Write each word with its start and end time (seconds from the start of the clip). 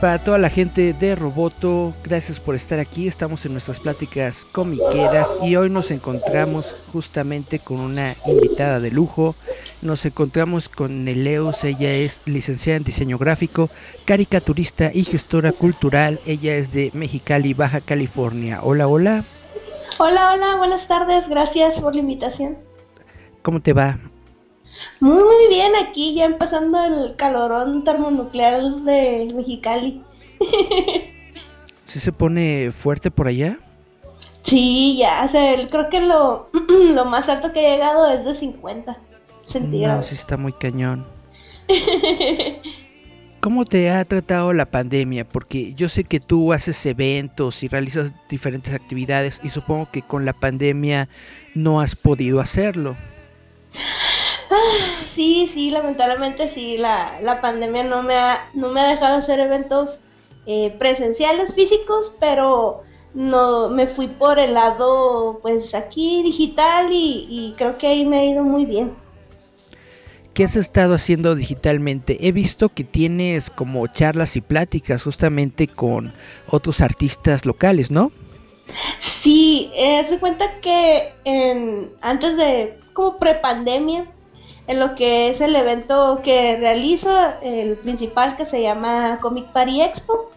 Para 0.00 0.22
toda 0.22 0.38
la 0.38 0.48
gente 0.48 0.92
de 0.92 1.16
Roboto, 1.16 1.92
gracias 2.04 2.38
por 2.38 2.54
estar 2.54 2.78
aquí. 2.78 3.08
Estamos 3.08 3.44
en 3.44 3.52
nuestras 3.52 3.80
pláticas 3.80 4.44
comiqueras 4.44 5.28
y 5.42 5.56
hoy 5.56 5.70
nos 5.70 5.90
encontramos 5.90 6.76
justamente 6.92 7.58
con 7.58 7.80
una 7.80 8.14
invitada 8.24 8.78
de 8.78 8.92
lujo. 8.92 9.34
Nos 9.82 10.04
encontramos 10.06 10.68
con 10.68 11.04
Neleus, 11.04 11.64
ella 11.64 11.92
es 11.92 12.20
licenciada 12.26 12.76
en 12.76 12.84
diseño 12.84 13.18
gráfico, 13.18 13.70
caricaturista 14.04 14.92
y 14.94 15.02
gestora 15.02 15.50
cultural. 15.50 16.20
Ella 16.26 16.54
es 16.54 16.70
de 16.72 16.92
Mexicali, 16.94 17.52
Baja 17.52 17.80
California. 17.80 18.60
Hola, 18.62 18.86
hola. 18.86 19.24
Hola, 19.98 20.32
hola, 20.32 20.56
buenas 20.58 20.86
tardes. 20.86 21.28
Gracias 21.28 21.80
por 21.80 21.96
la 21.96 22.02
invitación. 22.02 22.56
¿Cómo 23.42 23.60
te 23.60 23.72
va? 23.72 23.98
Muy 25.00 25.48
bien, 25.48 25.72
aquí 25.76 26.14
ya 26.14 26.24
empezando 26.24 26.84
el 26.84 27.16
calorón 27.16 27.84
termonuclear 27.84 28.62
de 28.62 29.32
Mexicali. 29.34 30.02
¿Sí 31.84 32.00
se 32.00 32.12
pone 32.12 32.70
fuerte 32.72 33.10
por 33.10 33.28
allá? 33.28 33.58
Sí, 34.42 34.96
ya, 34.98 35.24
o 35.24 35.28
sea, 35.28 35.54
creo 35.68 35.88
que 35.88 36.00
lo, 36.00 36.50
lo 36.94 37.04
más 37.04 37.28
alto 37.28 37.52
que 37.52 37.66
ha 37.66 37.74
llegado 37.74 38.10
es 38.10 38.24
de 38.24 38.34
50 38.34 38.98
centígrados. 39.44 40.04
No, 40.04 40.08
sí 40.08 40.14
está 40.14 40.36
muy 40.36 40.52
cañón. 40.52 41.06
¿Cómo 43.40 43.64
te 43.64 43.90
ha 43.90 44.04
tratado 44.04 44.52
la 44.52 44.66
pandemia? 44.66 45.26
Porque 45.26 45.72
yo 45.74 45.88
sé 45.88 46.02
que 46.02 46.18
tú 46.18 46.52
haces 46.52 46.84
eventos 46.86 47.62
y 47.62 47.68
realizas 47.68 48.12
diferentes 48.28 48.74
actividades 48.74 49.40
y 49.44 49.50
supongo 49.50 49.88
que 49.92 50.02
con 50.02 50.24
la 50.24 50.32
pandemia 50.32 51.08
no 51.54 51.80
has 51.80 51.94
podido 51.94 52.40
hacerlo. 52.40 52.96
Ah, 54.50 55.04
sí, 55.06 55.48
sí, 55.52 55.70
lamentablemente 55.70 56.48
sí, 56.48 56.78
la, 56.78 57.20
la, 57.22 57.40
pandemia 57.40 57.84
no 57.84 58.02
me, 58.02 58.14
ha, 58.14 58.48
no 58.54 58.68
me 58.70 58.80
ha 58.80 58.88
dejado 58.88 59.16
hacer 59.16 59.40
eventos 59.40 60.00
eh, 60.46 60.74
presenciales, 60.78 61.54
físicos, 61.54 62.16
pero 62.18 62.82
no 63.12 63.68
me 63.68 63.86
fui 63.86 64.06
por 64.06 64.38
el 64.38 64.54
lado, 64.54 65.38
pues 65.42 65.74
aquí 65.74 66.22
digital 66.22 66.90
y, 66.90 67.26
y 67.28 67.54
creo 67.58 67.76
que 67.76 67.88
ahí 67.88 68.06
me 68.06 68.20
ha 68.20 68.24
ido 68.24 68.44
muy 68.44 68.64
bien. 68.64 68.94
¿Qué 70.38 70.44
has 70.44 70.54
estado 70.56 70.94
haciendo 70.94 71.34
digitalmente? 71.34 72.16
He 72.20 72.30
visto 72.30 72.68
que 72.68 72.84
tienes 72.84 73.50
como 73.50 73.84
charlas 73.88 74.36
y 74.36 74.40
pláticas 74.40 75.02
justamente 75.02 75.66
con 75.66 76.14
otros 76.48 76.80
artistas 76.80 77.44
locales, 77.44 77.90
¿no? 77.90 78.12
Sí, 78.98 79.70
eh, 79.74 80.06
se 80.08 80.18
cuenta 80.20 80.60
que 80.60 81.12
en, 81.24 81.90
antes 82.00 82.36
de 82.36 82.78
como 82.92 83.18
prepandemia, 83.18 84.06
en 84.68 84.78
lo 84.78 84.94
que 84.94 85.30
es 85.30 85.40
el 85.40 85.56
evento 85.56 86.20
que 86.22 86.56
realizo, 86.58 87.10
el 87.42 87.76
principal 87.78 88.36
que 88.36 88.44
se 88.44 88.62
llama 88.62 89.18
Comic 89.20 89.46
Party 89.52 89.80
Expo. 89.80 90.30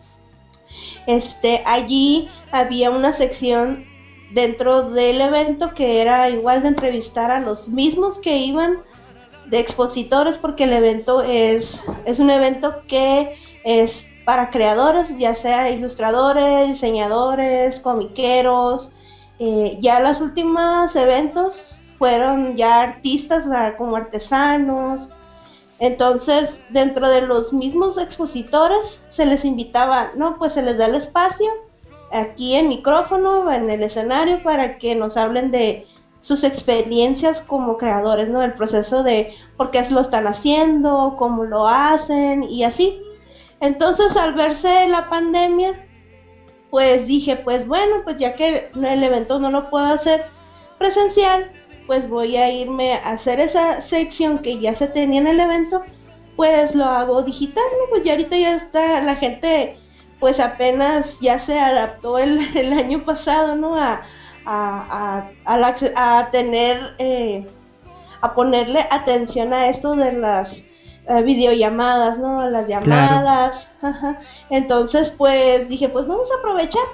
Este, 1.05 1.61
allí 1.65 2.29
había 2.51 2.91
una 2.91 3.11
sección 3.11 3.85
dentro 4.33 4.89
del 4.89 5.19
evento 5.19 5.73
que 5.73 6.01
era 6.01 6.29
igual 6.29 6.61
de 6.61 6.69
entrevistar 6.69 7.29
a 7.29 7.41
los 7.41 7.67
mismos 7.67 8.19
que 8.19 8.37
iban 8.37 8.77
de 9.47 9.59
expositores 9.59 10.37
porque 10.37 10.63
el 10.63 10.71
evento 10.71 11.21
es, 11.21 11.83
es 12.05 12.19
un 12.19 12.29
evento 12.29 12.83
que 12.87 13.35
es 13.65 14.07
para 14.23 14.49
creadores, 14.49 15.17
ya 15.17 15.35
sea 15.35 15.71
ilustradores, 15.71 16.69
diseñadores, 16.69 17.81
comiqueros. 17.81 18.93
Eh, 19.39 19.77
ya 19.81 19.99
los 19.99 20.21
últimos 20.21 20.95
eventos 20.95 21.80
fueron 22.01 22.55
ya 22.57 22.81
artistas, 22.81 23.47
como 23.77 23.95
artesanos. 23.95 25.09
Entonces, 25.77 26.63
dentro 26.69 27.07
de 27.07 27.21
los 27.21 27.53
mismos 27.53 27.99
expositores, 27.99 29.03
se 29.09 29.27
les 29.27 29.45
invitaba, 29.45 30.09
no, 30.15 30.39
pues 30.39 30.53
se 30.53 30.63
les 30.63 30.79
da 30.79 30.87
el 30.87 30.95
espacio 30.95 31.47
aquí 32.11 32.55
en 32.55 32.69
micrófono, 32.69 33.51
en 33.51 33.69
el 33.69 33.83
escenario, 33.83 34.41
para 34.41 34.79
que 34.79 34.95
nos 34.95 35.15
hablen 35.15 35.51
de 35.51 35.85
sus 36.21 36.43
experiencias 36.43 37.39
como 37.39 37.77
creadores, 37.77 38.29
¿no? 38.29 38.41
El 38.41 38.55
proceso 38.55 39.03
de 39.03 39.35
por 39.55 39.69
qué 39.69 39.87
lo 39.91 40.01
están 40.01 40.25
haciendo, 40.25 41.17
cómo 41.19 41.43
lo 41.43 41.67
hacen 41.67 42.41
y 42.41 42.63
así. 42.63 42.99
Entonces, 43.59 44.17
al 44.17 44.33
verse 44.33 44.87
la 44.87 45.07
pandemia, 45.07 45.75
pues 46.71 47.05
dije, 47.05 47.35
pues 47.35 47.67
bueno, 47.67 47.97
pues 48.03 48.15
ya 48.15 48.33
que 48.33 48.71
el 48.73 49.03
evento 49.03 49.37
no 49.37 49.51
lo 49.51 49.69
puedo 49.69 49.85
hacer 49.85 50.25
presencial, 50.79 51.51
pues 51.91 52.07
voy 52.07 52.37
a 52.37 52.49
irme 52.49 52.93
a 52.93 53.11
hacer 53.11 53.41
esa 53.41 53.81
sección 53.81 54.39
que 54.39 54.57
ya 54.59 54.73
se 54.73 54.87
tenía 54.87 55.19
en 55.19 55.27
el 55.27 55.41
evento, 55.41 55.83
pues 56.37 56.73
lo 56.73 56.85
hago 56.85 57.21
digital, 57.21 57.65
¿no? 57.77 57.89
Pues 57.89 58.03
ya 58.03 58.13
ahorita 58.13 58.37
ya 58.37 58.55
está 58.55 59.01
la 59.01 59.17
gente, 59.17 59.77
pues 60.17 60.39
apenas 60.39 61.19
ya 61.19 61.37
se 61.37 61.59
adaptó 61.59 62.17
el, 62.17 62.39
año 62.79 63.03
pasado, 63.03 63.57
¿no? 63.57 63.75
A, 63.75 64.03
a, 64.45 66.29
tener, 66.31 66.95
eh, 66.97 67.45
a 68.21 68.33
ponerle 68.35 68.87
atención 68.89 69.51
a 69.51 69.67
esto 69.67 69.97
de 69.97 70.13
las 70.13 70.63
eh, 71.09 71.21
videollamadas, 71.23 72.19
¿no? 72.19 72.49
Las 72.49 72.69
llamadas. 72.69 73.69
Entonces, 74.49 75.09
pues 75.09 75.67
dije, 75.67 75.89
pues 75.89 76.07
vamos 76.07 76.31
a 76.31 76.39
aprovechar 76.39 76.85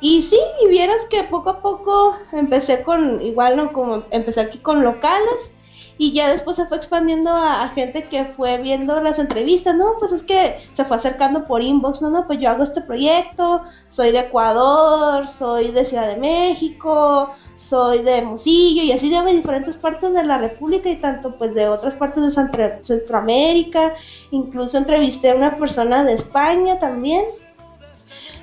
y 0.00 0.22
sí, 0.22 0.38
y 0.62 0.68
vieras 0.68 1.04
que 1.10 1.24
poco 1.24 1.50
a 1.50 1.60
poco 1.60 2.16
empecé 2.32 2.82
con, 2.82 3.20
igual, 3.20 3.56
¿no? 3.56 3.72
Como 3.72 4.04
empecé 4.10 4.40
aquí 4.40 4.58
con 4.58 4.84
locales 4.84 5.52
y 5.98 6.12
ya 6.12 6.30
después 6.30 6.56
se 6.56 6.66
fue 6.66 6.76
expandiendo 6.76 7.30
a, 7.30 7.68
gente 7.70 8.04
que 8.04 8.24
fue 8.24 8.58
viendo 8.58 9.00
las 9.02 9.18
entrevistas, 9.18 9.74
¿no? 9.74 9.94
Pues 9.98 10.12
es 10.12 10.22
que 10.22 10.56
se 10.72 10.84
fue 10.84 10.96
acercando 10.96 11.46
por 11.46 11.62
inbox, 11.62 12.00
¿no? 12.00 12.10
No, 12.10 12.26
pues 12.26 12.38
yo 12.38 12.48
hago 12.48 12.62
este 12.62 12.80
proyecto, 12.80 13.62
soy 13.88 14.12
de 14.12 14.20
Ecuador, 14.20 15.26
soy 15.26 15.72
de 15.72 15.84
Ciudad 15.84 16.06
de 16.06 16.20
México, 16.20 17.30
soy 17.56 17.98
de 18.04 18.22
Musillo 18.22 18.84
y 18.84 18.92
así 18.92 19.10
de 19.10 19.20
diferentes 19.32 19.76
partes 19.76 20.12
de 20.12 20.22
la 20.22 20.38
República 20.38 20.88
y 20.88 20.96
tanto 20.96 21.36
pues 21.36 21.52
de 21.54 21.68
otras 21.68 21.94
partes 21.94 22.22
de 22.22 22.80
Centroamérica, 22.84 23.94
incluso 24.30 24.78
entrevisté 24.78 25.30
a 25.30 25.34
una 25.34 25.56
persona 25.56 26.04
de 26.04 26.12
España 26.12 26.78
también 26.78 27.24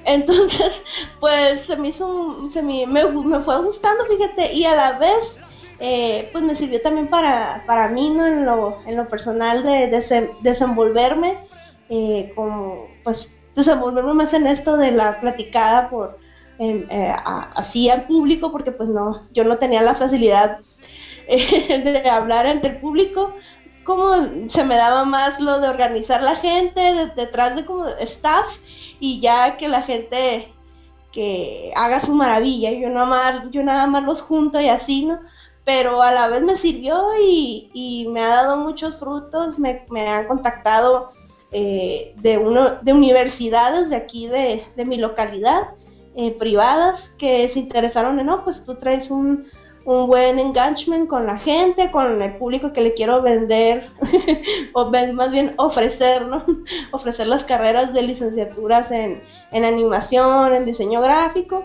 entonces, 0.06 0.84
pues 1.20 1.62
se 1.62 1.76
me 1.78 1.90
hizo, 1.90 2.50
se 2.50 2.62
me, 2.62 2.86
me, 2.88 3.02
fue 3.42 3.62
gustando, 3.62 4.06
fíjate, 4.06 4.54
y 4.54 4.66
a 4.66 4.76
la 4.76 5.00
vez, 5.00 5.40
eh, 5.80 6.30
pues 6.32 6.44
me 6.44 6.56
sirvió 6.56 6.82
también 6.82 7.08
para, 7.08 7.64
para 7.66 7.90
mí, 7.90 8.10
¿no? 8.10 8.26
En 8.26 8.46
lo, 8.46 8.78
en 8.86 8.96
lo 8.96 9.08
personal 9.08 9.64
de, 9.64 9.88
desenvolverme, 10.42 11.38
eh, 11.90 12.32
como, 12.36 12.88
pues, 13.04 13.32
desenvolverme 13.56 14.14
más 14.14 14.34
en 14.34 14.48
esto 14.48 14.78
de 14.78 14.92
la 14.92 15.20
platicada 15.20 15.90
por, 15.90 16.20
eh, 16.60 17.14
así 17.56 17.90
al 17.90 18.06
público, 18.06 18.52
porque 18.52 18.72
pues 18.72 18.88
no, 18.90 19.28
yo 19.34 19.44
no 19.44 19.58
tenía 19.58 19.82
la 19.82 19.96
facilidad 19.96 20.60
de 21.28 22.10
hablar 22.10 22.48
ante 22.48 22.68
el 22.68 22.78
público, 22.78 23.34
como 23.86 24.14
se 24.50 24.64
me 24.66 24.76
daba 24.76 25.06
más 25.06 25.40
lo 25.40 25.60
de 25.60 25.70
organizar 25.70 26.22
la 26.22 26.36
gente 26.36 27.12
detrás 27.16 27.56
de 27.56 27.66
como 27.66 27.88
staff 28.00 28.58
y 29.00 29.20
ya 29.20 29.56
que 29.58 29.68
la 29.68 29.84
gente 29.84 30.52
que 31.12 31.72
haga 31.76 32.02
su 32.02 32.14
maravilla, 32.14 32.72
yo 32.72 32.90
nada 32.90 33.06
más, 33.06 33.52
yo 33.52 33.64
nada 33.64 33.88
más 33.88 34.04
los 34.04 34.22
junto 34.22 34.60
y 34.60 34.68
así, 34.68 35.06
¿no? 35.06 35.22
Pero 35.64 36.02
a 36.02 36.12
la 36.12 36.28
vez 36.28 36.42
me 36.42 36.58
sirvió 36.58 37.10
y, 37.22 38.08
me 38.12 38.22
ha 38.22 38.28
dado 38.28 38.58
muchos 38.58 39.00
frutos, 39.00 39.58
me, 39.58 39.86
han 40.08 40.28
contactado 40.28 41.10
eh, 41.52 42.14
de, 42.18 42.38
uno, 42.38 42.80
de 42.82 42.94
universidades 42.94 43.90
de 43.90 43.96
aquí 43.96 44.28
de, 44.28 44.64
de 44.76 44.86
mi 44.86 44.98
localidad, 44.98 45.70
eh, 46.16 46.32
privadas, 46.32 47.14
que 47.18 47.48
se 47.48 47.60
interesaron 47.60 48.20
en, 48.20 48.26
no, 48.26 48.44
pues 48.44 48.64
tú 48.66 48.76
traes 48.76 49.10
un, 49.10 49.48
un 49.86 50.08
buen 50.08 50.40
engagement 50.40 51.08
con 51.08 51.28
la 51.28 51.38
gente, 51.38 51.92
con 51.92 52.22
el 52.22 52.36
público 52.38 52.74
que 52.74 52.82
le 52.82 52.96
quiero 52.96 53.22
vender, 53.22 53.92
o 54.74 54.92
más 55.14 55.32
bien 55.32 55.54
ofrecer, 55.58 56.26
¿no? 56.26 56.44
ofrecer 56.92 57.28
las 57.28 57.44
carreras 57.44 57.94
de 57.94 58.02
licenciaturas 58.02 58.92
en, 58.92 59.22
animación, 59.52 60.54
en 60.54 60.66
diseño 60.66 61.02
gráfico, 61.02 61.64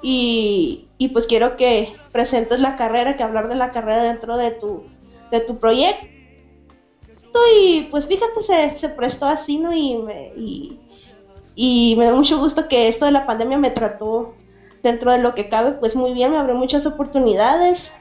y, 0.00 0.88
y, 0.96 1.08
pues 1.08 1.26
quiero 1.26 1.56
que 1.56 1.94
presentes 2.12 2.60
la 2.60 2.76
carrera, 2.76 3.16
que 3.16 3.22
hablar 3.24 3.48
de 3.48 3.56
la 3.56 3.72
carrera 3.72 4.04
dentro 4.04 4.36
de 4.36 4.52
tu, 4.52 4.84
de 5.30 5.40
tu 5.40 5.58
proyecto. 5.58 6.06
Y 7.60 7.88
pues 7.90 8.06
fíjate, 8.06 8.42
se, 8.42 8.76
se 8.76 8.88
prestó 8.88 9.26
así, 9.26 9.58
¿no? 9.58 9.74
Y 9.74 9.96
me, 9.96 10.32
y 11.56 11.96
me 11.98 12.04
da 12.04 12.12
mucho 12.12 12.38
gusto 12.38 12.68
que 12.68 12.86
esto 12.86 13.06
de 13.06 13.10
la 13.10 13.26
pandemia 13.26 13.58
me 13.58 13.70
trató 13.70 14.34
dentro 14.82 15.12
de 15.12 15.18
lo 15.18 15.34
que 15.34 15.48
cabe, 15.48 15.72
pues 15.72 15.96
muy 15.96 16.12
bien, 16.12 16.32
me 16.32 16.38
abrió 16.38 16.54
muchas 16.54 16.86
oportunidades, 16.86 17.92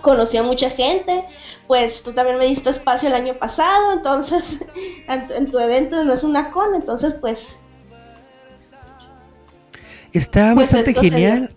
conocí 0.00 0.36
a 0.36 0.42
mucha 0.42 0.70
gente, 0.70 1.24
pues 1.66 2.02
tú 2.02 2.12
también 2.12 2.38
me 2.38 2.46
diste 2.46 2.70
espacio 2.70 3.08
el 3.08 3.14
año 3.14 3.34
pasado, 3.34 3.92
entonces 3.94 4.58
en, 5.08 5.50
tu 5.50 5.58
evento 5.58 6.04
no 6.04 6.12
es 6.12 6.22
una 6.22 6.50
con, 6.50 6.74
entonces 6.74 7.14
pues... 7.20 7.56
Está 10.12 10.52
pues, 10.54 10.70
bastante 10.70 10.92
genial. 10.92 11.54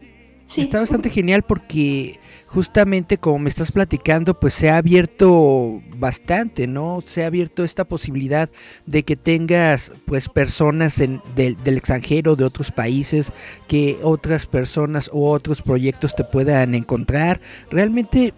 Está 0.56 0.80
bastante 0.80 1.10
genial 1.10 1.44
porque 1.44 2.20
justamente 2.56 3.18
como 3.18 3.40
me 3.40 3.50
estás 3.50 3.74
platicando, 3.74 4.40
pues 4.40 4.54
se 4.54 4.69
ha 4.69 4.78
abierto 4.78 5.81
bastante, 5.98 6.68
¿no? 6.68 7.02
Se 7.06 7.24
ha 7.24 7.28
abierto 7.28 7.66
esta 7.66 7.84
posibilidad 7.84 8.50
de 8.86 9.04
que 9.04 9.18
tengas 9.18 9.92
pues 10.06 10.30
personas 10.30 10.96
del, 10.96 11.57
extranjero, 11.66 12.38
de 12.38 12.46
otros 12.46 12.72
países, 12.72 13.34
que 13.68 13.98
otras 14.04 14.46
personas 14.46 15.10
o 15.12 15.31
otros 15.31 15.62
proyectos 15.62 16.16
te 16.16 16.24
puedan 16.24 16.75
encontrar. 16.75 17.42
Realmente 17.69 18.34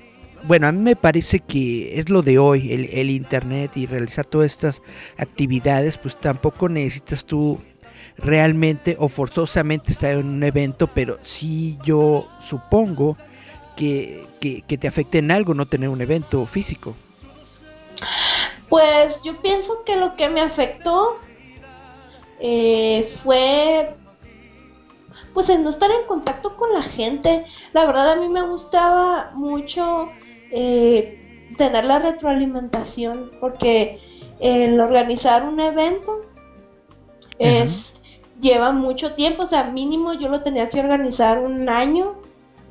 bueno, 0.47 0.65
a 0.65 0.71
mí 0.71 0.81
me 0.81 0.95
parece 0.95 1.39
que 1.41 1.99
es 1.99 2.09
lo 2.09 2.23
de 2.23 2.39
hoy, 2.39 2.71
el, 2.71 2.85
el, 2.85 3.11
Internet 3.11 3.71
y 3.75 3.85
realizar 3.85 4.25
todas 4.25 4.51
estas 4.51 4.81
actividades, 5.17 5.99
pues 5.99 6.19
tampoco 6.19 6.69
necesitas 6.69 7.23
tú 7.23 7.59
realmente 8.17 8.95
o 8.99 9.09
forzosamente 9.09 9.91
estar 9.91 10.13
en 10.13 10.25
un 10.25 10.43
evento, 10.43 10.87
pero 10.87 11.19
sí 11.21 11.77
yo 11.83 12.27
supongo 12.41 13.15
que, 13.77 14.27
te 14.67 14.87
afecte 14.87 15.19
en 15.19 15.31
algo 15.31 15.53
no 15.53 15.65
tener 15.65 15.87
un 15.87 16.01
evento 16.01 16.45
físico? 16.45 16.95
Pues 18.67 19.21
yo 19.23 19.41
pienso 19.41 19.83
que 19.85 19.95
lo 19.95 20.17
que 20.17 20.29
me 20.29 20.41
afectó 20.41 21.17
eh, 22.39 23.09
fue 23.23 23.95
pues 25.33 25.49
en 25.49 25.63
no 25.63 25.69
estar 25.69 25.91
en 25.91 26.05
contacto 26.07 26.57
con 26.57 26.73
la 26.73 26.81
gente. 26.81 27.45
La 27.71 27.85
verdad 27.85 28.11
a 28.11 28.15
mí 28.15 28.27
me 28.27 28.41
gustaba 28.41 29.31
mucho 29.35 30.09
eh, 30.51 31.47
tener 31.57 31.85
la 31.85 31.99
retroalimentación 31.99 33.31
porque 33.39 33.99
el 34.39 34.79
organizar 34.79 35.45
un 35.45 35.59
evento 35.59 36.21
es 37.39 38.01
lleva 38.39 38.71
mucho 38.71 39.13
tiempo, 39.13 39.43
o 39.43 39.47
sea, 39.47 39.63
mínimo 39.65 40.13
yo 40.13 40.29
lo 40.29 40.41
tenía 40.41 40.69
que 40.69 40.79
organizar 40.79 41.39
un 41.39 41.69
año 41.69 42.15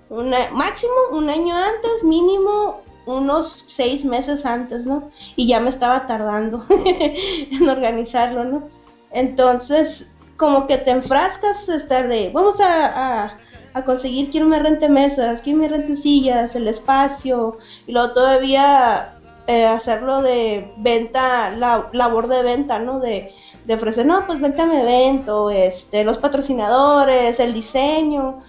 una, 0.09 0.39
máximo 0.53 0.93
un 1.13 1.29
año 1.31 1.55
antes, 1.55 2.05
mínimo 2.05 2.81
unos 3.07 3.65
seis 3.69 4.05
meses 4.05 4.45
antes, 4.45 4.87
¿no? 4.87 5.11
Y 5.37 5.47
ya 5.47 5.61
me 5.61 5.71
estaba 5.71 6.07
tardando 6.07 6.67
en 6.71 7.69
organizarlo, 7.69 8.45
¿no? 8.45 8.69
Entonces, 9.13 10.11
como 10.37 10.67
que 10.67 10.79
te 10.79 10.91
enfrascas 10.91 11.69
estar 11.69 12.09
de, 12.09 12.31
vamos 12.33 12.61
a, 12.61 13.39
a, 13.75 13.85
conseguir 13.85 14.31
quién 14.31 14.49
me 14.49 14.59
rente 14.59 14.89
mesas, 14.89 15.41
quién 15.43 15.59
me 15.59 15.69
rente 15.69 15.97
sillas, 15.97 16.57
el 16.57 16.67
espacio, 16.67 17.59
y 17.87 17.93
luego 17.93 18.13
todavía 18.13 19.13
eh, 19.47 19.67
hacerlo 19.67 20.23
de 20.23 20.73
venta, 20.79 21.51
la 21.51 21.89
labor 21.93 22.27
de 22.29 22.43
venta, 22.43 22.79
¿no? 22.79 23.01
De, 23.01 23.33
de 23.65 23.75
ofrecer, 23.75 24.07
no, 24.07 24.27
pues 24.27 24.41
venta 24.41 24.67
mi 24.67 24.77
evento, 24.77 25.51
este, 25.51 26.05
los 26.05 26.19
patrocinadores, 26.19 27.39
el 27.39 27.53
diseño, 27.53 28.43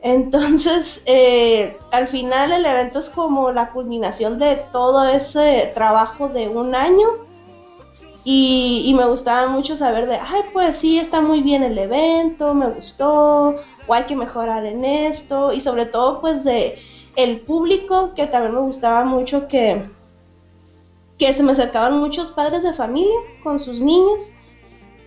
entonces, 0.00 1.02
eh, 1.06 1.76
al 1.90 2.06
final 2.06 2.52
el 2.52 2.64
evento 2.64 3.00
es 3.00 3.08
como 3.08 3.50
la 3.50 3.72
culminación 3.72 4.38
de 4.38 4.56
todo 4.70 5.08
ese 5.08 5.72
trabajo 5.74 6.28
de 6.28 6.48
un 6.48 6.74
año. 6.74 7.08
Y, 8.24 8.94
me 8.96 9.06
gustaba 9.06 9.48
mucho 9.48 9.76
saber 9.76 10.06
de, 10.06 10.16
ay, 10.16 10.42
pues 10.52 10.76
sí, 10.76 10.98
está 10.98 11.22
muy 11.22 11.40
bien 11.40 11.62
el 11.62 11.78
evento, 11.78 12.52
me 12.52 12.66
gustó, 12.68 13.56
o 13.86 13.94
hay 13.94 14.04
que 14.04 14.16
mejorar 14.16 14.66
en 14.66 14.84
esto. 14.84 15.52
Y 15.52 15.62
sobre 15.62 15.86
todo, 15.86 16.20
pues 16.20 16.44
de 16.44 16.78
el 17.16 17.40
público, 17.40 18.12
que 18.14 18.26
también 18.26 18.54
me 18.54 18.60
gustaba 18.60 19.04
mucho 19.04 19.48
que, 19.48 19.88
que 21.18 21.32
se 21.32 21.42
me 21.42 21.52
acercaban 21.52 21.98
muchos 21.98 22.30
padres 22.30 22.62
de 22.62 22.74
familia 22.74 23.16
con 23.42 23.58
sus 23.58 23.80
niños 23.80 24.30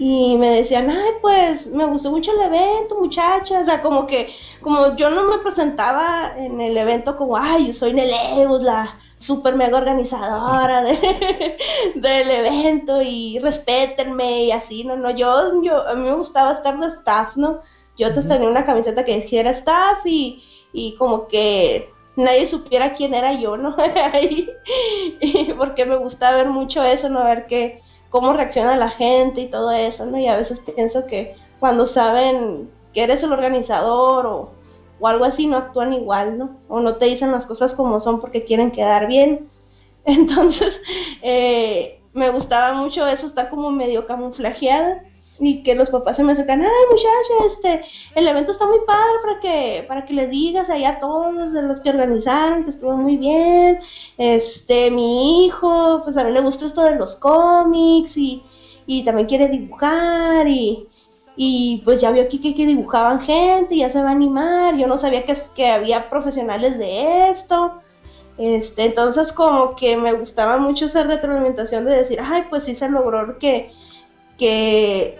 y 0.03 0.36
me 0.36 0.50
decían, 0.50 0.89
ay, 0.89 1.12
pues 1.21 1.68
me 1.68 1.86
gustó 1.86 2.09
mucho 2.09 2.31
el 2.31 2.42
evento, 2.42 2.98
muchachas, 3.00 3.62
o 3.62 3.65
sea, 3.65 3.83
como 3.83 4.07
que, 4.07 4.33
como 4.59 4.95
yo 4.95 5.12
no 5.12 5.25
me 5.25 5.38
presentaba 5.38 6.33
en 6.39 6.59
el 6.59 6.75
evento 6.75 7.15
como, 7.15 7.38
ay, 7.38 7.68
yo 7.68 7.74
soy 7.74 7.94
Nelebus, 7.94 8.63
la 8.63 9.00
super 9.19 9.53
mega 9.53 9.77
organizadora 9.77 10.81
del 11.95 12.31
evento 12.31 13.00
y 13.03 13.38
respétenme 13.44 14.45
y 14.45 14.51
así, 14.51 14.83
no, 14.83 14.95
no, 14.95 15.12
yo, 15.12 15.62
yo, 15.62 15.88
a 15.88 15.94
mí 15.94 16.01
me 16.01 16.15
gustaba 16.15 16.53
estar 16.53 16.80
de 16.80 16.88
staff, 16.88 17.36
¿no? 17.36 17.62
Yo 17.95 18.12
te 18.12 18.24
tenía 18.24 18.50
una 18.50 18.65
camiseta 18.65 19.06
que 19.06 19.18
dijera 19.18 19.51
staff 19.51 20.03
y, 20.03 20.44
y 20.74 20.95
como 20.95 21.27
que 21.27 21.94
nadie 22.15 22.48
supiera 22.48 22.95
quién 22.95 23.13
era 23.13 23.33
yo, 23.33 23.56
¿no? 23.56 23.75
porque 25.59 25.86
me 25.86 25.98
gusta 25.98 26.36
ver 26.36 26.50
mucho 26.50 26.81
eso, 26.81 27.07
¿no? 27.07 27.24
Ver 27.24 27.45
que 27.45 27.83
cómo 28.12 28.34
reacciona 28.34 28.75
la 28.75 28.90
gente 28.90 29.42
y 29.42 29.50
todo 29.50 29.72
eso, 29.72 30.06
¿no? 30.06 30.19
Y 30.19 30.28
a 30.28 30.38
veces 30.38 30.60
pienso 30.60 31.08
que 31.08 31.36
cuando 31.60 31.88
saben 31.88 32.69
que 32.94 33.04
eres 33.04 33.24
el 33.24 33.31
organizador 33.31 34.28
o, 34.28 34.52
algo 35.04 35.25
así, 35.25 35.48
no 35.48 35.58
actúan 35.58 35.94
igual, 35.94 36.38
¿no? 36.38 36.58
O 36.68 36.80
no 36.80 36.98
te 36.98 37.06
dicen 37.06 37.31
las 37.31 37.48
cosas 37.48 37.74
como 37.74 38.00
son 38.00 38.22
porque 38.22 38.44
quieren 38.44 38.69
quedar 38.69 39.08
bien. 39.08 39.50
Entonces, 40.06 40.80
eh, 41.24 42.00
me 42.13 42.30
gustaba 42.30 42.74
mucho 42.74 43.08
eso, 43.08 43.25
estar 43.25 43.50
como 43.50 43.72
medio 43.72 44.06
camuflajeada 44.06 45.04
y 45.44 45.64
que 45.64 45.74
los 45.74 45.90
papás 45.90 46.18
se 46.18 46.24
me 46.24 46.34
acercan, 46.34 46.62
ay 46.62 46.70
muchacha, 46.92 47.48
este, 47.48 47.82
el 48.14 48.28
evento 48.28 48.52
está 48.52 48.68
muy 48.68 48.77
padre 48.86 49.13
para 49.24 49.39
que, 49.39 49.86
para 49.88 50.06
que 50.06 50.13
les 50.13 50.30
digas 50.30 50.70
ahí 50.70 50.86
a 50.86 51.00
todos 51.00 51.51
los 51.51 51.82
que 51.82 51.89
organizaron 51.89 52.63
que 52.63 52.70
estuvo 52.70 52.96
muy 52.96 53.18
bien, 53.18 53.80
este, 54.18 54.92
mi 54.92 55.46
hijo, 55.46 56.01
pues 56.04 56.15
a 56.18 56.24
mí 56.24 56.32
le 56.32 56.42
gusta 56.42 56.68
esto 56.68 56.84
de 56.84 56.96
los 56.96 57.15
cómics 57.15 58.18
y, 58.18 58.44
y 58.86 59.04
también 59.04 59.27
quiere 59.27 59.48
dibujar 59.48 60.48
y, 60.48 60.88
y 61.36 61.82
pues 61.86 62.01
ya 62.01 62.12
vio 62.12 62.22
aquí 62.22 62.39
que, 62.39 62.54
que, 62.54 62.68
dibujaban 62.68 63.20
gente, 63.20 63.75
ya 63.75 63.89
se 63.89 64.01
va 64.01 64.10
a 64.10 64.12
animar, 64.12 64.77
yo 64.77 64.86
no 64.86 65.00
sabía 65.00 65.25
que, 65.25 65.36
que 65.56 65.72
había 65.72 66.08
profesionales 66.08 66.77
de 66.77 67.30
esto, 67.30 67.82
este, 68.38 68.84
entonces 68.84 69.34
como 69.34 69.75
que 69.75 69.98
me 69.98 70.13
gustaba 70.13 70.58
mucho 70.58 70.86
esa 70.86 71.01
retroalimentación 71.04 71.86
de 71.86 71.98
decir, 71.98 72.20
ay, 72.22 72.46
pues 72.51 72.63
sí 72.63 72.75
se 72.75 72.89
logró 72.89 73.39
que 73.39 73.72
que, 74.42 75.20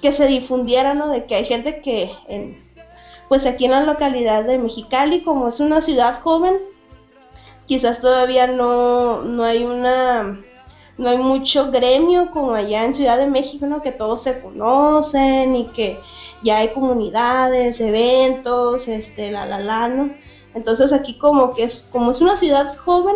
que 0.00 0.12
se 0.12 0.26
difundiera, 0.26 0.94
¿no? 0.94 1.08
De 1.08 1.26
que 1.26 1.34
hay 1.34 1.44
gente 1.44 1.80
que, 1.80 2.10
en, 2.28 2.58
pues 3.28 3.46
aquí 3.46 3.66
en 3.66 3.72
la 3.72 3.82
localidad 3.82 4.44
de 4.44 4.58
Mexicali, 4.58 5.22
como 5.22 5.48
es 5.48 5.60
una 5.60 5.80
ciudad 5.80 6.20
joven, 6.20 6.56
quizás 7.66 8.00
todavía 8.00 8.46
no, 8.46 9.22
no 9.22 9.44
hay 9.44 9.64
una 9.64 10.40
no 10.96 11.08
hay 11.08 11.18
mucho 11.18 11.70
gremio 11.70 12.32
como 12.32 12.54
allá 12.54 12.84
en 12.84 12.92
Ciudad 12.92 13.18
de 13.18 13.28
México, 13.28 13.66
¿no? 13.66 13.82
Que 13.82 13.92
todos 13.92 14.22
se 14.22 14.40
conocen 14.40 15.54
y 15.54 15.66
que 15.66 16.00
ya 16.42 16.58
hay 16.58 16.68
comunidades, 16.68 17.80
eventos, 17.80 18.88
este, 18.88 19.30
la, 19.30 19.46
la, 19.46 19.60
la, 19.60 19.88
¿no? 19.88 20.10
Entonces 20.54 20.92
aquí 20.92 21.16
como 21.16 21.54
que 21.54 21.62
es, 21.62 21.88
como 21.92 22.10
es 22.10 22.20
una 22.20 22.36
ciudad 22.36 22.76
joven, 22.78 23.14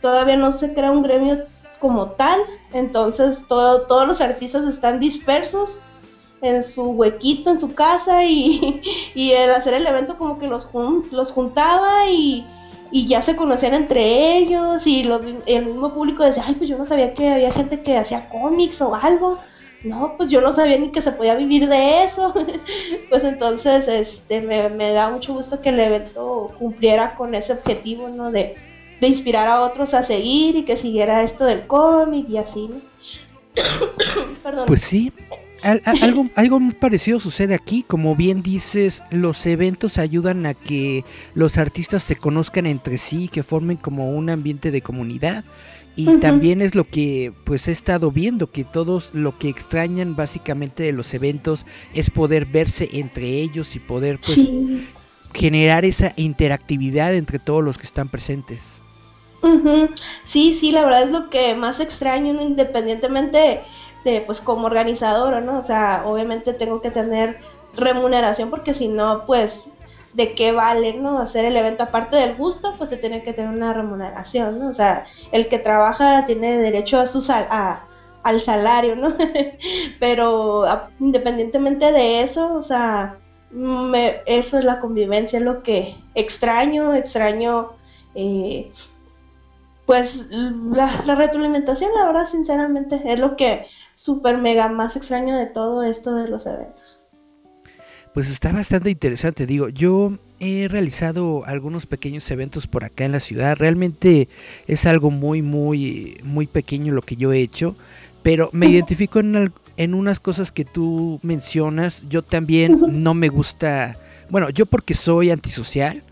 todavía 0.00 0.38
no 0.38 0.50
se 0.50 0.72
crea 0.72 0.90
un 0.90 1.02
gremio 1.02 1.44
como 1.78 2.12
tal, 2.12 2.40
entonces 2.72 3.44
todo, 3.46 3.82
todos 3.82 4.08
los 4.08 4.22
artistas 4.22 4.64
están 4.64 4.98
dispersos 4.98 5.80
en 6.42 6.62
su 6.62 6.90
huequito, 6.90 7.50
en 7.50 7.60
su 7.60 7.74
casa 7.74 8.24
y, 8.24 8.82
y 9.14 9.32
el 9.32 9.50
hacer 9.50 9.74
el 9.74 9.86
evento 9.86 10.16
como 10.16 10.38
que 10.38 10.46
los, 10.46 10.68
los 11.10 11.32
juntaba 11.32 12.08
y, 12.08 12.46
y, 12.90 13.06
ya 13.06 13.22
se 13.22 13.36
conocían 13.36 13.74
entre 13.74 14.36
ellos 14.36 14.86
y 14.86 15.08
el 15.46 15.66
mismo 15.66 15.92
público 15.94 16.24
decía, 16.24 16.44
ay, 16.46 16.54
pues 16.54 16.68
yo 16.68 16.78
no 16.78 16.86
sabía 16.86 17.14
que 17.14 17.28
había 17.28 17.52
gente 17.52 17.82
que 17.82 17.96
hacía 17.96 18.28
cómics 18.28 18.80
o 18.80 18.94
algo. 18.94 19.38
No, 19.82 20.14
pues 20.18 20.28
yo 20.30 20.42
no 20.42 20.52
sabía 20.52 20.76
ni 20.76 20.90
que 20.90 21.00
se 21.00 21.12
podía 21.12 21.34
vivir 21.34 21.66
de 21.66 22.04
eso. 22.04 22.34
pues 23.08 23.24
entonces 23.24 23.88
este, 23.88 24.42
me, 24.42 24.68
me 24.68 24.92
da 24.92 25.08
mucho 25.08 25.32
gusto 25.32 25.60
que 25.62 25.70
el 25.70 25.80
evento 25.80 26.50
cumpliera 26.58 27.14
con 27.14 27.34
ese 27.34 27.54
objetivo, 27.54 28.08
¿no? 28.08 28.30
De, 28.30 28.56
de 29.00 29.08
inspirar 29.08 29.48
a 29.48 29.62
otros 29.62 29.94
a 29.94 30.02
seguir 30.02 30.56
y 30.56 30.64
que 30.64 30.76
siguiera 30.76 31.22
esto 31.22 31.44
del 31.46 31.66
cómic 31.66 32.28
y 32.28 32.36
así, 32.36 32.68
Pues 34.66 34.82
sí. 34.82 35.12
algo, 36.02 36.28
algo 36.34 36.60
muy 36.60 36.74
parecido 36.74 37.20
sucede 37.20 37.54
aquí, 37.54 37.84
como 37.86 38.16
bien 38.16 38.42
dices, 38.42 39.02
los 39.10 39.44
eventos 39.46 39.98
ayudan 39.98 40.46
a 40.46 40.54
que 40.54 41.04
los 41.34 41.58
artistas 41.58 42.02
se 42.02 42.16
conozcan 42.16 42.66
entre 42.66 42.98
sí, 42.98 43.28
que 43.28 43.42
formen 43.42 43.76
como 43.76 44.10
un 44.10 44.30
ambiente 44.30 44.70
de 44.70 44.82
comunidad. 44.82 45.44
Y 45.96 46.18
también 46.18 46.62
es 46.62 46.74
lo 46.74 46.84
que 46.84 47.32
pues 47.44 47.68
he 47.68 47.72
estado 47.72 48.10
viendo, 48.10 48.50
que 48.50 48.64
todos 48.64 49.10
lo 49.12 49.36
que 49.36 49.50
extrañan 49.50 50.16
básicamente 50.16 50.84
de 50.84 50.92
los 50.92 51.12
eventos 51.12 51.66
es 51.92 52.08
poder 52.08 52.46
verse 52.46 52.88
entre 52.92 53.26
ellos 53.26 53.76
y 53.76 53.80
poder 53.80 54.18
pues 54.18 54.48
generar 55.34 55.84
esa 55.84 56.14
interactividad 56.16 57.14
entre 57.14 57.38
todos 57.38 57.62
los 57.62 57.76
que 57.76 57.84
están 57.84 58.08
presentes. 58.08 58.80
Sí, 60.24 60.54
sí, 60.58 60.70
la 60.70 60.84
verdad 60.84 61.02
es 61.02 61.10
lo 61.10 61.28
que 61.30 61.54
más 61.54 61.80
extraño, 61.80 62.40
independientemente 62.40 63.60
de, 64.04 64.20
pues 64.22 64.40
como 64.40 64.66
organizadora, 64.66 65.40
¿no? 65.40 65.58
O 65.58 65.62
sea, 65.62 66.04
obviamente 66.06 66.52
tengo 66.52 66.80
que 66.80 66.90
tener 66.90 67.40
remuneración 67.74 68.50
porque 68.50 68.74
si 68.74 68.88
no, 68.88 69.24
pues, 69.26 69.70
¿de 70.14 70.34
qué 70.34 70.52
vale, 70.52 70.94
no? 70.94 71.18
Hacer 71.18 71.44
el 71.44 71.56
evento 71.56 71.84
aparte 71.84 72.16
del 72.16 72.34
gusto, 72.36 72.74
pues 72.78 72.90
se 72.90 72.96
tiene 72.96 73.22
que 73.22 73.32
tener 73.32 73.50
una 73.50 73.72
remuneración, 73.72 74.58
¿no? 74.58 74.68
O 74.68 74.74
sea, 74.74 75.04
el 75.32 75.48
que 75.48 75.58
trabaja 75.58 76.24
tiene 76.24 76.58
derecho 76.58 76.98
a 76.98 77.06
su 77.06 77.20
sal 77.20 77.46
a, 77.50 77.84
al 78.22 78.40
salario, 78.40 78.96
¿no? 78.96 79.14
Pero 80.00 80.64
independientemente 80.98 81.92
de 81.92 82.22
eso, 82.22 82.54
o 82.54 82.62
sea, 82.62 83.18
me, 83.50 84.20
eso 84.26 84.58
es 84.58 84.64
la 84.64 84.80
convivencia, 84.80 85.38
es 85.38 85.44
lo 85.44 85.62
que 85.62 85.96
extraño, 86.14 86.94
extraño, 86.94 87.72
eh, 88.14 88.70
pues 89.86 90.28
la, 90.30 91.02
la, 91.04 91.14
retroalimentación, 91.16 91.90
la 91.94 92.06
verdad, 92.06 92.26
sinceramente, 92.26 93.00
es 93.06 93.18
lo 93.18 93.36
que 93.36 93.66
super 94.00 94.38
mega 94.38 94.66
más 94.70 94.96
extraño 94.96 95.36
de 95.36 95.44
todo 95.44 95.84
esto 95.84 96.14
de 96.14 96.26
los 96.26 96.46
eventos. 96.46 97.02
Pues 98.14 98.30
está 98.30 98.50
bastante 98.50 98.88
interesante, 98.88 99.44
digo, 99.44 99.68
yo 99.68 100.14
he 100.40 100.68
realizado 100.68 101.44
algunos 101.44 101.84
pequeños 101.84 102.28
eventos 102.30 102.66
por 102.66 102.82
acá 102.82 103.04
en 103.04 103.12
la 103.12 103.20
ciudad, 103.20 103.58
realmente 103.58 104.28
es 104.66 104.86
algo 104.86 105.10
muy, 105.10 105.42
muy, 105.42 106.18
muy 106.24 106.46
pequeño 106.46 106.94
lo 106.94 107.02
que 107.02 107.16
yo 107.16 107.30
he 107.34 107.40
hecho, 107.40 107.76
pero 108.22 108.48
me 108.52 108.68
identifico 108.68 109.20
en, 109.20 109.52
en 109.76 109.94
unas 109.94 110.18
cosas 110.18 110.50
que 110.50 110.64
tú 110.64 111.20
mencionas. 111.22 112.08
Yo 112.08 112.22
también 112.22 113.02
no 113.02 113.12
me 113.12 113.28
gusta, 113.28 113.98
bueno, 114.30 114.48
yo 114.48 114.64
porque 114.64 114.94
soy 114.94 115.30
antisocial, 115.30 116.02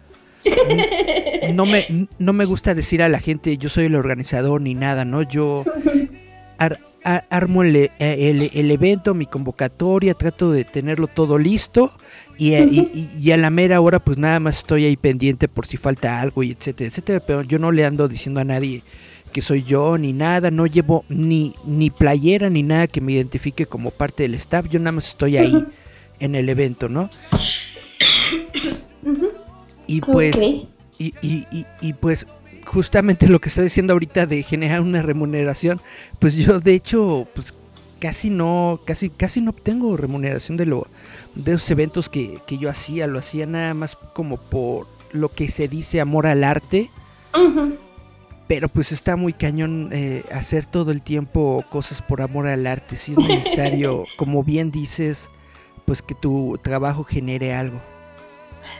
no 1.54 1.64
me, 1.64 2.07
no 2.18 2.35
me 2.35 2.45
gusta 2.45 2.75
decir 2.75 3.02
a 3.02 3.09
la 3.09 3.18
gente 3.18 3.57
yo 3.57 3.71
soy 3.71 3.87
el 3.87 3.95
organizador 3.95 4.61
ni 4.61 4.75
nada, 4.75 5.07
¿no? 5.07 5.23
Yo 5.23 5.64
armo 7.05 7.62
el, 7.62 7.90
el, 7.99 8.71
evento, 8.71 9.14
mi 9.14 9.26
convocatoria, 9.26 10.14
trato 10.14 10.50
de 10.50 10.64
tenerlo 10.64 11.07
todo 11.07 11.38
listo 11.38 11.93
y, 12.37 12.55
y, 12.55 13.09
y, 13.19 13.33
a 13.33 13.37
la 13.37 13.50
mera 13.50 13.81
hora 13.81 13.99
pues 13.99 14.19
nada 14.19 14.40
más 14.40 14.59
estoy 14.59 14.85
ahí 14.85 14.97
pendiente 14.97 15.49
por 15.49 15.67
si 15.67 15.76
falta 15.76 16.21
algo 16.21 16.43
y 16.43 16.50
etcétera, 16.50 16.88
etcétera, 16.88 17.21
pero 17.21 17.43
yo 17.43 17.59
no 17.59 17.73
le 17.73 17.85
ando 17.85 18.09
diciendo 18.09 18.40
a 18.40 18.45
nadie 18.45 18.83
que 19.33 19.43
soy 19.43 19.62
yo 19.62 19.99
ni 19.99 20.12
nada, 20.12 20.50
no 20.50 20.67
llevo 20.67 21.05
ni, 21.09 21.52
ni 21.64 21.90
playera 21.90 22.50
ni 22.50 22.62
nada 22.62 22.87
que 22.87 23.00
me 23.00 23.12
identifique 23.12 23.67
como 23.67 23.90
parte 23.90 24.25
del 24.25 24.35
staff, 24.35 24.69
yo 24.69 24.78
nada 24.78 24.93
más 24.93 25.09
estoy 25.09 25.37
ahí 25.37 25.64
en 26.21 26.35
el 26.35 26.49
evento, 26.49 26.88
¿no? 26.88 27.11
Y 29.90 30.02
pues, 30.02 30.37
y, 30.37 31.14
y, 31.23 31.47
y, 31.81 31.93
pues 31.95 32.26
justamente 32.69 33.29
lo 33.29 33.41
que 33.41 33.49
está 33.49 33.63
diciendo 33.63 33.95
ahorita 33.95 34.27
de 34.27 34.43
generar 34.43 34.81
una 34.81 35.03
remuneración, 35.03 35.81
pues 36.19 36.35
yo 36.35 36.61
de 36.61 36.75
hecho, 36.75 37.27
pues 37.35 37.55
casi 37.99 38.31
no, 38.31 38.81
casi, 38.85 39.11
casi 39.11 39.41
no 39.41 39.51
obtengo 39.51 39.97
remuneración 39.97 40.57
de 40.57 40.67
lo, 40.67 40.87
de 41.35 41.53
los 41.53 41.71
eventos 41.71 42.09
que, 42.09 42.39
que 42.47 42.59
yo 42.59 42.71
hacía, 42.71 43.07
lo 43.07 43.19
hacía 43.19 43.47
nada 43.47 43.75
más 43.75 43.97
como 44.15 44.37
por 44.37 44.87
lo 45.13 45.31
que 45.31 45.51
se 45.51 45.69
dice 45.69 46.01
amor 46.01 46.27
al 46.27 46.45
arte. 46.45 46.91
Pero 48.47 48.69
pues 48.69 48.93
está 48.93 49.17
muy 49.17 49.33
cañón 49.33 49.91
eh, 49.93 50.25
hacer 50.33 50.65
todo 50.65 50.91
el 50.91 51.03
tiempo 51.03 51.65
cosas 51.71 52.01
por 52.03 52.23
amor 52.23 52.47
al 52.47 52.67
arte. 52.67 52.97
Si 52.97 53.13
es 53.13 53.19
necesario, 53.19 54.05
como 54.17 54.43
bien 54.43 54.71
dices, 54.71 55.29
pues 55.85 56.03
que 56.03 56.15
tu 56.15 56.59
trabajo 56.63 57.05
genere 57.05 57.55
algo. 57.55 57.79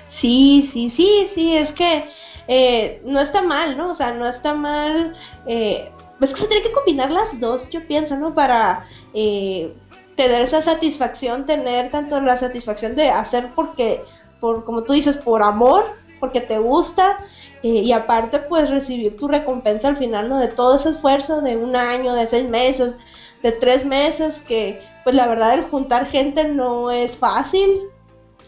Sí, 0.09 0.69
sí, 0.71 0.91
sí, 0.91 1.27
sí, 1.33 1.57
es 1.57 1.73
que 1.73 2.05
eh, 2.49 3.01
no 3.05 3.21
está 3.21 3.43
mal, 3.43 3.77
¿no? 3.77 3.93
O 3.93 3.95
sea, 3.95 4.13
no 4.13 4.27
está 4.27 4.55
mal. 4.55 5.15
Eh, 5.47 5.91
es 6.21 6.35
que 6.35 6.41
se 6.41 6.49
tiene 6.49 6.63
que 6.63 6.73
combinar 6.73 7.13
las 7.13 7.39
dos, 7.39 7.71
yo 7.71 7.87
pienso, 7.87 8.17
¿no? 8.17 8.35
Para 8.35 8.89
tener 9.13 10.43
esa 10.43 10.61
satisfacción, 10.61 11.47
tener 11.47 11.93
tanto 11.93 12.21
la 12.21 12.37
satisfacción 12.37 12.97
de 12.97 13.09
hacer 13.09 13.53
porque, 13.55 14.03
por 14.41 14.65
como 14.65 14.83
tú 14.83 14.93
dices, 14.95 15.17
por 15.17 15.43
amor, 15.45 15.85
porque 16.19 16.41
te 16.41 16.59
gusta, 16.59 17.21
eh, 17.63 17.69
y 17.69 17.93
aparte 17.93 18.39
pues 18.39 18.71
recibir 18.71 19.17
tu 19.17 19.29
recompensa 19.29 19.89
al 19.89 19.97
final, 19.97 20.29
¿no? 20.29 20.39
De 20.39 20.49
todo 20.49 20.77
ese 20.77 20.91
esfuerzo 20.91 21.41
de 21.41 21.57
un 21.57 21.75
año, 21.77 22.15
de 22.15 22.27
seis 22.27 22.49
meses, 22.49 22.97
de 23.43 23.53
tres 23.53 23.85
meses, 23.85 24.43
que 24.43 24.81
pues 25.05 25.17
la 25.17 25.27
verdad 25.27 25.55
el 25.55 25.63
juntar 25.63 26.07
gente 26.07 26.45
no 26.45 26.91
es 26.91 27.17
fácil, 27.17 27.81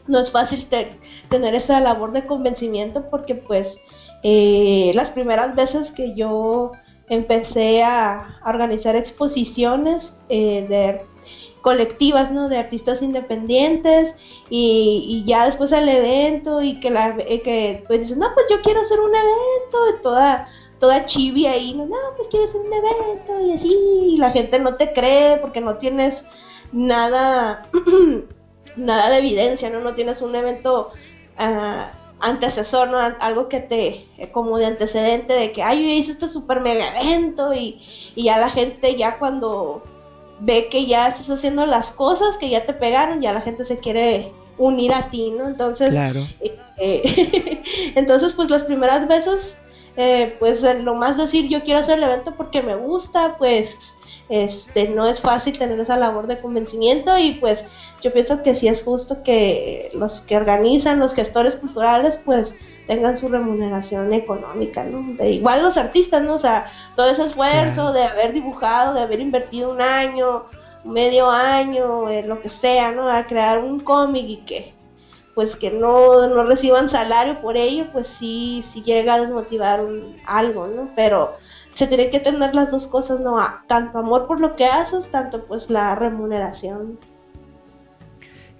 no 0.07 0.19
es 0.19 0.31
fácil 0.31 0.67
tener 1.29 1.55
esa 1.55 1.81
labor 1.81 2.13
de 2.13 2.27
convencimiento 2.27 3.09
porque 3.11 3.35
pues 3.35 3.81
eh, 4.23 4.93
las 4.95 5.11
primeras 5.11 5.55
veces 5.55 5.91
que 5.91 6.15
yo 6.15 6.73
empecé 7.09 7.83
a, 7.83 8.41
organizar 8.47 8.97
exposiciones 8.97 10.19
eh, 10.29 10.67
de 10.69 11.03
colectivas, 11.61 12.31
¿no? 12.31 12.49
De 12.49 12.57
artistas 12.57 13.03
independientes 13.03 14.15
y, 14.49 15.23
ya 15.27 15.45
después 15.47 15.73
el 15.73 15.89
evento 15.89 16.63
y 16.63 16.81
que 16.81 16.91
la 16.91 17.17
eh, 17.19 17.43
que 17.43 17.85
pues 17.87 18.01
dices, 18.01 18.17
no, 18.17 18.33
pues 18.35 18.47
yo 18.51 18.63
quiero 18.63 18.81
hacer 18.81 19.01
un 19.01 19.11
evento, 19.11 20.01
toda 20.03 20.49
toda 20.79 21.05
chibi 21.05 21.47
ahí, 21.47 21.75
no, 21.75 21.85
no, 21.85 21.97
pues 22.17 22.29
quiero 22.29 22.47
hacer 22.47 22.63
un 22.63 22.73
evento 22.73 23.41
y 23.47 23.53
así, 23.53 23.77
y 24.13 24.17
la 24.17 24.31
gente 24.31 24.59
no 24.59 24.77
te 24.77 24.95
cree 24.95 25.37
porque 25.37 25.61
no 25.61 25.77
tienes 25.77 26.25
nada 26.73 27.69
nada 28.77 29.11
de 29.11 29.19
evidencia, 29.19 29.69
¿no? 29.71 29.81
No 29.81 29.95
tienes 29.95 30.23
un 30.23 30.35
evento 30.35 30.93
uh, 31.39 32.00
antecesor, 32.21 32.89
¿no? 32.89 32.99
Algo 32.99 33.49
que 33.49 33.61
te, 33.61 34.07
eh, 34.19 34.31
como 34.33 34.59
de 34.59 34.67
antecedente 34.67 35.33
de 35.33 35.53
que, 35.53 35.63
ay, 35.63 35.83
yo 35.83 35.89
hice 35.89 36.13
este 36.13 36.29
super 36.29 36.61
mega 36.61 37.01
evento 37.01 37.55
y, 37.55 37.81
y 38.15 38.25
ya 38.25 38.39
la 38.39 38.51
gente 38.51 38.97
ya 38.97 39.19
cuando 39.19 39.83
ve 40.41 40.69
que 40.69 40.87
ya 40.87 41.09
estás 41.09 41.31
haciendo 41.31 41.67
las 41.67 41.93
cosas 41.93 42.37
que 42.37 42.49
ya 42.49 42.65
te 42.65 42.73
pegaron, 42.73 43.21
ya 43.21 43.33
la 43.33 43.41
gente 43.41 43.65
se 43.65 43.79
quiere 43.79 44.33
unir 44.59 44.93
a 44.93 45.11
ti, 45.11 45.31
¿no? 45.31 45.47
Entonces, 45.47 45.95
eh, 45.95 46.59
eh, 46.79 47.63
entonces 47.95 48.33
pues 48.33 48.51
las 48.51 48.63
primeras 48.65 49.09
veces, 49.09 49.57
eh, 49.97 50.37
pues 50.39 50.63
lo 50.83 50.95
más 50.95 51.17
decir 51.17 51.49
yo 51.49 51.63
quiero 51.63 51.81
hacer 51.81 51.99
el 51.99 52.05
evento 52.05 52.35
porque 52.37 52.63
me 52.63 52.75
gusta, 52.75 53.37
pues 53.39 53.95
este 54.31 54.89
no 54.89 55.07
es 55.07 55.21
fácil 55.21 55.59
tener 55.59 55.79
esa 55.81 55.97
labor 55.97 56.29
de 56.29 56.41
convencimiento 56.41 57.19
y 57.19 57.33
pues 57.33 57.67
yo 58.01 58.13
pienso 58.13 58.43
que 58.43 58.55
sí 58.55 58.69
es 58.69 58.85
justo 58.85 59.23
que 59.25 59.91
los 59.95 60.21
que 60.21 60.37
organizan, 60.37 61.01
los 61.01 61.15
gestores 61.15 61.57
culturales, 61.57 62.17
pues 62.25 62.55
tengan 62.87 63.17
su 63.17 63.29
remuneración 63.29 64.13
económica, 64.13 64.85
¿no? 64.85 65.15
De 65.15 65.31
igual 65.33 65.63
los 65.63 65.77
artistas, 65.77 66.23
¿no? 66.23 66.35
O 66.35 66.39
sea, 66.39 66.71
todo 66.95 67.11
ese 67.11 67.25
esfuerzo 67.25 67.93
de 67.93 68.05
haber 68.05 68.33
dibujado, 68.33 68.95
de 68.95 69.01
haber 69.01 69.21
invertido 69.21 69.73
un 69.73 69.83
año, 69.83 70.45
medio 70.85 71.29
año, 71.29 72.07
lo 72.23 72.41
que 72.41 72.49
sea, 72.49 72.93
¿no? 72.93 73.09
A 73.09 73.25
crear 73.25 73.59
un 73.59 73.81
cómic 73.81 74.25
y 74.27 74.37
que 74.39 74.75
pues 75.35 75.57
que 75.57 75.71
no, 75.71 76.27
no 76.29 76.45
reciban 76.45 76.89
salario 76.89 77.41
por 77.41 77.57
ello, 77.57 77.87
pues 77.93 78.09
sí, 78.09 78.65
sí 78.69 78.83
llega 78.83 79.15
a 79.15 79.21
desmotivar 79.21 79.83
algo, 80.27 80.67
¿no? 80.67 80.91
Pero 80.95 81.35
se 81.73 81.87
tiene 81.87 82.11
que 82.11 82.21
tener 82.21 82.55
las 82.55 82.71
dos 82.71 82.87
cosas, 82.87 83.21
¿no? 83.21 83.39
tanto 83.67 83.99
amor 83.99 84.27
por 84.27 84.41
lo 84.41 84.57
que 84.57 84.67
haces, 84.67 85.11
tanto 85.11 85.45
pues 85.47 85.71
la 85.71 85.95
remuneración. 85.95 86.99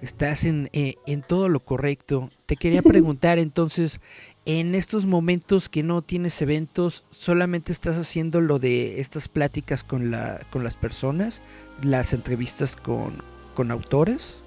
Estás 0.01 0.45
en, 0.45 0.71
eh, 0.73 0.95
en 1.07 1.23
todo 1.23 1.49
lo 1.49 1.61
correcto. 1.61 2.31
Te 2.47 2.57
quería 2.57 2.81
preguntar 2.81 3.39
entonces, 3.41 4.01
en 4.47 4.75
estos 4.75 5.07
momentos 5.07 5.69
que 5.69 5.83
no 5.83 6.03
tienes 6.03 6.41
eventos, 6.41 7.05
¿solamente 7.11 7.73
estás 7.73 7.97
haciendo 7.97 8.41
lo 8.41 8.59
de 8.59 9.01
estas 9.01 9.29
pláticas 9.29 9.85
con, 9.85 10.11
la, 10.11 10.41
con 10.51 10.65
las 10.65 10.77
personas? 10.77 11.43
¿Las 11.83 12.13
entrevistas 12.15 12.77
con, 12.77 13.23
con 13.55 13.71
autores? 13.71 14.41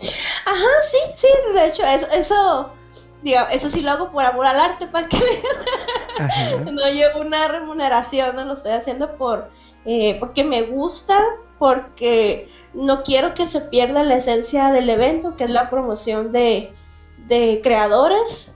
Ajá, 0.00 0.68
sí, 0.90 0.98
sí, 1.14 1.28
de 1.54 1.68
hecho, 1.68 1.82
eso, 1.82 2.06
eso, 2.18 2.72
eso 3.24 3.70
sí 3.70 3.82
lo 3.82 3.90
hago 3.90 4.12
por 4.12 4.24
amor 4.24 4.46
al 4.46 4.60
arte, 4.60 4.86
para 4.86 5.08
que 5.08 5.20
no 6.70 6.88
llevo 6.88 7.20
una 7.20 7.48
remuneración, 7.48 8.36
no 8.36 8.44
lo 8.44 8.54
estoy 8.54 8.72
haciendo 8.72 9.16
por 9.16 9.50
eh, 9.86 10.16
porque 10.18 10.42
me 10.42 10.62
gusta, 10.62 11.16
porque 11.58 12.50
no 12.74 13.04
quiero 13.04 13.34
que 13.34 13.48
se 13.48 13.60
pierda 13.60 14.02
la 14.02 14.16
esencia 14.16 14.72
del 14.72 14.90
evento, 14.90 15.36
que 15.36 15.44
es 15.44 15.50
la 15.50 15.70
promoción 15.70 16.32
de, 16.32 16.74
de 17.28 17.60
creadores. 17.62 18.50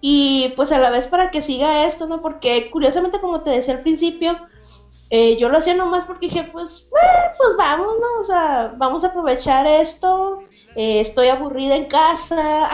Y 0.00 0.52
pues 0.56 0.72
a 0.72 0.78
la 0.78 0.90
vez 0.90 1.06
para 1.06 1.30
que 1.30 1.42
siga 1.42 1.86
esto, 1.86 2.06
¿no? 2.06 2.22
Porque 2.22 2.70
curiosamente, 2.70 3.20
como 3.20 3.42
te 3.42 3.50
decía 3.50 3.74
al 3.74 3.80
principio, 3.80 4.38
eh, 5.10 5.36
yo 5.36 5.48
lo 5.48 5.58
hacía 5.58 5.74
nomás 5.74 6.04
porque 6.04 6.26
dije, 6.28 6.48
pues, 6.50 6.88
eh, 6.92 7.32
pues 7.36 7.50
vamos, 7.56 7.94
¿no? 8.00 8.20
O 8.20 8.24
sea, 8.24 8.74
vamos 8.76 9.04
a 9.04 9.08
aprovechar 9.08 9.66
esto. 9.66 10.40
Eh, 10.76 11.00
estoy 11.00 11.28
aburrida 11.28 11.76
en 11.76 11.86
casa. 11.86 12.68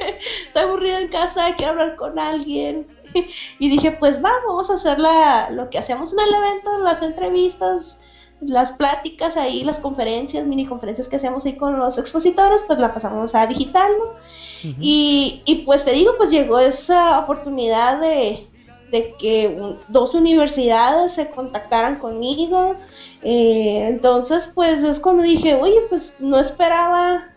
estoy 0.46 0.62
aburrida 0.62 1.00
en 1.00 1.08
casa, 1.08 1.54
quiero 1.56 1.72
hablar 1.72 1.96
con 1.96 2.18
alguien. 2.18 2.86
y 3.58 3.68
dije, 3.68 3.92
pues 3.92 4.20
vamos, 4.20 4.42
vamos 4.46 4.70
a 4.70 4.74
hacer 4.74 4.98
la, 4.98 5.50
lo 5.50 5.70
que 5.70 5.78
hacemos 5.78 6.12
en 6.12 6.20
el 6.20 6.34
evento, 6.34 6.78
las 6.78 7.02
entrevistas, 7.02 7.98
las 8.40 8.72
pláticas 8.72 9.36
ahí, 9.36 9.64
las 9.64 9.78
conferencias, 9.78 10.46
mini 10.46 10.66
conferencias 10.66 11.08
que 11.08 11.16
hacemos 11.16 11.44
ahí 11.46 11.56
con 11.56 11.78
los 11.78 11.98
expositores, 11.98 12.62
pues 12.66 12.78
la 12.78 12.92
pasamos 12.92 13.34
a 13.34 13.46
digital, 13.46 13.92
¿no? 13.98 14.74
y, 14.80 15.42
y, 15.44 15.56
pues 15.56 15.84
te 15.84 15.92
digo, 15.92 16.12
pues 16.16 16.30
llegó 16.30 16.58
esa 16.58 17.18
oportunidad 17.18 18.00
de, 18.00 18.48
de 18.90 19.14
que 19.18 19.76
dos 19.88 20.14
universidades 20.14 21.12
se 21.12 21.28
contactaran 21.30 21.96
conmigo. 21.96 22.74
Eh, 23.22 23.86
entonces, 23.88 24.50
pues 24.54 24.82
es 24.82 25.00
cuando 25.00 25.22
dije, 25.22 25.54
oye, 25.54 25.82
pues 25.90 26.16
no 26.20 26.38
esperaba 26.38 27.33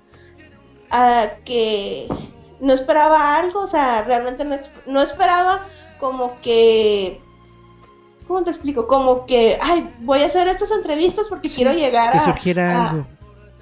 a 0.91 1.27
que 1.45 2.07
no 2.59 2.73
esperaba 2.73 3.37
algo, 3.37 3.61
o 3.61 3.67
sea, 3.67 4.03
realmente 4.03 4.45
no, 4.85 5.01
esperaba 5.01 5.65
como 5.99 6.39
que 6.41 7.21
¿cómo 8.27 8.43
te 8.43 8.51
explico? 8.51 8.87
Como 8.87 9.25
que, 9.25 9.57
ay, 9.61 9.89
voy 9.99 10.21
a 10.21 10.25
hacer 10.25 10.47
estas 10.47 10.71
entrevistas 10.71 11.27
porque 11.29 11.49
quiero 11.49 11.71
llegar 11.71 12.11
que 12.11 12.17
a... 12.17 12.25
surgiera 12.25 12.89
algo. 12.89 13.07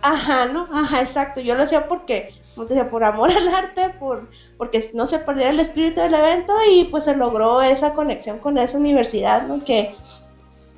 Ajá, 0.01 0.45
¿no? 0.45 0.67
Ajá, 0.71 1.01
exacto. 1.01 1.41
Yo 1.41 1.55
lo 1.55 1.63
hacía 1.63 1.87
porque, 1.87 2.33
como 2.53 2.67
te 2.67 2.73
decía, 2.75 2.89
por 2.89 3.03
amor 3.03 3.31
al 3.37 3.47
arte, 3.47 3.89
por 3.99 4.29
porque 4.57 4.89
no 4.93 5.05
se 5.05 5.19
perdiera 5.19 5.49
el 5.49 5.59
espíritu 5.59 5.99
del 5.99 6.13
evento 6.13 6.53
y 6.69 6.85
pues 6.85 7.03
se 7.03 7.15
logró 7.15 7.61
esa 7.61 7.93
conexión 7.93 8.39
con 8.39 8.57
esa 8.57 8.77
universidad, 8.77 9.47
¿no? 9.47 9.63
Que, 9.63 9.95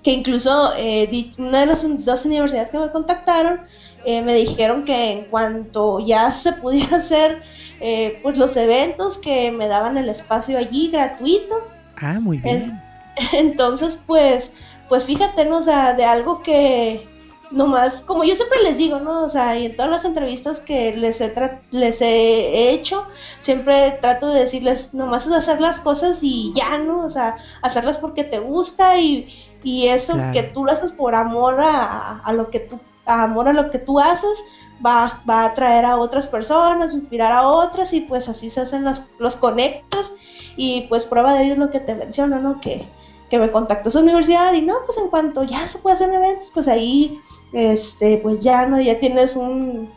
que 0.01 0.12
incluso 0.12 0.72
eh, 0.77 1.10
una 1.38 1.60
de 1.62 1.66
las 1.68 2.06
dos 2.06 2.25
universidades 2.25 2.72
que 2.72 2.80
me 2.80 2.89
contactaron 2.89 3.62
eh, 4.08 4.22
me 4.22 4.34
dijeron 4.34 4.86
que 4.86 5.12
en 5.12 5.26
cuanto 5.26 6.00
ya 6.00 6.32
se 6.32 6.54
pudiera 6.54 6.98
hacer 7.04 7.44
eh, 7.80 8.20
pues 8.24 8.38
los 8.38 8.56
eventos 8.58 9.18
que 9.18 9.52
me 9.52 9.68
daban 9.68 9.98
el 9.98 10.10
espacio 10.10 10.58
allí 10.58 10.90
gratuito. 10.90 11.56
Ah, 11.98 12.20
muy 12.20 12.38
bien. 12.38 12.82
entonces 13.34 14.00
pues 14.08 14.52
pues 14.90 15.04
fíjate, 15.04 15.44
¿no? 15.46 15.58
O 15.58 15.62
sea, 15.62 15.94
de 15.94 16.06
algo 16.06 16.42
que 16.42 17.06
nomás, 17.52 18.02
como 18.02 18.24
yo 18.24 18.36
siempre 18.36 18.62
les 18.64 18.78
digo, 18.78 19.00
¿no? 19.00 19.24
O 19.24 19.30
sea, 19.30 19.58
y 19.58 19.66
en 19.66 19.76
todas 19.76 19.92
las 19.92 20.06
entrevistas 20.06 20.60
que 20.60 20.96
les 20.96 21.22
he, 21.22 21.34
les 21.72 22.02
he 22.02 22.72
hecho, 22.72 23.04
siempre 23.40 23.98
trato 24.02 24.30
de 24.30 24.42
decirles, 24.42 24.94
nomás 24.94 25.26
es 25.26 25.34
hacer 25.34 25.62
las 25.62 25.80
cosas 25.80 26.20
y 26.22 26.54
ya, 26.56 26.78
¿no? 26.78 27.06
O 27.06 27.10
sea, 27.10 27.38
hacerlas 27.62 27.98
porque 27.98 28.24
te 28.24 28.40
gusta 28.40 28.98
y, 29.00 29.28
y 29.64 29.88
eso 29.88 30.16
que 30.34 30.44
tú 30.44 30.66
lo 30.66 30.72
haces 30.72 30.92
por 30.92 31.16
amor 31.16 31.60
a, 31.60 32.20
a, 32.20 32.34
lo 32.34 32.50
que 32.50 32.62
tú, 32.62 32.80
amor 33.08 33.48
a 33.48 33.54
lo 33.54 33.70
que 33.70 33.80
tú 33.80 34.00
haces, 34.00 34.44
va, 34.86 35.22
va 35.28 35.42
a 35.42 35.46
atraer 35.46 35.86
a 35.86 35.98
otras 35.98 36.28
personas, 36.28 36.94
inspirar 36.94 37.32
a 37.32 37.48
otras 37.48 37.94
y 37.94 38.02
pues 38.02 38.30
así 38.30 38.50
se 38.50 38.62
hacen 38.62 38.84
las, 38.84 39.08
los 39.20 39.36
conectas 39.36 40.14
y 40.56 40.82
pues 40.90 41.06
prueba 41.06 41.34
de 41.34 41.44
ello 41.44 41.54
es 41.54 41.60
lo 41.60 41.70
que 41.70 41.80
te 41.80 41.96
menciono, 41.96 42.40
¿no? 42.40 42.60
Que, 42.60 42.86
que 43.30 43.40
me 43.40 43.52
contactó 43.52 43.90
esa 43.90 44.00
universidad 44.00 44.54
y 44.54 44.62
no, 44.62 44.76
pues 44.86 44.98
en 44.98 45.10
cuanto 45.10 45.44
ya 45.44 45.68
se 45.68 45.80
puede 45.80 45.96
hacer 45.96 46.14
eventos, 46.14 46.52
pues 46.54 46.68
ahí, 46.68 47.20
este, 47.54 48.18
pues 48.18 48.42
ya, 48.42 48.66
¿no? 48.66 48.80
Ya 48.80 49.00
tienes 49.00 49.36
un, 49.36 49.90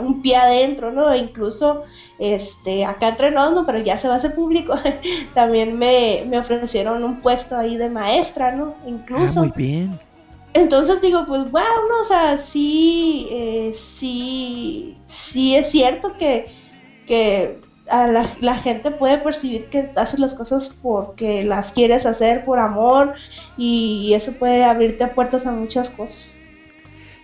un 0.00 0.22
pie 0.22 0.36
adentro, 0.36 0.90
¿no? 0.90 1.12
E 1.12 1.18
incluso, 1.18 1.84
este, 2.18 2.84
acá 2.84 3.08
entre 3.08 3.30
¿no? 3.30 3.64
Pero 3.66 3.78
ya 3.78 3.98
se 3.98 4.08
va 4.08 4.14
a 4.14 4.16
hacer 4.16 4.34
público, 4.34 4.74
también 5.34 5.78
me, 5.78 6.24
me, 6.26 6.38
ofrecieron 6.38 7.04
un 7.04 7.20
puesto 7.20 7.56
ahí 7.56 7.76
de 7.76 7.88
maestra, 7.88 8.52
¿no? 8.52 8.74
Incluso. 8.86 9.40
Ah, 9.40 9.44
muy 9.44 9.52
bien. 9.54 10.09
Entonces 10.54 11.00
digo, 11.00 11.24
pues, 11.26 11.50
wow. 11.50 11.62
O 12.02 12.04
sea, 12.04 12.38
sí, 12.38 13.28
eh, 13.30 13.74
sí, 13.74 14.98
sí 15.06 15.56
es 15.56 15.70
cierto 15.70 16.16
que, 16.16 16.46
que 17.06 17.60
la, 18.40 18.54
gente 18.56 18.90
puede 18.90 19.18
percibir 19.18 19.68
que 19.68 19.90
haces 19.96 20.20
las 20.20 20.34
cosas 20.34 20.70
porque 20.82 21.42
las 21.42 21.72
quieres 21.72 22.06
hacer 22.06 22.44
por 22.44 22.58
amor 22.58 23.14
y 23.56 24.12
eso 24.14 24.32
puede 24.32 24.64
abrirte 24.64 25.06
puertas 25.08 25.46
a 25.46 25.52
muchas 25.52 25.90
cosas. 25.90 26.36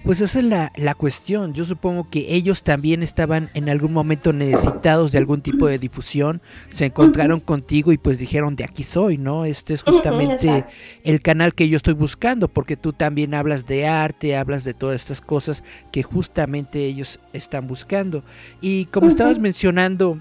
Pues 0.06 0.20
esa 0.20 0.38
es 0.38 0.44
la, 0.44 0.72
la, 0.76 0.94
cuestión. 0.94 1.52
Yo 1.52 1.64
supongo 1.64 2.08
que 2.08 2.32
ellos 2.32 2.62
también 2.62 3.02
estaban 3.02 3.48
en 3.54 3.68
algún 3.68 3.92
momento 3.92 4.32
necesitados 4.32 5.10
de 5.10 5.18
algún 5.18 5.40
tipo 5.40 5.66
de 5.66 5.80
difusión. 5.80 6.40
Se 6.68 6.84
encontraron 6.84 7.40
contigo 7.40 7.90
y 7.90 7.98
pues 7.98 8.20
dijeron, 8.20 8.54
de 8.54 8.62
aquí 8.62 8.84
soy, 8.84 9.18
¿no? 9.18 9.44
Este 9.44 9.74
es 9.74 9.82
justamente 9.82 10.64
el 11.02 11.20
canal 11.22 11.54
que 11.54 11.68
yo 11.68 11.76
estoy 11.76 11.94
buscando, 11.94 12.46
porque 12.46 12.76
tú 12.76 12.92
también 12.92 13.34
hablas 13.34 13.66
de 13.66 13.88
arte, 13.88 14.36
hablas 14.36 14.62
de 14.62 14.74
todas 14.74 14.94
estas 14.94 15.20
cosas 15.20 15.64
que 15.90 16.04
justamente 16.04 16.84
ellos 16.84 17.18
están 17.32 17.66
buscando. 17.66 18.22
Y 18.60 18.84
como 18.86 19.08
estabas 19.08 19.40
mencionando, 19.40 20.20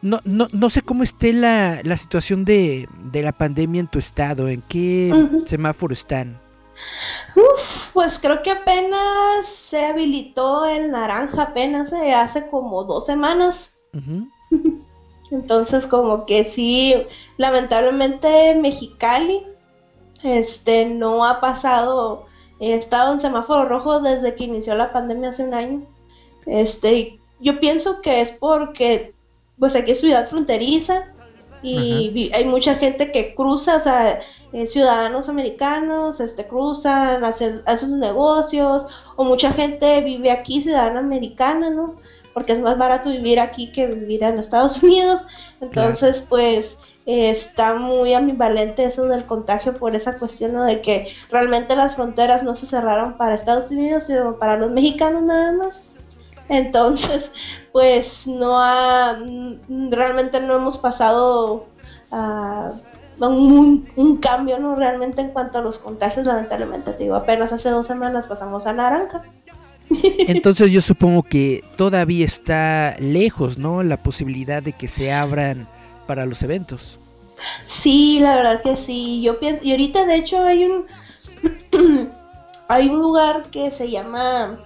no, 0.00 0.20
no, 0.24 0.46
no 0.52 0.70
sé 0.70 0.82
cómo 0.82 1.02
esté 1.02 1.32
la, 1.32 1.80
la 1.82 1.96
situación 1.96 2.44
de, 2.44 2.88
la 3.12 3.32
pandemia 3.32 3.80
en 3.80 3.88
tu 3.88 3.98
estado, 3.98 4.48
en 4.48 4.62
qué 4.68 5.12
semáforo 5.44 5.92
están. 5.92 6.43
Pues 7.92 8.18
creo 8.18 8.42
que 8.42 8.50
apenas 8.50 9.46
se 9.46 9.84
habilitó 9.84 10.66
el 10.66 10.90
naranja, 10.90 11.42
apenas 11.42 11.92
eh, 11.92 12.12
hace 12.14 12.48
como 12.48 12.84
dos 12.84 13.06
semanas. 13.06 13.74
Entonces 15.30 15.86
como 15.86 16.26
que 16.26 16.44
sí, 16.44 16.94
lamentablemente 17.38 18.54
Mexicali 18.54 19.46
este 20.24 20.86
no 20.86 21.26
ha 21.26 21.38
pasado, 21.40 22.26
he 22.58 22.72
estado 22.74 23.12
en 23.12 23.20
semáforo 23.20 23.66
rojo 23.68 24.00
desde 24.00 24.34
que 24.34 24.44
inició 24.44 24.74
la 24.74 24.90
pandemia 24.90 25.28
hace 25.28 25.44
un 25.44 25.52
año. 25.52 25.86
Este, 26.46 27.20
yo 27.40 27.60
pienso 27.60 28.00
que 28.00 28.22
es 28.22 28.32
porque 28.32 29.14
pues 29.58 29.76
aquí 29.76 29.92
es 29.92 30.00
ciudad 30.00 30.26
fronteriza 30.26 31.13
y 31.64 32.30
hay 32.34 32.44
mucha 32.44 32.74
gente 32.74 33.10
que 33.10 33.34
cruza, 33.34 33.76
o 33.76 33.80
sea, 33.80 34.20
eh, 34.54 34.68
ciudadanos 34.68 35.28
americanos 35.28 36.20
este, 36.20 36.46
cruzan, 36.46 37.24
hacen, 37.24 37.60
sus 37.76 37.88
negocios, 37.88 38.86
o 39.16 39.24
mucha 39.24 39.52
gente 39.52 40.00
vive 40.02 40.30
aquí, 40.30 40.62
ciudadana 40.62 41.00
americana, 41.00 41.70
¿no? 41.70 41.96
Porque 42.32 42.52
es 42.52 42.60
más 42.60 42.78
barato 42.78 43.10
vivir 43.10 43.40
aquí 43.40 43.72
que 43.72 43.88
vivir 43.88 44.22
en 44.22 44.38
Estados 44.38 44.80
Unidos. 44.82 45.26
Entonces, 45.60 46.24
pues 46.28 46.78
está 47.04 47.74
muy 47.74 48.14
ambivalente 48.14 48.84
eso 48.84 49.06
del 49.06 49.26
contagio 49.26 49.74
por 49.74 49.96
esa 49.96 50.16
cuestión 50.16 50.52
¿no? 50.52 50.62
de 50.64 50.80
que 50.80 51.08
realmente 51.30 51.74
las 51.74 51.96
fronteras 51.96 52.44
no 52.44 52.54
se 52.54 52.66
cerraron 52.66 53.16
para 53.16 53.34
Estados 53.34 53.72
Unidos, 53.72 54.04
sino 54.04 54.38
para 54.38 54.56
los 54.56 54.70
mexicanos 54.70 55.22
nada 55.24 55.50
más. 55.50 55.82
Entonces, 56.48 57.32
pues 57.74 58.28
no 58.28 58.60
ha, 58.60 59.18
realmente 59.90 60.40
no 60.40 60.54
hemos 60.54 60.78
pasado 60.78 61.66
a 62.12 62.70
un, 63.18 64.18
cambio, 64.22 64.60
¿no? 64.60 64.76
Realmente 64.76 65.22
en 65.22 65.30
cuanto 65.30 65.58
a 65.58 65.60
los 65.60 65.80
contagios, 65.80 66.24
lamentablemente, 66.24 66.92
te 66.92 67.02
digo, 67.02 67.16
apenas 67.16 67.52
hace 67.52 67.70
dos 67.70 67.88
semanas 67.88 68.28
pasamos 68.28 68.66
a 68.66 68.74
naranja. 68.74 69.24
Entonces 69.90 70.70
yo 70.70 70.80
supongo 70.82 71.24
que 71.24 71.64
todavía 71.76 72.24
está 72.24 72.94
lejos, 73.00 73.58
¿no? 73.58 73.82
La 73.82 73.96
posibilidad 73.96 74.62
de 74.62 74.74
que 74.74 74.86
se 74.86 75.12
abran 75.12 75.66
para 76.06 76.26
los 76.26 76.44
eventos. 76.44 77.00
Sí, 77.64 78.20
la 78.20 78.36
verdad 78.36 78.62
que 78.62 78.76
sí. 78.76 79.20
Yo 79.20 79.40
pienso, 79.40 79.64
y 79.64 79.72
ahorita 79.72 80.06
de 80.06 80.14
hecho 80.14 80.44
hay 80.44 80.66
un 80.66 80.86
hay 82.68 82.88
un 82.88 83.00
lugar 83.00 83.50
que 83.50 83.72
se 83.72 83.90
llama 83.90 84.60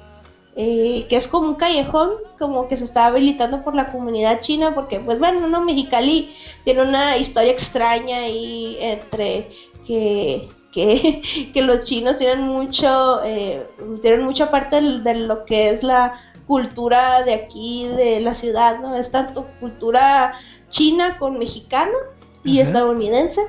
eh, 0.56 1.06
que 1.08 1.16
es 1.16 1.28
como 1.28 1.48
un 1.48 1.54
callejón, 1.54 2.12
como 2.38 2.68
que 2.68 2.76
se 2.76 2.84
está 2.84 3.06
habilitando 3.06 3.62
por 3.62 3.74
la 3.74 3.92
comunidad 3.92 4.40
china, 4.40 4.74
porque 4.74 5.00
pues 5.00 5.18
bueno, 5.18 5.46
no, 5.46 5.60
Mexicali 5.60 6.34
tiene 6.64 6.82
una 6.82 7.16
historia 7.16 7.52
extraña 7.52 8.18
ahí 8.18 8.76
entre 8.80 9.50
que, 9.86 10.48
que, 10.72 11.22
los 11.62 11.84
chinos 11.84 12.18
tienen 12.18 12.42
mucho, 12.42 13.22
eh, 13.24 13.66
tienen 14.02 14.24
mucha 14.24 14.50
parte 14.50 14.80
de, 14.80 15.14
lo 15.14 15.44
que 15.44 15.70
es 15.70 15.82
la 15.82 16.20
cultura 16.46 17.22
de 17.22 17.34
aquí, 17.34 17.86
de 17.96 18.20
la 18.20 18.34
ciudad, 18.34 18.80
¿no? 18.80 18.94
Es 18.96 19.10
tanto 19.10 19.46
cultura 19.60 20.34
china 20.70 21.18
con 21.18 21.38
mexicano 21.38 21.96
y 22.42 22.60
estadounidense. 22.60 23.42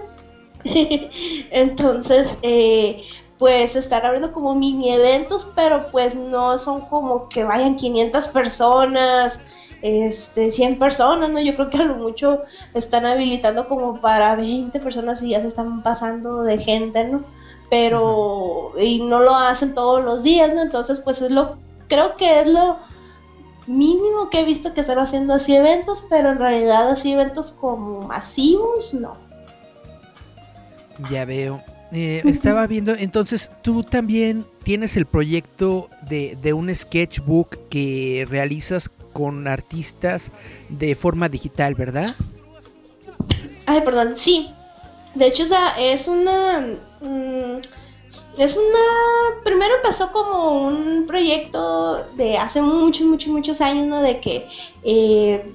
Entonces, 1.51 2.37
eh, 2.41 3.03
pues 3.39 3.77
están 3.77 4.05
abriendo 4.05 4.33
como 4.33 4.53
mini 4.53 4.91
eventos, 4.91 5.47
pero 5.55 5.87
pues 5.91 6.13
no 6.13 6.57
son 6.57 6.81
como 6.81 7.29
que 7.29 7.45
vayan 7.45 7.77
500 7.77 8.27
personas, 8.27 9.39
este, 9.81 10.51
100 10.51 10.77
personas, 10.77 11.29
¿no? 11.29 11.39
Yo 11.39 11.55
creo 11.55 11.69
que 11.69 11.77
a 11.77 11.85
lo 11.85 11.95
mucho 11.95 12.41
están 12.73 13.05
habilitando 13.05 13.69
como 13.69 14.01
para 14.01 14.35
20 14.35 14.77
personas 14.81 15.23
y 15.23 15.29
ya 15.29 15.41
se 15.41 15.47
están 15.47 15.81
pasando 15.83 16.43
de 16.43 16.57
gente, 16.57 17.05
¿no? 17.05 17.23
Pero, 17.69 18.73
y 18.77 18.99
no 18.99 19.21
lo 19.21 19.33
hacen 19.33 19.73
todos 19.73 20.03
los 20.03 20.23
días, 20.23 20.53
¿no? 20.53 20.61
Entonces, 20.61 20.99
pues 20.99 21.21
es 21.21 21.31
lo, 21.31 21.57
creo 21.87 22.15
que 22.15 22.41
es 22.41 22.47
lo 22.49 22.77
mínimo 23.67 24.29
que 24.29 24.41
he 24.41 24.43
visto 24.43 24.73
que 24.73 24.81
están 24.81 24.99
haciendo 24.99 25.35
así 25.35 25.55
eventos, 25.55 26.03
pero 26.09 26.31
en 26.31 26.39
realidad 26.39 26.89
así 26.89 27.13
eventos 27.13 27.53
como 27.53 28.01
masivos, 28.01 28.93
no. 28.93 29.15
Ya 31.09 31.23
veo. 31.23 31.61
Eh, 31.91 32.21
estaba 32.25 32.67
viendo, 32.67 32.93
entonces 32.93 33.49
tú 33.63 33.83
también 33.83 34.45
tienes 34.63 34.95
el 34.95 35.07
proyecto 35.07 35.89
de, 36.07 36.37
de, 36.39 36.53
un 36.53 36.73
sketchbook 36.73 37.57
que 37.69 38.27
realizas 38.29 38.91
con 39.11 39.47
artistas 39.47 40.31
de 40.69 40.95
forma 40.95 41.29
digital, 41.29 41.73
¿verdad? 41.73 42.05
Ay, 43.65 43.81
perdón, 43.81 44.13
sí. 44.15 44.53
De 45.15 45.27
hecho, 45.27 45.43
o 45.43 45.47
sea, 45.47 45.75
es 45.77 46.07
una... 46.07 46.59
Mm, 47.01 47.57
es 48.37 48.57
una... 48.57 49.43
Primero 49.43 49.75
empezó 49.75 50.11
como 50.11 50.67
un 50.67 51.05
proyecto 51.07 52.03
de 52.15 52.37
hace 52.37 52.61
muchos, 52.61 53.05
muchos, 53.05 53.29
muchos 53.29 53.61
años, 53.61 53.87
¿no? 53.87 54.01
De 54.01 54.19
que 54.19 54.47
eh, 54.83 55.53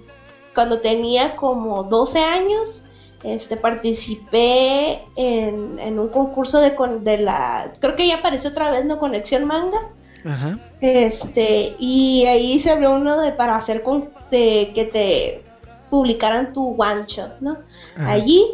cuando 0.55 0.81
tenía 0.81 1.35
como 1.37 1.85
12 1.85 2.18
años, 2.20 2.85
este, 3.24 3.56
participé 3.56 5.02
en, 5.16 5.98
un 5.98 6.08
concurso 6.08 6.60
de, 6.60 6.74
de 7.00 7.18
la, 7.18 7.72
creo 7.80 7.96
que 7.96 8.06
ya 8.06 8.16
apareció 8.16 8.50
otra 8.50 8.70
vez, 8.70 8.84
¿no? 8.84 8.98
Conexión 8.98 9.46
Manga. 9.46 9.78
Ajá. 10.24 10.58
Este, 10.80 11.74
y 11.78 12.24
ahí 12.26 12.60
se 12.60 12.70
abrió 12.70 12.94
uno 12.94 13.20
de 13.20 13.32
para 13.32 13.56
hacer 13.56 13.82
con, 13.82 14.10
de, 14.30 14.72
que 14.74 14.84
te 14.84 15.44
publicaran 15.90 16.52
tu 16.52 16.76
one 16.78 17.04
shot, 17.06 17.40
¿no? 17.40 17.58
Allí. 17.96 18.44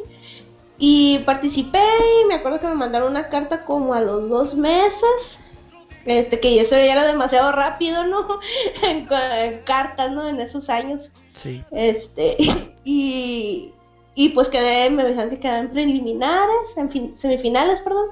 Y 0.79 1.19
participé 1.27 1.83
y 2.23 2.27
me 2.27 2.35
acuerdo 2.35 2.61
que 2.61 2.69
me 2.69 2.75
mandaron 2.75 3.11
una 3.11 3.29
carta 3.29 3.65
como 3.65 3.95
a 3.95 4.01
los 4.01 4.29
dos 4.29 4.55
meses. 4.55 5.41
Este, 6.07 6.41
que 6.41 6.61
eso 6.61 6.77
ya 6.77 6.93
era 6.93 7.07
demasiado 7.07 7.53
rápido, 7.53 8.07
¿no? 8.07 8.27
en, 8.83 9.07
en 9.11 9.63
cartas, 9.63 10.11
¿no? 10.13 10.29
En 10.29 10.41
esos 10.41 10.71
años. 10.71 11.11
Sí. 11.35 11.63
Este, 11.71 12.37
y, 12.85 13.73
y 14.15 14.31
pues 14.31 14.49
quedé, 14.49 14.91
me 14.91 15.07
dijeron 15.07 15.31
que 15.31 15.41
quedé 15.41 15.59
en 15.59 15.71
preliminares, 15.71 16.77
en 16.77 17.17
semifinales, 17.17 17.81
perdón. 17.81 18.09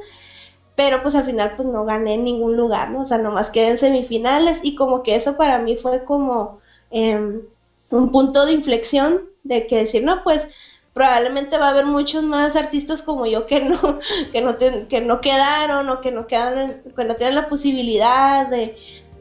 Pero 0.76 1.02
pues 1.02 1.14
al 1.16 1.24
final 1.24 1.56
pues 1.56 1.68
no 1.68 1.84
gané 1.84 2.14
en 2.14 2.24
ningún 2.24 2.56
lugar, 2.56 2.90
¿no? 2.90 3.02
O 3.02 3.04
sea, 3.04 3.18
nomás 3.18 3.50
quedé 3.50 3.70
en 3.70 3.78
semifinales 3.78 4.60
y 4.62 4.76
como 4.76 5.02
que 5.02 5.16
eso 5.16 5.36
para 5.36 5.58
mí 5.58 5.76
fue 5.76 6.04
como 6.04 6.60
em, 6.90 7.42
un 7.90 8.12
punto 8.12 8.46
de 8.46 8.52
inflexión 8.52 9.24
de 9.42 9.66
que 9.66 9.78
decir, 9.78 10.04
no, 10.04 10.22
pues 10.22 10.48
probablemente 10.94 11.58
va 11.58 11.68
a 11.68 11.70
haber 11.70 11.86
muchos 11.86 12.22
más 12.22 12.54
artistas 12.54 13.02
como 13.02 13.26
yo 13.26 13.46
que 13.46 13.60
no, 13.60 13.98
que 14.32 14.40
no, 14.40 14.56
que 14.56 15.00
no 15.00 15.20
quedaron 15.20 15.88
o 15.88 16.00
que 16.00 16.12
no 16.12 16.26
quedaron, 16.28 16.80
que 16.94 17.04
no 17.04 17.16
tienen 17.16 17.34
la 17.34 17.48
posibilidad 17.48 18.46
de, 18.46 18.76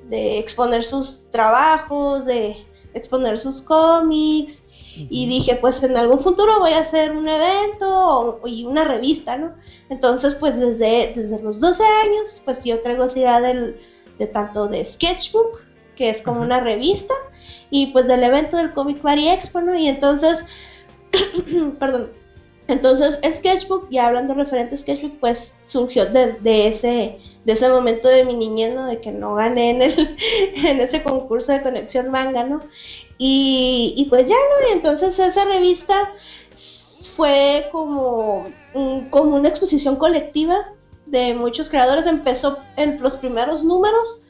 de 0.10 0.38
exponer 0.38 0.84
sus 0.84 1.30
trabajos, 1.32 2.26
de 2.26 2.66
exponer 2.94 3.40
sus 3.40 3.62
cómics 3.62 4.62
y 5.10 5.28
dije, 5.28 5.56
pues 5.56 5.82
en 5.84 5.96
algún 5.98 6.20
futuro 6.20 6.60
voy 6.60 6.72
a 6.74 6.80
hacer 6.80 7.12
un 7.12 7.28
evento 7.28 8.42
y 8.46 8.66
una 8.66 8.84
revista, 8.84 9.38
¿no? 9.38 9.56
Entonces, 9.90 10.36
pues 10.36 10.60
desde, 10.60 11.14
desde 11.16 11.42
los 11.42 11.60
12 11.60 11.84
años, 11.84 12.42
pues 12.44 12.64
yo 12.64 12.82
traigo 12.82 13.06
esa 13.06 13.20
idea 13.20 13.42
del, 13.42 13.80
de 14.18 14.28
tanto 14.28 14.68
de 14.68 14.84
Sketchbook, 14.84 15.64
que 15.96 16.10
es 16.10 16.22
como 16.22 16.42
una 16.42 16.60
revista, 16.60 17.14
y 17.70 17.88
pues 17.88 18.08
del 18.08 18.24
evento 18.24 18.58
del 18.58 18.74
Comic 18.74 19.00
Party 19.00 19.30
Expo, 19.30 19.62
¿no? 19.62 19.78
Y 19.78 19.88
entonces, 19.88 20.46
perdón, 21.80 22.12
entonces 22.68 23.20
Sketchbook, 23.24 23.88
ya 23.90 24.08
hablando 24.08 24.34
referente 24.34 24.76
a 24.76 24.78
Sketchbook, 24.78 25.20
pues 25.20 25.56
surgió 25.64 26.06
de, 26.06 26.34
de, 26.34 26.68
ese, 26.68 27.18
de 27.46 27.54
ese 27.54 27.70
momento 27.70 28.10
de 28.10 28.26
mi 28.26 28.34
niñez, 28.34 28.74
¿no? 28.74 28.86
De 28.86 29.00
que 29.00 29.12
no 29.12 29.36
gané 29.36 29.70
en, 29.72 29.82
el, 29.82 30.18
en 30.56 30.82
ese 30.82 31.02
concurso 31.02 31.54
de 31.54 31.62
conexión 31.62 32.12
manga, 32.12 32.44
¿no? 32.44 32.62
Y, 33.18 34.06
pues 34.10 34.28
ya, 34.30 34.36
¿no? 34.36 34.70
Y 34.70 34.74
entonces 34.74 35.18
esa 35.18 35.46
revista 35.46 36.14
fue 37.16 37.68
como, 37.72 38.46
como 39.10 39.36
una 39.36 39.50
exposición 39.50 39.96
colectiva 39.96 40.74
de 41.08 41.34
muchos 41.34 41.70
creadores. 41.70 42.06
Empezó 42.06 42.60
en 42.76 43.02
los 43.02 43.18
primeros 43.18 43.64
números, 43.64 44.24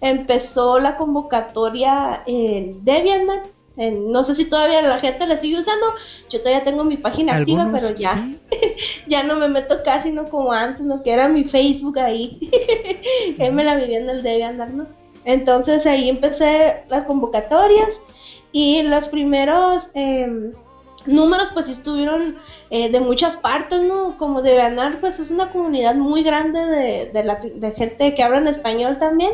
empezó 0.00 0.78
la 0.78 0.96
convocatoria 0.96 2.22
en 2.26 2.84
DeviantArt. 2.84 3.46
no 3.76 4.22
sé 4.22 4.36
si 4.36 4.44
todavía 4.44 4.82
la 4.82 4.98
gente 4.98 5.26
la 5.26 5.38
sigue 5.38 5.58
usando. 5.58 5.86
Yo 6.30 6.38
todavía 6.38 6.62
tengo 6.62 6.84
mi 6.84 6.96
página 6.96 7.34
activa, 7.34 7.68
pero 7.72 7.92
ya, 7.92 8.30
ya 9.08 9.24
no 9.24 9.34
me 9.34 9.48
meto 9.48 9.82
casi 9.84 10.12
no 10.12 10.28
como 10.30 10.52
antes, 10.52 10.82
no 10.82 11.02
que 11.02 11.12
era 11.12 11.28
mi 11.28 11.42
Facebook 11.42 11.98
ahí. 11.98 12.38
que 13.36 13.50
me 13.50 13.64
la 13.64 13.74
vivía 13.74 13.98
en 13.98 14.10
el 14.10 14.22
DeviantArt, 14.22 14.70
¿no? 14.70 14.86
Entonces 15.24 15.86
ahí 15.86 16.08
empecé 16.08 16.84
las 16.88 17.02
convocatorias 17.02 18.00
y 18.52 18.82
los 18.82 19.08
primeros 19.08 19.90
em, 19.94 20.52
números 21.06 21.50
pues 21.52 21.68
estuvieron 21.68 22.36
eh, 22.70 22.90
de 22.90 23.00
muchas 23.00 23.36
partes, 23.36 23.82
¿no? 23.82 24.16
Como 24.18 24.42
de 24.42 24.54
ganar, 24.54 25.00
pues 25.00 25.18
es 25.20 25.30
una 25.30 25.50
comunidad 25.50 25.94
muy 25.94 26.22
grande 26.22 26.60
de, 27.12 27.24
la, 27.24 27.36
de 27.36 27.70
gente 27.72 28.14
que 28.14 28.22
habla 28.22 28.38
en 28.38 28.48
español 28.48 28.98
también. 28.98 29.32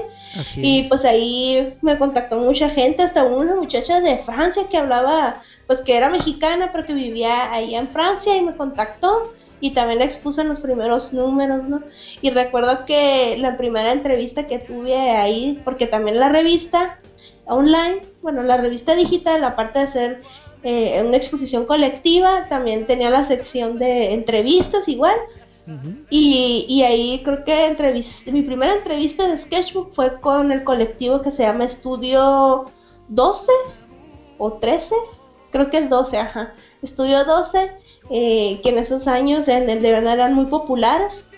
y 0.57 0.85
pues 0.85 1.05
ahí 1.05 1.77
me 1.83 1.99
contactó 1.99 2.39
mucha 2.39 2.69
gente, 2.69 3.03
hasta 3.03 3.25
una 3.25 3.55
muchacha 3.55 4.01
de 4.01 4.19
Francia 4.19 4.69
que 4.71 4.79
hablaba, 4.79 5.43
pues 5.67 5.81
que 5.83 5.97
era 5.97 6.11
mexicana, 6.11 6.71
pero 6.73 6.87
que 6.87 6.95
vivía 6.95 7.53
ahí 7.53 7.75
en 7.75 7.89
Francia 7.89 8.37
y 8.37 8.43
me 8.43 8.55
contactó 8.55 9.33
y 9.61 9.71
también 9.71 10.03
expuso 10.03 10.43
en 10.43 10.49
los 10.49 10.61
primeros 10.61 11.13
números, 11.13 11.65
¿no? 11.65 11.83
Y 12.21 12.31
recuerdo 12.31 12.85
que 12.85 13.37
la 13.39 13.57
primera 13.57 13.93
entrevista 13.93 14.47
que 14.47 14.59
tuve 14.59 14.95
ahí, 14.95 15.61
porque 15.65 15.87
también 15.87 16.21
la 16.21 16.29
revista 16.29 16.99
online, 17.47 18.03
bueno, 18.23 18.43
la 18.43 18.57
revista 18.57 18.95
digital, 18.95 19.45
aparte 19.45 19.81
de 19.81 19.87
ser 19.87 20.23
eh, 20.63 21.03
una 21.05 21.17
exposición 21.17 21.67
colectiva, 21.67 22.49
también 22.49 22.87
tenía 22.87 23.11
la 23.11 23.25
sección 23.25 23.79
de 23.79 24.15
entrevistas 24.15 24.89
igual. 24.89 25.17
y, 26.11 26.67
y, 26.69 26.83
ahí 26.83 27.23
creo 27.25 27.43
que 27.45 27.75
mi 28.31 28.43
primera 28.43 28.75
entrevista 28.75 29.27
de 29.27 29.39
Sketchbook 29.39 29.95
fue 29.95 30.21
con 30.21 30.53
el 30.53 30.63
colectivo 30.63 31.23
que 31.23 31.31
se 31.31 31.43
llama 31.43 31.65
Estudio 31.65 32.67
12 33.09 33.51
o 34.39 34.53
13, 34.55 34.95
creo 35.51 35.71
que 35.71 35.79
es 35.79 35.89
12, 35.89 36.19
ajá. 36.19 36.55
Estudio 36.83 37.25
12, 37.25 37.73
eh, 38.11 38.61
que 38.63 38.69
en 38.69 38.79
esos 38.79 39.09
años 39.09 39.49
en 39.49 39.69
el 39.71 39.81
de 39.81 39.89
eran 39.89 40.35
muy 40.35 40.47
populares. 40.47 41.31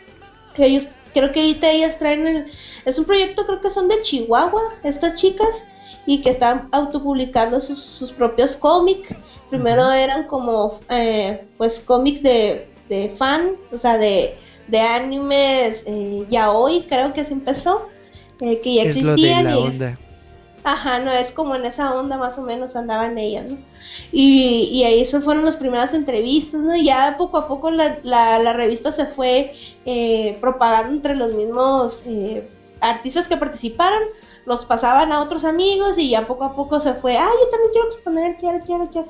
Ellos, 0.57 0.89
creo 1.13 1.33
que 1.33 1.41
ahorita 1.41 1.71
ellas 1.71 1.99
traen 1.99 2.27
el, 2.27 2.53
es 2.85 2.99
un 2.99 3.05
proyecto, 3.05 3.47
creo 3.47 3.61
que 3.61 3.71
son 3.71 3.89
de 3.89 4.01
Chihuahua, 4.03 4.63
estas 4.83 5.15
chicas, 5.15 5.65
y 6.07 6.23
que 6.23 6.31
están 6.31 6.69
autopublicando 6.71 7.61
sus, 7.61 7.81
sus 7.81 8.13
propios 8.13 8.57
cómics. 8.57 9.15
Primero 9.51 9.91
eran 9.93 10.25
como, 10.27 10.79
eh, 10.89 11.45
pues, 11.59 11.81
cómics 11.81 12.23
de, 12.23 12.69
de, 12.89 13.11
fan, 13.11 13.51
o 13.73 13.79
sea, 13.79 13.99
de, 13.99 14.37
de 14.69 14.81
animes 14.81 15.85
eh, 15.87 16.25
ya 16.31 16.53
hoy, 16.53 16.87
creo 16.89 17.13
que 17.13 17.25
se 17.25 17.33
empezó, 17.33 17.89
eh, 18.41 18.61
que 18.63 18.77
ya 18.77 18.83
existían. 18.85 19.51
y 19.51 19.97
ajá, 20.63 20.99
no, 20.99 21.13
es 21.13 21.31
como 21.31 21.55
en 21.55 21.65
esa 21.65 21.95
onda 21.95 22.17
más 22.19 22.39
o 22.39 22.43
menos 22.43 22.75
andaban 22.75 23.19
ellas, 23.19 23.47
¿no? 23.49 23.59
Y, 24.11 24.69
y 24.73 24.83
ahí 24.83 25.01
eso 25.01 25.21
fueron 25.21 25.45
las 25.45 25.57
primeras 25.57 25.95
entrevistas, 25.95 26.61
¿no? 26.61 26.75
Y 26.75 26.87
ya 26.87 27.15
poco 27.17 27.39
a 27.39 27.47
poco 27.47 27.71
la, 27.71 27.99
la, 28.03 28.41
la 28.41 28.53
revista 28.53 28.91
se 28.91 29.07
fue 29.07 29.55
eh, 29.85 30.37
propagando 30.41 30.93
entre 30.93 31.15
los 31.15 31.35
mismos 31.35 32.03
artistas 32.81 33.29
que 33.29 33.37
participaron 33.37 34.03
los 34.47 34.65
pasaban 34.65 35.13
a 35.13 35.21
otros 35.21 35.45
amigos 35.45 35.99
y 35.99 36.11
ya 36.11 36.27
poco 36.27 36.45
a 36.45 36.55
poco 36.55 36.79
se 36.81 36.95
fue, 36.95 37.19
ah, 37.19 37.29
yo 37.29 37.49
también 37.51 37.73
quiero 37.73 37.89
exponer, 37.89 38.37
quiero, 38.37 38.61
quiero, 38.65 38.89
quiero. 38.89 39.09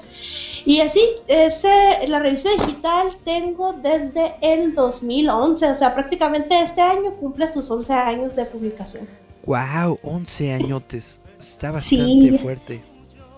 Y 0.65 0.81
así, 0.81 1.01
ese, 1.29 2.09
la 2.09 2.19
revista 2.19 2.51
digital 2.51 3.09
tengo 3.23 3.75
desde 3.75 4.35
el 4.41 4.75
2011, 4.75 5.71
o 5.71 5.75
sea, 5.75 5.95
prácticamente 5.95 6.61
este 6.61 6.81
año 6.81 7.15
cumple 7.21 7.47
sus 7.47 7.71
11 7.71 7.93
años 7.93 8.35
de 8.35 8.47
publicación. 8.47 9.07
¡Wow! 9.45 9.99
11 10.03 10.55
añotes. 10.55 11.19
Está 11.39 11.71
bastante 11.71 12.39
fuerte. 12.39 12.83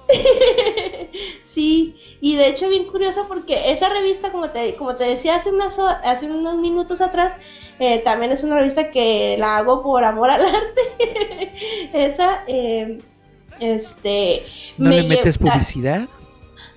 sí, 1.42 1.96
y 2.20 2.36
de 2.36 2.48
hecho 2.48 2.68
bien 2.68 2.86
curioso 2.86 3.26
porque 3.28 3.72
esa 3.72 3.88
revista, 3.88 4.30
como 4.30 4.50
te, 4.50 4.76
como 4.76 4.94
te 4.94 5.04
decía 5.04 5.34
hace, 5.34 5.50
unas, 5.50 5.78
hace 5.78 6.30
unos 6.30 6.56
minutos 6.56 7.00
atrás, 7.00 7.34
eh, 7.78 7.98
también 8.00 8.32
es 8.32 8.42
una 8.42 8.56
revista 8.56 8.90
que 8.90 9.36
la 9.38 9.58
hago 9.58 9.82
por 9.82 10.04
amor 10.04 10.30
al 10.30 10.42
arte. 10.42 11.52
Esa, 11.92 12.44
eh, 12.46 12.98
este... 13.60 14.44
¿No 14.76 14.90
le 14.90 15.04
metes 15.04 15.38
publicidad? 15.38 16.08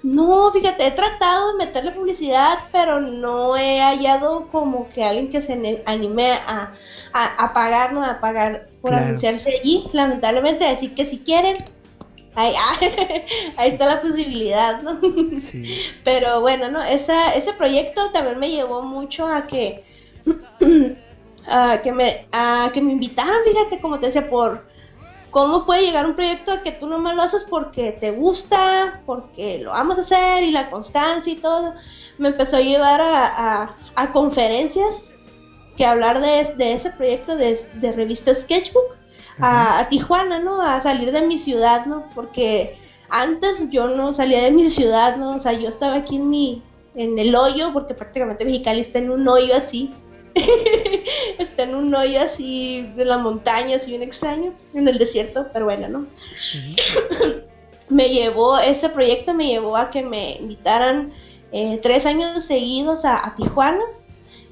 No, 0.04 0.52
fíjate, 0.52 0.88
he 0.88 0.92
tratado 0.92 1.52
de 1.52 1.66
meterle 1.66 1.92
publicidad, 1.92 2.58
pero 2.72 3.00
no 3.00 3.56
he 3.56 3.80
hallado 3.82 4.48
como 4.48 4.90
que 4.90 5.04
alguien 5.04 5.30
que 5.30 5.42
se 5.42 5.84
anime 5.86 6.34
a, 6.48 6.74
a, 7.14 7.54
pagar, 7.54 7.94
¿no? 7.94 8.04
A 8.04 8.20
pagar 8.20 8.68
por 8.82 8.96
anunciarse 8.96 9.60
allí, 9.60 9.88
lamentablemente. 9.94 10.66
Así 10.66 10.90
que 10.90 11.06
si 11.06 11.20
quieren, 11.20 11.56
ahí, 12.34 12.54
ahí 13.58 13.70
está 13.70 13.86
la 13.86 14.02
posibilidad, 14.02 14.82
¿no? 14.82 15.00
Pero 16.04 16.42
bueno, 16.42 16.72
¿no? 16.72 16.82
Esa, 16.84 17.36
ese 17.36 17.54
proyecto 17.54 18.10
también 18.12 18.40
me 18.40 18.50
llevó 18.50 18.82
mucho 18.82 19.28
a 19.28 19.46
que 19.46 19.84
a 21.48 21.82
que 21.82 21.92
me 21.92 22.28
a 22.32 22.70
que 22.74 22.82
me 22.82 22.94
invitaran, 22.94 23.44
fíjate, 23.44 23.80
como 23.80 24.00
te 24.00 24.08
decía, 24.08 24.30
por 24.30 24.66
cómo 25.32 25.66
puede 25.66 25.84
llegar 25.84 26.06
un 26.06 26.16
proyecto 26.16 26.52
a 26.52 26.62
que 26.62 26.72
tú 26.72 26.88
no 26.88 26.98
lo 26.98 27.22
haces 27.22 27.46
porque 27.50 27.94
te 27.94 28.12
gusta, 28.12 29.02
porque 29.06 29.60
lo 29.60 29.72
vamos 29.72 29.98
a 29.98 30.02
hacer 30.02 30.44
y 30.44 30.52
la 30.52 30.70
constancia 30.70 31.34
y 31.34 31.38
todo. 31.38 31.74
Me 32.18 32.30
empezó 32.30 32.58
a 32.58 32.62
llevar 32.62 33.02
a, 33.02 33.76
a, 33.96 34.12
conferencias 34.12 35.06
que 35.78 35.86
hablar 35.86 36.22
de, 36.22 36.54
de 36.56 36.74
ese 36.74 36.92
proyecto 36.92 37.36
de, 37.36 37.58
de 37.76 37.92
revista 37.94 38.36
Sketchbook 38.36 38.98
a, 39.40 39.80
a, 39.80 39.90
Tijuana, 39.90 40.40
¿no? 40.40 40.62
A 40.62 40.80
salir 40.82 41.12
de 41.12 41.22
mi 41.22 41.38
ciudad, 41.38 41.86
¿no? 41.86 42.06
Porque 42.14 42.78
antes 43.10 43.70
yo 43.70 43.88
no 43.88 44.14
salía 44.14 44.44
de 44.44 44.52
mi 44.52 44.70
ciudad, 44.70 45.16
¿no? 45.16 45.36
O 45.36 45.40
sea, 45.40 45.54
yo 45.54 45.70
estaba 45.70 45.96
aquí 45.96 46.18
en 46.18 46.30
mi, 46.30 46.62
en 46.94 47.18
el 47.18 47.34
hoyo, 47.36 47.72
porque 47.74 47.94
prácticamente 47.94 48.46
Mexicali 48.46 48.82
está 48.82 49.00
en 49.00 49.12
un 49.12 49.28
hoyo 49.28 49.56
así. 49.56 49.94
está 51.40 51.64
en 51.64 51.76
un 51.76 51.94
hoyo 51.94 52.22
así 52.22 52.92
de 52.96 53.06
las 53.06 53.22
montañas, 53.22 53.86
bien 53.86 54.04
extraño, 54.04 54.54
en 54.74 54.88
el 54.88 54.98
desierto, 54.98 55.48
pero 55.54 55.66
bueno, 55.66 55.88
¿no? 55.88 56.08
me 57.90 58.10
llevó, 58.10 58.58
ese 58.58 58.90
proyecto 58.90 59.34
me 59.34 59.48
llevó 59.48 59.76
a 59.76 59.90
que 59.90 60.02
me 60.02 60.38
invitaran 60.38 61.12
eh, 61.52 61.80
tres 61.84 62.06
años 62.06 62.46
seguidos 62.46 63.04
a, 63.04 63.34
Tijuana, 63.36 63.84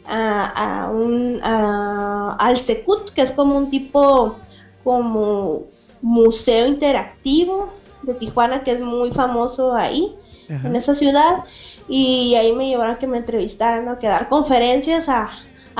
a, 0.06 0.90
un, 0.92 1.40
al 1.44 2.58
Secut, 2.58 3.12
que 3.12 3.22
es 3.22 3.32
como 3.32 3.58
un 3.58 3.70
tipo, 3.70 4.36
como 4.84 5.66
museo 6.02 6.68
interactivo 6.68 7.72
de 8.02 8.14
Tijuana, 8.16 8.64
que 8.64 8.72
es 8.72 8.82
muy 8.82 9.12
famoso 9.12 9.74
ahí, 9.74 10.16
en 10.50 10.76
esa 10.76 10.96
ciudad 10.96 11.44
y 11.88 12.36
ahí 12.36 12.54
me 12.54 12.68
llevaron 12.68 12.96
a 12.96 13.00
que 13.00 13.08
me 13.08 13.18
entrevistaran, 13.18 13.86
¿no? 13.86 14.00
que 14.00 14.08
dar 14.08 14.30
conferencias 14.30 15.10
a, 15.10 15.30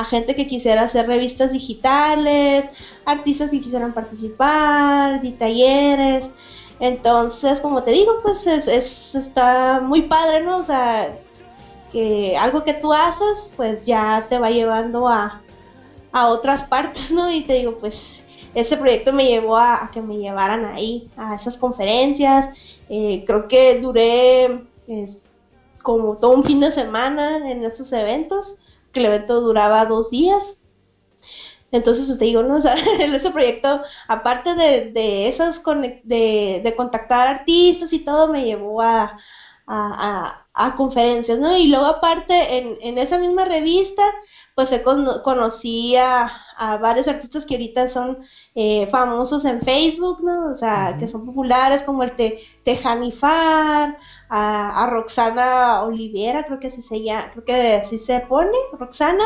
gente 0.04 0.34
que 0.34 0.46
quisiera 0.46 0.82
hacer 0.82 1.06
revistas 1.06 1.52
digitales, 1.52 2.66
artistas 3.04 3.50
que 3.50 3.60
quisieran 3.60 3.92
participar, 3.92 5.20
de 5.20 5.32
talleres. 5.32 6.30
Entonces, 6.80 7.60
como 7.60 7.82
te 7.82 7.90
digo, 7.90 8.20
pues 8.22 8.46
es, 8.46 9.14
está 9.14 9.80
muy 9.80 10.02
padre, 10.02 10.42
¿no? 10.42 10.58
O 10.58 10.64
sea, 10.64 11.14
que 11.92 12.36
algo 12.38 12.64
que 12.64 12.74
tú 12.74 12.92
haces, 12.92 13.52
pues 13.56 13.84
ya 13.84 14.26
te 14.28 14.38
va 14.38 14.50
llevando 14.50 15.06
a, 15.08 15.42
a 16.12 16.28
otras 16.28 16.62
partes, 16.62 17.10
¿no? 17.12 17.30
Y 17.30 17.42
te 17.42 17.54
digo, 17.54 17.76
pues 17.78 18.22
ese 18.54 18.76
proyecto 18.76 19.12
me 19.12 19.26
llevó 19.26 19.56
a, 19.56 19.90
que 19.92 20.00
me 20.00 20.18
llevaran 20.18 20.64
ahí, 20.64 21.10
a 21.16 21.36
esas 21.36 21.56
conferencias. 21.58 22.48
Eh, 22.88 23.24
creo 23.26 23.46
que 23.48 23.78
duré 23.78 24.64
como 25.82 26.16
todo 26.18 26.32
un 26.32 26.44
fin 26.44 26.60
de 26.60 26.72
semana 26.72 27.50
en 27.50 27.64
esos 27.64 27.92
eventos, 27.92 28.56
que 28.92 29.00
el 29.00 29.06
evento 29.06 29.40
duraba 29.40 29.86
dos 29.86 30.10
días. 30.10 30.62
Entonces, 31.72 32.06
pues 32.06 32.18
te 32.18 32.24
digo, 32.24 32.42
¿no? 32.42 32.56
O 32.58 32.60
sea, 32.60 32.74
ese 32.74 33.30
proyecto, 33.30 33.82
aparte 34.08 34.54
de, 34.54 34.90
de 34.92 35.28
esas, 35.28 35.62
de, 35.64 36.60
de, 36.64 36.76
contactar 36.76 37.28
artistas 37.28 37.92
y 37.92 38.00
todo, 38.00 38.28
me 38.28 38.44
llevó 38.44 38.80
a, 38.82 39.18
a, 39.66 40.46
a, 40.52 40.74
conferencias, 40.76 41.38
¿no? 41.38 41.56
Y 41.56 41.68
luego 41.68 41.86
aparte, 41.86 42.58
en, 42.58 42.78
en 42.80 42.98
esa 42.98 43.18
misma 43.18 43.44
revista, 43.44 44.02
pues 44.54 44.72
he 44.72 44.82
conocí 44.82 45.96
a, 45.96 46.32
varios 46.82 47.08
artistas 47.08 47.46
que 47.46 47.54
ahorita 47.54 47.88
son 47.88 48.18
eh, 48.54 48.86
famosos 48.88 49.44
en 49.46 49.62
Facebook, 49.62 50.22
¿no? 50.22 50.52
O 50.52 50.54
sea, 50.54 50.96
que 50.98 51.08
son 51.08 51.24
populares, 51.24 51.82
como 51.82 52.02
el 52.02 52.12
Te, 52.16 52.40
Tejanifar, 52.64 53.96
a, 54.30 54.86
Roxana 54.90 55.82
Olivera, 55.82 56.44
creo 56.44 56.58
que 56.60 56.68
así 56.68 56.82
se 56.82 57.02
llama, 57.02 57.30
creo 57.32 57.44
que 57.44 57.74
así 57.74 57.98
se 57.98 58.20
pone, 58.20 58.56
Roxana, 58.72 59.24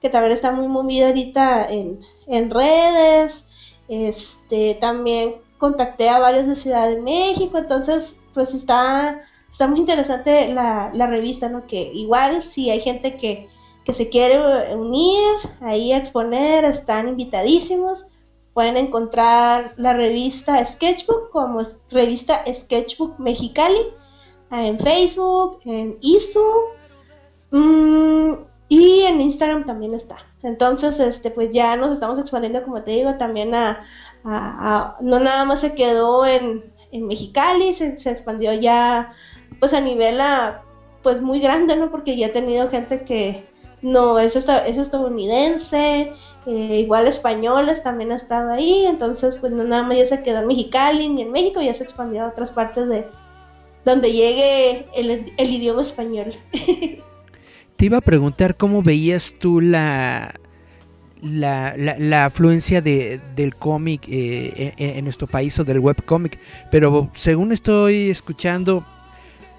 que 0.00 0.08
también 0.08 0.32
está 0.32 0.50
muy 0.50 0.66
movida 0.66 1.08
ahorita 1.08 1.70
en, 1.70 2.00
en 2.26 2.50
redes, 2.50 3.46
este, 3.88 4.74
también 4.80 5.36
contacté 5.58 6.08
a 6.08 6.18
varios 6.18 6.46
de 6.46 6.56
Ciudad 6.56 6.88
de 6.88 7.00
México, 7.00 7.58
entonces, 7.58 8.22
pues 8.34 8.54
está, 8.54 9.22
está 9.50 9.68
muy 9.68 9.80
interesante 9.80 10.52
la, 10.54 10.90
la 10.94 11.06
revista, 11.06 11.48
¿no? 11.48 11.66
Que 11.66 11.92
igual 11.92 12.42
si 12.42 12.70
hay 12.70 12.80
gente 12.80 13.16
que 13.16 13.48
que 13.84 13.92
se 13.92 14.08
quiere 14.08 14.74
unir 14.76 15.36
ahí 15.60 15.92
a 15.92 15.98
exponer, 15.98 16.64
están 16.64 17.08
invitadísimos. 17.08 18.08
Pueden 18.52 18.76
encontrar 18.76 19.72
la 19.76 19.92
revista 19.94 20.62
Sketchbook 20.64 21.30
como 21.30 21.62
revista 21.90 22.44
Sketchbook 22.46 23.18
Mexicali 23.18 23.80
en 24.50 24.78
Facebook, 24.78 25.60
en 25.64 25.96
ISU 26.00 26.44
mm, 27.50 28.32
y 28.68 29.02
en 29.02 29.20
Instagram 29.20 29.64
también 29.64 29.94
está. 29.94 30.16
Entonces, 30.42 30.98
este, 31.00 31.30
pues 31.30 31.50
ya 31.50 31.76
nos 31.76 31.92
estamos 31.92 32.18
expandiendo, 32.18 32.62
como 32.62 32.82
te 32.82 32.92
digo, 32.92 33.14
también 33.14 33.54
a, 33.54 33.86
no 35.00 35.20
nada 35.20 35.44
más 35.44 35.60
se 35.60 35.74
quedó 35.74 36.26
en, 36.26 36.64
en 36.92 37.06
Mexicali, 37.06 37.72
se, 37.72 37.96
se, 37.96 38.10
expandió 38.10 38.52
ya 38.52 39.12
pues 39.60 39.72
a 39.72 39.80
nivel 39.80 40.20
a, 40.20 40.62
pues 41.02 41.20
muy 41.20 41.40
grande, 41.40 41.76
¿no? 41.76 41.90
Porque 41.90 42.16
ya 42.16 42.26
he 42.26 42.30
tenido 42.30 42.68
gente 42.68 43.04
que, 43.04 43.46
no, 43.82 44.18
es, 44.18 44.36
es 44.36 44.76
estadounidense, 44.76 46.12
eh, 46.46 46.80
igual 46.80 47.06
españoles 47.06 47.82
también 47.82 48.12
ha 48.12 48.16
estado 48.16 48.50
ahí, 48.50 48.84
entonces 48.86 49.38
pues 49.38 49.52
no 49.52 49.64
nada 49.64 49.82
más 49.82 49.96
ya 49.96 50.06
se 50.06 50.22
quedó 50.22 50.40
en 50.40 50.48
Mexicali 50.48 51.08
ni 51.08 51.22
en 51.22 51.32
México, 51.32 51.60
ya 51.62 51.72
se 51.72 51.84
expandió 51.84 52.24
a 52.24 52.28
otras 52.28 52.50
partes 52.50 52.88
de 52.88 53.08
donde 53.84 54.12
llegue 54.12 54.86
el, 54.96 55.50
idioma 55.50 55.82
español. 55.82 56.34
Te 57.76 57.86
iba 57.86 57.98
a 57.98 58.02
preguntar 58.02 58.56
cómo 58.56 58.82
veías 58.82 59.34
tú 59.38 59.60
la, 59.60 60.34
la, 61.22 61.74
la, 61.76 62.24
afluencia 62.26 62.82
de, 62.82 63.20
del 63.34 63.54
cómic 63.54 64.02
eh, 64.08 64.74
en, 64.76 64.90
en, 64.98 65.04
nuestro 65.04 65.26
país 65.26 65.58
o 65.58 65.64
del 65.64 65.78
webcómic, 65.78 66.38
pero 66.70 67.10
según 67.14 67.52
estoy 67.52 68.10
escuchando, 68.10 68.84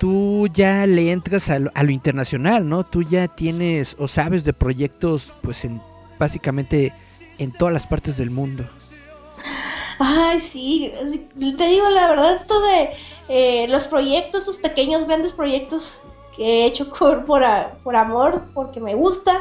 tú 0.01 0.47
ya 0.51 0.87
le 0.87 1.11
entras 1.11 1.51
a 1.51 1.59
lo, 1.59 1.91
internacional, 1.91 2.67
¿no? 2.67 2.83
Tú 2.83 3.03
ya 3.03 3.27
tienes 3.27 3.95
o 3.99 4.07
sabes 4.07 4.43
de 4.43 4.51
proyectos, 4.51 5.31
pues 5.43 5.63
en 5.63 5.79
básicamente 6.17 6.91
en 7.37 7.51
todas 7.51 7.71
las 7.71 7.85
partes 7.85 8.17
del 8.17 8.31
mundo. 8.31 8.67
Ay, 10.03 10.39
sí, 10.39 10.91
te 11.55 11.67
digo 11.67 11.87
la 11.91 12.07
verdad, 12.07 12.33
esto 12.33 12.59
de 12.59 12.89
eh, 13.29 13.67
los 13.67 13.83
proyectos, 13.85 14.39
estos 14.39 14.57
pequeños, 14.57 15.05
grandes 15.05 15.31
proyectos 15.31 15.99
que 16.35 16.43
he 16.43 16.65
hecho 16.65 16.89
por, 16.89 17.23
por, 17.25 17.95
amor, 17.95 18.45
porque 18.55 18.79
me 18.79 18.95
gusta, 18.95 19.39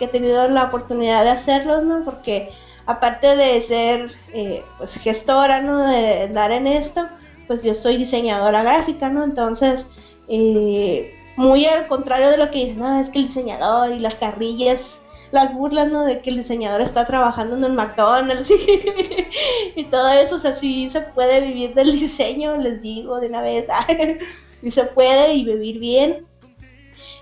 que 0.00 0.06
he 0.06 0.08
tenido 0.08 0.48
la 0.48 0.64
oportunidad 0.64 1.22
de 1.22 1.30
hacerlos, 1.30 1.84
¿no? 1.84 2.04
Porque 2.04 2.50
aparte 2.86 3.36
de 3.36 3.60
ser 3.62 4.10
eh, 4.34 4.64
pues 4.78 4.96
gestora, 4.96 5.60
¿no? 5.60 5.86
De 5.86 6.26
dar 6.26 6.50
en 6.50 6.66
esto, 6.66 7.06
pues 7.46 7.62
yo 7.62 7.72
soy 7.72 7.96
diseñadora 7.96 8.64
gráfica, 8.64 9.10
¿no? 9.10 9.22
Entonces, 9.22 9.86
eh, 10.26 11.14
muy 11.36 11.66
al 11.66 11.86
contrario 11.86 12.30
de 12.30 12.36
lo 12.36 12.50
que 12.50 12.64
dicen, 12.64 12.80
no, 12.80 13.00
es 13.00 13.10
que 13.10 13.20
el 13.20 13.28
diseñador 13.28 13.92
y 13.92 14.00
las 14.00 14.16
carrillas, 14.16 14.98
las 15.32 15.54
burlas, 15.54 15.90
¿no? 15.90 16.04
De 16.04 16.20
que 16.20 16.30
el 16.30 16.36
diseñador 16.36 16.80
está 16.80 17.06
trabajando 17.06 17.56
en 17.56 17.64
el 17.64 17.72
McDonald's 17.72 18.50
y, 19.76 19.84
todo 19.84 20.08
eso, 20.10 20.36
o 20.36 20.38
sea, 20.38 20.52
sí 20.52 20.88
se 20.88 21.00
puede 21.00 21.40
vivir 21.40 21.74
del 21.74 21.92
diseño, 21.92 22.56
les 22.56 22.80
digo 22.80 23.20
de 23.20 23.28
una 23.28 23.42
vez, 23.42 23.66
sí 24.60 24.70
se 24.70 24.84
puede 24.84 25.34
y 25.34 25.44
vivir 25.44 25.78
bien. 25.78 26.26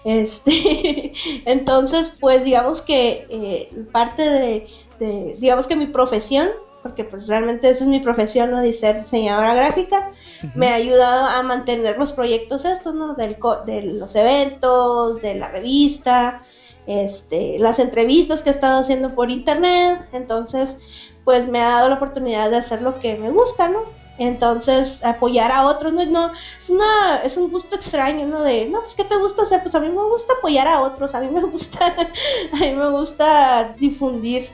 Este, 0.05 1.13
entonces, 1.45 2.13
pues 2.21 2.45
digamos 2.45 2.83
que 2.83 3.27
eh, 3.29 3.71
parte 3.93 4.23
de, 4.23 5.37
digamos 5.39 5.67
que 5.67 5.77
mi 5.77 5.87
profesión 5.87 6.49
porque 6.83 7.05
pues 7.05 7.27
realmente 7.27 7.69
esa 7.69 7.85
es 7.85 7.91
mi 7.91 7.99
profesión, 8.01 8.51
¿no? 8.51 8.61
De 8.61 8.73
ser 8.73 9.01
diseñadora 9.01 9.53
gráfica, 9.53 10.13
me 10.55 10.69
ha 10.69 10.75
ayudado 10.75 11.27
a 11.27 11.43
mantener 11.43 11.99
los 11.99 12.13
proyectos 12.13 12.65
estos, 12.65 12.95
¿no? 12.95 13.15
Del, 13.15 13.37
de 13.67 13.83
los 13.83 14.15
eventos, 14.15 15.21
de 15.21 15.35
la 15.35 15.49
revista, 15.49 16.43
este, 16.89 17.59
las 17.59 17.79
entrevistas 17.79 18.43
que 18.43 18.49
he 18.49 18.53
estado 18.53 18.81
haciendo 18.81 19.15
por 19.15 19.31
internet, 19.31 20.01
entonces 20.13 20.79
pues 21.25 21.47
me 21.47 21.61
ha 21.61 21.69
dado 21.69 21.91
la 21.91 21.97
oportunidad 21.97 22.51
de 22.51 22.57
hacer 22.57 22.81
lo 22.81 22.99
que 22.99 23.15
me 23.17 23.31
gusta, 23.31 23.69
¿no? 23.69 23.81
Entonces, 24.17 25.05
apoyar 25.05 25.53
a 25.53 25.67
otros, 25.67 25.93
no, 25.93 26.05
no 26.07 26.33
es, 26.33 26.71
una, 26.71 27.21
es 27.23 27.37
un 27.37 27.51
gusto 27.51 27.77
extraño, 27.77 28.27
¿no? 28.27 28.43
De, 28.43 28.65
no, 28.65 28.81
pues, 28.81 28.95
¿qué 28.95 29.05
te 29.05 29.17
gusta 29.17 29.43
hacer? 29.43 29.63
Pues 29.63 29.75
a 29.75 29.81
mí 29.81 29.89
me 29.89 30.03
gusta 30.03 30.33
apoyar 30.33 30.67
a 30.67 30.81
otros, 30.81 31.15
a 31.15 31.21
mí 31.21 31.29
me 31.29 31.43
gusta, 31.43 31.95
a 32.53 32.57
mí 32.57 32.73
me 32.73 32.91
gusta 32.91 33.75
difundir 33.79 34.49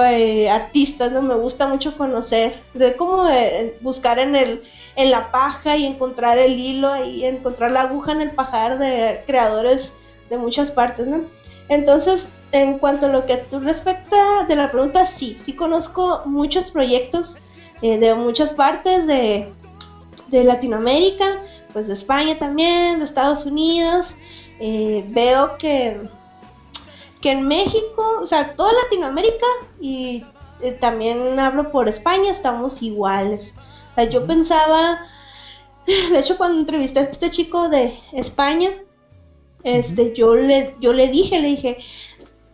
eh, 0.00 0.48
artistas, 0.48 1.10
¿no? 1.10 1.20
Me 1.20 1.34
gusta 1.34 1.66
mucho 1.66 1.98
conocer, 1.98 2.54
de 2.72 2.96
cómo 2.96 3.28
eh, 3.28 3.76
buscar 3.80 4.20
en 4.20 4.36
el 4.36 4.62
en 4.94 5.12
la 5.12 5.30
paja 5.30 5.76
y 5.76 5.86
encontrar 5.86 6.38
el 6.38 6.58
hilo 6.58 7.04
y 7.04 7.24
encontrar 7.24 7.70
la 7.70 7.82
aguja 7.82 8.12
en 8.12 8.20
el 8.20 8.32
pajar 8.32 8.78
de 8.78 9.22
creadores 9.26 9.92
de 10.28 10.38
muchas 10.38 10.70
partes, 10.70 11.06
¿no? 11.06 11.22
Entonces, 11.68 12.30
en 12.52 12.78
cuanto 12.78 13.06
a 13.06 13.08
lo 13.10 13.26
que 13.26 13.36
tú 13.36 13.60
respecta 13.60 14.44
de 14.48 14.56
la 14.56 14.70
pregunta, 14.70 15.04
sí, 15.04 15.36
sí 15.42 15.54
conozco 15.54 16.22
muchos 16.24 16.70
proyectos 16.70 17.36
eh, 17.82 17.98
de 17.98 18.14
muchas 18.14 18.50
partes 18.50 19.06
de, 19.06 19.52
de, 20.28 20.44
Latinoamérica, 20.44 21.42
pues 21.72 21.86
de 21.86 21.92
España 21.92 22.38
también, 22.38 22.98
de 22.98 23.04
Estados 23.04 23.44
Unidos. 23.44 24.16
veo 24.58 25.58
que 25.58 26.08
que 27.20 27.32
en 27.32 27.48
México, 27.48 28.20
o 28.20 28.26
sea, 28.26 28.54
toda 28.54 28.72
Latinoamérica 28.84 29.46
y 29.80 30.24
eh, 30.60 30.72
también 30.72 31.38
hablo 31.38 31.70
por 31.70 31.88
España, 31.88 32.30
estamos 32.30 32.82
iguales. 32.82 33.54
O 33.92 33.94
sea, 33.94 34.04
yo 34.04 34.26
pensaba, 34.26 35.00
de 35.86 36.18
hecho 36.18 36.36
cuando 36.36 36.60
entrevisté 36.60 37.00
a 37.00 37.04
este 37.04 37.30
chico 37.30 37.68
de 37.68 37.98
España, 38.12 38.70
este, 39.76 40.14
yo 40.14 40.34
le, 40.34 40.72
yo 40.80 40.92
le 40.92 41.08
dije, 41.08 41.40
le 41.40 41.48
dije, 41.48 41.78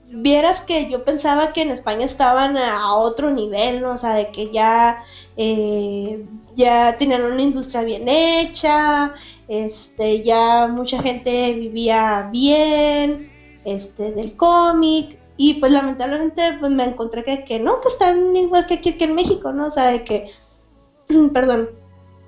vieras 0.09 0.61
que 0.61 0.91
yo 0.91 1.05
pensaba 1.05 1.53
que 1.53 1.63
en 1.63 1.71
España 1.71 2.05
estaban 2.05 2.57
a 2.57 2.95
otro 2.95 3.31
nivel, 3.31 3.83
¿no? 3.83 3.95
O 3.95 3.99
sea, 3.99 4.15
de 4.15 4.31
que 4.31 4.51
ya, 4.51 5.05
eh, 5.37 6.25
ya 6.55 6.97
tenían 6.99 7.23
una 7.25 7.43
industria 7.43 7.83
bien 7.83 8.09
hecha, 8.09 9.15
este, 9.49 10.23
ya 10.23 10.69
mucha 10.69 11.03
gente 11.03 11.53
vivía 11.55 12.29
bien, 12.33 13.31
este, 13.65 14.13
del 14.13 14.37
cómic, 14.37 15.19
y 15.37 15.55
pues 15.55 15.73
lamentablemente 15.73 16.57
pues 16.61 16.71
me 16.71 16.85
encontré 16.85 17.25
que, 17.25 17.45
que 17.45 17.59
no, 17.59 17.81
que 17.81 17.89
están 17.89 18.37
igual 18.37 18.67
que 18.67 18.75
aquí 18.75 18.93
que 18.97 19.05
en 19.05 19.15
México, 19.15 19.53
¿no? 19.53 19.67
O 19.67 19.71
sea, 19.71 19.87
de 19.87 20.05
que, 20.05 20.31
perdón, 21.33 21.71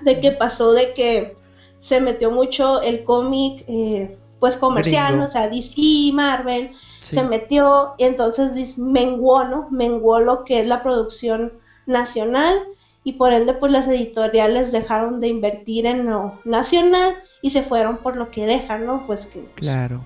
de 0.02 0.20
que 0.20 0.32
pasó 0.32 0.72
de 0.72 0.92
que 0.94 1.36
se 1.78 2.00
metió 2.00 2.30
mucho 2.30 2.82
el 2.82 3.04
cómic, 3.04 3.64
eh, 3.68 4.18
pues 4.40 4.56
comercial, 4.56 5.20
o 5.20 5.28
sea, 5.28 5.48
DC, 5.48 6.12
Marvel, 6.12 6.72
se 7.02 7.22
metió 7.22 7.94
y 7.98 8.04
entonces 8.04 8.78
menguó, 8.78 9.44
¿no? 9.44 9.68
Menguó 9.70 10.20
lo 10.20 10.44
que 10.44 10.60
es 10.60 10.66
la 10.66 10.82
producción 10.82 11.52
nacional 11.86 12.56
y 13.04 13.12
por 13.12 13.32
ende 13.32 13.54
pues 13.54 13.70
las 13.70 13.86
editoriales 13.86 14.72
dejaron 14.72 15.20
de 15.20 15.28
invertir 15.28 15.86
en 15.86 16.06
lo 16.06 16.38
nacional 16.44 17.16
y 17.40 17.50
se 17.50 17.62
fueron 17.62 17.98
por 17.98 18.16
lo 18.16 18.30
que 18.30 18.46
dejan, 18.46 18.84
¿no? 18.84 19.06
Pues 19.06 19.26
que... 19.26 19.40
Pues, 19.40 19.52
claro. 19.54 20.04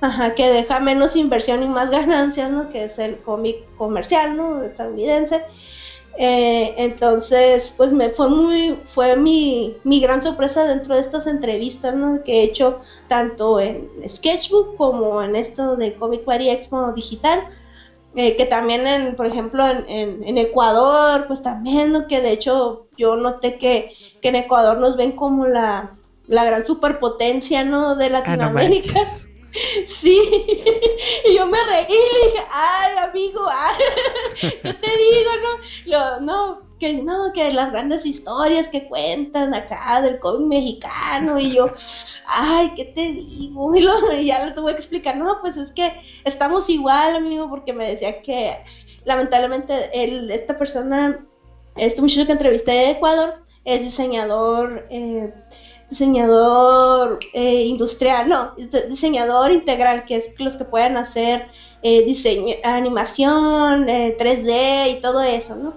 Ajá, 0.00 0.34
que 0.34 0.48
deja 0.48 0.80
menos 0.80 1.16
inversión 1.16 1.62
y 1.62 1.66
más 1.66 1.90
ganancias, 1.90 2.50
¿no? 2.50 2.70
Que 2.70 2.84
es 2.84 2.98
el 2.98 3.18
cómic 3.18 3.56
comercial, 3.76 4.36
¿no? 4.36 4.62
Estadounidense. 4.62 5.44
Eh, 6.20 6.74
entonces, 6.78 7.72
pues 7.76 7.92
me 7.92 8.08
fue 8.08 8.28
muy, 8.28 8.76
fue 8.86 9.16
mi, 9.16 9.76
mi, 9.84 10.00
gran 10.00 10.20
sorpresa 10.20 10.64
dentro 10.64 10.96
de 10.96 11.00
estas 11.00 11.28
entrevistas, 11.28 11.94
¿no? 11.94 12.24
Que 12.24 12.40
he 12.40 12.42
hecho 12.42 12.80
tanto 13.06 13.60
en 13.60 13.88
Sketchbook 14.04 14.76
como 14.76 15.22
en 15.22 15.36
esto 15.36 15.76
de 15.76 15.94
Comic 15.94 16.24
Party 16.24 16.50
Expo 16.50 16.90
digital. 16.92 17.44
Eh, 18.16 18.34
que 18.36 18.46
también 18.46 18.84
en, 18.84 19.14
por 19.14 19.26
ejemplo, 19.26 19.64
en, 19.68 20.24
en, 20.24 20.38
Ecuador, 20.38 21.26
pues 21.28 21.40
también, 21.40 21.92
¿no? 21.92 22.08
Que 22.08 22.20
de 22.20 22.32
hecho 22.32 22.88
yo 22.96 23.16
noté 23.16 23.56
que, 23.56 23.92
que 24.20 24.30
en 24.30 24.36
Ecuador 24.36 24.78
nos 24.78 24.96
ven 24.96 25.12
como 25.12 25.46
la, 25.46 25.92
la 26.26 26.44
gran 26.44 26.66
superpotencia, 26.66 27.62
¿no? 27.62 27.94
De 27.94 28.06
ah, 28.06 28.10
Latinoamérica. 28.10 29.00
Sí, 29.86 30.20
y 31.26 31.34
yo 31.34 31.46
me 31.46 31.58
reí 31.64 31.86
y 31.88 32.24
le 32.24 32.30
dije, 32.30 32.44
ay, 32.50 33.08
amigo, 33.08 33.40
ay, 33.50 33.84
¿qué 34.62 34.74
te 34.74 34.90
digo, 34.96 35.30
no? 35.86 36.20
no, 36.20 36.68
que 36.78 36.94
no, 37.02 37.32
que 37.32 37.52
las 37.52 37.72
grandes 37.72 38.06
historias 38.06 38.68
que 38.68 38.88
cuentan 38.88 39.54
acá 39.54 40.00
del 40.02 40.18
cómic 40.18 40.46
mexicano, 40.48 41.38
y 41.38 41.54
yo, 41.54 41.66
ay, 42.26 42.72
¿qué 42.76 42.86
te 42.86 43.12
digo? 43.12 43.74
Y, 44.18 44.26
ya 44.26 44.44
le 44.44 44.52
tuve 44.52 44.72
que 44.72 44.78
explicar, 44.78 45.16
no, 45.16 45.40
pues 45.40 45.56
es 45.56 45.72
que 45.72 45.92
estamos 46.24 46.68
igual, 46.70 47.16
amigo, 47.16 47.48
porque 47.48 47.72
me 47.72 47.88
decía 47.90 48.22
que 48.22 48.56
lamentablemente 49.04 49.90
el, 49.92 50.30
esta 50.30 50.56
persona, 50.56 51.26
este 51.76 52.00
muchacho 52.00 52.26
que 52.26 52.32
entrevisté 52.32 52.72
de 52.72 52.90
Ecuador, 52.90 53.44
es 53.64 53.80
diseñador 53.80 54.86
eh, 54.90 55.32
diseñador 55.90 57.18
eh, 57.32 57.64
industrial, 57.64 58.28
no, 58.28 58.52
diseñador 58.88 59.52
integral, 59.52 60.04
que 60.04 60.16
es 60.16 60.38
los 60.38 60.56
que 60.56 60.64
pueden 60.64 60.96
hacer 60.96 61.48
eh, 61.82 62.04
diseño, 62.04 62.54
animación, 62.64 63.86
3D 63.86 64.48
eh, 64.48 64.90
y 64.90 65.00
todo 65.00 65.22
eso, 65.22 65.56
¿no? 65.56 65.74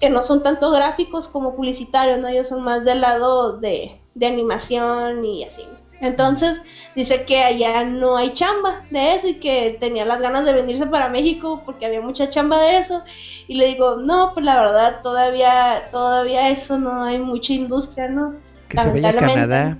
Que 0.00 0.10
no 0.10 0.22
son 0.22 0.42
tanto 0.42 0.70
gráficos 0.70 1.28
como 1.28 1.56
publicitarios, 1.56 2.18
¿no? 2.18 2.28
Ellos 2.28 2.48
son 2.48 2.62
más 2.62 2.84
del 2.84 3.00
lado 3.00 3.58
de, 3.58 4.00
de 4.14 4.26
animación 4.26 5.24
y 5.24 5.44
así. 5.44 5.64
Entonces 6.00 6.62
dice 6.94 7.24
que 7.24 7.42
allá 7.42 7.84
no 7.84 8.16
hay 8.16 8.32
chamba 8.32 8.84
de 8.90 9.14
eso 9.14 9.26
y 9.26 9.40
que 9.40 9.76
tenía 9.80 10.04
las 10.04 10.20
ganas 10.20 10.46
de 10.46 10.52
venirse 10.52 10.86
para 10.86 11.08
México 11.08 11.62
porque 11.64 11.86
había 11.86 12.00
mucha 12.00 12.28
chamba 12.28 12.60
de 12.60 12.78
eso. 12.78 13.02
Y 13.48 13.54
le 13.54 13.66
digo, 13.66 13.96
no, 13.96 14.32
pues 14.32 14.46
la 14.46 14.54
verdad 14.54 15.00
todavía, 15.02 15.88
todavía 15.90 16.50
eso 16.50 16.78
no 16.78 17.02
hay 17.02 17.18
mucha 17.18 17.52
industria, 17.52 18.08
¿no? 18.08 18.34
Que 18.68 18.78
se 18.78 18.90
vaya 18.90 19.10
a 19.10 19.14
Canadá. 19.14 19.78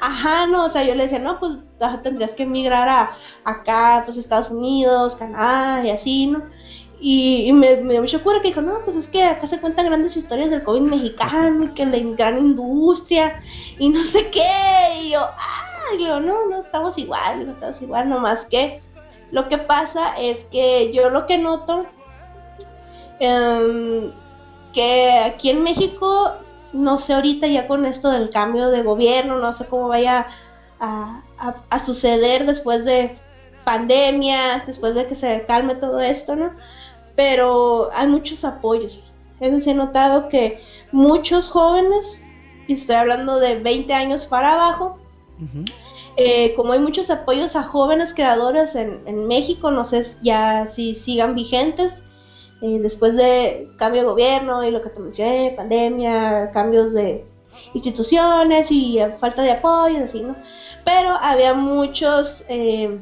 Ajá, 0.00 0.46
no, 0.46 0.66
o 0.66 0.68
sea, 0.68 0.84
yo 0.84 0.94
le 0.94 1.04
decía, 1.04 1.18
no, 1.18 1.38
pues 1.38 1.52
tendrías 2.02 2.32
que 2.32 2.42
emigrar 2.42 2.88
a 2.88 3.16
acá, 3.44 4.02
pues 4.04 4.18
Estados 4.18 4.50
Unidos, 4.50 5.16
Canadá 5.16 5.84
y 5.84 5.90
así, 5.90 6.26
¿no? 6.26 6.42
Y, 6.98 7.52
me, 7.52 7.76
me 7.76 7.92
dio 7.92 8.02
mucho 8.02 8.22
cura 8.22 8.40
que 8.40 8.48
dijo, 8.48 8.62
no, 8.62 8.80
pues 8.84 8.96
es 8.96 9.06
que 9.06 9.22
acá 9.22 9.46
se 9.46 9.60
cuentan 9.60 9.86
grandes 9.86 10.16
historias 10.16 10.50
del 10.50 10.62
COVID 10.62 10.80
mexicano 10.80 11.64
y 11.64 11.68
que 11.68 11.84
la 11.84 11.98
gran 12.16 12.38
industria 12.38 13.40
y 13.78 13.90
no 13.90 14.02
sé 14.02 14.30
qué. 14.30 14.48
Y 15.02 15.10
yo, 15.10 15.20
ah, 15.20 15.94
y 15.94 16.04
yo, 16.04 16.20
no, 16.20 16.46
no 16.48 16.58
estamos 16.58 16.96
igual, 16.96 17.46
no 17.46 17.52
estamos 17.52 17.80
igual, 17.82 18.08
nomás 18.08 18.46
que 18.46 18.80
lo 19.30 19.48
que 19.48 19.58
pasa 19.58 20.16
es 20.18 20.44
que 20.44 20.92
yo 20.92 21.10
lo 21.10 21.26
que 21.26 21.36
noto, 21.36 21.84
eh, 23.20 24.10
que 24.72 25.18
aquí 25.18 25.50
en 25.50 25.62
México 25.62 26.32
no 26.76 26.98
sé 26.98 27.14
ahorita 27.14 27.46
ya 27.46 27.66
con 27.66 27.86
esto 27.86 28.10
del 28.10 28.30
cambio 28.30 28.70
de 28.70 28.82
gobierno, 28.82 29.38
no 29.38 29.52
sé 29.52 29.66
cómo 29.66 29.88
vaya 29.88 30.28
a, 30.78 31.22
suceder 31.84 32.46
después 32.46 32.84
de 32.84 33.16
pandemia, 33.64 34.64
después 34.66 34.94
de 34.94 35.06
que 35.06 35.14
se 35.14 35.44
calme 35.46 35.74
todo 35.74 36.00
esto, 36.00 36.36
¿no? 36.36 36.52
Pero 37.14 37.90
hay 37.94 38.06
muchos 38.06 38.44
apoyos. 38.44 39.00
Eso 39.40 39.60
sí 39.60 39.70
he 39.70 39.74
notado 39.74 40.28
que 40.28 40.60
muchos 40.92 41.48
jóvenes, 41.48 42.22
y 42.68 42.74
estoy 42.74 42.96
hablando 42.96 43.38
de 43.38 43.58
20 43.60 43.92
años 43.94 44.26
para 44.26 44.54
abajo, 44.54 44.98
eh, 46.16 46.54
como 46.56 46.72
hay 46.72 46.80
muchos 46.80 47.10
apoyos 47.10 47.56
a 47.56 47.62
jóvenes 47.62 48.14
creadores 48.14 48.74
en, 48.74 49.02
en 49.06 49.26
México, 49.26 49.70
no 49.70 49.84
sé 49.84 50.02
ya 50.22 50.66
si 50.66 50.94
sigan 50.94 51.34
vigentes, 51.34 52.04
eh, 52.62 52.78
después 52.80 53.16
de 53.16 53.68
cambio 53.76 54.02
de 54.02 54.08
gobierno 54.08 54.64
y 54.64 54.70
lo 54.70 54.80
que 54.80 54.88
te 54.88 55.00
mencioné, 55.00 55.52
pandemia, 55.54 56.50
cambios 56.52 56.94
de 56.94 57.24
instituciones 57.74 58.70
y 58.70 58.98
falta 59.18 59.42
de 59.42 59.52
apoyo, 59.52 60.04
así, 60.04 60.20
¿no? 60.20 60.36
Pero 60.84 61.10
había 61.10 61.52
muchos 61.52 62.44
eh, 62.48 62.98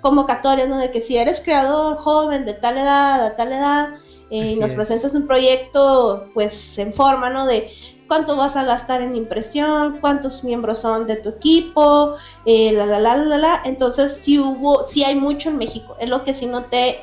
convocatorias, 0.00 0.68
¿no? 0.68 0.78
De 0.78 0.90
que 0.92 1.00
si 1.00 1.16
eres 1.16 1.40
creador 1.40 1.96
joven 1.96 2.44
de 2.44 2.54
tal 2.54 2.78
edad, 2.78 3.24
a 3.24 3.34
tal 3.34 3.52
edad, 3.52 3.94
eh, 4.30 4.52
y 4.52 4.56
nos 4.56 4.72
presentas 4.72 5.14
un 5.14 5.26
proyecto, 5.26 6.28
pues 6.34 6.78
en 6.78 6.94
forma, 6.94 7.30
¿no? 7.30 7.46
De 7.46 7.72
cuánto 8.06 8.36
vas 8.36 8.56
a 8.56 8.64
gastar 8.64 9.02
en 9.02 9.16
impresión, 9.16 9.98
cuántos 10.00 10.44
miembros 10.44 10.80
son 10.80 11.06
de 11.06 11.16
tu 11.16 11.30
equipo, 11.30 12.14
la, 12.46 12.86
la, 12.86 13.00
la, 13.00 13.16
la, 13.16 13.38
la. 13.38 13.62
Entonces, 13.64 14.18
sí 14.22 14.38
hubo, 14.38 14.86
sí 14.86 15.02
hay 15.02 15.16
mucho 15.16 15.48
en 15.48 15.58
México. 15.58 15.96
Es 15.98 16.08
lo 16.08 16.24
que 16.24 16.34
sí 16.34 16.46
noté 16.46 16.98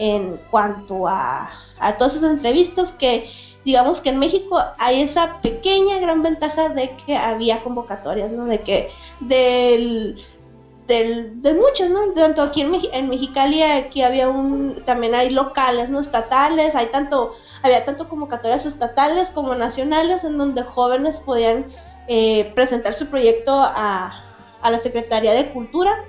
en 0.00 0.40
cuanto 0.50 1.06
a, 1.06 1.50
a 1.78 1.96
todas 1.98 2.16
esas 2.16 2.30
entrevistas 2.32 2.90
que 2.90 3.30
digamos 3.64 4.00
que 4.00 4.08
en 4.08 4.18
México 4.18 4.58
hay 4.78 5.02
esa 5.02 5.40
pequeña 5.42 5.98
gran 5.98 6.22
ventaja 6.22 6.70
de 6.70 6.96
que 6.96 7.16
había 7.16 7.62
convocatorias, 7.62 8.32
¿no? 8.32 8.46
De 8.46 8.60
que 8.62 8.90
del, 9.20 10.16
del 10.86 11.42
de 11.42 11.52
muchos, 11.52 11.90
¿no? 11.90 12.12
Tanto 12.14 12.40
aquí 12.40 12.62
en, 12.62 12.72
en 12.92 13.08
Mexicali 13.10 13.62
aquí 13.62 14.00
había 14.02 14.30
un, 14.30 14.82
también 14.86 15.14
hay 15.14 15.28
locales, 15.28 15.90
¿no? 15.90 16.00
Estatales, 16.00 16.74
hay 16.74 16.86
tanto, 16.86 17.36
había 17.62 17.84
tanto 17.84 18.08
convocatorias 18.08 18.64
estatales 18.64 19.30
como 19.30 19.54
nacionales 19.54 20.24
en 20.24 20.38
donde 20.38 20.62
jóvenes 20.62 21.20
podían 21.20 21.66
eh, 22.08 22.50
presentar 22.54 22.94
su 22.94 23.08
proyecto 23.08 23.52
a, 23.52 24.24
a 24.62 24.70
la 24.70 24.78
Secretaría 24.78 25.32
de 25.32 25.52
Cultura 25.52 26.04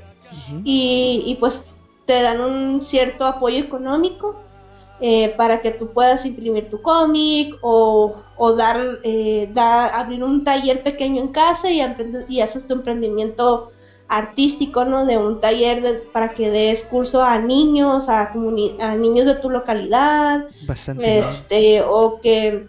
y, 0.63 1.23
y 1.25 1.35
pues 1.35 1.70
te 2.11 2.21
dan 2.21 2.41
un 2.41 2.83
cierto 2.83 3.25
apoyo 3.25 3.59
económico 3.59 4.35
eh, 4.99 5.29
para 5.37 5.61
que 5.61 5.71
tú 5.71 5.93
puedas 5.93 6.25
imprimir 6.25 6.69
tu 6.69 6.81
cómic 6.81 7.55
o, 7.61 8.17
dar, 8.57 8.99
eh, 9.03 9.49
abrir 9.55 10.21
un 10.21 10.43
taller 10.43 10.83
pequeño 10.83 11.21
en 11.21 11.29
casa 11.29 11.71
y, 11.71 11.81
y 12.27 12.41
haces 12.41 12.67
tu 12.67 12.73
emprendimiento 12.73 13.71
artístico, 14.09 14.83
¿no? 14.83 15.05
De 15.05 15.17
un 15.17 15.39
taller 15.39 16.03
para 16.11 16.33
que 16.33 16.51
des 16.51 16.83
curso 16.83 17.23
a 17.23 17.39
niños, 17.39 18.09
a, 18.09 18.33
a 18.81 18.95
niños 18.95 19.25
de 19.25 19.35
tu 19.35 19.49
localidad, 19.49 20.47
Bastante 20.63 21.19
este, 21.19 21.81
o 21.81 22.19
que 22.19 22.67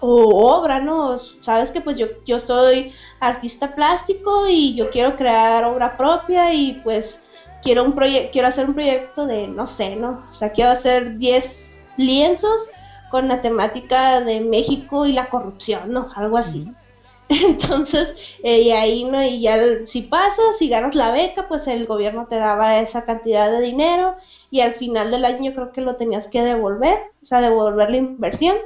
o 0.00 0.56
obra, 0.56 0.80
¿no? 0.80 1.16
Sabes 1.42 1.70
que 1.70 1.80
pues 1.80 1.96
yo, 1.96 2.08
yo 2.26 2.40
soy 2.40 2.92
artista 3.20 3.72
plástico 3.76 4.48
y 4.48 4.74
yo 4.74 4.90
quiero 4.90 5.14
crear 5.14 5.62
obra 5.64 5.96
propia 5.96 6.52
y 6.52 6.80
pues 6.82 7.20
quiero 7.62 7.84
un 7.84 7.94
proyecto, 7.94 8.30
quiero 8.32 8.48
hacer 8.48 8.66
un 8.66 8.74
proyecto 8.74 9.26
de, 9.26 9.48
no 9.48 9.66
sé, 9.66 9.96
¿no? 9.96 10.24
O 10.30 10.32
sea, 10.32 10.50
quiero 10.52 10.70
hacer 10.70 11.18
10 11.18 11.80
lienzos 11.96 12.68
con 13.10 13.28
la 13.28 13.40
temática 13.40 14.20
de 14.20 14.40
México 14.40 15.06
y 15.06 15.12
la 15.12 15.28
corrupción, 15.28 15.92
¿no? 15.92 16.08
Algo 16.14 16.38
así. 16.38 16.72
Entonces, 17.28 18.14
eh, 18.42 18.60
y 18.62 18.70
ahí, 18.72 19.04
¿no? 19.04 19.22
Y 19.22 19.40
ya 19.40 19.56
si 19.86 20.02
pasas, 20.02 20.58
si 20.58 20.68
ganas 20.68 20.94
la 20.94 21.12
beca, 21.12 21.48
pues 21.48 21.66
el 21.68 21.86
gobierno 21.86 22.26
te 22.26 22.36
daba 22.36 22.80
esa 22.80 23.04
cantidad 23.04 23.50
de 23.50 23.60
dinero 23.60 24.16
y 24.50 24.60
al 24.60 24.72
final 24.72 25.10
del 25.10 25.24
año 25.24 25.52
creo 25.54 25.72
que 25.72 25.80
lo 25.80 25.96
tenías 25.96 26.28
que 26.28 26.42
devolver, 26.42 26.98
o 27.22 27.24
sea, 27.24 27.40
devolver 27.40 27.90
la 27.90 27.96
inversión. 27.96 28.56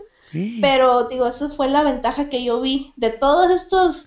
Pero, 0.60 1.04
digo, 1.04 1.28
eso 1.28 1.48
fue 1.48 1.68
la 1.68 1.84
ventaja 1.84 2.28
que 2.28 2.42
yo 2.42 2.60
vi 2.60 2.92
de 2.96 3.10
todos 3.10 3.52
estos, 3.52 4.06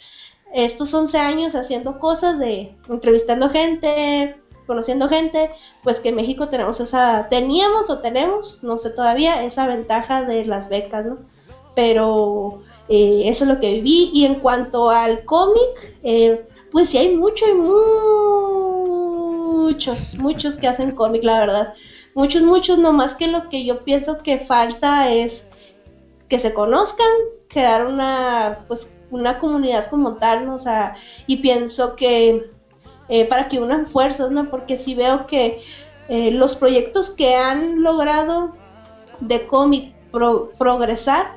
estos 0.54 0.94
11 0.94 1.18
años 1.18 1.56
haciendo 1.56 2.00
cosas 2.00 2.38
de 2.38 2.76
entrevistando 2.90 3.48
gente, 3.48 4.36
conociendo 4.68 5.10
gente, 5.10 5.50
pues 5.82 6.00
que 6.00 6.10
en 6.10 6.16
México 6.16 6.50
tenemos 6.50 6.80
esa, 6.80 7.28
teníamos 7.30 7.90
o 7.90 8.00
tenemos, 8.00 8.60
no 8.62 8.78
sé 8.78 8.92
todavía, 8.92 9.44
esa 9.44 9.66
ventaja 9.66 10.24
de 10.24 10.46
las 10.46 10.70
becas, 10.70 11.06
¿no? 11.06 11.18
Pero 11.74 12.60
eh, 12.90 13.24
eso 13.26 13.46
es 13.46 13.50
lo 13.50 13.60
que 13.60 13.74
viví. 13.74 14.12
Y 14.14 14.26
en 14.26 14.36
cuanto 14.36 14.90
al 14.90 15.24
cómic, 15.26 15.96
eh, 16.04 16.46
pues 16.72 16.90
sí 16.90 16.98
hay 16.98 17.16
mucho 17.16 17.46
muchos, 19.68 20.16
muchos 20.16 20.58
que 20.58 20.68
hacen 20.68 20.92
cómic, 20.92 21.24
la 21.24 21.40
verdad. 21.40 21.74
Muchos, 22.14 22.42
muchos, 22.42 22.78
nomás 22.78 23.16
que 23.16 23.28
lo 23.28 23.50
que 23.50 23.66
yo 23.66 23.84
pienso 23.84 24.18
que 24.20 24.40
falta 24.40 25.12
es 25.12 25.48
que 26.30 26.40
se 26.40 26.54
conozcan, 26.54 27.08
crear 27.48 27.86
una, 27.86 28.66
pues, 28.68 28.92
una 29.12 29.40
comunidad 29.40 29.90
como 29.90 30.16
tal, 30.16 30.46
¿no? 30.46 30.56
O 30.56 30.60
sea, 30.60 30.96
y 31.28 31.38
pienso 31.38 31.96
que 31.96 32.50
eh, 33.10 33.26
para 33.26 33.48
que 33.48 33.60
unan 33.60 33.88
fuerzas, 33.88 34.32
¿no? 34.32 34.50
Porque 34.50 34.78
si 34.78 34.96
veo 34.96 35.26
que 35.28 35.62
eh, 36.10 36.32
los 36.32 36.56
proyectos 36.56 37.10
que 37.10 37.36
han 37.36 37.84
logrado 37.84 38.52
de 39.20 39.46
cómic 39.46 39.94
progresar 40.12 41.32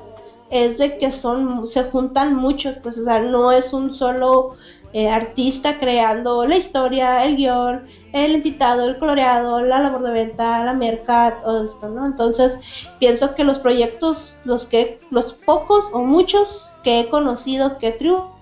es 0.49 0.77
de 0.77 0.97
que 0.97 1.11
son, 1.11 1.67
se 1.67 1.83
juntan 1.83 2.35
muchos, 2.35 2.77
pues, 2.83 2.97
o 2.97 3.05
sea, 3.05 3.19
no 3.21 3.51
es 3.51 3.73
un 3.73 3.93
solo 3.93 4.57
eh, 4.93 5.07
artista 5.07 5.77
creando 5.77 6.45
la 6.45 6.57
historia, 6.57 7.23
el 7.23 7.37
guion, 7.37 7.85
el 8.11 8.35
entitado, 8.35 8.85
el 8.85 8.99
coloreado, 8.99 9.61
la 9.61 9.79
labor 9.79 10.03
de 10.03 10.11
venta, 10.11 10.65
la 10.65 10.73
merca, 10.73 11.39
todo 11.41 11.63
esto, 11.63 11.87
¿no? 11.87 12.05
Entonces, 12.05 12.59
pienso 12.99 13.33
que 13.33 13.45
los 13.45 13.59
proyectos, 13.59 14.35
los 14.43 14.65
que, 14.65 14.99
los 15.09 15.31
pocos 15.33 15.89
o 15.93 15.99
muchos 15.99 16.73
que 16.83 16.99
he 16.99 17.09
conocido 17.09 17.77
que 17.77 17.91
triunfan, 17.91 18.40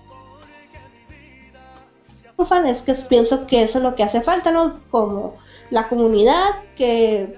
es 2.66 2.82
que 2.82 2.94
pienso 3.08 3.48
que 3.48 3.64
eso 3.64 3.80
es 3.80 3.84
lo 3.84 3.96
que 3.96 4.04
hace 4.04 4.22
falta, 4.22 4.52
¿no? 4.52 4.80
Como 4.90 5.38
la 5.70 5.88
comunidad, 5.88 6.46
que 6.76 7.38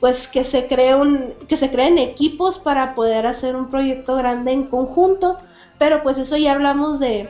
pues 0.00 0.26
que 0.26 0.42
se 0.42 0.66
creen, 0.66 1.32
que 1.46 1.56
se 1.56 1.70
creen 1.70 1.96
equipos 1.96 2.58
para 2.58 2.96
poder 2.96 3.24
hacer 3.24 3.54
un 3.54 3.70
proyecto 3.70 4.16
grande 4.16 4.50
en 4.50 4.64
conjunto, 4.64 5.38
pero 5.78 6.02
pues 6.02 6.18
eso 6.18 6.36
ya 6.36 6.52
hablamos 6.52 6.98
de, 6.98 7.28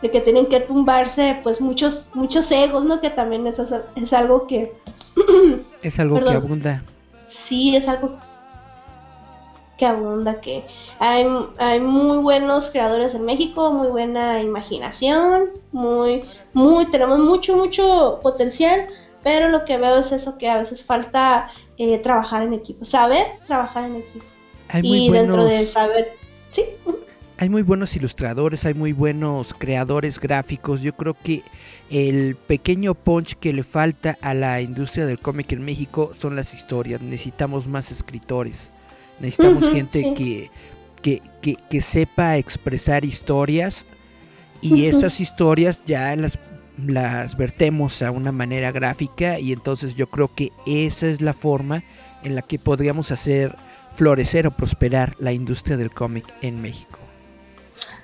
de 0.00 0.10
que 0.10 0.22
tienen 0.22 0.46
que 0.46 0.60
tumbarse 0.60 1.38
pues 1.42 1.60
muchos 1.60 2.08
muchos 2.14 2.50
egos, 2.50 2.84
¿no? 2.84 3.00
Que 3.02 3.10
también 3.10 3.46
es, 3.46 3.58
es 3.58 4.12
algo 4.14 4.46
que 4.46 4.72
es 5.82 6.00
algo 6.00 6.18
que 6.20 6.30
abunda. 6.30 6.82
Sí, 7.26 7.76
es 7.76 7.86
algo 7.86 8.16
que 9.76 9.86
abunda, 9.86 10.40
que 10.40 10.64
hay, 10.98 11.26
hay 11.58 11.80
muy 11.80 12.18
buenos 12.18 12.70
creadores 12.70 13.14
en 13.14 13.24
México, 13.24 13.72
muy 13.72 13.88
buena 13.88 14.42
imaginación, 14.42 15.50
muy, 15.72 16.24
muy, 16.54 16.86
tenemos 16.86 17.18
mucho, 17.18 17.56
mucho 17.56 18.20
potencial, 18.22 18.86
pero 19.22 19.48
lo 19.48 19.64
que 19.64 19.78
veo 19.78 19.98
es 19.98 20.12
eso 20.12 20.38
que 20.38 20.48
a 20.48 20.58
veces 20.58 20.84
falta 20.84 21.50
eh, 21.78 21.98
trabajar 21.98 22.42
en 22.42 22.54
equipo, 22.54 22.84
saber 22.84 23.26
trabajar 23.46 23.84
en 23.90 23.96
equipo. 23.96 24.24
y 24.82 25.10
dentro 25.10 25.44
de 25.44 25.66
saber, 25.66 26.12
sí. 26.50 26.64
Hay 27.38 27.50
muy 27.50 27.60
buenos 27.60 27.94
ilustradores, 27.94 28.64
hay 28.64 28.72
muy 28.72 28.94
buenos 28.94 29.52
creadores 29.52 30.18
gráficos. 30.18 30.80
Yo 30.80 30.94
creo 30.96 31.14
que 31.22 31.42
el 31.90 32.34
pequeño 32.34 32.94
punch 32.94 33.34
que 33.34 33.52
le 33.52 33.62
falta 33.62 34.16
a 34.22 34.32
la 34.32 34.62
industria 34.62 35.04
del 35.04 35.18
cómic 35.18 35.52
en 35.52 35.62
México 35.62 36.12
son 36.18 36.34
las 36.34 36.54
historias. 36.54 37.02
Necesitamos 37.02 37.68
más 37.68 37.92
escritores. 37.92 38.72
Necesitamos 39.20 39.70
gente 39.70 40.14
que, 40.14 40.50
que, 41.02 41.80
sepa 41.80 42.36
expresar 42.36 43.04
historias 43.04 43.86
y 44.60 44.86
esas 44.86 45.20
historias 45.20 45.82
ya 45.86 46.14
las, 46.16 46.38
las 46.84 47.36
vertemos 47.36 48.02
a 48.02 48.10
una 48.10 48.32
manera 48.32 48.72
gráfica 48.72 49.38
y 49.38 49.52
entonces 49.52 49.94
yo 49.94 50.08
creo 50.08 50.34
que 50.34 50.52
esa 50.66 51.06
es 51.06 51.20
la 51.20 51.32
forma 51.32 51.82
en 52.22 52.34
la 52.34 52.42
que 52.42 52.58
podríamos 52.58 53.10
hacer 53.10 53.54
florecer 53.94 54.46
o 54.46 54.50
prosperar 54.50 55.14
la 55.18 55.32
industria 55.32 55.76
del 55.76 55.90
cómic 55.90 56.26
en 56.42 56.60
México. 56.60 56.98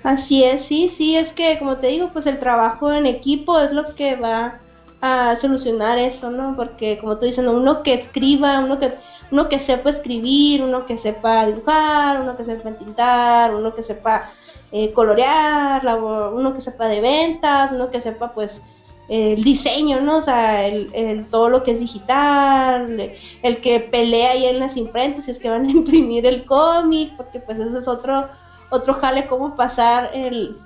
Así 0.01 0.43
es, 0.43 0.63
sí, 0.63 0.89
sí, 0.89 1.15
es 1.15 1.31
que 1.31 1.57
como 1.59 1.77
te 1.77 1.87
digo, 1.87 2.09
pues 2.11 2.25
el 2.25 2.39
trabajo 2.39 2.91
en 2.91 3.05
equipo 3.05 3.59
es 3.59 3.71
lo 3.71 3.93
que 3.95 4.15
va 4.15 4.59
a 5.01 5.35
solucionar 5.35 5.97
eso, 5.97 6.31
¿no? 6.31 6.55
Porque 6.55 6.97
como 6.97 7.17
tú 7.17 7.25
dices, 7.25 7.45
uno 7.45 7.83
que 7.83 7.93
escriba, 7.93 8.59
uno 8.59 8.79
que 8.79 8.91
uno 9.31 9.49
que 9.49 9.59
sepa 9.59 9.89
escribir, 9.89 10.61
uno 10.61 10.85
que 10.85 10.97
sepa 10.97 11.45
dibujar, 11.45 12.21
uno 12.21 12.35
que 12.35 12.45
sepa 12.45 12.71
tintar, 12.71 13.53
uno 13.53 13.73
que 13.73 13.81
sepa 13.81 14.29
eh, 14.71 14.91
colorear, 14.93 15.85
uno 16.33 16.53
que 16.53 16.61
sepa 16.61 16.87
de 16.87 17.01
ventas, 17.01 17.71
uno 17.71 17.91
que 17.91 18.01
sepa 18.01 18.33
pues 18.33 18.63
el 19.09 19.43
diseño, 19.43 19.99
¿no? 20.01 20.17
O 20.17 20.21
sea, 20.21 20.65
el, 20.65 21.25
todo 21.29 21.49
lo 21.49 21.63
que 21.63 21.71
es 21.71 21.79
digital, 21.79 23.13
el 23.41 23.61
que 23.61 23.79
pelea 23.79 24.31
ahí 24.31 24.45
en 24.45 24.59
las 24.59 24.77
imprentas, 24.77 25.25
si 25.25 25.31
es 25.31 25.39
que 25.39 25.49
van 25.49 25.65
a 25.65 25.71
imprimir 25.79 26.25
el 26.25 26.45
cómic, 26.45 27.15
porque 27.17 27.39
pues 27.39 27.59
ese 27.59 27.77
es 27.77 27.87
otro, 27.87 28.27
otro 28.69 28.95
jale, 28.95 29.27
cómo 29.27 29.55
pasar 29.55 30.09
el, 30.13 30.57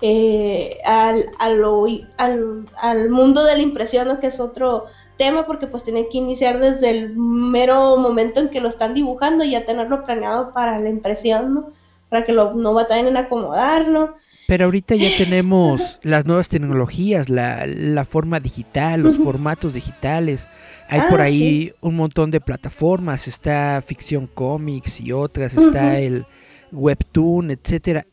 eh, 0.00 0.78
al, 0.84 1.24
al, 1.38 2.08
al, 2.76 3.10
mundo 3.10 3.44
de 3.44 3.56
la 3.56 3.62
impresión, 3.62 4.08
¿no? 4.08 4.20
Que 4.20 4.28
es 4.28 4.38
otro 4.38 4.84
tema 5.18 5.46
porque 5.46 5.66
pues 5.66 5.82
tiene 5.82 6.08
que 6.08 6.16
iniciar 6.16 6.60
desde 6.60 6.90
el 6.90 7.16
mero 7.16 7.96
momento 7.98 8.40
en 8.40 8.48
que 8.48 8.60
lo 8.60 8.68
están 8.68 8.94
dibujando 8.94 9.44
y 9.44 9.50
ya 9.50 9.66
tenerlo 9.66 10.04
planeado 10.04 10.54
para 10.54 10.78
la 10.78 10.88
impresión, 10.88 11.54
¿no? 11.54 11.70
Para 12.08 12.24
que 12.24 12.32
lo, 12.32 12.54
no 12.54 12.72
batallen 12.72 13.08
en 13.08 13.18
acomodarlo. 13.18 14.16
Pero 14.46 14.64
ahorita 14.64 14.94
ya 14.94 15.10
tenemos 15.18 16.00
las 16.02 16.24
nuevas 16.24 16.48
tecnologías, 16.48 17.28
la, 17.28 17.66
la 17.66 18.06
forma 18.06 18.40
digital, 18.40 19.02
los 19.02 19.18
formatos 19.18 19.74
digitales. 19.74 20.48
Hay 20.88 21.02
por 21.10 21.20
ah, 21.20 21.24
ahí 21.24 21.74
un 21.82 21.96
montón 21.96 22.30
de 22.30 22.40
plataformas, 22.40 23.28
está 23.28 23.82
Ficción 23.84 24.26
Comics 24.26 25.00
y 25.00 25.12
otras, 25.12 25.54
está 25.54 25.98
el 25.98 26.24
Webtoon, 26.72 27.50
etcétera. 27.50 28.06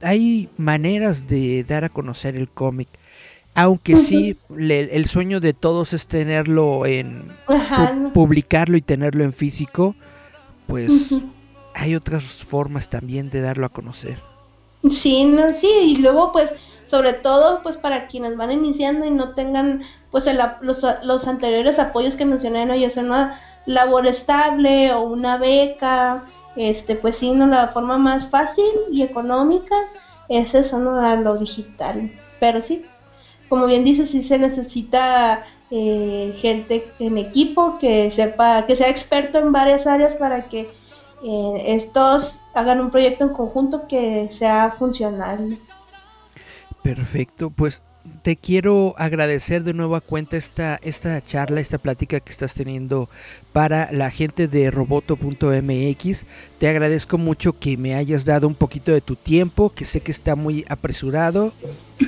Hay 0.00 0.48
maneras 0.56 1.28
de 1.28 1.62
dar 1.62 1.84
a 1.84 1.88
conocer 1.88 2.34
el 2.34 2.48
cómic 2.48 2.88
aunque 3.56 3.96
sí, 3.96 4.36
el 4.56 5.06
sueño 5.06 5.40
de 5.40 5.54
todos 5.54 5.94
es 5.94 6.06
tenerlo 6.06 6.84
en... 6.84 7.32
publicarlo 8.12 8.76
y 8.76 8.82
tenerlo 8.82 9.24
en 9.24 9.32
físico, 9.32 9.94
pues 10.66 11.14
hay 11.74 11.94
otras 11.94 12.24
formas 12.24 12.90
también 12.90 13.30
de 13.30 13.40
darlo 13.40 13.66
a 13.66 13.70
conocer. 13.70 14.18
Sí, 14.90 15.24
no, 15.24 15.52
sí, 15.52 15.70
y 15.82 15.96
luego 15.96 16.32
pues 16.32 16.54
sobre 16.84 17.14
todo 17.14 17.62
pues 17.62 17.76
para 17.76 18.06
quienes 18.06 18.36
van 18.36 18.52
iniciando 18.52 19.06
y 19.06 19.10
no 19.10 19.34
tengan 19.34 19.82
pues 20.10 20.28
los, 20.60 21.28
anteriores 21.28 21.78
apoyos 21.78 22.16
que 22.16 22.24
mencioné, 22.24 22.66
¿no? 22.66 22.74
ya 22.74 22.90
sea 22.90 23.02
una 23.02 23.40
labor 23.64 24.06
estable 24.06 24.92
o 24.92 25.00
una 25.00 25.38
beca, 25.38 26.24
este 26.56 26.94
pues 26.94 27.16
sí, 27.16 27.32
no 27.32 27.46
la 27.46 27.68
forma 27.68 27.98
más 27.98 28.30
fácil 28.30 28.64
y 28.92 29.02
económica 29.02 29.76
es 30.28 30.54
eso, 30.54 30.78
no 30.78 31.16
lo 31.16 31.36
digital, 31.36 32.12
pero 32.38 32.60
sí, 32.60 32.84
como 33.48 33.66
bien 33.66 33.84
dices, 33.84 34.10
sí 34.10 34.22
se 34.22 34.38
necesita 34.38 35.44
eh, 35.70 36.32
gente 36.36 36.90
en 36.98 37.18
equipo 37.18 37.78
que 37.78 38.10
sepa, 38.10 38.66
que 38.66 38.76
sea 38.76 38.88
experto 38.88 39.38
en 39.38 39.52
varias 39.52 39.86
áreas 39.86 40.14
para 40.14 40.48
que 40.48 40.70
eh, 41.24 41.62
estos 41.66 42.40
hagan 42.54 42.80
un 42.80 42.90
proyecto 42.90 43.24
en 43.24 43.30
conjunto 43.30 43.86
que 43.88 44.28
sea 44.30 44.70
funcional. 44.70 45.58
Perfecto, 46.82 47.50
pues 47.50 47.82
te 48.26 48.34
quiero 48.34 48.96
agradecer 48.98 49.62
de 49.62 49.72
nuevo 49.72 49.94
a 49.94 50.00
cuenta 50.00 50.36
esta, 50.36 50.80
esta 50.82 51.22
charla, 51.22 51.60
esta 51.60 51.78
plática 51.78 52.18
que 52.18 52.32
estás 52.32 52.54
teniendo 52.54 53.08
para 53.52 53.92
la 53.92 54.10
gente 54.10 54.48
de 54.48 54.68
roboto.mx. 54.72 56.24
Te 56.58 56.68
agradezco 56.68 57.18
mucho 57.18 57.56
que 57.56 57.76
me 57.76 57.94
hayas 57.94 58.24
dado 58.24 58.48
un 58.48 58.56
poquito 58.56 58.90
de 58.90 59.00
tu 59.00 59.14
tiempo, 59.14 59.70
que 59.72 59.84
sé 59.84 60.00
que 60.00 60.10
está 60.10 60.34
muy 60.34 60.64
apresurado, 60.68 61.52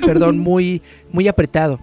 perdón, 0.05 0.39
muy, 0.41 0.83
muy 1.12 1.29
apretado. 1.29 1.79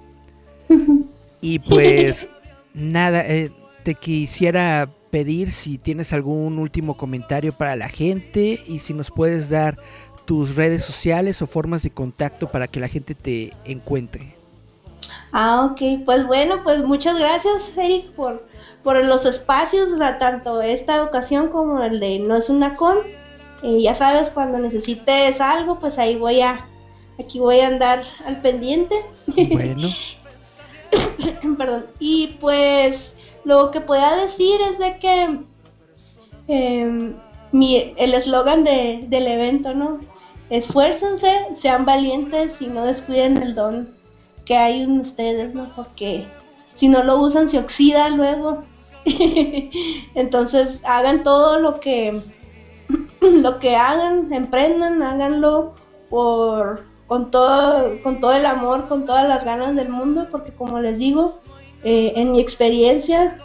Y 1.40 1.60
pues 1.60 2.28
nada, 2.74 3.26
eh, 3.26 3.54
te 3.84 3.96
quisiera 3.96 4.90
pedir 5.12 5.54
si 5.54 5.78
tienes 5.78 6.12
algún 6.12 6.60
último 6.60 6.98
comentario 6.98 7.54
para 7.54 7.78
la 7.78 7.88
gente 7.88 8.60
y 8.68 8.80
si 8.80 8.94
nos 8.94 9.12
puedes 9.12 9.50
dar 9.50 9.78
tus 10.26 10.56
redes 10.56 10.84
sociales 10.84 11.42
o 11.42 11.48
formas 11.48 11.84
de 11.84 11.92
contacto 11.92 12.50
para 12.50 12.68
que 12.68 12.80
la 12.80 12.88
gente 12.88 13.16
te 13.16 13.54
encuentre. 13.66 14.36
Ah, 15.32 15.70
ok, 15.72 16.06
pues 16.06 16.26
bueno, 16.26 16.64
pues 16.64 16.84
muchas 16.84 17.20
gracias 17.20 17.78
Eric 17.78 18.12
por, 18.12 18.48
por 18.84 19.04
los 19.04 19.26
espacios, 19.26 19.92
o 19.92 19.98
sea, 19.98 20.18
tanto 20.18 20.62
esta 20.62 21.04
ocasión 21.04 21.50
como 21.50 21.84
el 21.84 22.00
de 22.00 22.20
No 22.20 22.36
es 22.36 22.50
una 22.50 22.76
con. 22.76 22.98
Eh, 23.64 23.82
ya 23.82 23.96
sabes, 23.96 24.30
cuando 24.30 24.60
necesites 24.60 25.42
algo, 25.42 25.80
pues 25.80 25.98
ahí 25.98 26.16
voy 26.16 26.42
a, 26.42 26.68
aquí 27.20 27.40
voy 27.40 27.60
a 27.60 27.68
andar 27.68 28.04
al 28.26 28.42
pendiente. 28.42 28.96
Bueno. 29.52 29.90
Perdón. 31.58 31.88
Y 32.00 32.38
pues 32.40 33.18
lo 33.44 33.72
que 33.72 33.82
pueda 33.82 34.16
decir 34.22 34.60
es 34.72 34.80
de 34.80 35.00
que 35.00 35.40
em, 36.48 37.16
mi, 37.52 37.94
el 37.98 38.14
eslogan 38.14 38.64
de, 38.64 39.06
del 39.08 39.28
evento, 39.28 39.74
¿no? 39.74 40.00
Esfuércense, 40.50 41.34
sean 41.54 41.86
valientes 41.86 42.62
y 42.62 42.68
no 42.68 42.86
descuiden 42.86 43.42
el 43.42 43.56
don 43.56 43.96
que 44.46 44.58
hay 44.58 44.82
en 44.82 45.00
ustedes, 45.00 45.54
¿no? 45.56 45.72
Porque 45.76 46.26
si 46.74 46.88
no 46.88 47.04
lo 47.04 47.20
usan 47.20 47.50
se 47.50 47.60
oxida 47.60 48.10
luego. 48.10 48.64
Entonces 50.16 50.82
hagan 50.86 51.24
todo 51.24 51.60
lo 51.60 51.80
que 51.80 52.22
lo 53.22 53.60
que 53.60 53.76
hagan, 53.76 54.32
emprendan, 54.32 55.02
háganlo 55.02 55.74
por 56.10 56.84
con 57.08 57.30
todo, 57.30 58.02
con 58.02 58.20
todo 58.20 58.34
el 58.34 58.46
amor, 58.46 58.88
con 58.88 59.06
todas 59.06 59.28
las 59.28 59.46
ganas 59.46 59.76
del 59.76 59.90
mundo, 59.90 60.28
porque 60.32 60.52
como 60.52 60.80
les 60.80 60.98
digo, 60.98 61.40
eh, 61.84 62.14
en 62.16 62.32
mi 62.32 62.40
experiencia, 62.40 63.38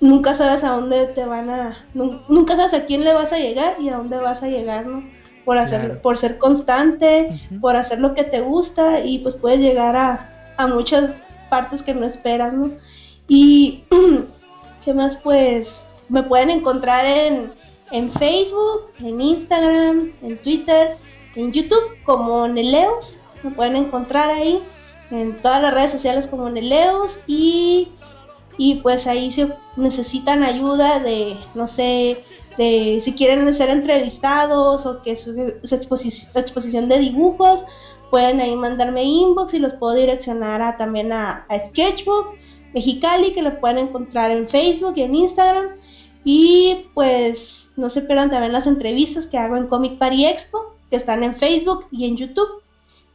nunca 0.00 0.34
sabes 0.34 0.64
a 0.64 0.70
dónde 0.70 1.06
te 1.08 1.26
van 1.26 1.50
a, 1.50 1.76
nunca 1.94 2.56
sabes 2.56 2.72
a 2.72 2.86
quién 2.86 3.04
le 3.04 3.12
vas 3.12 3.32
a 3.32 3.38
llegar 3.38 3.76
y 3.80 3.90
a 3.90 3.98
dónde 3.98 4.16
vas 4.16 4.42
a 4.42 4.48
llegar, 4.48 4.86
¿no? 4.86 5.02
Por 5.44 5.58
hacer, 5.58 6.00
por 6.00 6.18
ser 6.18 6.38
constante, 6.38 7.40
por 7.60 7.74
hacer 7.76 7.98
lo 7.98 8.14
que 8.14 8.22
te 8.22 8.40
gusta 8.40 9.00
y 9.00 9.18
pues 9.18 9.34
puedes 9.34 9.58
llegar 9.58 9.96
a, 9.96 10.54
a 10.56 10.68
muchas 10.68 11.22
partes 11.50 11.82
que 11.82 11.94
no 11.94 12.06
esperas, 12.06 12.54
¿no? 12.54 12.70
Y 13.26 13.84
¿qué 14.84 14.94
más? 14.94 15.16
Pues 15.16 15.88
me 16.08 16.22
pueden 16.22 16.50
encontrar 16.50 17.06
en, 17.06 17.52
en 17.90 18.10
Facebook, 18.10 18.90
en 19.00 19.20
Instagram, 19.20 20.12
en 20.22 20.38
Twitter, 20.38 20.90
en 21.36 21.52
YouTube 21.52 22.02
como 22.04 22.48
Neleos. 22.48 23.20
Me 23.42 23.50
pueden 23.50 23.76
encontrar 23.76 24.30
ahí 24.30 24.62
en 25.10 25.36
todas 25.40 25.62
las 25.62 25.74
redes 25.74 25.90
sociales 25.90 26.26
como 26.26 26.48
Neleos 26.48 27.18
y, 27.26 27.88
y 28.58 28.76
pues 28.76 29.06
ahí 29.06 29.30
si 29.30 29.48
necesitan 29.76 30.42
ayuda 30.42 31.00
de, 31.00 31.36
no 31.54 31.66
sé, 31.66 32.24
de 32.56 33.00
si 33.00 33.12
quieren 33.12 33.52
ser 33.54 33.70
entrevistados 33.70 34.86
o 34.86 35.02
que 35.02 35.16
su, 35.16 35.32
exposición 35.64 36.88
de 36.88 36.98
dibujos, 36.98 37.64
pueden 38.10 38.40
ahí 38.40 38.54
mandarme 38.56 39.04
inbox 39.04 39.54
y 39.54 39.58
los 39.58 39.74
puedo 39.74 39.94
direccionar 39.94 40.60
a, 40.60 40.76
también 40.76 41.12
a, 41.12 41.46
a 41.48 41.58
Sketchbook 41.58 42.34
Mexicali 42.74 43.32
que 43.32 43.42
lo 43.42 43.60
pueden 43.60 43.78
encontrar 43.78 44.30
en 44.30 44.48
Facebook 44.48 44.94
y 44.96 45.02
en 45.02 45.14
Instagram. 45.14 45.68
Y 46.24 46.86
pues 46.94 47.72
no 47.76 47.88
se 47.88 48.02
pierdan 48.02 48.30
también 48.30 48.52
las 48.52 48.66
entrevistas 48.66 49.26
que 49.26 49.38
hago 49.38 49.56
en 49.56 49.66
Comic 49.66 49.98
Party 49.98 50.26
Expo, 50.26 50.76
que 50.90 50.96
están 50.96 51.22
en 51.22 51.34
Facebook 51.34 51.86
y 51.90 52.06
en 52.06 52.16
YouTube. 52.16 52.62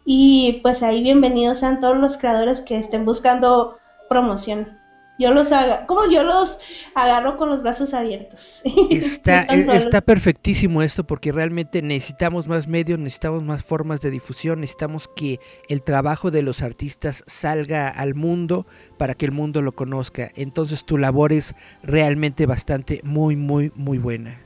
Y 0.06 0.60
pues 0.64 0.84
ahí 0.84 1.02
bienvenidos 1.02 1.60
sean 1.60 1.80
todos 1.80 1.98
los 1.98 2.18
creadores 2.18 2.62
que 2.62 2.78
estén 2.78 3.06
buscando 3.06 3.78
promoción 4.10 4.77
yo 5.20 5.32
los 5.32 5.52
haga, 5.52 5.86
como 5.86 6.10
yo 6.10 6.24
los 6.24 6.60
agarro 6.94 7.38
con 7.38 7.50
los 7.50 7.64
brazos 7.64 7.94
abiertos. 7.94 8.62
Está, 8.90 9.44
e, 9.44 9.76
está 9.76 10.02
perfectísimo 10.02 10.82
esto 10.82 11.06
porque 11.06 11.32
realmente 11.32 11.82
necesitamos 11.82 12.48
más 12.48 12.68
medios, 12.68 13.00
necesitamos 13.00 13.44
más 13.44 13.64
formas 13.64 14.02
de 14.02 14.12
difusión, 14.12 14.62
necesitamos 14.62 15.10
que 15.16 15.40
el 15.70 15.84
trabajo 15.84 16.32
de 16.32 16.42
los 16.42 16.62
artistas 16.62 17.24
salga 17.28 17.90
al 17.90 18.16
mundo 18.16 18.66
para 18.98 19.14
que 19.16 19.26
el 19.26 19.32
mundo 19.32 19.62
lo 19.62 19.74
conozca. 19.74 20.32
Entonces 20.36 20.86
tu 20.86 20.98
labor 20.98 21.34
es 21.34 21.56
realmente 21.84 22.46
bastante 22.46 23.02
muy, 23.04 23.36
muy, 23.36 23.72
muy 23.76 23.98
buena. 23.98 24.42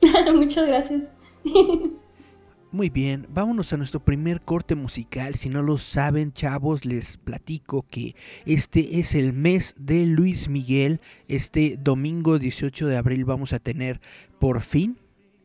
Muchas 0.34 0.66
gracias. 0.66 1.02
Muy 2.76 2.90
bien, 2.90 3.26
vámonos 3.30 3.72
a 3.72 3.78
nuestro 3.78 4.00
primer 4.00 4.42
corte 4.42 4.74
musical. 4.74 5.34
Si 5.34 5.48
no 5.48 5.62
lo 5.62 5.78
saben, 5.78 6.34
chavos, 6.34 6.84
les 6.84 7.16
platico 7.16 7.86
que 7.88 8.14
este 8.44 9.00
es 9.00 9.14
el 9.14 9.32
mes 9.32 9.74
de 9.78 10.04
Luis 10.04 10.50
Miguel. 10.50 11.00
Este 11.26 11.78
domingo 11.78 12.38
18 12.38 12.86
de 12.86 12.98
abril 12.98 13.24
vamos 13.24 13.54
a 13.54 13.60
tener 13.60 14.02
por 14.38 14.60
fin 14.60 14.98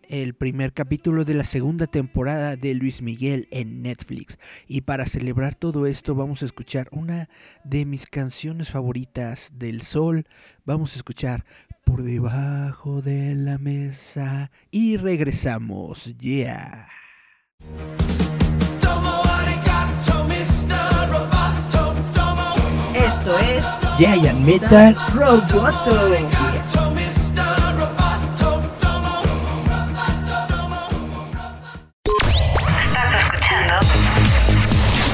el 0.10 0.34
primer 0.34 0.74
capítulo 0.74 1.24
de 1.24 1.36
la 1.36 1.46
segunda 1.46 1.88
temporada 1.88 2.58
de 2.58 2.74
Luis 2.74 3.02
Miguel 3.02 3.48
en 3.52 3.82
Netflix. 3.82 4.38
Y 4.68 4.82
para 4.82 5.06
celebrar 5.06 5.56
todo 5.56 5.86
esto 5.86 6.16
vamos 6.16 6.42
a 6.42 6.46
escuchar 6.48 6.90
una 6.92 7.30
de 7.64 7.86
mis 7.86 8.08
canciones 8.08 8.72
favoritas 8.72 9.54
del 9.54 9.84
sol. 9.84 10.28
Vamos 10.66 10.96
a 10.96 10.98
escuchar 10.98 11.46
Por 11.86 12.04
debajo 12.04 13.02
de 13.02 13.36
la 13.36 13.58
mesa 13.58 14.52
y 14.70 14.98
regresamos. 14.98 16.18
Yeah. 16.18 16.90
Esto 22.94 23.38
es 23.40 23.66
Giant 23.98 24.40
Metal 24.40 24.96
Roboto. 25.14 26.16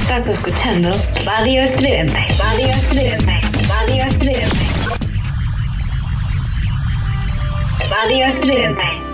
Estás 0.02 0.28
escuchando 0.28 0.92
Radio 1.26 1.62
Estridente. 1.62 2.20
Radio 2.40 2.68
Estridente. 2.68 3.42
Radio 3.68 4.04
Estridente. 4.04 4.66
Radio 7.90 8.26
Estridente. 8.26 9.07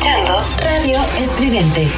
Radio 0.00 1.00
Estridente. 1.18 1.88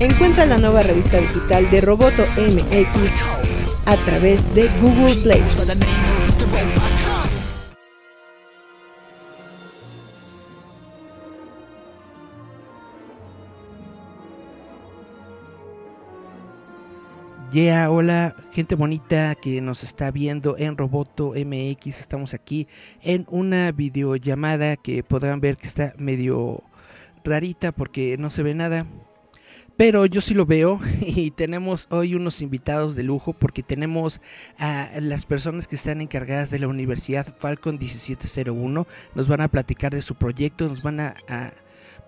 Encuentra 0.00 0.46
la 0.46 0.58
nueva 0.58 0.82
revista 0.82 1.18
digital 1.18 1.70
de 1.70 1.80
Roboto 1.80 2.22
MX 2.36 3.12
a 3.86 3.96
través 3.96 4.52
de 4.54 4.68
Google 4.80 5.14
Play. 5.22 5.42
Hola, 17.60 18.36
gente 18.52 18.76
bonita 18.76 19.34
que 19.34 19.60
nos 19.60 19.82
está 19.82 20.12
viendo 20.12 20.56
en 20.58 20.76
Roboto 20.76 21.32
MX. 21.34 21.98
Estamos 21.98 22.32
aquí 22.32 22.68
en 23.02 23.26
una 23.30 23.72
videollamada 23.72 24.76
que 24.76 25.02
podrán 25.02 25.40
ver 25.40 25.56
que 25.56 25.66
está 25.66 25.92
medio 25.98 26.62
rarita 27.24 27.72
porque 27.72 28.16
no 28.16 28.30
se 28.30 28.44
ve 28.44 28.54
nada. 28.54 28.86
Pero 29.76 30.06
yo 30.06 30.20
sí 30.20 30.34
lo 30.34 30.46
veo 30.46 30.78
y 31.00 31.32
tenemos 31.32 31.88
hoy 31.90 32.14
unos 32.14 32.42
invitados 32.42 32.94
de 32.94 33.02
lujo 33.02 33.32
porque 33.32 33.64
tenemos 33.64 34.20
a 34.56 34.90
las 35.00 35.26
personas 35.26 35.66
que 35.66 35.74
están 35.74 36.00
encargadas 36.00 36.50
de 36.50 36.60
la 36.60 36.68
Universidad 36.68 37.34
Falcon 37.38 37.76
1701. 37.76 38.86
Nos 39.16 39.28
van 39.28 39.40
a 39.40 39.48
platicar 39.48 39.92
de 39.92 40.02
su 40.02 40.14
proyecto, 40.14 40.68
nos 40.68 40.84
van 40.84 41.00
a, 41.00 41.14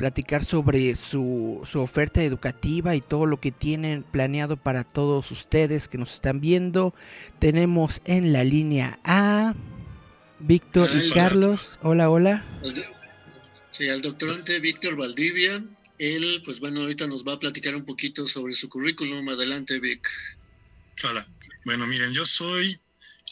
platicar 0.01 0.46
sobre 0.46 0.96
su, 0.96 1.61
su, 1.70 1.78
oferta 1.78 2.24
educativa 2.24 2.96
y 2.96 3.03
todo 3.03 3.26
lo 3.26 3.38
que 3.38 3.53
tienen 3.53 4.03
planeado 4.03 4.57
para 4.57 4.82
todos 4.82 5.30
ustedes 5.30 5.88
que 5.88 5.98
nos 5.98 6.14
están 6.14 6.40
viendo. 6.40 6.94
Tenemos 7.38 8.01
en 8.07 8.32
la 8.32 8.42
línea 8.42 8.98
a 9.05 9.55
Víctor 10.38 10.88
y 11.05 11.11
Carlos. 11.11 11.78
Hola, 11.82 12.09
hola. 12.09 12.46
Sí, 13.72 13.90
al 13.90 14.01
doctorante 14.01 14.59
Víctor 14.59 14.96
Valdivia 14.96 15.62
él, 16.01 16.40
pues 16.46 16.61
bueno, 16.61 16.80
ahorita 16.80 17.07
nos 17.07 17.28
va 17.28 17.34
a 17.34 17.38
platicar 17.38 17.76
un 17.76 17.84
poquito 17.84 18.26
sobre 18.26 18.55
su 18.55 18.70
currículum. 18.70 19.28
Adelante, 19.28 19.78
Vic. 19.80 20.09
Hola. 21.05 21.28
Bueno, 21.66 21.86
miren, 21.86 22.14
yo 22.14 22.24
soy 22.24 22.74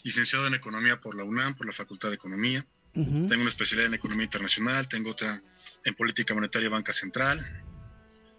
licenciado 0.05 0.47
en 0.47 0.53
Economía 0.53 1.01
por 1.01 1.17
la 1.17 1.25
UNAM, 1.25 1.55
por 1.55 1.67
la 1.67 1.73
Facultad 1.73 2.11
de 2.11 2.17
Economía. 2.17 2.67
Tengo 2.93 3.25
una 3.27 3.49
especialidad 3.49 3.87
en 3.87 3.95
Economía 3.95 4.25
Internacional, 4.25 4.87
tengo 4.87 5.13
otra 5.13 5.41
en 5.85 5.95
Política 5.95 6.35
Monetaria 6.35 6.69
Banca 6.69 6.93
Central. 6.93 7.39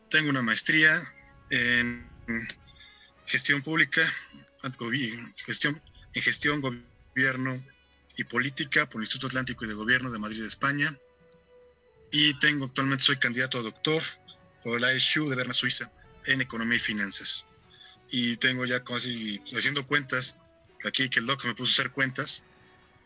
Tengo 0.10 0.30
una 0.30 0.42
maestría 0.42 1.00
en 1.50 2.10
Gestión 3.26 3.62
Pública, 3.62 4.02
gestión, 5.46 5.82
en 6.14 6.22
Gestión, 6.22 6.62
Gobierno 6.62 7.62
y 8.18 8.24
Política 8.24 8.88
por 8.88 9.02
el 9.02 9.06
Instituto 9.06 9.28
Atlántico 9.28 9.66
y 9.66 9.68
de 9.68 9.74
Gobierno 9.74 10.12
de 10.12 10.20
Madrid, 10.20 10.44
España 10.44 10.94
y 12.12 12.34
tengo 12.40 12.66
actualmente 12.66 13.04
soy 13.04 13.18
candidato 13.18 13.60
a 13.60 13.62
doctor 13.62 14.02
por 14.64 14.80
la 14.80 14.94
ISU 14.94 15.30
de 15.30 15.36
Berna, 15.36 15.54
Suiza, 15.54 15.92
en 16.26 16.42
Economía 16.42 16.78
y 16.78 16.80
Finanzas. 16.80 17.46
Y 18.12 18.38
tengo 18.38 18.66
ya 18.66 18.84
casi 18.84 19.42
haciendo 19.56 19.86
cuentas, 19.86 20.38
aquí 20.84 21.10
que 21.10 21.20
el 21.20 21.28
doc 21.28 21.46
me 21.46 21.54
puso 21.54 21.72
a 21.72 21.74
hacer 21.74 21.92
cuentas 21.92 22.44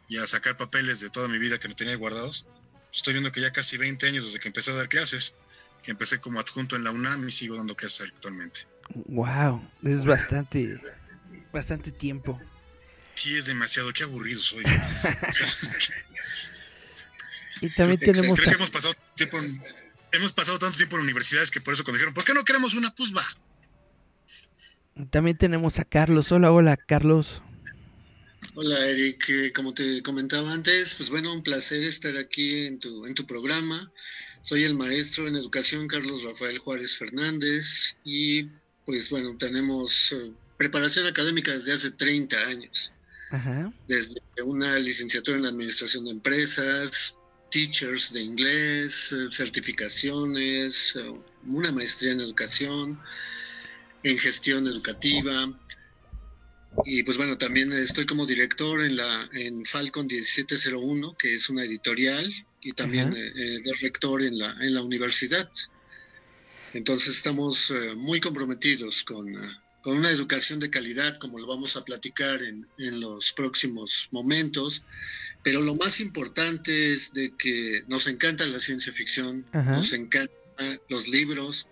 y 0.07 0.17
a 0.17 0.27
sacar 0.27 0.57
papeles 0.57 0.99
de 0.99 1.09
toda 1.09 1.27
mi 1.27 1.37
vida 1.37 1.59
que 1.59 1.67
no 1.67 1.75
tenía 1.75 1.95
guardados. 1.95 2.47
Estoy 2.93 3.13
viendo 3.13 3.31
que 3.31 3.41
ya 3.41 3.51
casi 3.51 3.77
20 3.77 4.07
años 4.07 4.25
desde 4.25 4.39
que 4.39 4.47
empecé 4.47 4.71
a 4.71 4.75
dar 4.75 4.87
clases, 4.87 5.35
que 5.81 5.91
empecé 5.91 6.19
como 6.19 6.39
adjunto 6.39 6.75
en 6.75 6.83
la 6.83 6.91
UNAM 6.91 7.27
y 7.27 7.31
sigo 7.31 7.57
dando 7.57 7.75
clases 7.75 8.09
actualmente. 8.13 8.67
Wow, 9.07 9.67
es 9.83 10.05
bastante, 10.05 10.79
bastante 11.51 11.91
tiempo. 11.91 12.39
Sí, 13.15 13.35
es 13.35 13.47
demasiado, 13.47 13.91
qué 13.93 14.03
aburrido 14.03 14.39
soy. 14.39 14.63
Y 17.61 17.69
también 17.69 17.99
tenemos. 17.99 18.39
Creo 18.39 18.51
que 18.51 18.55
hemos 18.57 18.71
pasado, 18.71 18.93
tiempo 19.15 19.37
hemos 20.11 20.33
pasado 20.33 20.59
tanto 20.59 20.77
tiempo 20.77 20.97
en 20.97 21.03
universidades 21.03 21.49
que 21.49 21.61
por 21.61 21.73
eso 21.73 21.83
cuando 21.83 21.97
dijeron, 21.97 22.13
¿por 22.13 22.25
qué 22.25 22.33
no 22.33 22.43
queremos 22.43 22.73
una? 22.73 22.93
Pues 22.93 23.13
va. 23.15 23.23
También 25.09 25.37
tenemos 25.37 25.79
a 25.79 25.85
Carlos. 25.85 26.31
Hola, 26.31 26.51
hola, 26.51 26.75
Carlos. 26.75 27.41
Hola, 28.55 28.85
Eric. 28.85 29.29
Eh, 29.29 29.51
como 29.51 29.73
te 29.73 30.03
comentaba 30.03 30.53
antes, 30.53 30.93
pues 30.93 31.09
bueno, 31.09 31.33
un 31.33 31.41
placer 31.41 31.83
estar 31.83 32.15
aquí 32.17 32.67
en 32.67 32.79
tu, 32.79 33.07
en 33.07 33.15
tu 33.15 33.25
programa. 33.25 33.91
Soy 34.41 34.63
el 34.63 34.75
maestro 34.75 35.27
en 35.27 35.35
educación 35.35 35.87
Carlos 35.87 36.21
Rafael 36.23 36.59
Juárez 36.59 36.95
Fernández 36.95 37.97
y 38.03 38.43
pues 38.85 39.09
bueno, 39.09 39.35
tenemos 39.39 40.11
eh, 40.11 40.31
preparación 40.55 41.07
académica 41.07 41.51
desde 41.51 41.73
hace 41.73 41.91
30 41.91 42.37
años. 42.45 42.93
Ajá. 43.31 43.73
Desde 43.87 44.21
una 44.43 44.77
licenciatura 44.77 45.39
en 45.39 45.47
administración 45.47 46.05
de 46.05 46.11
empresas, 46.11 47.17
teachers 47.49 48.13
de 48.13 48.21
inglés, 48.21 49.13
eh, 49.13 49.29
certificaciones, 49.31 50.93
una 51.47 51.71
maestría 51.71 52.11
en 52.11 52.21
educación, 52.21 52.99
en 54.03 54.19
gestión 54.19 54.67
educativa. 54.67 55.51
Y 56.85 57.03
pues 57.03 57.17
bueno, 57.17 57.37
también 57.37 57.71
estoy 57.71 58.05
como 58.05 58.25
director 58.25 58.83
en 58.83 58.97
la 58.97 59.29
en 59.33 59.65
Falcon 59.65 60.07
1701, 60.07 61.15
que 61.17 61.33
es 61.33 61.49
una 61.49 61.63
editorial, 61.63 62.31
y 62.61 62.73
también 62.73 63.13
eh, 63.15 63.59
de 63.63 63.73
rector 63.81 64.23
en 64.23 64.37
la, 64.37 64.55
en 64.61 64.73
la 64.73 64.81
universidad. 64.81 65.49
Entonces 66.73 67.17
estamos 67.17 67.71
muy 67.95 68.19
comprometidos 68.19 69.03
con, 69.03 69.31
con, 69.81 69.97
una 69.97 70.09
educación 70.09 70.59
de 70.59 70.71
calidad, 70.71 71.19
como 71.19 71.37
lo 71.37 71.45
vamos 71.45 71.75
a 71.75 71.85
platicar 71.85 72.41
en, 72.41 72.67
en 72.79 72.99
los 72.99 73.33
próximos 73.33 74.07
momentos, 74.11 74.83
pero 75.43 75.61
lo 75.61 75.75
más 75.75 75.99
importante 75.99 76.91
es 76.91 77.13
de 77.13 77.35
que 77.37 77.83
nos 77.87 78.07
encanta 78.07 78.45
la 78.45 78.59
ciencia 78.59 78.93
ficción, 78.93 79.45
nos 79.53 79.91
encantan 79.91 80.79
los 80.89 81.09
libros, 81.09 81.67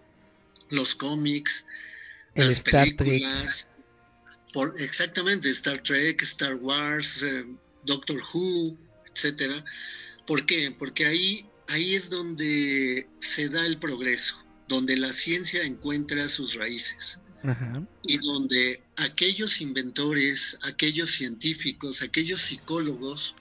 los 0.69 0.93
cómics, 0.93 1.65
las 2.35 2.59
películas. 2.59 3.70
Por, 4.53 4.75
exactamente, 4.79 5.49
Star 5.49 5.81
Trek, 5.81 6.21
Star 6.23 6.55
Wars, 6.55 7.23
eh, 7.23 7.45
Doctor 7.83 8.21
Who, 8.33 8.77
etcétera. 9.13 9.63
¿Por 10.25 10.45
qué? 10.45 10.75
Porque 10.77 11.05
ahí, 11.05 11.45
ahí 11.67 11.95
es 11.95 12.09
donde 12.09 13.07
se 13.19 13.49
da 13.49 13.65
el 13.65 13.77
progreso, 13.77 14.43
donde 14.67 14.97
la 14.97 15.11
ciencia 15.13 15.63
encuentra 15.63 16.29
sus 16.29 16.55
raíces. 16.55 17.19
Y 18.03 18.19
donde 18.19 18.83
aquellos 18.97 19.61
inventores, 19.61 20.59
aquellos 20.61 21.09
científicos, 21.09 22.03
aquellos 22.03 22.39
psicólogos 22.39 23.35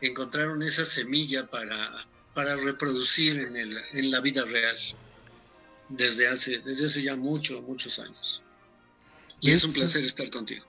encontraron 0.00 0.62
esa 0.64 0.84
semilla 0.84 1.48
para, 1.48 2.08
para 2.34 2.56
reproducir 2.56 3.38
en, 3.38 3.56
el, 3.56 3.76
en 3.92 4.10
la 4.10 4.20
vida 4.20 4.44
real 4.44 4.76
desde 5.88 6.26
hace, 6.26 6.58
desde 6.60 6.86
hace 6.86 7.02
ya 7.02 7.16
muchos, 7.16 7.62
muchos 7.62 7.98
años. 8.00 8.42
Y 9.40 9.50
es 9.50 9.64
un 9.64 9.72
placer 9.72 10.02
estar 10.02 10.30
contigo. 10.30 10.64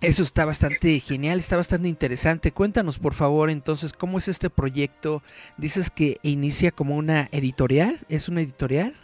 Eso 0.00 0.22
está 0.22 0.46
bastante 0.46 0.98
genial, 1.00 1.38
está 1.38 1.56
bastante 1.58 1.86
interesante. 1.86 2.52
Cuéntanos, 2.52 2.98
por 2.98 3.12
favor, 3.12 3.50
entonces, 3.50 3.92
¿cómo 3.92 4.18
es 4.18 4.28
este 4.28 4.48
proyecto? 4.48 5.22
Dices 5.58 5.90
que 5.90 6.18
inicia 6.22 6.70
como 6.70 6.96
una 6.96 7.28
editorial, 7.32 8.00
¿es 8.08 8.28
una 8.28 8.40
editorial? 8.40 8.94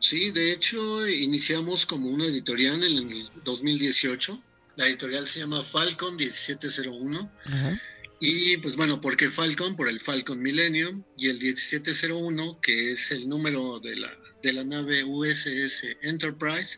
Sí, 0.00 0.32
de 0.32 0.52
hecho, 0.52 1.06
iniciamos 1.06 1.86
como 1.86 2.08
una 2.08 2.24
editorial 2.24 2.82
en 2.82 3.10
el 3.10 3.14
2018. 3.44 4.42
La 4.76 4.86
editorial 4.86 5.28
se 5.28 5.40
llama 5.40 5.62
Falcon 5.62 6.16
1701. 6.16 7.30
Ajá. 7.44 7.80
Y 8.22 8.58
pues 8.58 8.76
bueno, 8.76 9.00
¿por 9.00 9.16
qué 9.16 9.30
Falcon? 9.30 9.74
Por 9.76 9.88
el 9.88 9.98
Falcon 9.98 10.42
Millennium 10.42 11.02
y 11.16 11.28
el 11.30 11.38
1701, 11.38 12.60
que 12.60 12.92
es 12.92 13.12
el 13.12 13.26
número 13.26 13.80
de 13.80 13.96
la, 13.96 14.14
de 14.42 14.52
la 14.52 14.62
nave 14.62 15.04
USS 15.04 15.96
Enterprise 16.02 16.76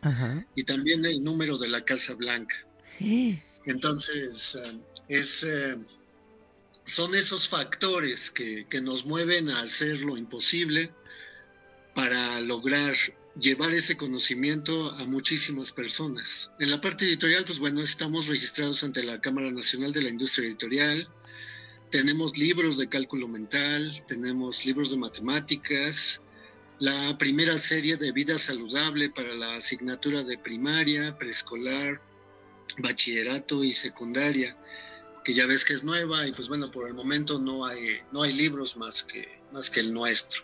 y 0.55 0.63
también 0.63 1.03
el 1.03 1.21
número 1.21 1.57
de 1.57 1.67
la 1.67 1.83
Casa 1.83 2.13
Blanca. 2.13 2.55
Entonces, 3.65 4.55
eh, 4.55 4.79
es, 5.09 5.43
eh, 5.43 5.77
son 6.85 7.13
esos 7.13 7.49
factores 7.49 8.31
que, 8.31 8.65
que 8.69 8.79
nos 8.79 9.05
mueven 9.05 9.49
a 9.49 9.61
hacer 9.63 9.99
lo 9.99 10.15
imposible 10.15 10.93
para 11.93 12.39
lograr 12.39 12.95
llevar 13.39 13.73
ese 13.73 13.97
conocimiento 13.97 14.91
a 14.91 15.05
muchísimas 15.05 15.71
personas. 15.71 16.51
En 16.59 16.69
la 16.69 16.81
parte 16.81 17.05
editorial, 17.05 17.45
pues 17.45 17.59
bueno, 17.59 17.81
estamos 17.81 18.27
registrados 18.27 18.83
ante 18.83 19.03
la 19.03 19.19
Cámara 19.21 19.51
Nacional 19.51 19.91
de 19.91 20.03
la 20.03 20.09
Industria 20.09 20.47
Editorial, 20.47 21.09
tenemos 21.89 22.37
libros 22.37 22.77
de 22.77 22.89
cálculo 22.89 23.27
mental, 23.27 23.93
tenemos 24.07 24.65
libros 24.65 24.91
de 24.91 24.97
matemáticas, 24.97 26.21
la 26.79 27.17
primera 27.17 27.57
serie 27.57 27.97
de 27.97 28.11
vida 28.11 28.37
saludable 28.37 29.09
para 29.09 29.33
la 29.35 29.55
asignatura 29.55 30.23
de 30.23 30.37
primaria, 30.37 31.17
preescolar, 31.17 32.01
bachillerato 32.79 33.63
y 33.63 33.71
secundaria, 33.71 34.57
que 35.23 35.33
ya 35.33 35.45
ves 35.45 35.65
que 35.65 35.73
es 35.73 35.83
nueva 35.83 36.27
y 36.27 36.31
pues 36.31 36.49
bueno, 36.49 36.71
por 36.71 36.87
el 36.87 36.93
momento 36.93 37.39
no 37.39 37.65
hay, 37.65 37.79
no 38.11 38.23
hay 38.23 38.33
libros 38.33 38.75
más 38.77 39.03
que, 39.03 39.41
más 39.51 39.69
que 39.69 39.79
el 39.79 39.93
nuestro. 39.93 40.41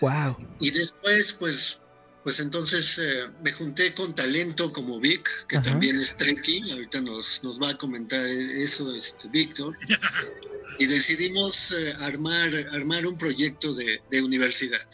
Wow. 0.00 0.36
Y 0.60 0.70
después, 0.70 1.32
pues 1.32 1.80
pues 2.24 2.40
entonces 2.40 2.98
eh, 2.98 3.28
me 3.42 3.52
junté 3.52 3.92
con 3.92 4.14
talento 4.14 4.72
como 4.72 4.98
Vic, 4.98 5.46
que 5.46 5.58
también 5.58 6.00
es 6.00 6.16
Treki, 6.16 6.70
ahorita 6.70 7.02
nos, 7.02 7.44
nos 7.44 7.60
va 7.60 7.68
a 7.68 7.78
comentar 7.78 8.26
eso 8.26 8.94
este, 8.94 9.28
Víctor, 9.28 9.76
y 10.78 10.86
decidimos 10.86 11.72
eh, 11.72 11.92
armar, 11.98 12.54
armar 12.72 13.06
un 13.06 13.18
proyecto 13.18 13.74
de, 13.74 14.00
de 14.10 14.22
universidad. 14.22 14.88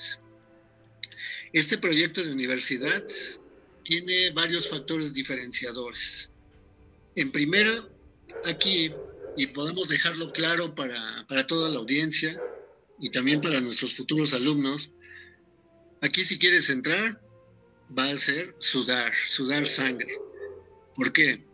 Este 1.52 1.78
proyecto 1.78 2.20
de 2.20 2.32
universidad 2.32 3.04
tiene 3.84 4.30
varios 4.30 4.68
factores 4.68 5.14
diferenciadores. 5.14 6.30
En 7.14 7.30
primera, 7.30 7.72
aquí, 8.46 8.92
y 9.36 9.46
podemos 9.46 9.88
dejarlo 9.88 10.32
claro 10.32 10.74
para, 10.74 11.26
para 11.28 11.46
toda 11.46 11.68
la 11.68 11.78
audiencia 11.78 12.40
y 13.00 13.10
también 13.10 13.40
para 13.40 13.60
nuestros 13.60 13.94
futuros 13.94 14.34
alumnos, 14.34 14.90
Aquí 16.00 16.24
si 16.24 16.38
quieres 16.38 16.70
entrar, 16.70 17.20
va 17.96 18.04
a 18.10 18.16
ser 18.16 18.54
sudar, 18.58 19.12
sudar 19.14 19.66
sangre. 19.68 20.16
¿Por 20.94 21.12
qué? 21.12 21.44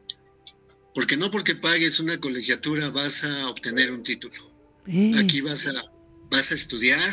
Porque 0.95 1.17
no 1.17 1.31
porque 1.31 1.55
pagues 1.55 2.01
una 2.01 2.19
colegiatura 2.21 2.91
vas 2.91 3.25
a 3.25 3.49
obtener 3.49 3.93
un 3.93 4.03
título. 4.03 4.55
Aquí 5.19 5.41
vas 5.41 5.67
a, 5.67 5.73
vas 6.31 6.53
a 6.53 6.55
estudiar, 6.55 7.13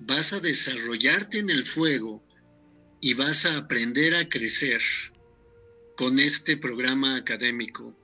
vas 0.00 0.32
a 0.32 0.40
desarrollarte 0.40 1.38
en 1.38 1.50
el 1.50 1.64
fuego 1.64 2.22
y 3.00 3.14
vas 3.14 3.46
a 3.46 3.56
aprender 3.56 4.14
a 4.14 4.28
crecer 4.28 4.82
con 5.96 6.18
este 6.18 6.56
programa 6.56 7.16
académico 7.16 7.96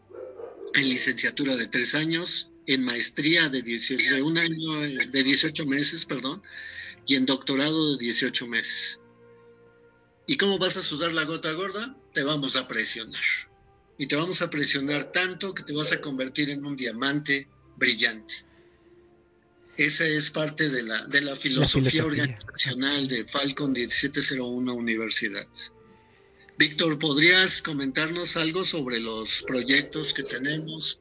en 0.75 0.89
licenciatura 0.89 1.57
de 1.57 1.69
tres 1.69 1.95
años, 1.95 2.51
en 2.67 2.83
maestría 2.83 3.49
de, 3.51 3.63
de 3.63 4.23
un 4.23 4.39
año, 4.39 4.81
de 4.81 5.23
18 5.23 5.67
meses, 5.67 6.05
perdón, 6.07 6.43
y 7.07 7.17
en 7.17 7.27
doctorado 7.27 7.93
de 7.93 7.99
18 7.99 8.47
meses. 8.47 9.01
¿Y 10.27 10.37
cómo 10.37 10.59
vas 10.59 10.77
a 10.77 10.83
sudar 10.83 11.13
la 11.13 11.25
gota 11.25 11.53
gorda? 11.53 11.97
Te 12.13 12.23
vamos 12.23 12.57
a 12.57 12.67
presionar. 12.67 13.23
Y 13.99 14.07
te 14.07 14.17
vamos 14.17 14.43
a 14.43 14.51
presionar 14.51 15.13
tanto 15.13 15.55
que 15.55 15.63
te 15.63 15.75
vas 15.75 15.93
a 15.93 16.01
convertir 16.01 16.51
en 16.51 16.65
un 16.65 16.77
diamante 16.77 17.49
brillante. 17.77 18.45
Esa 19.77 20.07
es 20.07 20.31
parte 20.31 20.71
de 20.71 20.83
la, 20.83 21.05
de 21.07 21.21
la 21.21 21.35
filosofía, 21.35 22.05
organizacional 22.05 23.09
de 23.09 23.25
Falcon 23.25 23.73
1701 23.73 24.73
Universidad. 24.73 25.49
Víctor, 26.57 26.99
¿podrías 26.99 27.63
comentarnos 27.63 28.37
algo 28.37 28.65
sobre 28.65 29.01
los 29.01 29.43
proyectos 29.43 30.15
que 30.15 30.23
tenemos 30.23 31.01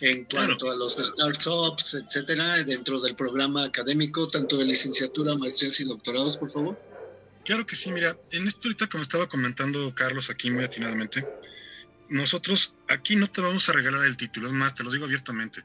en 0.00 0.24
cuanto 0.26 0.70
a 0.70 0.76
los 0.76 0.96
startups, 0.96 1.94
etcétera, 1.94 2.62
dentro 2.64 3.00
del 3.00 3.16
programa 3.16 3.64
académico, 3.64 4.28
tanto 4.28 4.58
de 4.58 4.66
licenciatura, 4.66 5.34
maestrías 5.36 5.80
y 5.80 5.84
doctorados, 5.84 6.36
por 6.36 6.52
favor? 6.52 6.78
Claro 7.44 7.66
que 7.66 7.74
sí, 7.74 7.90
mira, 7.90 8.14
en 8.32 8.46
esto 8.46 8.68
ahorita 8.68 8.88
como 8.88 9.02
estaba 9.02 9.28
comentando 9.28 9.94
Carlos 9.94 10.28
aquí 10.28 10.50
muy 10.50 10.62
atinadamente, 10.62 11.26
nosotros 12.10 12.74
aquí 12.88 13.16
no 13.16 13.26
te 13.26 13.40
vamos 13.40 13.68
a 13.68 13.72
regalar 13.72 14.04
el 14.04 14.18
título, 14.18 14.46
es 14.46 14.52
más, 14.52 14.74
te 14.74 14.84
lo 14.84 14.90
digo 14.90 15.06
abiertamente. 15.06 15.64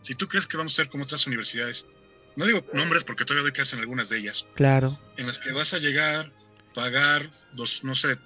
Si 0.00 0.14
tú 0.14 0.26
crees 0.26 0.46
que 0.46 0.56
vamos 0.56 0.72
a 0.72 0.76
ser 0.76 0.88
como 0.88 1.04
otras 1.04 1.26
universidades, 1.26 1.86
no 2.34 2.46
digo 2.46 2.64
nombres 2.72 3.04
porque 3.04 3.26
todavía 3.26 3.42
doy 3.42 3.52
clases 3.52 3.74
en 3.74 3.80
algunas 3.80 4.08
de 4.08 4.18
ellas. 4.18 4.46
Claro. 4.54 4.96
En 5.18 5.26
las 5.26 5.38
que 5.38 5.52
vas 5.52 5.74
a 5.74 5.78
llegar, 5.78 6.32
pagar, 6.72 7.28
dos, 7.52 7.84
no 7.84 7.94
sé, 7.94 8.18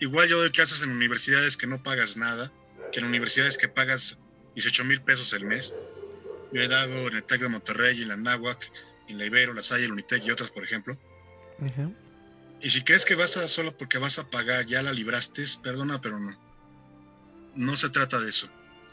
igual 0.00 0.28
yo 0.28 0.38
doy 0.38 0.50
clases 0.50 0.82
en 0.82 0.90
universidades 0.90 1.56
que 1.56 1.66
no 1.66 1.82
pagas 1.82 2.16
nada, 2.16 2.52
que 2.92 3.00
en 3.00 3.06
universidades 3.06 3.56
que 3.56 3.68
pagas 3.68 4.18
18 4.54 4.84
mil 4.84 5.02
pesos 5.02 5.32
el 5.32 5.44
mes. 5.44 5.74
Yo 6.52 6.60
he 6.60 6.68
dado 6.68 7.08
en 7.08 7.14
el 7.14 7.22
TEC 7.22 7.42
de 7.42 7.48
Monterrey, 7.48 8.02
en 8.02 8.08
la 8.08 8.16
NAWAC, 8.16 8.70
en 9.08 9.18
la 9.18 9.26
Ibero, 9.26 9.54
la 9.54 9.62
Salle, 9.62 9.84
el 9.84 9.92
Unitec 9.92 10.24
y 10.24 10.30
otras, 10.30 10.50
por 10.50 10.64
ejemplo. 10.64 10.98
Y 12.60 12.70
si 12.70 12.82
crees 12.82 13.04
que 13.04 13.14
vas 13.14 13.36
a 13.36 13.46
solo 13.48 13.76
porque 13.76 13.98
vas 13.98 14.18
a 14.18 14.28
pagar, 14.28 14.66
ya 14.66 14.82
la 14.82 14.92
libraste, 14.92 15.44
perdona, 15.62 16.00
pero 16.00 16.18
no. 16.18 16.36
No 17.54 17.76
se 17.76 17.88
trata 17.90 18.18
de 18.18 18.30
eso. 18.30 18.50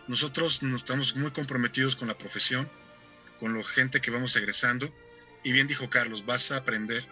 Nosotros 0.08 0.62
nos 0.64 0.82
estamos 0.82 1.16
muy 1.16 1.32
comprometidos 1.32 1.96
con 1.96 2.08
la 2.08 2.16
profesión, 2.16 2.70
con 3.40 3.58
la 3.58 3.64
gente 3.64 4.00
que 4.00 4.12
vamos 4.12 4.36
egresando. 4.36 4.90
Y 5.44 5.52
bien 5.52 5.68
dijo 5.68 5.90
Carlos, 5.90 6.26
vas 6.26 6.52
a 6.52 6.58
aprender 6.58 7.04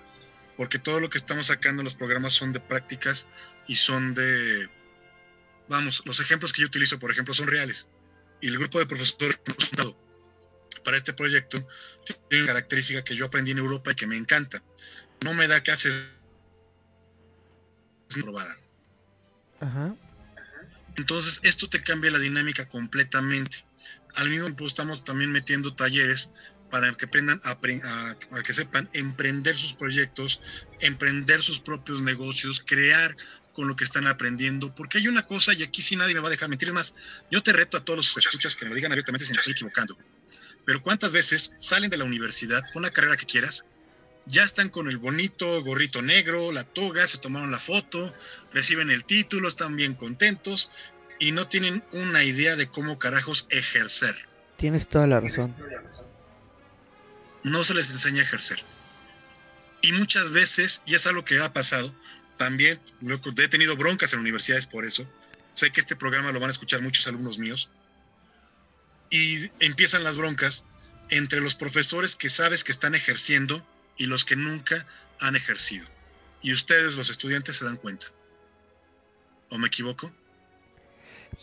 porque 0.58 0.80
todo 0.80 1.00
lo 1.00 1.10
que 1.10 1.18
estamos 1.18 1.48
sacando 1.48 1.82
en 1.82 1.86
los 1.86 1.96
programas 1.96 2.34
son 2.34 2.54
de 2.54 2.60
prácticas 2.60 3.28
y 3.68 3.76
son 3.76 4.14
de, 4.14 4.70
vamos, 5.68 6.02
los 6.06 6.20
ejemplos 6.20 6.54
que 6.54 6.62
yo 6.62 6.68
utilizo, 6.68 7.00
por 7.00 7.12
ejemplo, 7.12 7.34
son 7.34 7.48
reales. 7.48 7.88
Y 8.42 8.48
el 8.48 8.58
grupo 8.58 8.80
de 8.80 8.86
profesores 8.86 9.40
para 10.84 10.98
este 10.98 11.14
proyecto 11.14 11.66
tiene 12.30 12.44
una 12.44 12.54
característica 12.54 13.04
que 13.04 13.16
yo 13.16 13.26
aprendí 13.26 13.52
en 13.52 13.58
Europa 13.58 13.92
y 13.92 13.96
que 13.96 14.08
me 14.08 14.18
encanta. 14.18 14.64
No 15.22 15.34
me 15.34 15.48
da 15.48 15.62
clases 15.62 16.20
probada. 18.22 18.56
Entonces, 20.96 21.40
esto 21.44 21.70
te 21.70 21.82
cambia 21.82 22.12
la 22.12 22.20
dinámica 22.20 22.70
completamente. 22.70 23.66
Al 24.16 24.30
mismo 24.30 24.46
tiempo, 24.46 24.68
estamos 24.68 25.04
también 25.04 25.32
metiendo 25.32 25.76
talleres 25.76 26.32
para 26.70 26.92
que 26.94 27.06
aprendan 27.06 27.42
a, 27.44 27.58
que 28.44 28.54
sepan 28.54 28.90
emprender 28.94 29.56
sus 29.56 29.74
proyectos, 29.74 30.42
emprender 30.80 31.42
sus 31.42 31.60
propios 31.60 32.02
negocios, 32.02 32.62
crear 32.66 33.16
con 33.54 33.68
lo 33.68 33.76
que 33.76 33.84
están 33.84 34.08
aprendiendo, 34.08 34.74
porque 34.74 34.98
hay 34.98 35.08
una 35.08 35.24
cosa 35.24 35.54
y 35.54 35.64
aquí 35.64 35.82
sí 35.82 35.96
nadie 35.96 36.14
me 36.14 36.20
va 36.20 36.28
a 36.28 36.32
dejar 36.32 36.50
mentir, 36.50 36.70
es 36.70 36.74
más, 36.74 36.96
yo 37.32 37.42
te 37.44 37.54
reto 37.54 37.78
a 37.78 37.86
todos 37.86 37.98
los 37.98 38.14
que 38.14 38.20
escuchas 38.20 38.56
que 38.56 38.66
me 38.66 38.76
digan 38.76 38.92
abiertamente 38.92 39.26
si 39.26 39.34
me 39.34 39.40
estoy 39.40 39.54
equivocando, 39.54 39.98
pero 40.66 40.82
¿cuántas 40.82 41.12
veces 41.12 41.54
salen 41.56 41.90
de 41.90 41.98
la 41.98 42.04
universidad 42.04 42.64
con 42.74 42.82
la 42.82 42.90
carrera 42.90 43.18
que 43.18 43.26
quieras? 43.26 43.64
Ya 44.26 44.44
están 44.44 44.70
con 44.70 44.90
el 44.90 44.98
bonito 44.98 45.64
gorrito 45.64 46.02
negro, 46.02 46.52
la 46.52 46.64
toga, 46.64 47.08
se 47.08 47.20
tomaron 47.20 47.52
la 47.52 47.60
foto, 47.60 48.04
reciben 48.52 48.90
el 48.90 49.06
título, 49.06 49.48
están 49.48 49.76
bien 49.76 49.94
contentos 49.94 50.72
y 51.20 51.32
no 51.32 51.48
tienen 51.48 51.84
una 51.92 52.24
idea 52.24 52.56
de 52.56 52.68
cómo 52.68 52.98
carajos 52.98 53.46
ejercer. 53.50 54.16
Tienes 54.58 54.88
toda 54.90 55.06
la 55.06 55.20
razón 55.20 55.54
no 57.46 57.64
se 57.64 57.76
les 57.76 57.92
enseña 57.92 58.22
a 58.22 58.26
ejercer. 58.26 58.64
Y 59.84 59.92
muchas 59.92 60.32
veces, 60.32 60.82
y 60.88 60.96
es 60.96 61.06
algo 61.06 61.24
que 61.24 61.40
ha 61.40 61.54
pasado, 61.54 61.96
también 62.38 62.80
he 63.38 63.48
tenido 63.48 63.78
broncas 63.78 64.14
en 64.14 64.20
universidades 64.20 64.66
por 64.66 64.84
eso. 64.84 65.06
Sé 65.54 65.72
que 65.72 65.80
este 65.80 65.96
programa 65.96 66.32
lo 66.32 66.40
van 66.40 66.50
a 66.50 66.54
escuchar 66.54 66.82
muchos 66.82 67.06
alumnos 67.08 67.38
míos. 67.38 67.78
Y 69.12 69.52
empiezan 69.60 70.04
las 70.04 70.18
broncas 70.18 70.66
entre 71.10 71.40
los 71.40 71.54
profesores 71.54 72.16
que 72.16 72.32
sabes 72.32 72.64
que 72.64 72.72
están 72.72 72.96
ejerciendo 72.96 73.64
y 73.96 74.08
los 74.08 74.26
que 74.26 74.36
nunca 74.36 74.84
han 75.20 75.36
ejercido. 75.36 75.86
Y 76.42 76.52
ustedes, 76.52 76.96
los 76.96 77.12
estudiantes, 77.12 77.58
se 77.58 77.66
dan 77.66 77.78
cuenta. 77.78 78.08
¿O 79.50 79.60
me 79.60 79.68
equivoco? 79.68 80.12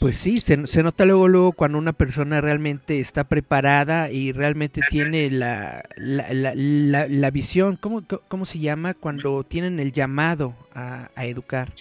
Pues 0.01 0.17
sí, 0.17 0.39
se, 0.39 0.57
nota 0.57 1.05
luego, 1.05 1.29
luego 1.29 1.53
cuando 1.53 1.79
una 1.79 1.93
persona 1.93 2.41
realmente 2.41 3.01
está 3.01 3.29
preparada 3.29 4.11
y 4.11 4.33
realmente 4.33 4.81
tiene 4.89 5.31
la, 5.31 5.83
la, 5.97 7.31
visión, 7.31 7.77
¿cómo, 7.77 8.07
¿cómo, 8.29 8.47
se 8.47 8.59
llama? 8.59 8.95
Cuando 8.95 9.45
tienen 9.45 9.81
el 9.81 9.93
llamado 9.93 10.57
a, 10.75 11.11
educar. 11.25 11.73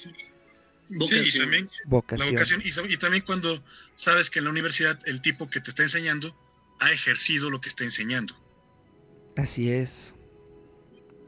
Vocación. 0.89 1.23
Sí, 1.23 1.37
y 1.37 1.41
también, 1.41 1.65
La 1.85 2.29
vocación. 2.29 2.61
Y, 2.89 2.97
también 2.97 3.23
cuando 3.25 3.63
sabes 3.95 4.29
que 4.29 4.39
en 4.39 4.45
la 4.45 4.51
universidad 4.51 4.99
el 5.05 5.21
tipo 5.21 5.49
que 5.49 5.61
te 5.61 5.69
está 5.69 5.83
enseñando 5.83 6.35
ha 6.79 6.91
ejercido 6.91 7.49
lo 7.49 7.61
que 7.61 7.69
está 7.69 7.83
enseñando. 7.83 8.35
Así 9.37 9.69
es. 9.69 10.13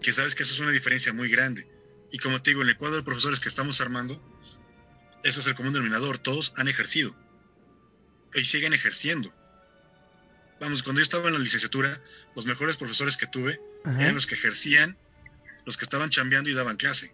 Que 0.01 0.11
sabes 0.11 0.35
que 0.35 0.43
eso 0.43 0.53
es 0.53 0.59
una 0.59 0.71
diferencia 0.71 1.13
muy 1.13 1.29
grande. 1.29 1.67
Y 2.11 2.17
como 2.17 2.41
te 2.41 2.51
digo, 2.51 2.61
en 2.61 2.69
el 2.69 2.77
cuadro 2.77 2.97
de 2.97 3.03
profesores 3.03 3.39
que 3.39 3.49
estamos 3.49 3.79
armando, 3.79 4.21
ese 5.23 5.39
es 5.39 5.47
el 5.47 5.55
común 5.55 5.73
denominador. 5.73 6.17
Todos 6.17 6.53
han 6.57 6.67
ejercido. 6.67 7.15
Y 8.33 8.45
siguen 8.45 8.73
ejerciendo. 8.73 9.33
Vamos, 10.59 10.83
cuando 10.83 10.99
yo 10.99 11.03
estaba 11.03 11.27
en 11.27 11.33
la 11.33 11.39
licenciatura, 11.39 12.01
los 12.35 12.45
mejores 12.45 12.77
profesores 12.77 13.17
que 13.17 13.27
tuve 13.27 13.59
eran 13.99 14.15
los 14.15 14.27
que 14.27 14.35
ejercían, 14.35 14.97
los 15.65 15.77
que 15.77 15.85
estaban 15.85 16.09
chambeando 16.09 16.49
y 16.49 16.53
daban 16.53 16.77
clase. 16.77 17.13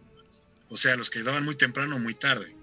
O 0.70 0.78
sea, 0.78 0.96
los 0.96 1.10
que 1.10 1.24
daban 1.24 1.44
muy 1.44 1.56
temprano 1.56 1.96
o 1.96 2.00
muy 2.00 2.14
tarde. 2.14 2.56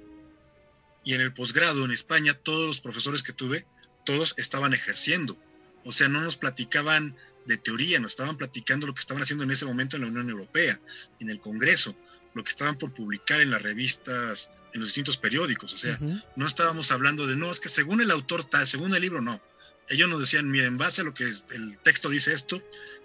Y 1.04 1.14
en 1.14 1.20
el 1.20 1.32
posgrado 1.32 1.84
en 1.84 1.90
España, 1.90 2.34
todos 2.34 2.66
los 2.66 2.80
profesores 2.80 3.22
que 3.22 3.32
tuve, 3.32 3.66
todos 4.04 4.34
estaban 4.38 4.74
ejerciendo. 4.74 5.36
O 5.84 5.92
sea, 5.92 6.08
no 6.08 6.20
nos 6.20 6.36
platicaban 6.36 7.16
de 7.46 7.56
teoría, 7.56 8.00
nos 8.00 8.12
estaban 8.12 8.36
platicando 8.36 8.86
lo 8.86 8.94
que 8.94 9.00
estaban 9.00 9.22
haciendo 9.22 9.44
en 9.44 9.50
ese 9.50 9.66
momento 9.66 9.96
en 9.96 10.02
la 10.02 10.08
Unión 10.08 10.30
Europea, 10.30 10.80
en 11.20 11.30
el 11.30 11.40
Congreso, 11.40 11.96
lo 12.34 12.42
que 12.42 12.50
estaban 12.50 12.76
por 12.76 12.92
publicar 12.92 13.40
en 13.40 13.50
las 13.50 13.62
revistas 13.62 14.50
en 14.76 14.80
los 14.80 14.90
distintos 14.90 15.16
periódicos. 15.16 15.72
O 15.72 15.78
sea, 15.78 15.98
no 16.36 16.46
estábamos 16.46 16.90
hablando 16.90 17.26
de, 17.26 17.34
no, 17.34 17.50
es 17.50 17.60
que 17.60 17.68
según 17.68 18.00
el 18.00 18.10
autor 18.10 18.44
tal, 18.44 18.66
según 18.66 18.94
el 18.94 19.02
libro, 19.02 19.20
no. 19.20 19.40
Ellos 19.88 20.08
nos 20.08 20.20
decían, 20.20 20.50
miren, 20.50 20.68
en 20.68 20.78
base 20.78 21.00
a 21.00 21.04
lo 21.04 21.14
que 21.14 21.24
el 21.24 21.78
texto 21.82 22.08
dice 22.08 22.32
esto, 22.32 22.62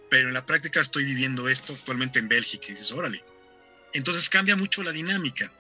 pero 0.10 0.28
en 0.28 0.34
la 0.34 0.46
práctica 0.46 0.82
estoy 0.82 1.06
viviendo 1.06 1.48
esto 1.48 1.74
actualmente 1.74 2.20
en 2.20 2.28
Bélgica. 2.28 2.68
Y 2.68 2.72
dices, 2.72 2.92
órale. 2.92 3.24
Entonces 3.94 4.30
cambia 4.30 4.56
mucho 4.56 4.84
la 4.84 4.92
dinámica. 4.92 5.52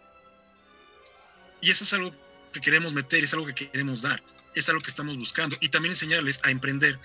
Y 1.61 1.71
eso 1.71 1.83
es 1.83 1.93
algo 1.93 2.13
que 2.51 2.59
queremos 2.59 2.93
meter, 2.93 3.23
es 3.23 3.33
algo 3.33 3.45
que 3.45 3.53
queremos 3.53 4.01
dar, 4.01 4.21
es 4.55 4.67
algo 4.69 4.81
que 4.81 4.89
estamos 4.89 5.17
buscando. 5.17 5.55
Y 5.61 5.69
también 5.69 5.93
enseñarles 5.93 6.39
a 6.43 6.51
emprender. 6.51 6.99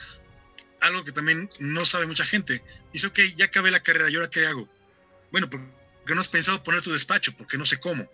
Algo 0.80 1.04
que 1.04 1.12
también 1.12 1.48
no 1.58 1.86
sabe 1.86 2.06
mucha 2.06 2.24
gente. 2.24 2.62
Dice, 2.92 3.06
ok, 3.06 3.20
ya 3.36 3.46
acabé 3.46 3.70
la 3.70 3.82
carrera, 3.82 4.10
¿y 4.10 4.16
ahora 4.16 4.30
qué 4.30 4.46
hago? 4.46 4.68
Bueno, 5.30 5.48
porque 5.48 6.14
no 6.14 6.20
has 6.20 6.28
pensado 6.28 6.62
poner 6.62 6.82
tu 6.82 6.92
despacho? 6.92 7.32
Porque 7.36 7.58
no 7.58 7.66
sé 7.66 7.78
cómo. 7.78 8.08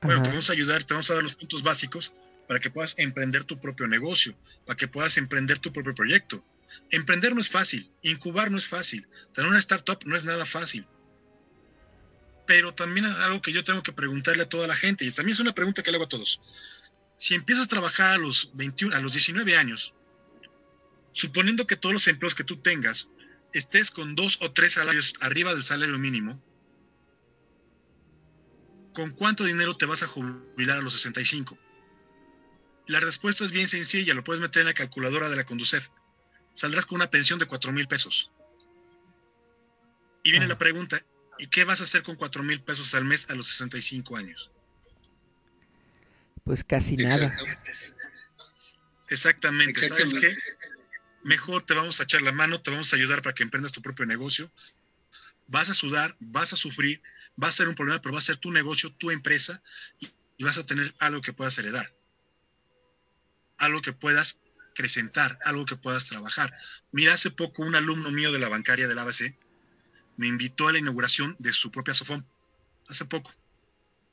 Bueno, 0.00 0.22
te 0.22 0.28
vamos 0.28 0.48
a 0.48 0.52
ayudar, 0.52 0.84
te 0.84 0.94
vamos 0.94 1.10
a 1.10 1.14
dar 1.14 1.22
los 1.22 1.34
puntos 1.34 1.62
básicos 1.62 2.12
para 2.46 2.60
que 2.60 2.70
puedas 2.70 2.98
emprender 2.98 3.44
tu 3.44 3.58
propio 3.60 3.86
negocio, 3.88 4.36
para 4.64 4.76
que 4.76 4.88
puedas 4.88 5.16
emprender 5.18 5.58
tu 5.58 5.72
propio 5.72 5.94
proyecto. 5.94 6.44
Emprender 6.90 7.34
no 7.34 7.40
es 7.40 7.48
fácil, 7.48 7.90
incubar 8.02 8.50
no 8.50 8.58
es 8.58 8.68
fácil, 8.68 9.06
tener 9.34 9.50
una 9.50 9.58
startup 9.58 9.98
no 10.04 10.16
es 10.16 10.24
nada 10.24 10.46
fácil. 10.46 10.86
Pero 12.46 12.72
también 12.74 13.06
es 13.06 13.14
algo 13.16 13.42
que 13.42 13.52
yo 13.52 13.64
tengo 13.64 13.82
que 13.82 13.92
preguntarle 13.92 14.44
a 14.44 14.48
toda 14.48 14.66
la 14.66 14.76
gente, 14.76 15.04
y 15.04 15.10
también 15.10 15.34
es 15.34 15.40
una 15.40 15.54
pregunta 15.54 15.82
que 15.82 15.90
le 15.90 15.96
hago 15.96 16.04
a 16.04 16.08
todos. 16.08 16.40
Si 17.16 17.34
empiezas 17.34 17.64
a 17.64 17.68
trabajar 17.68 18.12
a 18.12 18.18
los 18.18 18.50
21, 18.54 18.94
a 18.94 19.00
los 19.00 19.12
19 19.12 19.56
años, 19.56 19.94
suponiendo 21.12 21.66
que 21.66 21.76
todos 21.76 21.92
los 21.92 22.06
empleos 22.06 22.34
que 22.34 22.44
tú 22.44 22.58
tengas 22.58 23.08
estés 23.52 23.90
con 23.90 24.14
dos 24.14 24.38
o 24.40 24.52
tres 24.52 24.74
salarios 24.74 25.14
arriba 25.20 25.52
del 25.52 25.64
salario 25.64 25.98
mínimo, 25.98 26.40
¿con 28.98 29.12
cuánto 29.12 29.44
dinero 29.44 29.74
te 29.74 29.86
vas 29.86 30.02
a 30.02 30.08
jubilar 30.08 30.78
a 30.78 30.80
los 30.80 30.92
65? 30.94 31.56
La 32.88 32.98
respuesta 32.98 33.44
es 33.44 33.52
bien 33.52 33.68
sencilla, 33.68 34.12
lo 34.12 34.24
puedes 34.24 34.42
meter 34.42 34.62
en 34.62 34.66
la 34.66 34.74
calculadora 34.74 35.30
de 35.30 35.36
la 35.36 35.44
Conducef. 35.44 35.88
Saldrás 36.52 36.84
con 36.84 36.96
una 36.96 37.08
pensión 37.08 37.38
de 37.38 37.46
4 37.46 37.70
mil 37.70 37.86
pesos. 37.86 38.32
Y 40.24 40.32
viene 40.32 40.48
la 40.48 40.58
pregunta, 40.58 41.00
¿y 41.38 41.46
qué 41.46 41.62
vas 41.62 41.80
a 41.80 41.84
hacer 41.84 42.02
con 42.02 42.16
4 42.16 42.42
mil 42.42 42.60
pesos 42.60 42.92
al 42.96 43.04
mes 43.04 43.30
a 43.30 43.36
los 43.36 43.46
65 43.46 44.16
años? 44.16 44.50
Pues 46.42 46.64
casi 46.64 46.96
nada. 46.96 47.30
Exactamente. 49.10 49.88
¿Sabes 49.88 50.14
qué? 50.14 50.36
Mejor 51.22 51.62
te 51.62 51.74
vamos 51.74 52.00
a 52.00 52.02
echar 52.02 52.22
la 52.22 52.32
mano, 52.32 52.60
te 52.60 52.72
vamos 52.72 52.92
a 52.92 52.96
ayudar 52.96 53.22
para 53.22 53.36
que 53.36 53.44
emprendas 53.44 53.70
tu 53.70 53.80
propio 53.80 54.06
negocio. 54.06 54.50
Vas 55.46 55.70
a 55.70 55.74
sudar, 55.76 56.16
vas 56.18 56.52
a 56.52 56.56
sufrir, 56.56 57.00
va 57.42 57.48
a 57.48 57.52
ser 57.52 57.68
un 57.68 57.74
problema, 57.74 58.00
pero 58.00 58.12
va 58.12 58.18
a 58.18 58.22
ser 58.22 58.36
tu 58.36 58.50
negocio, 58.50 58.92
tu 58.92 59.10
empresa 59.10 59.62
y 60.36 60.44
vas 60.44 60.58
a 60.58 60.66
tener 60.66 60.94
algo 60.98 61.20
que 61.20 61.32
puedas 61.32 61.56
heredar. 61.58 61.88
Algo 63.58 63.82
que 63.82 63.92
puedas 63.92 64.40
acrecentar, 64.72 65.38
algo 65.44 65.66
que 65.66 65.76
puedas 65.76 66.06
trabajar. 66.06 66.52
Mira, 66.92 67.14
hace 67.14 67.30
poco 67.30 67.62
un 67.62 67.74
alumno 67.74 68.10
mío 68.10 68.32
de 68.32 68.38
la 68.38 68.48
bancaria 68.48 68.86
del 68.86 68.98
ABC 68.98 69.34
me 70.16 70.26
invitó 70.26 70.68
a 70.68 70.72
la 70.72 70.78
inauguración 70.78 71.34
de 71.38 71.52
su 71.52 71.70
propia 71.70 71.94
Sofón. 71.94 72.24
Hace 72.88 73.04
poco. 73.04 73.32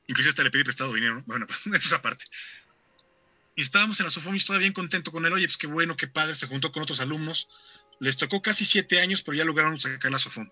Incluso 0.07 0.29
hasta 0.29 0.43
le 0.43 0.51
pedí 0.51 0.63
prestado 0.63 0.93
dinero. 0.93 1.23
Bueno, 1.25 1.47
eso 1.65 1.75
es 1.75 1.93
aparte. 1.93 2.25
Y 3.55 3.61
estábamos 3.61 3.99
en 3.99 4.05
la 4.05 4.11
Sofón 4.11 4.35
y 4.35 4.37
estaba 4.37 4.59
bien 4.59 4.73
contento 4.73 5.11
con 5.11 5.25
él. 5.25 5.33
Oye, 5.33 5.47
pues 5.47 5.57
qué 5.57 5.67
bueno, 5.67 5.95
qué 5.95 6.07
padre. 6.07 6.35
Se 6.35 6.47
juntó 6.47 6.71
con 6.71 6.83
otros 6.83 6.99
alumnos. 6.99 7.47
Les 7.99 8.17
tocó 8.17 8.41
casi 8.41 8.65
siete 8.65 8.99
años, 8.99 9.21
pero 9.21 9.35
ya 9.35 9.45
lograron 9.45 9.79
sacar 9.79 10.11
la 10.11 10.19
Sofón. 10.19 10.47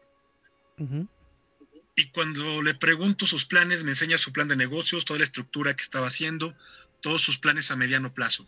Y 1.96 2.08
cuando 2.08 2.62
le 2.64 2.74
pregunto 2.74 3.26
sus 3.26 3.46
planes, 3.46 3.84
me 3.84 3.92
enseña 3.92 4.18
su 4.18 4.32
plan 4.32 4.48
de 4.48 4.56
negocios, 4.56 5.06
toda 5.06 5.20
la 5.20 5.26
estructura 5.26 5.76
que 5.76 5.84
estaba 5.84 6.08
haciendo, 6.08 6.56
todos 7.02 7.22
sus 7.22 7.38
planes 7.38 7.70
a 7.70 7.76
mediano 7.76 8.14
plazo, 8.14 8.48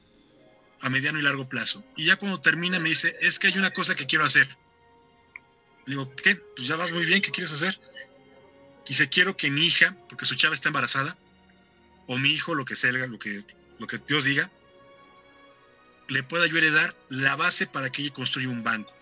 a 0.82 0.90
mediano 0.90 1.20
y 1.20 1.22
largo 1.22 1.48
plazo. 1.48 1.84
Y 1.96 2.06
ya 2.06 2.16
cuando 2.16 2.42
termina 2.42 2.80
me 2.80 2.90
dice, 2.90 3.16
es 3.22 3.38
que 3.38 3.48
hay 3.48 3.58
una 3.58 3.72
cosa 3.72 3.94
que 3.94 4.08
quiero 4.08 4.26
hacer. 4.26 4.48
Le 5.86 5.92
digo, 5.92 6.16
¿qué? 6.16 6.36
Pues 6.36 6.68
ya 6.68 6.76
vas 6.76 6.92
muy 6.92 7.06
bien, 7.06 7.22
¿qué 7.22 7.32
quieres 7.32 7.54
hacer? 7.54 7.80
Quise, 8.84 9.10
quiero 9.10 9.38
que 9.38 9.52
mi 9.52 9.66
hija, 9.66 9.96
porque 10.10 10.26
su 10.26 10.36
chava 10.36 10.56
está 10.56 10.70
embarazada, 10.70 11.16
o 12.08 12.18
mi 12.18 12.30
hijo, 12.30 12.56
lo 12.56 12.66
que 12.66 12.76
sea, 12.76 12.92
lo 12.92 13.20
que, 13.20 13.44
lo 13.78 13.86
que 13.86 14.00
Dios 14.00 14.26
diga, 14.26 14.50
le 16.08 16.24
pueda 16.24 16.48
yo 16.48 16.58
heredar 16.58 16.96
la 17.10 17.36
base 17.36 17.68
para 17.68 17.92
que 17.92 18.02
ella 18.02 18.14
construya 18.14 18.50
un 18.50 18.64
banco. 18.64 18.94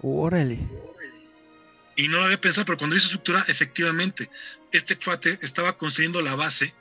Órale. 0.00 0.58
Y 1.96 2.08
no 2.08 2.18
lo 2.18 2.24
había 2.24 2.40
pensado, 2.40 2.64
pero 2.64 2.78
cuando 2.78 2.96
hizo 2.96 3.06
estructura, 3.06 3.44
efectivamente, 3.48 4.30
este 4.72 4.96
cuate 4.96 5.38
estaba 5.42 5.76
construyendo 5.76 6.22
la 6.22 6.34
base 6.34 6.74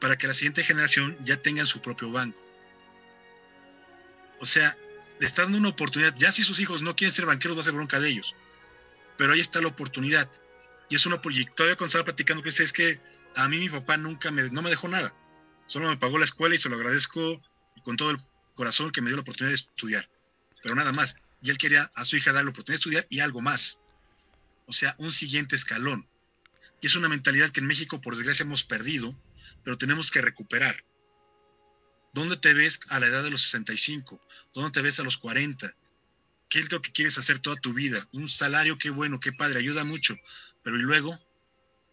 para 0.00 0.16
que 0.16 0.26
la 0.26 0.34
siguiente 0.34 0.64
generación 0.64 1.16
ya 1.24 1.36
tenga 1.36 1.64
su 1.66 1.80
propio 1.80 2.10
banco. 2.10 2.40
O 4.40 4.44
sea, 4.44 4.76
le 5.18 5.26
está 5.26 5.42
dando 5.42 5.58
una 5.58 5.68
oportunidad. 5.68 6.14
Ya 6.16 6.32
si 6.32 6.42
sus 6.42 6.60
hijos 6.60 6.82
no 6.82 6.96
quieren 6.96 7.14
ser 7.14 7.26
banqueros, 7.26 7.56
va 7.56 7.60
a 7.60 7.64
ser 7.64 7.74
bronca 7.74 8.00
de 8.00 8.08
ellos. 8.08 8.34
Pero 9.16 9.32
ahí 9.32 9.40
está 9.40 9.60
la 9.60 9.68
oportunidad. 9.68 10.28
Y 10.88 10.96
es 10.96 11.06
una 11.06 11.20
proyecto. 11.20 11.56
Todavía 11.56 11.76
cuando 11.76 11.88
estaba 11.88 12.04
platicando 12.04 12.42
que 12.42 12.48
es 12.48 12.72
que 12.72 13.00
a 13.36 13.48
mí 13.48 13.58
mi 13.58 13.68
papá 13.68 13.96
nunca 13.96 14.30
me, 14.30 14.50
no 14.50 14.62
me 14.62 14.70
dejó 14.70 14.88
nada. 14.88 15.14
Solo 15.66 15.88
me 15.88 15.96
pagó 15.96 16.18
la 16.18 16.24
escuela 16.24 16.54
y 16.54 16.58
se 16.58 16.68
lo 16.68 16.76
agradezco 16.76 17.40
con 17.84 17.96
todo 17.96 18.10
el 18.10 18.18
corazón 18.54 18.90
que 18.90 19.00
me 19.02 19.10
dio 19.10 19.16
la 19.16 19.22
oportunidad 19.22 19.50
de 19.50 19.56
estudiar. 19.56 20.10
Pero 20.62 20.74
nada 20.74 20.92
más. 20.92 21.16
Y 21.42 21.50
él 21.50 21.58
quería 21.58 21.90
a 21.94 22.04
su 22.04 22.16
hija 22.16 22.32
darle 22.32 22.46
la 22.46 22.50
oportunidad 22.50 22.74
de 22.74 22.80
estudiar 22.80 23.06
y 23.08 23.20
algo 23.20 23.40
más. 23.40 23.79
O 24.70 24.72
sea, 24.72 24.94
un 24.98 25.10
siguiente 25.10 25.56
escalón. 25.56 26.08
Y 26.80 26.86
es 26.86 26.94
una 26.94 27.08
mentalidad 27.08 27.50
que 27.50 27.58
en 27.58 27.66
México, 27.66 28.00
por 28.00 28.14
desgracia, 28.14 28.44
hemos 28.44 28.62
perdido, 28.62 29.20
pero 29.64 29.76
tenemos 29.76 30.12
que 30.12 30.22
recuperar. 30.22 30.84
¿Dónde 32.14 32.36
te 32.36 32.54
ves 32.54 32.78
a 32.86 33.00
la 33.00 33.08
edad 33.08 33.24
de 33.24 33.30
los 33.30 33.42
65? 33.42 34.24
¿Dónde 34.54 34.70
te 34.70 34.80
ves 34.80 35.00
a 35.00 35.02
los 35.02 35.16
40? 35.16 35.74
¿Qué 36.48 36.60
es 36.60 36.70
lo 36.70 36.80
que 36.80 36.92
quieres 36.92 37.18
hacer 37.18 37.40
toda 37.40 37.56
tu 37.56 37.74
vida? 37.74 38.06
Un 38.12 38.28
salario, 38.28 38.76
qué 38.76 38.90
bueno, 38.90 39.18
qué 39.18 39.32
padre, 39.32 39.58
ayuda 39.58 39.82
mucho. 39.82 40.14
Pero 40.62 40.78
y 40.78 40.82
luego, 40.82 41.18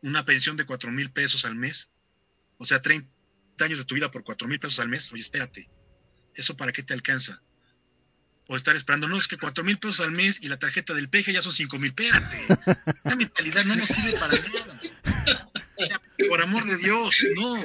una 0.03 0.23
pensión 0.23 0.55
de 0.55 0.67
4 0.67 0.91
mil 0.91 1.11
pesos 1.11 1.45
al 1.45 1.55
mes. 1.55 1.89
O 2.59 2.65
sea, 2.65 2.84
30 2.84 3.09
años 3.61 3.80
de 3.80 3.86
tu 3.86 3.95
vida 3.95 4.11
por 4.11 4.23
4 4.23 4.47
mil 4.47 4.59
pesos 4.59 4.80
al 4.80 4.89
mes. 4.89 5.11
Oye, 5.11 5.23
espérate. 5.23 5.67
¿Eso 6.36 6.55
para 6.55 6.71
qué 6.71 6.84
te 6.84 6.93
alcanza? 6.93 7.41
O 8.47 8.55
estar 8.55 8.75
esperando, 8.75 9.07
no, 9.07 9.17
es 9.17 9.27
que 9.27 9.37
cuatro 9.37 9.63
mil 9.63 9.77
pesos 9.77 9.99
al 9.99 10.11
mes 10.11 10.39
y 10.41 10.47
la 10.47 10.57
tarjeta 10.57 10.93
del 10.93 11.09
peje 11.09 11.33
ya 11.33 11.41
son 11.41 11.53
cinco 11.53 11.77
mil, 11.77 11.89
espérate, 11.89 12.37
esa 13.03 13.15
mentalidad 13.15 13.65
no 13.65 13.75
nos 13.75 13.89
sirve 13.89 14.13
para 14.13 14.33
nada. 14.33 15.51
Por 16.29 16.41
amor 16.41 16.65
de 16.65 16.77
Dios, 16.77 17.25
no. 17.35 17.55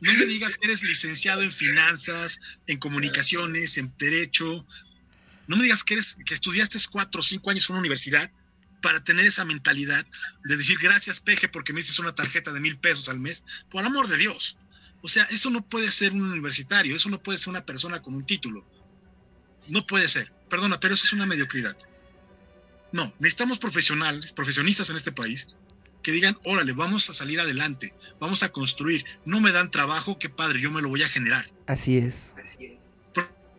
No 0.00 0.12
me 0.14 0.24
digas 0.26 0.56
que 0.56 0.66
eres 0.66 0.82
licenciado 0.82 1.42
en 1.42 1.52
finanzas, 1.52 2.40
en 2.66 2.78
comunicaciones, 2.78 3.78
en 3.78 3.92
derecho. 3.98 4.66
No 5.46 5.56
me 5.56 5.64
digas 5.64 5.84
que 5.84 5.94
eres 5.94 6.16
que 6.24 6.34
estudiaste 6.34 6.78
cuatro 6.90 7.20
o 7.20 7.24
cinco 7.24 7.50
años 7.50 7.68
en 7.68 7.74
una 7.74 7.80
universidad 7.80 8.30
para 8.82 9.04
tener 9.04 9.26
esa 9.26 9.44
mentalidad 9.44 10.04
de 10.44 10.56
decir 10.56 10.78
gracias 10.80 11.20
peje 11.20 11.48
porque 11.48 11.72
me 11.72 11.80
hiciste 11.80 12.00
una 12.00 12.14
tarjeta 12.14 12.52
de 12.52 12.60
mil 12.60 12.78
pesos 12.78 13.08
al 13.08 13.20
mes. 13.20 13.44
Por 13.70 13.84
amor 13.84 14.08
de 14.08 14.16
Dios. 14.16 14.56
O 15.02 15.08
sea, 15.08 15.24
eso 15.24 15.50
no 15.50 15.66
puede 15.66 15.90
ser 15.92 16.12
un 16.12 16.22
universitario, 16.22 16.96
eso 16.96 17.10
no 17.10 17.22
puede 17.22 17.38
ser 17.38 17.50
una 17.50 17.64
persona 17.64 18.00
con 18.00 18.14
un 18.14 18.26
título 18.26 18.66
no 19.68 19.86
puede 19.86 20.08
ser. 20.08 20.32
Perdona, 20.48 20.80
pero 20.80 20.94
eso 20.94 21.04
es 21.04 21.12
una 21.12 21.26
mediocridad. 21.26 21.76
No, 22.92 23.12
necesitamos 23.18 23.58
profesionales, 23.58 24.32
profesionistas 24.32 24.90
en 24.90 24.96
este 24.96 25.12
país 25.12 25.48
que 26.02 26.12
digan, 26.12 26.36
órale, 26.44 26.72
vamos 26.72 27.10
a 27.10 27.14
salir 27.14 27.40
adelante, 27.40 27.88
vamos 28.20 28.42
a 28.42 28.50
construir. 28.50 29.04
No 29.24 29.40
me 29.40 29.52
dan 29.52 29.70
trabajo, 29.70 30.18
qué 30.18 30.28
padre, 30.28 30.60
yo 30.60 30.70
me 30.70 30.82
lo 30.82 30.88
voy 30.88 31.02
a 31.02 31.08
generar. 31.08 31.48
Así 31.66 31.98
es. 31.98 32.32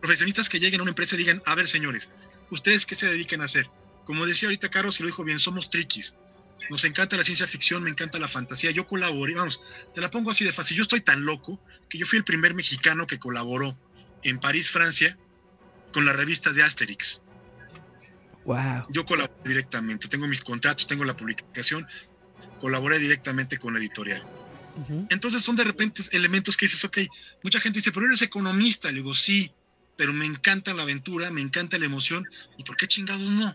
Profesionistas 0.00 0.48
que 0.48 0.58
lleguen 0.58 0.80
a 0.80 0.82
una 0.82 0.90
empresa 0.90 1.14
y 1.14 1.18
digan, 1.18 1.40
a 1.46 1.54
ver, 1.54 1.68
señores, 1.68 2.10
¿ustedes 2.50 2.86
qué 2.86 2.94
se 2.94 3.06
dedican 3.06 3.40
a 3.40 3.44
hacer? 3.44 3.70
Como 4.04 4.26
decía 4.26 4.48
ahorita 4.48 4.68
Carlos 4.68 4.98
y 4.98 5.04
lo 5.04 5.06
dijo 5.06 5.22
bien, 5.22 5.38
somos 5.38 5.70
triquis. 5.70 6.16
Nos 6.70 6.84
encanta 6.84 7.16
la 7.16 7.24
ciencia 7.24 7.46
ficción, 7.46 7.82
me 7.82 7.90
encanta 7.90 8.18
la 8.18 8.28
fantasía. 8.28 8.72
Yo 8.72 8.86
colaboré, 8.86 9.34
vamos, 9.34 9.60
te 9.94 10.00
la 10.00 10.10
pongo 10.10 10.30
así 10.30 10.44
de 10.44 10.52
fácil. 10.52 10.76
Yo 10.76 10.82
estoy 10.82 11.00
tan 11.00 11.24
loco 11.24 11.60
que 11.88 11.98
yo 11.98 12.06
fui 12.06 12.18
el 12.18 12.24
primer 12.24 12.54
mexicano 12.54 13.06
que 13.06 13.18
colaboró 13.18 13.76
en 14.24 14.38
París, 14.38 14.70
Francia, 14.70 15.16
con 15.92 16.04
la 16.04 16.12
revista 16.12 16.52
de 16.52 16.62
Asterix. 16.62 17.22
Wow. 18.44 18.86
Yo 18.90 19.04
colaboré 19.04 19.34
directamente, 19.44 20.08
tengo 20.08 20.26
mis 20.26 20.42
contratos, 20.42 20.86
tengo 20.86 21.04
la 21.04 21.16
publicación, 21.16 21.86
colaboré 22.60 22.98
directamente 22.98 23.58
con 23.58 23.74
la 23.74 23.80
editorial. 23.80 24.26
Entonces 25.10 25.42
son 25.42 25.56
de 25.56 25.64
repente 25.64 26.02
elementos 26.12 26.56
que 26.56 26.66
dices, 26.66 26.84
ok, 26.84 26.98
mucha 27.42 27.60
gente 27.60 27.78
dice, 27.78 27.92
pero 27.92 28.06
eres 28.06 28.22
economista. 28.22 28.88
Le 28.88 28.96
digo, 28.96 29.14
sí, 29.14 29.52
pero 29.96 30.12
me 30.12 30.26
encanta 30.26 30.72
la 30.74 30.82
aventura, 30.82 31.30
me 31.30 31.40
encanta 31.40 31.78
la 31.78 31.86
emoción. 31.86 32.24
¿Y 32.56 32.64
por 32.64 32.76
qué 32.76 32.86
chingados 32.86 33.28
no? 33.28 33.54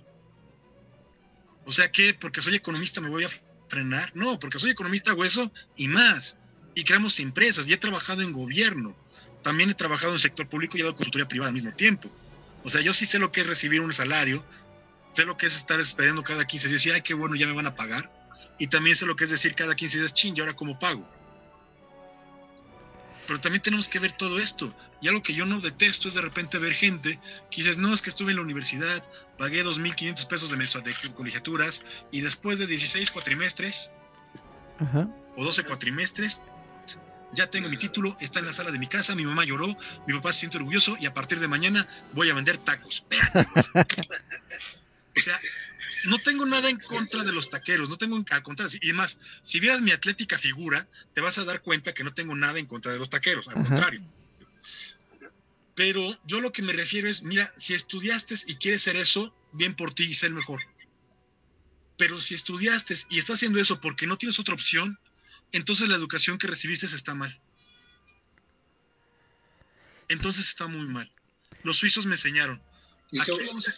O 1.66 1.72
sea 1.72 1.92
que 1.92 2.14
porque 2.14 2.42
soy 2.42 2.56
economista 2.56 3.02
me 3.02 3.10
voy 3.10 3.24
a 3.24 3.30
frenar. 3.68 4.08
No, 4.16 4.40
porque 4.40 4.60
soy 4.60 4.72
economista 4.72 5.14
hueso 5.14 5.52
y 5.76 5.88
más. 5.88 6.38
Y 6.76 6.84
creamos 6.84 7.20
empresas 7.20 7.68
y 7.68 7.74
he 7.74 7.78
trabajado 7.78 8.22
en 8.22 8.32
gobierno. 8.32 8.96
También 9.44 9.70
he 9.70 9.74
trabajado 9.74 10.10
en 10.12 10.16
el 10.16 10.22
sector 10.22 10.48
público 10.48 10.78
y 10.78 10.82
he 10.82 10.84
dado 10.84 10.96
consultoría 10.96 11.28
privada 11.28 11.50
al 11.50 11.54
mismo 11.54 11.74
tiempo. 11.74 12.12
O 12.68 12.70
sea, 12.70 12.82
yo 12.82 12.94
sí 12.94 13.06
sé 13.06 13.18
lo 13.18 13.32
que 13.32 13.40
es 13.40 13.48
recibir 13.48 13.80
un 13.80 13.94
salario, 13.94 14.46
sé 15.14 15.24
lo 15.24 15.38
que 15.38 15.46
es 15.46 15.56
estar 15.56 15.80
esperando 15.80 16.22
cada 16.22 16.46
15 16.46 16.68
días 16.68 16.86
y, 16.86 16.92
ay, 16.92 17.02
qué 17.02 17.14
bueno, 17.14 17.34
ya 17.36 17.48
me 17.48 17.54
van 17.54 17.66
a 17.66 17.76
pagar. 17.76 18.12
Y 18.60 18.68
también 18.68 18.94
sé 18.98 19.06
lo 19.06 19.16
que 19.16 19.24
es 19.24 19.30
decir 19.30 19.56
cada 19.56 19.74
15 19.74 20.00
días, 20.00 20.14
ching, 20.14 20.36
¿y 20.36 20.42
ahora 20.42 20.52
cómo 20.52 20.78
pago? 20.78 21.10
Pero 23.26 23.40
también 23.40 23.62
tenemos 23.62 23.88
que 23.88 24.00
ver 24.00 24.12
todo 24.12 24.38
esto. 24.38 24.76
Y 25.00 25.08
algo 25.08 25.24
que 25.24 25.34
yo 25.34 25.46
no 25.46 25.62
detesto 25.62 26.10
es 26.10 26.16
de 26.16 26.22
repente 26.22 26.58
ver 26.58 26.74
gente 26.74 27.22
que 27.50 27.62
dices, 27.62 27.78
no, 27.78 27.94
es 27.94 28.02
que 28.02 28.10
estuve 28.10 28.32
en 28.32 28.36
la 28.36 28.44
universidad, 28.44 29.02
pagué 29.38 29.64
2.500 29.64 30.28
pesos 30.28 30.50
de, 30.50 30.58
de 30.58 31.14
colegiaturas 31.14 31.84
y 32.12 32.20
después 32.20 32.60
de 32.60 32.68
16 32.68 33.12
cuatrimestres 33.12 33.94
o 35.38 35.46
12 35.46 35.64
cuatrimestres, 35.64 36.42
ya 37.32 37.50
tengo 37.50 37.70
mi 37.70 37.78
título, 37.78 38.18
está 38.20 38.40
en 38.40 38.46
la 38.46 38.54
sala 38.54 38.72
de 38.72 38.80
mi 38.80 38.88
casa, 38.88 39.16
mi 39.16 39.26
mamá 39.26 39.44
lloró, 39.44 39.68
mi 40.08 40.14
papá 40.14 40.34
se 40.34 40.40
siente 40.40 40.58
orgulloso 40.58 40.98
y 41.00 41.06
a 41.06 41.14
partir 41.14 41.40
de 41.40 41.48
mañana 41.48 41.88
voy 42.14 42.30
a 42.30 42.34
vender 42.34 42.58
tacos. 42.58 43.04
o 45.16 45.20
sea, 45.20 45.40
no 46.06 46.18
tengo 46.20 46.46
nada 46.46 46.70
en 46.70 46.78
contra 46.78 47.24
de 47.24 47.32
los 47.32 47.50
taqueros, 47.50 47.90
no 47.90 47.98
tengo 47.98 48.18
al 48.30 48.44
contrario. 48.44 48.80
Y 48.82 48.94
más, 48.94 49.20
si 49.42 49.60
vieras 49.60 49.82
mi 49.82 49.92
atlética 49.92 50.38
figura, 50.38 50.88
te 51.14 51.22
vas 51.22 51.38
a 51.38 51.46
dar 51.46 51.62
cuenta 51.62 51.94
que 51.94 52.04
no 52.04 52.14
tengo 52.14 52.36
nada 52.36 52.60
en 52.60 52.66
contra 52.66 52.92
de 52.92 53.00
los 53.00 53.10
taqueros, 53.10 53.48
al 53.48 53.56
contrario. 53.56 54.02
Pero 55.76 56.18
yo 56.26 56.42
lo 56.42 56.52
que 56.52 56.64
me 56.64 56.74
refiero 56.74 57.08
es, 57.08 57.22
mira, 57.24 57.54
si 57.56 57.74
estudiaste 57.74 58.36
y 58.48 58.56
quieres 58.56 58.82
ser 58.82 58.96
eso, 58.96 59.34
bien 59.54 59.76
por 59.76 59.94
ti 59.94 60.06
y 60.06 60.16
ser 60.16 60.32
mejor. 60.32 60.60
Pero 61.98 62.20
si 62.20 62.34
estudiaste 62.34 62.96
y 63.10 63.20
estás 63.20 63.36
haciendo 63.36 63.60
eso 63.60 63.80
porque 63.80 64.08
no 64.08 64.18
tienes 64.18 64.40
otra 64.40 64.56
opción, 64.56 65.00
entonces 65.52 65.90
la 65.90 65.96
educación 65.96 66.38
que 66.38 66.48
recibiste 66.48 66.86
está 66.86 67.16
mal. 67.16 67.40
Entonces 70.10 70.48
está 70.48 70.68
muy 70.68 70.88
mal. 70.88 71.12
Los 71.64 71.78
suizos 71.78 72.06
me 72.06 72.14
enseñaron. 72.14 72.62
Aquí 73.20 73.32
vamos 73.48 73.68
a 73.68 73.72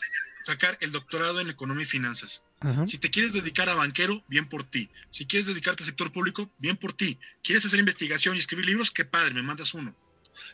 sacar 0.43 0.77
el 0.81 0.91
doctorado 0.91 1.39
en 1.39 1.49
economía 1.49 1.83
y 1.83 1.87
finanzas. 1.87 2.43
Si 2.85 2.97
te 2.97 3.09
quieres 3.09 3.33
dedicar 3.33 3.69
a 3.69 3.75
banquero, 3.75 4.23
bien 4.27 4.45
por 4.45 4.63
ti. 4.63 4.89
Si 5.09 5.25
quieres 5.25 5.47
dedicarte 5.47 5.83
al 5.83 5.87
sector 5.87 6.11
público, 6.11 6.51
bien 6.57 6.75
por 6.75 6.93
ti. 6.93 7.17
¿Quieres 7.43 7.65
hacer 7.65 7.79
investigación 7.79 8.35
y 8.35 8.39
escribir 8.39 8.65
libros? 8.65 8.91
Qué 8.91 9.05
padre, 9.05 9.33
me 9.33 9.43
mandas 9.43 9.73
uno. 9.73 9.95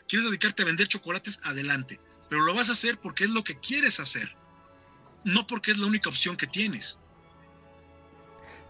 ¿Quieres 0.08 0.28
dedicarte 0.28 0.62
a 0.62 0.66
vender 0.66 0.88
chocolates? 0.88 1.40
Adelante. 1.44 1.98
Pero 2.28 2.42
lo 2.42 2.54
vas 2.54 2.68
a 2.68 2.72
hacer 2.72 2.98
porque 2.98 3.24
es 3.24 3.30
lo 3.30 3.42
que 3.42 3.58
quieres 3.58 3.98
hacer. 3.98 4.34
No 5.24 5.46
porque 5.46 5.72
es 5.72 5.78
la 5.78 5.86
única 5.86 6.08
opción 6.08 6.36
que 6.36 6.46
tienes. 6.46 6.96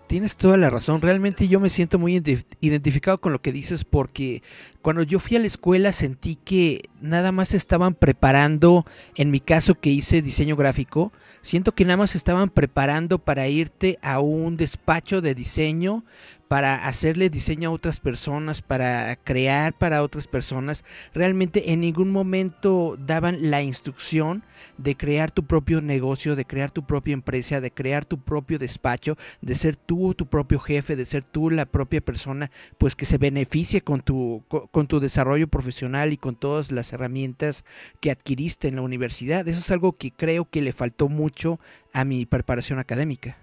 Tienes 0.07 0.37
toda 0.37 0.57
la 0.57 0.71
razón, 0.71 1.01
realmente 1.01 1.49
yo 1.49 1.59
me 1.59 1.69
siento 1.69 1.99
muy 1.99 2.23
identificado 2.61 3.19
con 3.19 3.33
lo 3.33 3.41
que 3.41 3.51
dices 3.51 3.85
porque 3.85 4.41
cuando 4.81 5.03
yo 5.03 5.19
fui 5.19 5.37
a 5.37 5.41
la 5.41 5.49
escuela 5.49 5.93
sentí 5.93 6.37
que 6.37 6.89
nada 7.01 7.33
más 7.33 7.55
estaban 7.55 7.95
preparando, 7.95 8.85
en 9.17 9.33
mi 9.33 9.41
caso 9.41 9.75
que 9.75 9.91
hice 9.91 10.23
diseño 10.23 10.55
gráfico, 10.55 11.13
siento 11.43 11.75
que 11.75 11.85
nada 11.85 11.97
más 11.97 12.15
estaban 12.15 12.51
preparando 12.51 13.19
para 13.19 13.49
irte 13.49 13.99
a 14.01 14.21
un 14.21 14.55
despacho 14.55 15.21
de 15.21 15.35
diseño, 15.35 16.05
para 16.49 16.87
hacerle 16.87 17.31
diseño 17.31 17.71
a 17.71 17.73
otras 17.73 18.01
personas, 18.01 18.63
para 18.63 19.17
crear 19.17 19.77
para 19.77 20.03
otras 20.03 20.27
personas. 20.27 20.85
Realmente 21.13 21.73
en 21.73 21.81
ningún 21.81 22.11
momento 22.11 22.97
daban 22.99 23.51
la 23.51 23.63
instrucción 23.63 24.45
de 24.79 24.97
crear 24.97 25.31
tu 25.31 25.45
propio 25.45 25.81
negocio, 25.81 26.37
de 26.37 26.45
crear 26.45 26.71
tu 26.71 26.87
propia 26.87 27.15
empresa, 27.15 27.61
de 27.61 27.71
crear 27.71 28.05
tu 28.05 28.19
propio 28.19 28.59
despacho, 28.59 29.17
de 29.41 29.55
ser 29.55 29.77
tú 29.77 30.15
tu 30.15 30.27
propio 30.27 30.61
jefe, 30.61 30.97
de 30.97 31.07
ser 31.07 31.25
tú 31.25 31.51
la 31.51 31.67
propia 31.67 32.01
persona, 32.01 32.51
pues 32.79 32.95
que 32.95 33.07
se 33.07 33.19
beneficie 33.19 33.81
con 33.81 34.01
tu, 34.01 34.45
con 34.49 34.87
tu 34.87 35.01
desarrollo 35.01 35.49
profesional 35.49 36.13
y 36.13 36.17
con 36.17 36.37
todas 36.37 36.71
las 36.71 36.93
herramientas 36.93 37.65
que 38.01 38.11
adquiriste 38.11 38.69
en 38.69 38.77
la 38.77 38.83
universidad. 38.83 39.47
Eso 39.49 39.61
es 39.61 39.71
algo 39.71 39.93
que 39.93 40.13
creo 40.13 40.45
que 40.49 40.63
le 40.63 40.73
faltó 40.73 41.09
mucho 41.09 41.59
a 41.93 42.05
mi 42.05 42.27
preparación 42.27 42.79
académica. 42.79 43.37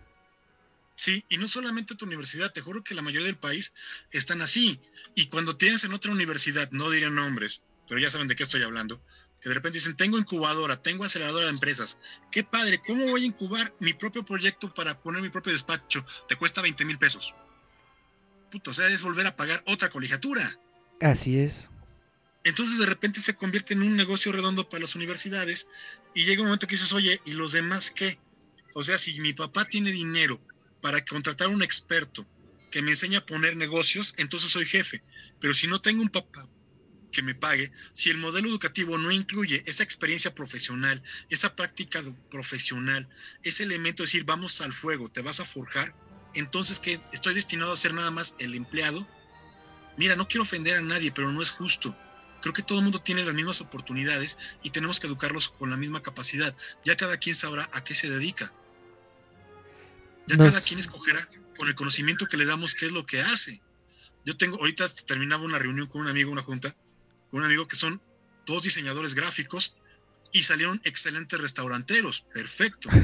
Sí, 0.96 1.24
y 1.30 1.38
no 1.38 1.48
solamente 1.48 1.96
tu 1.96 2.06
universidad, 2.06 2.52
te 2.52 2.62
juro 2.62 2.84
que 2.84 2.96
la 2.96 3.02
mayoría 3.02 3.26
del 3.26 3.38
país 3.38 3.74
están 4.12 4.42
así. 4.42 4.80
Y 5.16 5.28
cuando 5.28 5.58
tienes 5.58 5.84
en 5.84 5.94
otra 5.94 6.12
universidad, 6.12 6.70
no 6.72 6.90
diré 6.90 7.10
nombres, 7.10 7.64
pero 7.88 8.00
ya 8.00 8.10
saben 8.10 8.28
de 8.28 8.36
qué 8.36 8.44
estoy 8.44 8.62
hablando, 8.62 9.04
que 9.42 9.50
de 9.50 9.56
repente 9.56 9.78
dicen, 9.78 9.96
tengo 9.96 10.18
incubadora, 10.18 10.82
tengo 10.82 11.04
aceleradora 11.04 11.46
de 11.46 11.52
empresas. 11.52 11.98
Qué 12.32 12.44
padre, 12.44 12.80
¿cómo 12.86 13.08
voy 13.08 13.24
a 13.24 13.28
incubar 13.28 13.76
mi 13.80 13.94
propio 13.94 14.24
proyecto 14.24 14.74
para 14.74 15.02
poner 15.02 15.22
mi 15.22 15.30
propio 15.30 15.54
despacho? 15.54 16.06
Te 16.28 16.36
cuesta 16.36 16.62
20 16.62 16.86
mil 16.86 16.98
pesos. 16.98 17.34
Puta, 18.52 18.72
o 18.72 18.74
sea, 18.74 18.88
es 18.88 19.02
volver 19.02 19.26
a 19.26 19.36
pagar 19.36 19.64
otra 19.68 19.90
colegiatura. 19.90 20.60
Así 21.02 21.40
es. 21.40 21.70
Entonces 22.44 22.78
de 22.78 22.86
repente 22.86 23.20
se 23.20 23.36
convierte 23.36 23.74
en 23.74 23.82
un 23.82 23.96
negocio 23.96 24.32
redondo 24.32 24.68
para 24.68 24.82
las 24.82 24.96
universidades 24.96 25.68
y 26.14 26.26
llega 26.26 26.42
un 26.42 26.48
momento 26.48 26.68
que 26.68 26.76
dices, 26.76 26.94
oye, 26.94 27.20
¿y 27.26 27.34
los 27.34 27.54
demás 27.54 27.92
qué? 27.92 28.20
O 28.74 28.84
sea, 28.84 28.98
si 28.98 29.20
mi 29.20 29.34
papá 29.34 29.66
tiene 29.66 29.92
dinero 29.92 30.40
para 30.82 31.04
contratar 31.06 31.48
un 31.48 31.64
experto 31.64 32.28
que 32.72 32.82
me 32.82 32.92
enseñe 32.92 33.18
a 33.18 33.26
poner 33.26 33.56
negocios, 33.56 34.16
entonces 34.18 34.50
soy 34.52 34.66
jefe. 34.66 35.00
Pero 35.40 35.54
si 35.54 35.68
no 35.68 35.80
tengo 35.80 36.02
un 36.02 36.10
papá 36.10 36.48
que 37.12 37.22
me 37.22 37.36
pague, 37.36 37.72
si 37.92 38.10
el 38.10 38.18
modelo 38.18 38.50
educativo 38.50 38.98
no 38.98 39.12
incluye 39.12 39.62
esa 39.68 39.84
experiencia 39.84 40.34
profesional, 40.34 41.02
esa 41.30 41.56
práctica 41.56 42.04
profesional, 42.32 43.08
ese 43.44 43.64
elemento 43.64 44.02
de 44.02 44.08
decir 44.08 44.26
vamos 44.26 44.60
al 44.62 44.74
fuego, 44.74 45.10
te 45.10 45.22
vas 45.22 45.40
a 45.40 45.46
forjar, 45.46 45.96
entonces 46.34 46.80
que 46.80 47.00
estoy 47.14 47.36
destinado 47.36 47.72
a 47.72 47.78
ser 47.78 47.94
nada 47.94 48.10
más 48.10 48.36
el 48.40 48.56
empleado. 48.56 49.06
Mira, 49.96 50.16
no 50.16 50.28
quiero 50.28 50.42
ofender 50.42 50.78
a 50.78 50.82
nadie, 50.82 51.12
pero 51.12 51.32
no 51.32 51.44
es 51.44 51.52
justo. 51.52 51.96
Creo 52.42 52.54
que 52.54 52.64
todo 52.64 52.80
el 52.80 52.84
mundo 52.84 53.00
tiene 53.00 53.24
las 53.24 53.36
mismas 53.36 53.62
oportunidades 53.62 54.38
y 54.64 54.72
tenemos 54.72 55.00
que 55.00 55.06
educarlos 55.06 55.50
con 55.50 55.70
la 55.70 55.78
misma 55.78 56.02
capacidad. 56.02 56.54
Ya 56.84 56.98
cada 56.98 57.18
quien 57.18 57.36
sabrá 57.36 57.70
a 57.74 57.84
qué 57.84 57.94
se 57.94 58.10
dedica. 58.10 58.52
Ya 60.28 60.38
cada 60.38 60.62
quien 60.62 60.80
escogerá 60.80 61.28
con 61.58 61.68
el 61.68 61.76
conocimiento 61.76 62.26
que 62.26 62.38
le 62.38 62.46
damos 62.46 62.76
qué 62.76 62.86
es 62.86 62.92
lo 62.92 63.06
que 63.06 63.22
hace. 63.22 63.62
Yo 64.26 64.38
tengo, 64.38 64.58
ahorita 64.58 64.88
terminaba 65.06 65.44
una 65.44 65.60
reunión 65.60 65.88
con 65.88 66.02
un 66.02 66.08
amigo, 66.08 66.32
una 66.32 66.42
junta, 66.42 66.76
un 67.32 67.44
amigo 67.44 67.68
que 67.68 67.76
son 67.76 68.02
todos 68.46 68.64
diseñadores 68.64 69.16
gráficos 69.16 69.76
y 70.32 70.44
salieron 70.44 70.82
excelentes 70.84 71.40
restauranteros, 71.40 72.22
perfecto. 72.34 72.90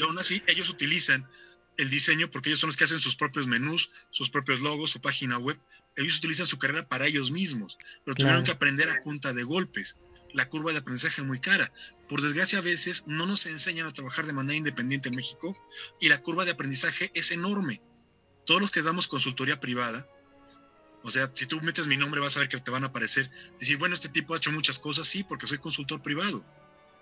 Y 0.00 0.04
aún 0.04 0.18
así, 0.18 0.42
ellos 0.46 0.70
utilizan 0.70 1.28
el 1.76 1.90
diseño 1.90 2.30
porque 2.30 2.48
ellos 2.48 2.60
son 2.60 2.68
los 2.68 2.78
que 2.78 2.84
hacen 2.84 2.98
sus 2.98 3.14
propios 3.14 3.46
menús, 3.46 3.90
sus 4.10 4.30
propios 4.30 4.60
logos, 4.60 4.90
su 4.90 5.02
página 5.02 5.36
web. 5.36 5.58
Ellos 5.96 6.16
utilizan 6.16 6.46
su 6.46 6.58
carrera 6.58 6.88
para 6.88 7.06
ellos 7.06 7.30
mismos, 7.30 7.76
pero 8.02 8.14
tuvieron 8.14 8.42
que 8.42 8.52
aprender 8.52 8.88
a 8.88 9.00
punta 9.00 9.34
de 9.34 9.42
golpes. 9.42 9.98
La 10.32 10.48
curva 10.48 10.72
de 10.72 10.78
aprendizaje 10.78 11.22
muy 11.22 11.40
cara. 11.40 11.70
Por 12.08 12.22
desgracia, 12.22 12.58
a 12.58 12.62
veces 12.62 13.06
no 13.06 13.26
nos 13.26 13.46
enseñan 13.46 13.86
a 13.86 13.92
trabajar 13.92 14.26
de 14.26 14.32
manera 14.32 14.56
independiente 14.56 15.08
en 15.08 15.16
México 15.16 15.52
y 16.00 16.08
la 16.08 16.22
curva 16.22 16.44
de 16.44 16.52
aprendizaje 16.52 17.10
es 17.14 17.30
enorme. 17.30 17.82
Todos 18.46 18.60
los 18.60 18.70
que 18.70 18.82
damos 18.82 19.08
consultoría 19.08 19.60
privada, 19.60 20.06
o 21.04 21.10
sea, 21.10 21.30
si 21.32 21.46
tú 21.46 21.60
metes 21.62 21.86
mi 21.86 21.96
nombre 21.96 22.20
vas 22.20 22.36
a 22.36 22.40
ver 22.40 22.48
que 22.48 22.60
te 22.60 22.70
van 22.70 22.84
a 22.84 22.88
aparecer. 22.88 23.30
Decir, 23.58 23.76
bueno, 23.76 23.94
este 23.94 24.08
tipo 24.08 24.34
ha 24.34 24.36
hecho 24.36 24.52
muchas 24.52 24.78
cosas, 24.78 25.06
sí, 25.06 25.24
porque 25.24 25.46
soy 25.46 25.58
consultor 25.58 26.00
privado. 26.00 26.44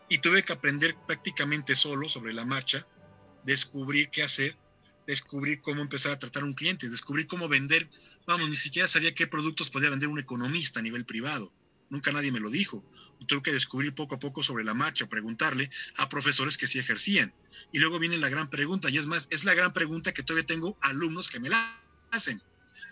Y 0.08 0.18
tuve 0.18 0.42
que 0.42 0.52
aprender 0.52 0.96
prácticamente 1.06 1.76
solo 1.76 2.08
sobre 2.08 2.32
la 2.32 2.44
marcha, 2.44 2.86
descubrir 3.44 4.10
qué 4.10 4.22
hacer, 4.22 4.56
descubrir 5.06 5.60
cómo 5.60 5.82
empezar 5.82 6.12
a 6.12 6.18
tratar 6.18 6.42
a 6.42 6.46
un 6.46 6.54
cliente, 6.54 6.88
descubrir 6.88 7.26
cómo 7.26 7.48
vender. 7.48 7.88
Vamos, 8.26 8.48
ni 8.48 8.56
siquiera 8.56 8.88
sabía 8.88 9.14
qué 9.14 9.26
productos 9.26 9.70
podía 9.70 9.90
vender 9.90 10.08
un 10.08 10.18
economista 10.18 10.80
a 10.80 10.82
nivel 10.82 11.04
privado. 11.04 11.52
Nunca 11.90 12.12
nadie 12.12 12.32
me 12.32 12.40
lo 12.40 12.50
dijo. 12.50 12.84
Tuve 13.26 13.42
que 13.42 13.52
descubrir 13.52 13.94
poco 13.94 14.14
a 14.14 14.18
poco 14.18 14.42
sobre 14.42 14.64
la 14.64 14.72
marcha, 14.72 15.08
preguntarle 15.08 15.70
a 15.98 16.08
profesores 16.08 16.56
que 16.56 16.66
sí 16.66 16.78
ejercían. 16.78 17.34
Y 17.72 17.78
luego 17.78 17.98
viene 17.98 18.16
la 18.16 18.30
gran 18.30 18.48
pregunta, 18.48 18.88
y 18.88 18.96
es 18.96 19.06
más, 19.06 19.28
es 19.30 19.44
la 19.44 19.52
gran 19.52 19.74
pregunta 19.74 20.14
que 20.14 20.22
todavía 20.22 20.46
tengo 20.46 20.78
alumnos 20.80 21.28
que 21.28 21.38
me 21.38 21.50
la 21.50 21.78
hacen 22.12 22.40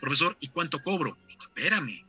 profesor, 0.00 0.36
¿y 0.40 0.48
cuánto 0.48 0.78
cobro? 0.78 1.16
Espérame. 1.42 2.04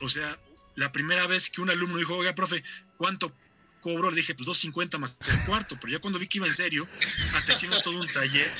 O 0.00 0.08
sea, 0.08 0.28
la 0.74 0.90
primera 0.90 1.26
vez 1.26 1.50
que 1.50 1.60
un 1.60 1.70
alumno 1.70 1.98
dijo, 1.98 2.16
oiga, 2.16 2.34
profe, 2.34 2.64
¿cuánto 2.96 3.32
cobro? 3.80 4.10
Le 4.10 4.16
dije, 4.16 4.34
pues 4.34 4.48
2.50 4.48 4.98
más 4.98 5.20
el 5.28 5.44
cuarto, 5.44 5.76
pero 5.80 5.92
ya 5.92 5.98
cuando 6.00 6.18
vi 6.18 6.26
que 6.26 6.38
iba 6.38 6.46
en 6.46 6.54
serio, 6.54 6.88
hasta 7.34 7.52
hicimos 7.52 7.82
todo 7.82 8.00
un 8.00 8.08
taller 8.08 8.50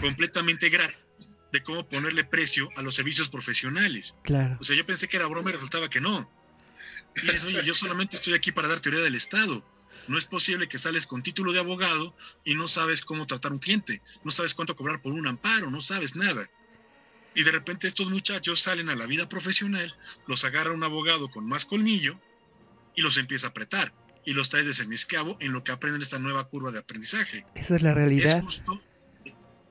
completamente 0.00 0.68
gratis 0.68 0.96
de 1.52 1.62
cómo 1.62 1.86
ponerle 1.86 2.24
precio 2.24 2.68
a 2.76 2.82
los 2.82 2.94
servicios 2.94 3.28
profesionales. 3.28 4.16
Claro. 4.22 4.56
O 4.60 4.64
sea, 4.64 4.74
yo 4.74 4.84
pensé 4.84 5.06
que 5.06 5.18
era 5.18 5.26
broma 5.26 5.50
y 5.50 5.52
resultaba 5.52 5.88
que 5.88 6.00
no. 6.00 6.28
Y 7.14 7.20
dices, 7.20 7.44
oye, 7.44 7.62
yo 7.62 7.74
solamente 7.74 8.16
estoy 8.16 8.32
aquí 8.32 8.52
para 8.52 8.68
dar 8.68 8.80
teoría 8.80 9.02
del 9.02 9.14
Estado. 9.14 9.64
No 10.08 10.18
es 10.18 10.24
posible 10.24 10.66
que 10.66 10.78
sales 10.78 11.06
con 11.06 11.22
título 11.22 11.52
de 11.52 11.60
abogado 11.60 12.14
y 12.44 12.54
no 12.54 12.66
sabes 12.66 13.02
cómo 13.02 13.26
tratar 13.26 13.52
un 13.52 13.58
cliente, 13.58 14.02
no 14.24 14.30
sabes 14.30 14.54
cuánto 14.54 14.74
cobrar 14.74 15.00
por 15.00 15.12
un 15.12 15.26
amparo, 15.28 15.70
no 15.70 15.80
sabes 15.80 16.16
nada. 16.16 16.48
Y 17.34 17.44
de 17.44 17.52
repente 17.52 17.86
estos 17.86 18.10
muchachos 18.10 18.60
salen 18.60 18.88
a 18.88 18.96
la 18.96 19.06
vida 19.06 19.28
profesional, 19.28 19.94
los 20.26 20.44
agarra 20.44 20.72
un 20.72 20.82
abogado 20.82 21.28
con 21.28 21.46
más 21.46 21.64
colmillo 21.64 22.18
y 22.96 23.02
los 23.02 23.16
empieza 23.16 23.48
a 23.48 23.50
apretar 23.50 23.94
y 24.24 24.32
los 24.32 24.50
trae 24.50 24.64
de 24.64 24.74
semiscabo 24.74 25.36
en 25.40 25.52
lo 25.52 25.64
que 25.64 25.72
aprenden 25.72 26.02
esta 26.02 26.18
nueva 26.18 26.48
curva 26.48 26.70
de 26.72 26.78
aprendizaje. 26.78 27.46
Esa 27.54 27.76
es 27.76 27.82
la 27.82 27.94
realidad. 27.94 28.38
Es 28.38 28.44
justo, 28.44 28.82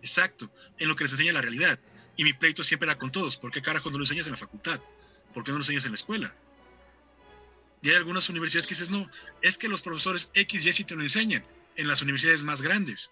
exacto, 0.01 0.51
en 0.79 0.87
lo 0.87 0.95
que 0.95 1.03
les 1.03 1.13
enseña 1.13 1.33
la 1.33 1.41
realidad. 1.41 1.79
Y 2.17 2.23
mi 2.23 2.33
pleito 2.33 2.63
siempre 2.63 2.89
era 2.89 2.97
con 2.97 3.11
todos. 3.11 3.37
¿Por 3.37 3.51
qué 3.51 3.61
carajo 3.61 3.89
no 3.89 3.97
lo 3.97 4.03
enseñas 4.03 4.25
en 4.27 4.33
la 4.33 4.37
facultad? 4.37 4.79
¿Por 5.33 5.43
qué 5.43 5.51
no 5.51 5.57
lo 5.57 5.63
enseñas 5.63 5.85
en 5.85 5.91
la 5.91 5.95
escuela? 5.95 6.35
Y 7.81 7.89
hay 7.89 7.95
algunas 7.95 8.29
universidades 8.29 8.67
que 8.67 8.75
dices, 8.75 8.89
no, 8.91 9.09
es 9.41 9.57
que 9.57 9.67
los 9.67 9.81
profesores 9.81 10.31
X 10.33 10.65
y 10.65 10.73
sí 10.73 10.83
te 10.83 10.95
lo 10.95 11.03
enseñan 11.03 11.43
en 11.75 11.87
las 11.87 12.01
universidades 12.01 12.43
más 12.43 12.61
grandes. 12.61 13.11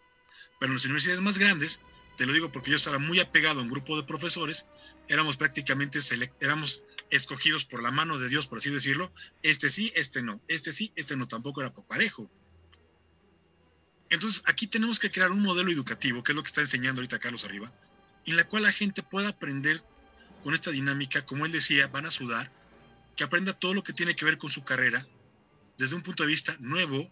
Pero 0.60 0.72
en 0.72 0.76
las 0.76 0.86
universidades 0.86 1.22
más 1.22 1.40
grandes, 1.40 1.82
te 2.18 2.26
lo 2.26 2.34
digo 2.34 2.52
porque 2.52 2.72
yo 2.72 2.78
estaba 2.78 3.00
muy 3.00 3.20
apegado 3.20 3.62
a 3.62 3.64
un 3.64 3.70
grupo 3.70 3.96
de 3.96 4.04
profesores, 4.04 4.68
éramos 5.08 5.38
prácticamente 5.38 6.00
éramos 6.42 6.84
escogidos 7.10 7.66
por 7.66 7.82
la 7.82 7.92
mano 7.92 8.20
de 8.20 8.28
Dios, 8.28 8.46
por 8.46 8.60
así 8.60 8.70
decirlo. 8.70 9.12
Este 9.42 9.70
sí, 9.70 9.92
este 9.96 10.22
no, 10.22 10.42
este 10.48 10.74
sí, 10.74 10.92
este 10.96 11.16
no, 11.16 11.28
tampoco 11.28 11.62
era 11.62 11.74
parejo. 11.74 12.30
Entonces, 14.10 14.44
aquí 14.46 14.68
tenemos 14.68 15.00
que 15.00 15.10
crear 15.10 15.32
un 15.32 15.42
modelo 15.42 15.72
educativo, 15.72 16.24
que 16.24 16.32
es 16.32 16.36
lo 16.36 16.44
que 16.44 16.48
está 16.48 16.62
enseñando 16.62 17.00
ahorita 17.00 17.20
Carlos 17.20 17.46
arriba, 17.46 17.72
en 18.26 18.36
la 18.36 18.44
cual 18.44 18.64
la 18.64 18.72
gente 18.72 19.04
pueda 19.04 19.30
aprender 19.30 19.84
con 20.44 20.54
esta 20.54 20.72
dinámica, 20.72 21.26
como 21.26 21.46
él 21.46 21.52
decía, 21.52 21.88
van 21.88 22.06
a 22.06 22.12
sudar, 22.12 22.52
que 23.16 23.24
aprenda 23.24 23.54
todo 23.54 23.74
lo 23.74 23.84
que 23.84 23.94
tiene 23.94 24.16
que 24.16 24.26
ver 24.26 24.38
con 24.38 24.50
su 24.50 24.64
carrera 24.64 25.06
desde 25.78 25.96
un 25.96 26.02
punto 26.02 26.24
de 26.24 26.30
vista 26.30 26.56
nuevo, 26.60 27.04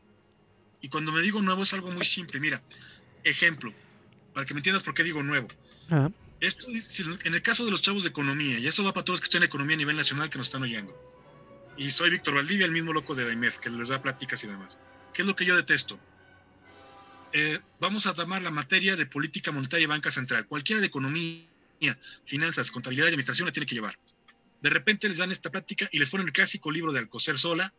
Y 0.81 0.89
cuando 0.89 1.11
me 1.11 1.21
digo 1.21 1.41
nuevo 1.41 1.63
es 1.63 1.73
algo 1.73 1.91
muy 1.91 2.05
simple. 2.05 2.39
Mira, 2.39 2.61
ejemplo, 3.23 3.73
para 4.33 4.45
que 4.45 4.53
me 4.53 4.59
entiendas 4.59 4.83
por 4.83 4.93
qué 4.93 5.03
digo 5.03 5.23
nuevo. 5.23 5.47
Esto, 6.39 6.67
en 7.23 7.33
el 7.33 7.41
caso 7.41 7.65
de 7.65 7.71
los 7.71 7.81
chavos 7.81 8.03
de 8.03 8.09
economía, 8.09 8.59
y 8.59 8.67
esto 8.67 8.83
va 8.83 8.93
para 8.93 9.03
todos 9.03 9.15
los 9.15 9.21
que 9.21 9.25
están 9.25 9.41
en 9.41 9.47
economía 9.47 9.75
a 9.75 9.77
nivel 9.79 9.95
nacional 9.95 10.29
que 10.29 10.37
nos 10.37 10.47
están 10.47 10.61
oyendo. 10.61 10.95
Y 11.77 11.89
soy 11.89 12.09
Víctor 12.11 12.35
Valdivia, 12.35 12.65
el 12.65 12.71
mismo 12.71 12.93
loco 12.93 13.15
de 13.15 13.25
la 13.25 13.33
IMEF, 13.33 13.57
que 13.57 13.69
les 13.69 13.87
da 13.87 14.01
pláticas 14.01 14.43
y 14.43 14.47
demás. 14.47 14.77
¿Qué 15.13 15.23
es 15.23 15.27
lo 15.27 15.35
que 15.35 15.45
yo 15.45 15.55
detesto? 15.55 15.99
Eh, 17.33 17.59
vamos 17.79 18.07
a 18.07 18.13
tomar 18.13 18.41
la 18.41 18.51
materia 18.51 18.95
de 18.95 19.05
política 19.05 19.51
monetaria 19.51 19.83
y 19.83 19.87
banca 19.87 20.11
central. 20.11 20.47
Cualquiera 20.47 20.79
de 20.79 20.87
economía, 20.87 21.45
finanzas, 22.25 22.71
contabilidad 22.71 23.05
y 23.05 23.09
administración 23.09 23.45
la 23.45 23.51
tiene 23.51 23.65
que 23.65 23.75
llevar. 23.75 23.97
De 24.61 24.69
repente 24.69 25.07
les 25.07 25.17
dan 25.17 25.31
esta 25.31 25.51
plática 25.51 25.87
y 25.91 25.99
les 25.99 26.09
ponen 26.09 26.27
el 26.27 26.33
clásico 26.33 26.71
libro 26.71 26.91
de 26.91 26.99
Alcocer 26.99 27.37
Sola, 27.37 27.73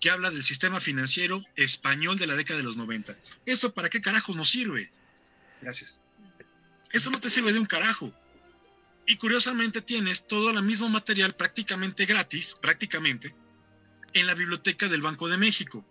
que 0.00 0.10
habla 0.10 0.30
del 0.30 0.42
sistema 0.42 0.80
financiero 0.80 1.42
español 1.56 2.18
de 2.18 2.26
la 2.26 2.34
década 2.34 2.56
de 2.56 2.64
los 2.64 2.76
90. 2.76 3.16
¿Eso 3.46 3.74
para 3.74 3.90
qué 3.90 4.00
carajo 4.00 4.34
nos 4.34 4.50
sirve? 4.50 4.90
Gracias. 5.60 6.00
Eso 6.90 7.10
no 7.10 7.20
te 7.20 7.30
sirve 7.30 7.52
de 7.52 7.58
un 7.58 7.66
carajo. 7.66 8.12
Y 9.06 9.16
curiosamente 9.16 9.82
tienes 9.82 10.26
todo 10.26 10.50
el 10.50 10.62
mismo 10.62 10.88
material 10.88 11.34
prácticamente 11.34 12.06
gratis, 12.06 12.56
prácticamente, 12.60 13.34
en 14.14 14.26
la 14.26 14.34
biblioteca 14.34 14.88
del 14.88 15.02
Banco 15.02 15.28
de 15.28 15.38
México. 15.38 15.84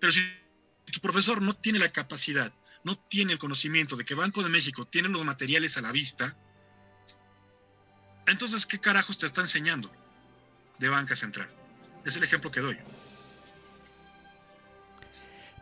Pero 0.00 0.12
si 0.12 0.20
tu 0.90 1.00
profesor 1.00 1.42
no 1.42 1.54
tiene 1.54 1.78
la 1.78 1.90
capacidad, 1.90 2.52
no 2.84 2.96
tiene 2.96 3.32
el 3.32 3.38
conocimiento 3.38 3.96
de 3.96 4.04
que 4.04 4.14
Banco 4.14 4.42
de 4.42 4.48
México 4.48 4.86
tiene 4.86 5.08
los 5.08 5.24
materiales 5.24 5.76
a 5.76 5.80
la 5.80 5.92
vista, 5.92 6.36
entonces, 8.28 8.66
¿qué 8.66 8.78
carajos 8.78 9.18
te 9.18 9.26
está 9.26 9.40
enseñando 9.40 9.90
de 10.78 10.88
banca 10.88 11.16
central? 11.16 11.48
Es 12.04 12.16
el 12.16 12.24
ejemplo 12.24 12.50
que 12.50 12.60
doy. 12.60 12.76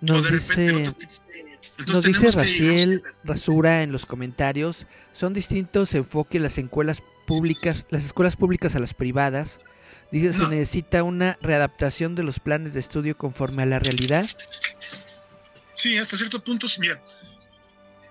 Nos 0.00 0.30
dice, 0.30 0.94
nos 1.86 2.04
dice 2.04 2.30
Raciel 2.32 3.02
Rasura 3.24 3.82
en 3.82 3.92
los 3.92 4.04
comentarios, 4.04 4.86
son 5.12 5.32
distintos 5.32 5.94
enfoques 5.94 6.40
las 6.40 6.58
escuelas 6.58 7.02
públicas, 7.26 7.86
las 7.90 8.04
escuelas 8.04 8.36
públicas 8.36 8.74
a 8.74 8.80
las 8.80 8.94
privadas. 8.94 9.60
Dice, 10.12 10.32
se 10.32 10.46
necesita 10.48 11.02
una 11.02 11.36
readaptación 11.40 12.14
de 12.14 12.22
los 12.22 12.38
planes 12.38 12.74
de 12.74 12.80
estudio 12.80 13.16
conforme 13.16 13.62
a 13.62 13.66
la 13.66 13.78
realidad. 13.78 14.26
Sí, 15.86 15.98
hasta 15.98 16.16
cierto 16.16 16.42
punto, 16.42 16.66
mira, 16.80 17.00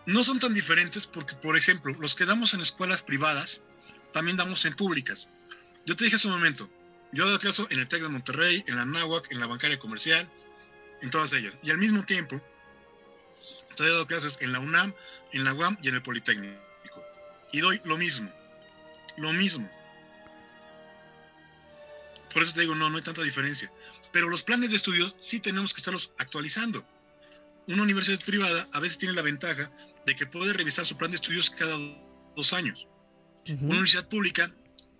no 0.06 0.24
son 0.24 0.40
tan 0.40 0.54
diferentes 0.54 1.08
porque, 1.08 1.36
por 1.36 1.58
ejemplo, 1.58 1.94
los 2.00 2.16
que 2.16 2.24
damos 2.24 2.54
en 2.54 2.62
escuelas 2.62 3.04
privadas, 3.04 3.60
también 4.14 4.38
damos 4.38 4.64
en 4.64 4.74
públicas. 4.76 5.28
Yo 5.86 5.98
te 5.98 6.06
dije 6.06 6.16
hace 6.16 6.28
un 6.28 6.36
momento, 6.36 6.70
yo 7.12 7.26
dado 7.26 7.38
clase 7.38 7.68
en 7.70 7.80
el 7.80 7.90
TEC 7.90 8.04
de 8.04 8.08
Monterrey, 8.08 8.64
en 8.68 8.78
la 8.78 8.86
NAWAC, 8.86 9.30
en 9.30 9.42
la 9.42 9.48
bancaria 9.48 9.78
comercial, 9.78 10.32
en 11.02 11.10
todas 11.10 11.34
ellas. 11.34 11.60
Y 11.64 11.70
al 11.70 11.78
mismo 11.78 12.06
tiempo, 12.06 12.42
he 13.78 13.84
dado 13.84 14.08
clases 14.08 14.38
en 14.40 14.54
la 14.54 14.60
UNAM, 14.60 14.94
en 15.34 15.44
la 15.44 15.54
UAM 15.54 15.78
y 15.82 15.90
en 15.90 15.96
el 15.96 16.02
Politécnico. 16.02 16.58
Y 17.52 17.60
doy 17.60 17.82
lo 17.84 17.98
mismo, 17.98 18.34
lo 19.18 19.34
mismo. 19.34 19.70
Por 22.34 22.42
eso 22.42 22.54
te 22.54 22.62
digo, 22.62 22.74
no, 22.74 22.90
no 22.90 22.96
hay 22.96 23.04
tanta 23.04 23.22
diferencia. 23.22 23.70
Pero 24.14 24.30
los 24.30 24.44
planes 24.44 24.70
de 24.70 24.78
estudios 24.78 25.14
sí 25.20 25.42
tenemos 25.42 25.74
que 25.74 25.82
estarlos 25.82 26.12
actualizando. 26.18 26.88
Una 27.68 27.84
universidad 27.84 28.20
privada 28.24 28.68
a 28.74 28.80
veces 28.80 28.97
tiene 28.97 29.16
la 29.16 29.22
ventaja 29.22 29.72
de 30.05 30.16
que 30.16 30.26
puede 30.26 30.53
revisar 30.53 30.86
su 30.86 30.97
plan 30.97 31.11
de 31.11 31.16
estudios 31.16 31.49
cada 31.49 31.78
dos 32.36 32.53
años. 32.53 32.88
Una 33.47 33.66
universidad 33.66 34.07
pública, 34.07 34.51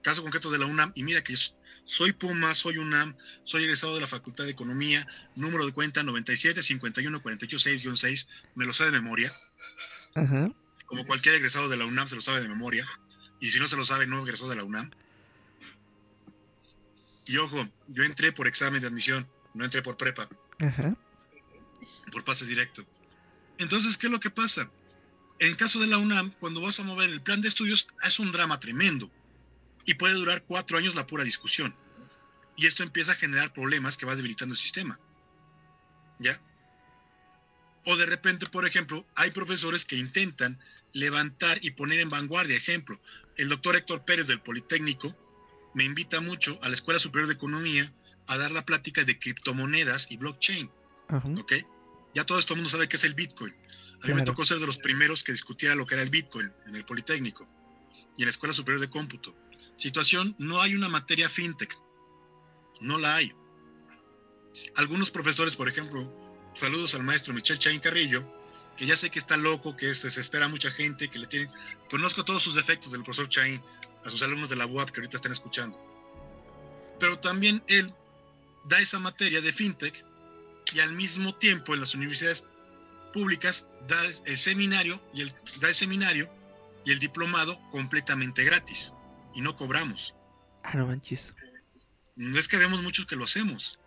caso 0.02 0.22
concreto 0.22 0.52
de 0.52 0.60
la 0.60 0.66
UNAM, 0.66 0.92
y 0.96 1.04
mira 1.04 1.24
que 1.24 1.36
soy 1.84 2.14
Puma, 2.14 2.54
soy 2.56 2.78
UNAM, 2.78 3.16
soy 3.44 3.64
egresado 3.64 3.96
de 3.96 4.02
la 4.02 4.08
Facultad 4.08 4.46
de 4.46 4.52
Economía, 4.52 5.06
número 5.36 5.66
de 5.66 5.72
cuenta 5.72 6.04
97 6.04 6.64
51 6.64 7.22
48 7.22 7.60
6 7.96 8.28
me 8.56 8.66
lo 8.66 8.74
sabe 8.74 8.92
de 8.92 9.02
memoria. 9.02 9.32
Como 10.86 11.06
cualquier 11.06 11.36
egresado 11.36 11.70
de 11.70 11.78
la 11.78 11.86
UNAM 11.86 12.08
se 12.08 12.16
lo 12.16 12.22
sabe 12.22 12.42
de 12.42 12.50
memoria, 12.50 12.86
y 13.40 13.52
si 13.52 13.60
no 13.60 13.68
se 13.68 13.76
lo 13.76 13.86
sabe, 13.86 14.08
no 14.08 14.24
egresado 14.24 14.50
de 14.50 14.56
la 14.56 14.64
UNAM. 14.64 14.90
Y 17.26 17.38
ojo, 17.38 17.68
yo 17.88 18.04
entré 18.04 18.32
por 18.32 18.48
examen 18.48 18.82
de 18.82 18.88
admisión, 18.88 19.28
no 19.54 19.66
entré 19.66 19.82
por 19.82 19.98
prepa. 19.98 20.28
Por 22.12 22.24
pase 22.24 22.46
directo. 22.46 22.86
Entonces, 23.58 23.98
¿qué 23.98 24.08
es 24.08 24.12
lo 24.12 24.20
que 24.20 24.30
pasa? 24.30 24.70
En 25.40 25.48
el 25.48 25.58
caso 25.58 25.80
de 25.80 25.88
la 25.88 25.98
UNAM, 25.98 26.32
cuando 26.40 26.62
vas 26.62 26.80
a 26.80 26.84
mover 26.84 27.10
el 27.10 27.22
plan 27.22 27.42
de 27.42 27.48
estudios, 27.48 27.88
es 28.04 28.20
un 28.20 28.32
drama 28.32 28.60
tremendo. 28.60 29.12
Y 29.86 29.96
puede 29.96 30.14
durar 30.14 30.44
cuatro 30.44 30.78
años 30.78 30.96
la 30.96 31.08
pura 31.08 31.24
discusión. 31.24 31.76
Y 32.58 32.68
esto 32.68 32.84
empieza 32.84 33.12
a 33.12 33.16
generar 33.16 33.54
problemas 33.54 33.98
que 33.98 34.06
va 34.06 34.16
debilitando 34.16 34.54
el 34.54 34.60
sistema. 34.60 35.00
¿Ya? 36.20 36.40
O 37.86 37.96
de 37.98 38.06
repente, 38.06 38.46
por 38.48 38.66
ejemplo, 38.66 39.06
hay 39.16 39.32
profesores 39.32 39.86
que 39.86 39.98
intentan 39.98 40.60
levantar 40.94 41.60
y 41.62 41.72
poner 41.72 42.00
en 42.00 42.10
vanguardia. 42.10 42.56
Ejemplo, 42.56 43.00
el 43.36 43.50
doctor 43.50 43.76
Héctor 43.76 44.06
Pérez 44.06 44.28
del 44.28 44.42
Politécnico 44.42 45.16
me 45.74 45.84
invita 45.84 46.22
mucho 46.22 46.58
a 46.64 46.70
la 46.70 46.74
Escuela 46.74 47.00
Superior 47.00 47.28
de 47.28 47.34
Economía 47.34 47.92
a 48.28 48.38
dar 48.38 48.52
la 48.52 48.66
plática 48.66 49.04
de 49.04 49.20
criptomonedas 49.20 50.10
y 50.10 50.18
blockchain. 50.18 50.72
¿Ok? 51.38 51.54
Ya 52.16 52.26
todo 52.26 52.40
esto 52.40 52.54
el 52.54 52.60
mundo 52.60 52.72
sabe 52.72 52.88
qué 52.88 52.96
es 52.96 53.04
el 53.04 53.14
Bitcoin. 53.14 53.54
A 54.02 54.08
mí 54.08 54.14
me 54.14 54.24
tocó 54.24 54.46
ser 54.46 54.60
de 54.60 54.66
los 54.66 54.78
primeros 54.78 55.24
que 55.24 55.34
discutiera 55.34 55.76
lo 55.76 55.86
que 55.86 55.96
era 55.96 56.04
el 56.04 56.10
Bitcoin 56.10 56.52
en 56.66 56.76
el 56.76 56.86
Politécnico 56.86 57.46
y 58.18 58.22
en 58.22 58.28
la 58.28 58.32
Escuela 58.32 58.54
Superior 58.54 58.80
de 58.80 58.90
Cómputo. 58.90 59.36
Situación, 59.76 60.34
no 60.40 60.62
hay 60.62 60.76
una 60.76 60.88
materia 60.88 61.28
fintech. 61.28 61.78
No 62.80 62.98
la 62.98 63.16
hay. 63.16 63.34
Algunos 64.78 65.12
profesores, 65.12 65.58
por 65.58 65.68
ejemplo, 65.68 66.16
saludos 66.54 66.96
al 66.96 67.04
maestro 67.04 67.34
Michel 67.34 67.60
Chain 67.60 67.82
Carrillo, 67.82 68.26
que 68.78 68.86
ya 68.86 68.96
sé 68.96 69.10
que 69.10 69.20
está 69.20 69.36
loco, 69.36 69.76
que 69.76 69.94
se 69.94 70.08
desespera 70.08 70.46
a 70.46 70.50
mucha 70.50 70.72
gente, 70.72 71.10
que 71.10 71.20
le 71.20 71.28
tiene... 71.28 71.48
Conozco 71.90 72.24
todos 72.24 72.42
sus 72.42 72.56
defectos 72.56 72.94
del 72.94 73.04
profesor 73.04 73.28
Chain, 73.28 73.62
a 74.06 74.10
sus 74.10 74.24
alumnos 74.24 74.50
de 74.50 74.56
la 74.56 74.66
UAP 74.66 74.92
que 74.92 75.02
ahorita 75.02 75.18
están 75.18 75.34
escuchando. 75.34 75.78
Pero 76.98 77.20
también 77.20 77.62
él 77.68 77.94
da 78.66 78.80
esa 78.80 79.00
materia 79.00 79.42
de 79.42 79.52
fintech 79.52 80.06
y 80.76 80.82
al 80.82 80.92
mismo 80.92 81.34
tiempo 81.34 81.74
en 81.74 81.80
las 81.80 81.96
universidades 81.96 82.44
públicas 83.14 83.68
da 83.88 83.98
el 84.26 84.38
seminario 84.38 85.02
y 85.14 85.22
el, 85.22 85.34
da 85.62 85.70
el 85.70 85.76
seminario 85.76 86.30
y 86.84 86.92
el 86.92 87.00
diplomado 87.00 87.58
completamente 87.72 88.44
gratis 88.44 88.94
y 89.34 89.40
no 89.40 89.56
cobramos. 89.56 90.16
Ah, 90.64 90.76
no 90.76 90.86
manches. 90.86 91.34
No 92.18 92.38
es 92.38 92.50
que 92.50 92.58
vemos 92.58 92.82
muchos 92.84 93.06
que 93.06 93.16
lo 93.16 93.24
hacemos. 93.24 93.80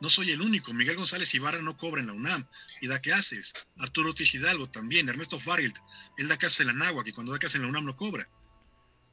No 0.00 0.08
soy 0.08 0.30
el 0.30 0.40
único. 0.40 0.72
Miguel 0.72 0.96
González 0.96 1.34
Ibarra 1.34 1.60
no 1.60 1.76
cobra 1.76 2.00
en 2.00 2.06
la 2.06 2.14
UNAM 2.14 2.46
y 2.80 2.86
da 2.86 3.00
clases. 3.00 3.52
Arturo 3.78 4.10
Ortiz 4.10 4.34
Hidalgo 4.34 4.66
también. 4.70 5.10
Ernesto 5.10 5.38
Farrild, 5.38 5.74
él 6.16 6.28
da 6.28 6.38
clases 6.38 6.60
en 6.60 6.68
la 6.68 6.72
NAGUA, 6.72 7.04
que 7.04 7.12
cuando 7.12 7.32
da 7.32 7.38
clases 7.38 7.56
en 7.56 7.62
la 7.62 7.68
UNAM 7.68 7.84
no 7.84 7.96
cobra. 7.96 8.26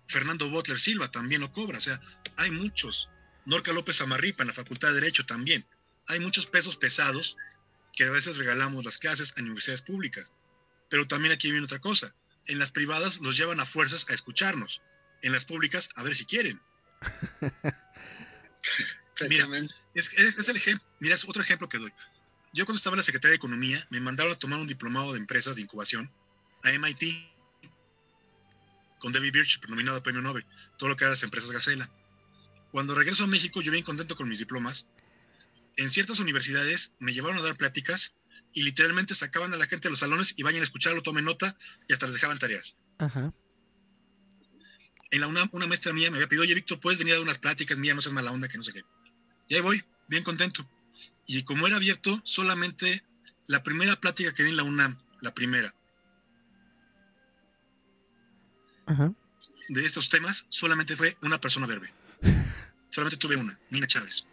Fernando 0.07 0.49
Butler 0.49 0.79
Silva 0.79 1.11
también 1.11 1.41
no 1.41 1.51
cobra. 1.51 1.77
O 1.77 1.81
sea, 1.81 1.99
hay 2.37 2.51
muchos. 2.51 3.09
Norca 3.45 3.73
López 3.73 3.99
Amarripa 3.99 4.43
en 4.43 4.47
la 4.47 4.53
Facultad 4.53 4.89
de 4.89 4.95
Derecho 4.95 5.25
también. 5.25 5.65
Hay 6.07 6.19
muchos 6.19 6.47
pesos 6.47 6.77
pesados 6.77 7.37
que 7.93 8.05
a 8.05 8.11
veces 8.11 8.37
regalamos 8.37 8.85
las 8.85 8.97
clases 8.97 9.33
en 9.37 9.45
universidades 9.45 9.81
públicas. 9.81 10.33
Pero 10.89 11.07
también 11.07 11.33
aquí 11.33 11.51
viene 11.51 11.65
otra 11.65 11.79
cosa. 11.79 12.13
En 12.45 12.59
las 12.59 12.71
privadas 12.71 13.19
los 13.19 13.35
llevan 13.35 13.59
a 13.59 13.65
fuerzas 13.65 14.05
a 14.09 14.13
escucharnos. 14.13 14.81
En 15.21 15.31
las 15.33 15.45
públicas 15.45 15.89
a 15.95 16.03
ver 16.03 16.15
si 16.15 16.25
quieren. 16.25 16.59
mira, 19.29 19.47
es, 19.93 20.13
es, 20.13 20.49
el 20.49 20.55
ejemplo, 20.55 20.87
mira, 20.99 21.15
es 21.15 21.25
otro 21.25 21.41
ejemplo 21.41 21.67
que 21.67 21.79
doy. 21.79 21.91
Yo 22.53 22.65
cuando 22.65 22.77
estaba 22.77 22.93
en 22.93 22.99
la 22.99 23.03
Secretaría 23.03 23.31
de 23.31 23.37
Economía 23.37 23.85
me 23.89 23.99
mandaron 23.99 24.33
a 24.33 24.39
tomar 24.39 24.59
un 24.59 24.67
diplomado 24.67 25.13
de 25.13 25.19
empresas 25.19 25.55
de 25.55 25.63
incubación 25.63 26.11
a 26.63 26.71
MIT 26.71 27.03
con 28.99 29.11
David 29.11 29.33
Birch, 29.33 29.59
nominado 29.67 29.97
a 29.97 30.03
premio 30.03 30.21
Nobel, 30.21 30.45
todo 30.77 30.89
lo 30.89 30.95
que 30.95 31.03
era 31.03 31.11
las 31.11 31.23
empresas 31.23 31.51
Gacela. 31.51 31.89
Cuando 32.71 32.95
regreso 32.95 33.23
a 33.23 33.27
México, 33.27 33.61
yo 33.61 33.71
bien 33.71 33.83
contento 33.83 34.15
con 34.15 34.27
mis 34.27 34.39
diplomas 34.39 34.85
en 35.77 35.89
ciertas 35.89 36.19
universidades 36.19 36.95
me 36.99 37.13
llevaron 37.13 37.37
a 37.37 37.43
dar 37.43 37.55
pláticas 37.55 38.15
y 38.53 38.63
literalmente 38.63 39.15
sacaban 39.15 39.53
a 39.53 39.57
la 39.57 39.67
gente 39.67 39.87
de 39.87 39.91
los 39.91 39.99
salones 39.99 40.33
y 40.35 40.43
vayan 40.43 40.61
a 40.61 40.63
escucharlo, 40.63 41.03
tomen 41.03 41.25
nota 41.25 41.55
y 41.87 41.93
hasta 41.93 42.07
les 42.07 42.15
dejaban 42.15 42.39
tareas. 42.39 42.77
Ajá. 42.97 43.33
En 45.11 45.21
la 45.21 45.27
UNAM, 45.27 45.49
una 45.53 45.67
maestra 45.67 45.93
mía 45.93 46.09
me 46.09 46.17
había 46.17 46.27
pedido, 46.27 46.43
oye, 46.43 46.55
Víctor, 46.55 46.79
¿puedes 46.79 46.99
venir 46.99 47.13
a 47.13 47.17
dar 47.17 47.23
unas 47.23 47.37
pláticas? 47.37 47.77
Mía, 47.77 47.93
no 47.93 48.01
seas 48.01 48.13
mala 48.13 48.31
onda, 48.31 48.47
que 48.47 48.57
no 48.57 48.63
sé 48.63 48.73
qué. 48.73 48.83
Y 49.47 49.55
ahí 49.55 49.61
voy, 49.61 49.83
bien 50.07 50.23
contento. 50.23 50.67
Y 51.27 51.43
como 51.43 51.67
era 51.67 51.77
abierto, 51.77 52.19
solamente 52.25 53.03
la 53.47 53.63
primera 53.63 53.95
plática 53.95 54.33
que 54.33 54.43
di 54.43 54.49
en 54.49 54.57
la 54.57 54.63
UNAM, 54.63 54.97
la 55.21 55.33
primera, 55.33 55.73
Ajá. 58.87 59.13
de 59.69 59.85
estos 59.85 60.09
temas, 60.09 60.47
solamente 60.49 60.95
fue 60.95 61.15
una 61.21 61.39
persona 61.39 61.67
verde. 61.67 61.93
solamente 62.89 63.17
tuve 63.17 63.35
una, 63.35 63.57
Nina 63.69 63.87
Chávez. 63.87 64.25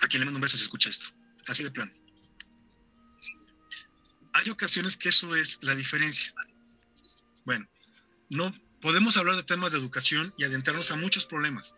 A 0.00 0.08
quien 0.08 0.20
le 0.20 0.26
mando 0.26 0.38
un 0.38 0.42
beso 0.42 0.56
si 0.56 0.64
escucha 0.64 0.88
esto. 0.88 1.06
Así 1.46 1.62
de 1.62 1.70
plan. 1.70 1.92
Hay 4.32 4.50
ocasiones 4.50 4.96
que 4.96 5.08
eso 5.08 5.34
es 5.34 5.58
la 5.62 5.74
diferencia. 5.74 6.34
Bueno, 7.44 7.66
no 8.28 8.54
podemos 8.82 9.16
hablar 9.16 9.36
de 9.36 9.42
temas 9.42 9.72
de 9.72 9.78
educación 9.78 10.32
y 10.36 10.44
adentrarnos 10.44 10.90
a 10.90 10.96
muchos 10.96 11.24
problemas. 11.24 11.74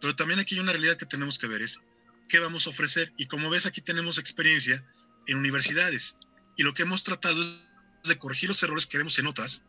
Pero 0.00 0.16
también 0.16 0.40
aquí 0.40 0.54
hay 0.54 0.60
una 0.60 0.72
realidad 0.72 0.96
que 0.96 1.06
tenemos 1.06 1.38
que 1.38 1.46
ver. 1.46 1.62
Es 1.62 1.82
qué 2.28 2.38
vamos 2.38 2.66
a 2.66 2.70
ofrecer. 2.70 3.12
Y 3.18 3.26
como 3.26 3.50
ves, 3.50 3.66
aquí 3.66 3.80
tenemos 3.80 4.18
experiencia 4.18 4.84
en 5.26 5.38
universidades. 5.38 6.16
Y 6.56 6.62
lo 6.62 6.72
que 6.72 6.82
hemos 6.82 7.02
tratado 7.02 7.42
es 7.42 8.08
de 8.08 8.18
corregir 8.18 8.48
los 8.48 8.62
errores 8.62 8.86
que 8.86 8.98
vemos 8.98 9.18
en 9.18 9.26
otras 9.26 9.64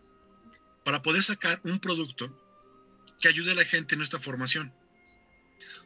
para 0.86 1.02
poder 1.02 1.24
sacar 1.24 1.60
un 1.64 1.80
producto 1.80 2.32
que 3.20 3.28
ayude 3.28 3.52
a 3.52 3.56
la 3.56 3.66
gente 3.66 3.96
en 3.96 4.00
nuestra 4.00 4.20
formación. 4.20 4.74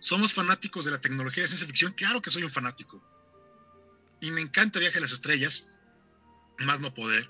¿Somos 0.01 0.33
fanáticos 0.33 0.83
de 0.85 0.91
la 0.91 0.99
tecnología 0.99 1.43
de 1.43 1.47
ciencia 1.47 1.67
ficción? 1.67 1.93
Claro 1.93 2.23
que 2.23 2.31
soy 2.31 2.43
un 2.43 2.49
fanático. 2.49 3.01
Y 4.19 4.31
me 4.31 4.41
encanta 4.41 4.79
Viaje 4.79 4.97
a 4.97 5.01
las 5.01 5.11
Estrellas, 5.11 5.79
más 6.57 6.79
no 6.79 6.91
poder. 6.91 7.29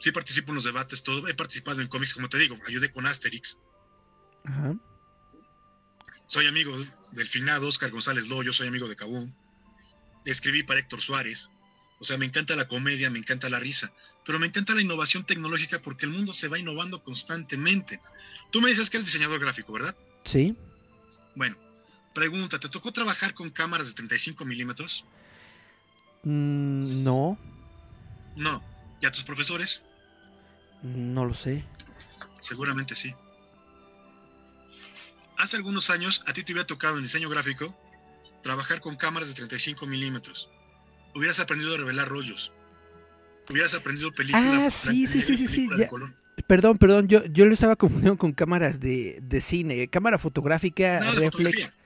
Sí 0.00 0.10
participo 0.10 0.50
en 0.50 0.54
los 0.54 0.64
debates, 0.64 1.04
todo. 1.04 1.28
He 1.28 1.34
participado 1.34 1.82
en 1.82 1.88
cómics, 1.88 2.14
como 2.14 2.30
te 2.30 2.38
digo, 2.38 2.56
ayudé 2.66 2.90
con 2.90 3.04
Asterix. 3.06 3.58
Soy 6.28 6.46
amigo 6.46 6.74
del 7.12 7.28
finado 7.28 7.68
Oscar 7.68 7.90
González 7.90 8.28
Loyo, 8.28 8.54
soy 8.54 8.68
amigo 8.68 8.88
de 8.88 8.96
Cabún. 8.96 9.36
Escribí 10.24 10.62
para 10.62 10.80
Héctor 10.80 11.02
Suárez. 11.02 11.50
O 12.00 12.06
sea, 12.06 12.16
me 12.16 12.24
encanta 12.24 12.56
la 12.56 12.68
comedia, 12.68 13.10
me 13.10 13.18
encanta 13.18 13.50
la 13.50 13.60
risa, 13.60 13.92
pero 14.24 14.38
me 14.38 14.46
encanta 14.46 14.74
la 14.74 14.80
innovación 14.80 15.24
tecnológica 15.24 15.82
porque 15.82 16.06
el 16.06 16.12
mundo 16.12 16.32
se 16.32 16.48
va 16.48 16.58
innovando 16.58 17.04
constantemente. 17.04 18.00
Tú 18.50 18.62
me 18.62 18.70
dices 18.70 18.88
que 18.88 18.96
eres 18.96 19.06
diseñador 19.06 19.40
gráfico, 19.40 19.74
¿verdad? 19.74 19.94
Sí. 20.24 20.56
Bueno, 21.34 21.56
pregunta, 22.18 22.58
¿te 22.58 22.68
tocó 22.68 22.92
trabajar 22.92 23.32
con 23.32 23.48
cámaras 23.50 23.86
de 23.86 23.94
35 23.94 24.44
milímetros? 24.44 25.04
Mm, 26.24 27.04
no. 27.04 27.38
No. 28.36 28.62
¿Y 29.00 29.06
a 29.06 29.12
tus 29.12 29.22
profesores? 29.22 29.82
No 30.82 31.24
lo 31.24 31.34
sé. 31.34 31.64
Seguramente 32.40 32.96
sí. 32.96 33.14
Hace 35.36 35.56
algunos 35.56 35.90
años 35.90 36.22
a 36.26 36.32
ti 36.32 36.42
te 36.42 36.52
hubiera 36.52 36.66
tocado 36.66 36.96
en 36.96 37.04
diseño 37.04 37.28
gráfico 37.28 37.78
trabajar 38.42 38.80
con 38.80 38.96
cámaras 38.96 39.28
de 39.28 39.34
35 39.34 39.86
milímetros. 39.86 40.48
Hubieras 41.14 41.38
aprendido 41.38 41.74
a 41.74 41.78
revelar 41.78 42.08
rollos. 42.08 42.52
Hubieras 43.48 43.74
aprendido 43.74 44.12
películas. 44.12 44.44
Ah, 44.44 44.70
sí, 44.70 45.06
sí, 45.06 45.22
sí, 45.22 45.36
sí, 45.36 45.46
sí. 45.46 45.68
Perdón, 46.48 46.78
perdón, 46.78 47.06
yo, 47.06 47.24
yo 47.26 47.46
lo 47.46 47.52
estaba 47.52 47.76
confundiendo 47.82 48.18
con 48.18 48.32
cámaras 48.32 48.80
de, 48.80 49.40
cine. 49.40 49.88
Cámara 49.88 50.18
fotográfica, 50.18 51.00
reflex. 51.12 51.77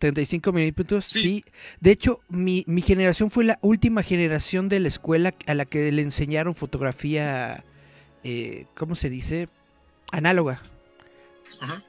35 0.00 0.52
milímetros, 0.52 1.04
sí. 1.04 1.44
De 1.78 1.90
hecho, 1.90 2.20
mi, 2.28 2.64
mi, 2.66 2.80
generación 2.80 3.30
fue 3.30 3.44
la 3.44 3.58
última 3.60 4.02
generación 4.02 4.70
de 4.70 4.80
la 4.80 4.88
escuela 4.88 5.34
a 5.46 5.54
la 5.54 5.66
que 5.66 5.92
le 5.92 6.00
enseñaron 6.00 6.54
fotografía, 6.54 7.64
eh, 8.24 8.66
¿cómo 8.74 8.94
se 8.94 9.10
dice? 9.10 9.48
Análoga. 10.10 10.62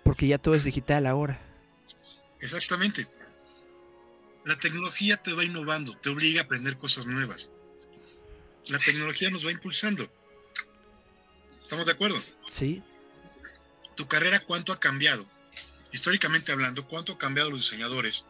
Porque 0.04 0.28
ya 0.28 0.38
todo 0.38 0.56
es 0.56 0.66
digital 0.66 1.08
ahora. 1.08 1.40
Exactamente. 2.42 3.08
La 4.44 4.60
tecnología 4.60 5.16
te 5.16 5.32
va 5.32 5.46
innovando, 5.46 5.96
te 5.96 6.10
obliga 6.10 6.42
a 6.42 6.44
aprender 6.44 6.78
cosas 6.78 7.08
nuevas. 7.08 7.50
La 8.68 8.80
tecnología 8.80 9.30
nos 9.30 9.46
va 9.46 9.52
impulsando. 9.52 10.12
¿Estamos 11.64 11.86
de 11.86 11.94
acuerdo? 11.94 12.20
Sí. 12.50 12.84
Tu 13.96 14.06
carrera, 14.08 14.42
¿cuánto 14.42 14.74
ha 14.74 14.80
cambiado? 14.82 15.26
Históricamente 15.92 16.52
hablando, 16.52 16.88
cuánto 16.88 17.14
han 17.14 17.18
cambiado 17.18 17.52
los 17.52 17.62
diseñadores. 17.62 18.26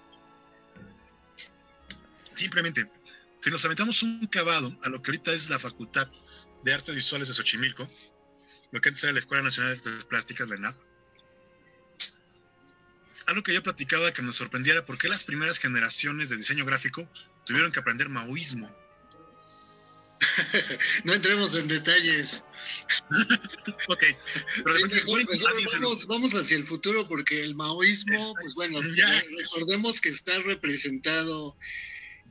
Simplemente, 2.34 2.90
si 3.38 3.50
nos 3.50 3.64
aventamos 3.66 4.04
un 4.04 4.26
cavado 4.28 4.76
a 4.84 4.90
lo 4.90 5.02
que 5.02 5.12
ahorita 5.12 5.34
es 5.34 5.50
la 5.50 5.60
Facultad 5.60 6.08
de 6.64 6.74
Artes 6.74 6.96
Visuales 6.96 7.28
de 7.28 7.34
Xochimilco, 7.34 7.90
lo 8.72 8.82
que 8.82 8.90
antes 8.90 9.04
era 9.04 9.14
la 9.14 9.20
Escuela 9.20 9.44
Nacional 9.44 9.74
de 9.74 9.78
Artes 9.78 10.06
Plásticas, 10.06 10.50
la 10.50 10.56
ENAP, 10.56 10.76
algo 13.28 13.44
que 13.44 13.54
yo 13.54 13.64
platicaba 13.64 14.12
que 14.12 14.22
me 14.22 14.34
sorprendiera, 14.34 14.84
¿por 14.84 14.98
qué 14.98 15.08
las 15.08 15.24
primeras 15.24 15.60
generaciones 15.60 16.30
de 16.30 16.38
diseño 16.38 16.66
gráfico 16.66 17.10
tuvieron 17.46 17.72
que 17.72 17.80
aprender 17.80 18.10
maoísmo? 18.10 18.70
no 21.04 21.14
entremos 21.14 21.56
en 21.56 21.68
detalles. 21.68 22.44
ok, 23.88 24.04
vamos, 26.08 26.34
hacia 26.34 26.58
el 26.58 26.64
futuro 26.64 27.08
porque 27.08 27.44
el 27.44 27.56
maoísmo, 27.56 28.34
pues 28.40 28.56
bueno, 28.56 28.80
recordemos 28.82 30.02
que 30.02 30.10
está 30.10 30.38
representado 30.40 31.58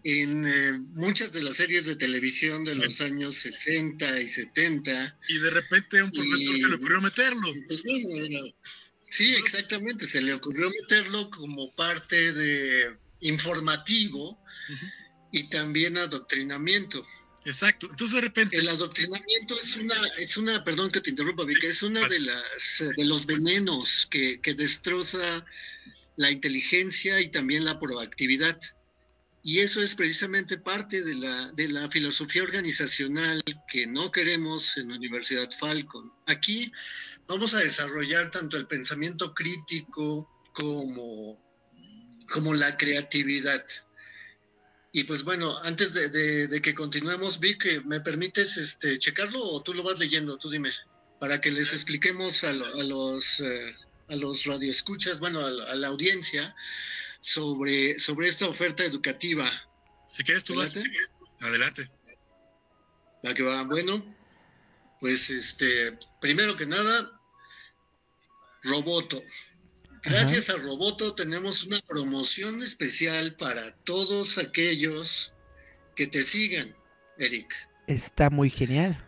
en 0.02 0.46
eh, 0.46 0.78
muchas 0.94 1.32
de 1.32 1.42
las 1.42 1.56
series 1.56 1.84
de 1.84 1.96
televisión 1.96 2.64
de 2.64 2.74
los 2.74 3.00
años 3.00 3.36
60 3.36 4.20
y 4.20 4.28
70. 4.28 5.18
Y 5.28 5.38
de 5.38 5.50
repente 5.50 5.98
a 5.98 6.04
un 6.04 6.10
profesor 6.10 6.56
se 6.56 6.68
le 6.68 6.74
ocurrió 6.74 7.00
meterlo. 7.00 7.52
Pues 7.66 7.82
sí, 9.08 9.34
exactamente, 9.34 10.06
se 10.06 10.22
le 10.22 10.34
ocurrió 10.34 10.70
meterlo 10.70 11.28
como 11.30 11.74
parte 11.74 12.32
de 12.32 12.96
informativo 13.20 14.42
y 15.32 15.48
también 15.50 15.98
adoctrinamiento. 15.98 17.04
Exacto. 17.44 17.86
Entonces 17.90 18.14
de 18.16 18.20
repente. 18.20 18.56
El 18.56 18.68
adoctrinamiento 18.68 19.54
es 19.54 19.76
una, 19.76 19.94
es 20.18 20.36
una, 20.36 20.64
perdón 20.64 20.90
que 20.90 21.00
te 21.00 21.10
interrumpa, 21.10 21.44
Vika, 21.44 21.66
es 21.66 21.82
una 21.82 22.06
de 22.08 22.20
las 22.20 22.84
de 22.96 23.04
los 23.04 23.26
venenos 23.26 24.06
que, 24.10 24.40
que 24.40 24.54
destroza 24.54 25.44
la 26.16 26.30
inteligencia 26.30 27.20
y 27.20 27.30
también 27.30 27.64
la 27.64 27.78
proactividad. 27.78 28.58
Y 29.42 29.60
eso 29.60 29.82
es 29.82 29.94
precisamente 29.94 30.58
parte 30.58 31.02
de 31.02 31.14
la, 31.14 31.50
de 31.52 31.68
la 31.68 31.88
filosofía 31.88 32.42
organizacional 32.42 33.42
que 33.66 33.86
no 33.86 34.12
queremos 34.12 34.76
en 34.76 34.90
la 34.90 34.96
Universidad 34.96 35.50
Falcon. 35.50 36.12
Aquí 36.26 36.70
vamos 37.26 37.54
a 37.54 37.60
desarrollar 37.60 38.30
tanto 38.30 38.58
el 38.58 38.66
pensamiento 38.66 39.32
crítico 39.32 40.28
como, 40.52 41.40
como 42.30 42.54
la 42.54 42.76
creatividad. 42.76 43.64
Y 44.92 45.04
pues 45.04 45.22
bueno, 45.22 45.56
antes 45.62 45.94
de, 45.94 46.60
que 46.62 46.74
continuemos, 46.74 47.38
vi 47.38 47.56
que 47.56 47.80
me 47.82 48.00
permites 48.00 48.56
este, 48.56 48.98
checarlo 48.98 49.40
o 49.40 49.62
tú 49.62 49.72
lo 49.72 49.84
vas 49.84 50.00
leyendo, 50.00 50.36
tú 50.36 50.50
dime, 50.50 50.72
para 51.20 51.40
que 51.40 51.52
les 51.52 51.72
expliquemos 51.72 52.42
a, 52.42 52.52
los, 52.52 53.40
eh, 53.40 53.76
a 54.08 54.16
los 54.16 54.46
radioescuchas, 54.46 55.20
bueno, 55.20 55.40
a, 55.44 55.74
la 55.76 55.88
audiencia, 55.88 56.56
sobre, 57.20 58.00
sobre 58.00 58.28
esta 58.28 58.48
oferta 58.48 58.84
educativa. 58.84 59.48
Si 60.10 60.24
quieres, 60.24 60.42
tú 60.42 60.56
vas. 60.56 60.72
Adelante. 61.40 61.88
Va 63.24 63.34
que 63.34 63.42
va. 63.42 63.62
Bueno, 63.62 64.16
pues 64.98 65.30
este, 65.30 65.96
primero 66.20 66.56
que 66.56 66.66
nada, 66.66 67.20
Roboto. 68.64 69.22
Gracias 70.02 70.50
a 70.50 70.56
Roboto 70.56 71.14
tenemos 71.14 71.64
una 71.64 71.78
promoción 71.80 72.62
especial 72.62 73.36
para 73.36 73.74
todos 73.84 74.38
aquellos 74.38 75.32
que 75.94 76.06
te 76.06 76.22
sigan, 76.22 76.74
Eric. 77.18 77.54
Está 77.86 78.30
muy 78.30 78.48
genial. 78.48 78.98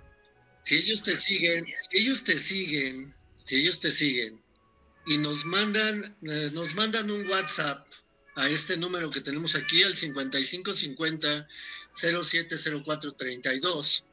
Si 0.62 0.77
ellos 0.77 1.02
te 1.02 1.16
siguen, 1.16 1.64
si 1.66 1.98
ellos 1.98 2.24
te 2.24 2.39
siguen, 2.39 3.14
si 3.35 3.56
ellos 3.56 3.81
te 3.81 3.90
siguen 3.90 4.43
y 5.06 5.19
nos 5.19 5.47
mandan, 5.47 6.16
eh, 6.23 6.51
nos 6.52 6.74
mandan 6.74 7.10
un 7.10 7.27
WhatsApp 7.28 7.86
a 8.36 8.48
este 8.48 8.77
número 8.77 9.10
que 9.10 9.20
tenemos 9.20 9.56
aquí, 9.56 9.82
al 9.82 9.97
5550 9.97 11.48
070432 11.94 14.05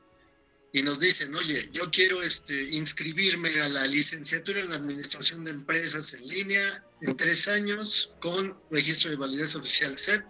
y 0.71 0.83
nos 0.83 0.99
dicen, 0.99 1.35
oye, 1.35 1.69
yo 1.73 1.89
quiero 1.89 2.21
este, 2.21 2.61
inscribirme 2.75 3.49
a 3.61 3.69
la 3.69 3.87
licenciatura 3.87 4.59
en 4.59 4.71
Administración 4.71 5.43
de 5.43 5.51
Empresas 5.51 6.13
en 6.13 6.27
línea 6.27 6.61
en 7.01 7.17
tres 7.17 7.47
años 7.47 8.11
con 8.19 8.59
registro 8.69 9.09
de 9.09 9.17
validez 9.17 9.55
oficial 9.55 9.97
CEP, 9.97 10.23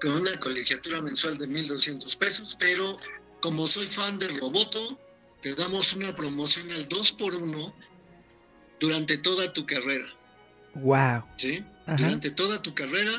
con 0.00 0.12
una 0.12 0.38
colegiatura 0.38 1.02
mensual 1.02 1.36
de 1.36 1.48
1.200 1.48 2.16
pesos, 2.16 2.56
pero 2.60 2.96
como 3.42 3.66
soy 3.66 3.86
fan 3.86 4.18
de 4.18 4.28
Roboto, 4.28 5.00
te 5.40 5.54
damos 5.54 5.94
una 5.94 6.14
promoción 6.14 6.70
al 6.70 6.88
2 6.88 7.12
por 7.12 7.34
1 7.34 7.74
durante 8.78 9.18
toda 9.18 9.52
tu 9.52 9.66
carrera. 9.66 10.06
Wow. 10.74 11.24
¿Sí? 11.36 11.64
Durante 11.86 12.30
toda 12.30 12.62
tu 12.62 12.72
carrera 12.72 13.12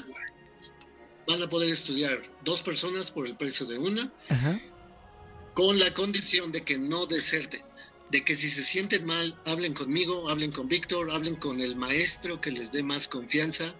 van 1.27 1.41
a 1.43 1.49
poder 1.49 1.69
estudiar 1.69 2.17
dos 2.45 2.61
personas 2.61 3.11
por 3.11 3.27
el 3.27 3.35
precio 3.35 3.65
de 3.65 3.77
una. 3.77 4.01
Ajá 4.29 4.61
con 5.53 5.79
la 5.79 5.93
condición 5.93 6.51
de 6.51 6.63
que 6.63 6.77
no 6.77 7.05
deserten, 7.05 7.61
de 8.09 8.23
que 8.23 8.35
si 8.35 8.49
se 8.49 8.63
sienten 8.63 9.05
mal, 9.05 9.39
hablen 9.45 9.73
conmigo, 9.73 10.29
hablen 10.29 10.51
con 10.51 10.67
Víctor, 10.67 11.11
hablen 11.11 11.35
con 11.35 11.59
el 11.59 11.75
maestro 11.75 12.41
que 12.41 12.51
les 12.51 12.71
dé 12.71 12.83
más 12.83 13.07
confianza, 13.07 13.73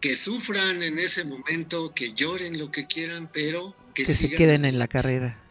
que 0.00 0.14
sufran 0.14 0.82
en 0.82 0.98
ese 0.98 1.24
momento, 1.24 1.92
que 1.94 2.12
lloren 2.12 2.58
lo 2.58 2.70
que 2.70 2.86
quieran, 2.86 3.30
pero 3.32 3.74
que, 3.94 4.04
se 4.04 4.30
queden 4.30 4.64
en 4.64 4.78
la 4.78 4.88
carrera. 4.88 5.42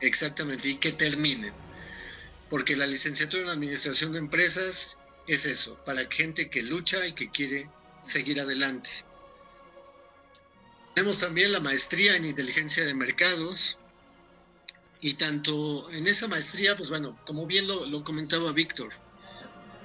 Exactamente, 0.00 0.68
y 0.68 0.76
que 0.76 0.92
terminen. 0.92 1.52
Porque 2.48 2.76
la 2.76 2.86
licenciatura 2.86 3.42
en 3.42 3.48
Administración 3.48 4.12
de 4.12 4.18
Empresas 4.18 4.98
es 5.26 5.46
eso, 5.46 5.82
para 5.84 6.08
gente 6.10 6.50
que 6.50 6.62
lucha 6.62 7.04
y 7.06 7.12
que 7.12 7.30
quiere 7.30 7.68
seguir 8.00 8.40
adelante. 8.40 8.90
Tenemos 10.94 11.18
también 11.18 11.50
la 11.50 11.60
maestría 11.60 12.16
en 12.16 12.24
inteligencia 12.24 12.84
de 12.84 12.94
mercados. 12.94 13.78
Y 15.00 15.14
tanto 15.14 15.90
en 15.90 16.06
esa 16.06 16.28
maestría, 16.28 16.76
pues 16.76 16.88
bueno, 16.88 17.18
como 17.26 17.46
bien 17.46 17.66
lo, 17.66 18.04
comentaba 18.04 18.52
Víctor, 18.52 18.90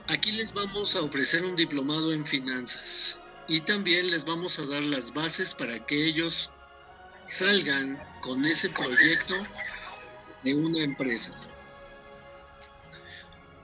aquí 0.08 0.32
les 0.32 0.54
vamos 0.54 0.96
a 0.96 1.02
ofrecer 1.02 1.44
un 1.44 1.56
diplomado 1.56 2.14
en 2.14 2.26
finanzas. 2.26 3.20
y 3.48 3.62
también 3.62 4.12
les 4.12 4.26
vamos 4.26 4.60
a 4.60 4.66
dar 4.68 4.84
las 4.84 5.14
bases 5.14 5.56
para 5.56 5.84
que 5.84 6.06
ellos 6.06 6.52
salgan 7.26 8.00
con 8.22 8.46
ese 8.46 8.70
proyecto 8.70 9.36
de 10.44 10.54
una 10.54 10.84
empresa. 10.84 11.32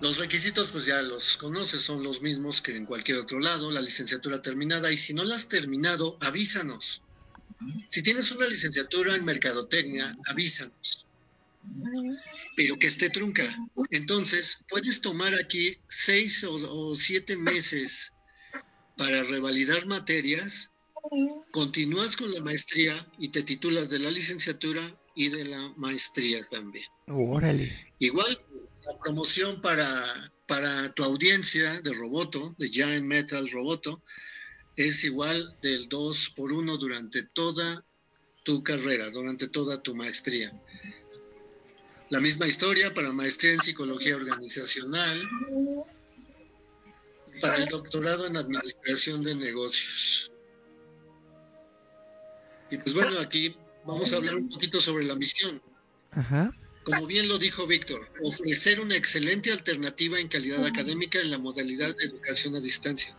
Los 0.02 0.18
requisitos 0.18 0.72
pues 0.72 0.86
ya 0.86 1.02
los 1.04 1.38
conoces, 1.38 1.82
son 1.82 2.04
los 2.04 2.22
mismos 2.22 2.62
que 2.62 2.76
en 2.76 2.86
cualquier 2.86 3.20
otro 3.20 3.40
lado, 3.40 3.72
la 3.72 3.82
licenciatura 3.82 4.42
terminada 4.42 4.92
y 4.92 4.98
si 4.98 5.14
no 5.14 5.24
la 5.24 5.36
has 5.36 5.48
terminado, 5.48 6.18
avísanos. 6.20 7.05
Si 7.90 8.04
tienes 8.04 8.32
una 8.32 8.48
licenciatura 8.48 9.16
en 9.16 9.26
mercadotecnia, 9.26 10.18
avísanos. 10.28 11.06
Pero 12.56 12.78
que 12.78 12.88
esté 12.88 13.10
trunca. 13.10 13.44
Entonces, 13.90 14.66
puedes 14.70 15.02
tomar 15.02 15.34
aquí 15.34 15.78
seis 15.88 16.44
o, 16.44 16.54
o 16.54 16.96
siete 16.96 17.36
meses 17.36 18.14
para 18.98 19.24
revalidar 19.24 19.86
materias, 19.88 20.72
continúas 21.52 22.16
con 22.18 22.32
la 22.32 22.42
maestría 22.42 22.94
y 23.20 23.30
te 23.30 23.44
titulas 23.44 23.90
de 23.90 24.00
la 24.00 24.12
licenciatura 24.12 25.00
y 25.16 25.30
de 25.30 25.46
la 25.46 25.74
maestría 25.78 26.42
también. 26.50 26.86
Órale. 27.08 27.94
Igual, 28.00 28.38
la 28.86 29.00
promoción 29.00 29.62
para, 29.62 29.88
para 30.46 30.94
tu 30.94 31.04
audiencia 31.04 31.82
de 31.82 31.94
Roboto, 31.94 32.56
de 32.58 32.70
Giant 32.70 33.06
Metal 33.06 33.50
Roboto, 33.50 34.04
es 34.76 35.04
igual 35.04 35.56
del 35.62 35.88
2 35.88 36.32
por 36.36 36.52
1 36.52 36.78
durante 36.78 37.24
toda 37.24 37.86
tu 38.44 38.64
carrera, 38.64 39.10
durante 39.10 39.48
toda 39.48 39.82
tu 39.82 39.96
maestría. 39.96 40.54
La 42.10 42.20
misma 42.20 42.48
historia 42.48 42.94
para 42.94 43.12
maestría 43.12 43.54
en 43.54 43.62
psicología 43.62 44.16
organizacional, 44.16 45.22
para 47.42 47.58
el 47.58 47.66
doctorado 47.66 48.28
en 48.28 48.38
administración 48.38 49.22
de 49.22 49.36
negocios. 49.36 50.32
Y 52.70 52.78
pues 52.78 52.94
bueno, 52.94 53.20
aquí 53.20 53.56
vamos 53.86 54.14
a 54.14 54.18
hablar 54.18 54.36
un 54.36 54.50
poquito 54.50 54.80
sobre 54.80 55.06
la 55.06 55.16
misión. 55.16 55.62
Como 56.84 57.08
bien 57.08 57.28
lo 57.28 57.40
dijo 57.40 57.66
Víctor, 57.66 58.08
ofrecer 58.24 58.80
una 58.80 58.96
excelente 58.96 59.52
alternativa 59.52 60.20
en 60.20 60.28
calidad 60.28 60.64
académica 60.66 61.20
en 61.20 61.32
la 61.32 61.40
modalidad 61.40 61.96
de 61.96 62.06
educación 62.06 62.56
a 62.56 62.60
distancia. 62.60 63.18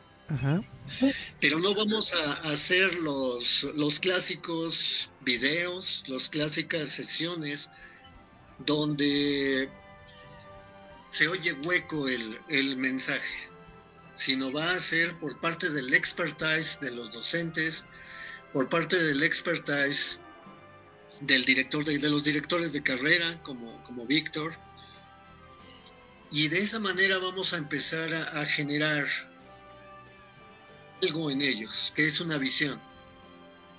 Pero 1.40 1.60
no 1.60 1.74
vamos 1.74 2.12
a 2.12 2.32
hacer 2.52 2.94
los, 2.96 3.64
los 3.74 4.00
clásicos 4.00 5.10
videos, 5.20 6.04
las 6.08 6.28
clásicas 6.28 6.88
sesiones 6.90 7.70
donde 8.58 9.70
se 11.08 11.28
oye 11.28 11.52
hueco 11.52 12.08
el, 12.08 12.40
el 12.48 12.76
mensaje 12.76 13.46
sino 14.16 14.50
va 14.50 14.72
a 14.72 14.80
ser 14.80 15.18
por 15.18 15.38
parte 15.40 15.70
del 15.70 15.92
expertise 15.92 16.80
de 16.80 16.90
los 16.90 17.12
docentes, 17.12 17.84
por 18.52 18.68
parte 18.68 19.00
del 19.00 19.22
expertise 19.22 20.18
del 21.20 21.44
director 21.44 21.84
de, 21.84 21.98
los 22.08 22.24
directores 22.24 22.72
de 22.72 22.82
carrera 22.82 23.42
como, 23.42 23.82
como 23.84 24.06
Víctor. 24.06 24.54
Y 26.32 26.48
de 26.48 26.58
esa 26.58 26.78
manera 26.80 27.18
vamos 27.18 27.52
a 27.52 27.58
empezar 27.58 28.12
a, 28.12 28.40
a 28.40 28.46
generar 28.46 29.06
algo 31.02 31.30
en 31.30 31.42
ellos, 31.42 31.92
que 31.94 32.06
es 32.06 32.20
una 32.20 32.38
visión. 32.38 32.80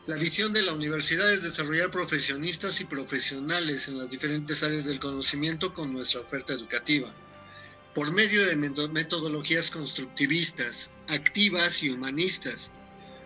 La 0.05 0.15
visión 0.15 0.53
de 0.53 0.61
la 0.61 0.73
universidad 0.73 1.31
es 1.31 1.43
desarrollar 1.43 1.91
profesionistas 1.91 2.79
y 2.81 2.85
profesionales 2.85 3.87
en 3.87 3.97
las 3.97 4.09
diferentes 4.09 4.63
áreas 4.63 4.85
del 4.85 4.99
conocimiento 4.99 5.73
con 5.73 5.91
nuestra 5.91 6.21
oferta 6.21 6.53
educativa 6.53 7.13
por 7.97 8.13
medio 8.13 8.45
de 8.45 8.55
metodologías 8.55 9.71
constructivistas, 9.71 10.91
activas 11.07 11.81
y 11.81 11.89
humanistas, 11.89 12.71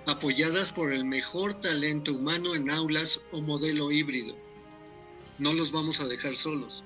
apoyadas 0.06 0.72
por 0.72 0.94
el 0.94 1.04
mejor 1.04 1.56
talento 1.56 2.14
humano 2.14 2.56
en 2.56 2.70
aulas 2.70 3.20
o 3.34 3.42
modelo 3.42 3.92
híbrido. 3.92 4.34
No 5.40 5.54
los 5.54 5.74
vamos 5.74 6.00
a 6.00 6.08
dejar 6.08 6.38
solos. 6.38 6.86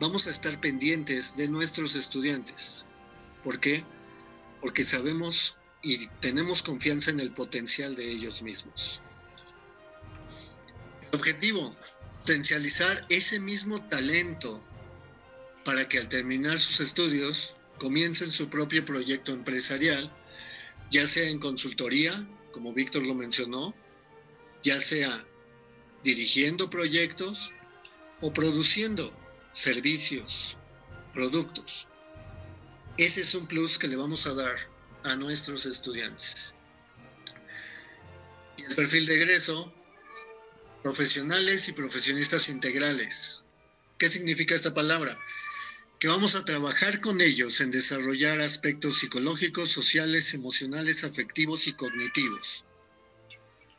Vamos 0.00 0.26
a 0.26 0.30
estar 0.30 0.60
pendientes 0.60 1.34
de 1.38 1.48
nuestros 1.48 1.94
estudiantes. 1.94 2.84
¿Por 3.42 3.58
qué? 3.58 3.82
Porque 4.60 4.84
sabemos 4.84 5.56
y 5.84 6.06
tenemos 6.20 6.62
confianza 6.62 7.10
en 7.10 7.20
el 7.20 7.30
potencial 7.30 7.94
de 7.94 8.10
ellos 8.10 8.42
mismos. 8.42 9.02
El 11.02 11.18
objetivo, 11.18 11.76
potencializar 12.20 13.06
ese 13.10 13.38
mismo 13.38 13.86
talento 13.86 14.64
para 15.64 15.86
que 15.86 15.98
al 15.98 16.08
terminar 16.08 16.58
sus 16.58 16.80
estudios 16.80 17.56
comiencen 17.78 18.30
su 18.30 18.48
propio 18.48 18.84
proyecto 18.84 19.32
empresarial, 19.32 20.10
ya 20.90 21.06
sea 21.06 21.28
en 21.28 21.38
consultoría, 21.38 22.12
como 22.50 22.72
Víctor 22.72 23.02
lo 23.02 23.14
mencionó, 23.14 23.74
ya 24.62 24.80
sea 24.80 25.26
dirigiendo 26.02 26.70
proyectos 26.70 27.52
o 28.22 28.32
produciendo 28.32 29.14
servicios, 29.52 30.56
productos. 31.12 31.88
Ese 32.96 33.20
es 33.20 33.34
un 33.34 33.46
plus 33.46 33.78
que 33.78 33.88
le 33.88 33.96
vamos 33.96 34.26
a 34.26 34.34
dar 34.34 34.73
a 35.04 35.16
nuestros 35.16 35.66
estudiantes. 35.66 36.54
Y 38.56 38.64
el 38.64 38.74
perfil 38.74 39.06
de 39.06 39.14
egreso, 39.14 39.72
profesionales 40.82 41.68
y 41.68 41.72
profesionistas 41.72 42.48
integrales. 42.48 43.44
¿Qué 43.98 44.08
significa 44.08 44.54
esta 44.54 44.74
palabra? 44.74 45.18
que 46.04 46.08
vamos 46.08 46.34
a 46.34 46.44
trabajar 46.44 47.00
con 47.00 47.22
ellos 47.22 47.62
en 47.62 47.70
desarrollar 47.70 48.38
aspectos 48.40 48.98
psicológicos, 48.98 49.70
sociales, 49.70 50.34
emocionales, 50.34 51.02
afectivos 51.02 51.66
y 51.66 51.72
cognitivos. 51.72 52.66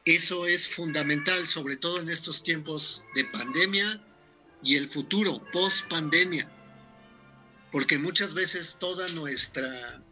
Eso 0.06 0.47
es 0.47 0.68
fundamental, 0.68 1.47
sobre 1.47 1.77
todo 1.77 2.02
en 2.02 2.10
estos 2.10 2.41
tiempos 2.41 3.03
de 3.14 3.26
pandemia 3.26 4.03
y 4.64 4.76
el 4.76 4.89
futuro, 4.89 5.39
post 5.52 5.88
pandemia, 5.88 6.49
porque 7.72 7.99
muchas 7.99 8.34
veces 8.34 8.77
toda 8.80 9.07
nuestra 9.10 10.03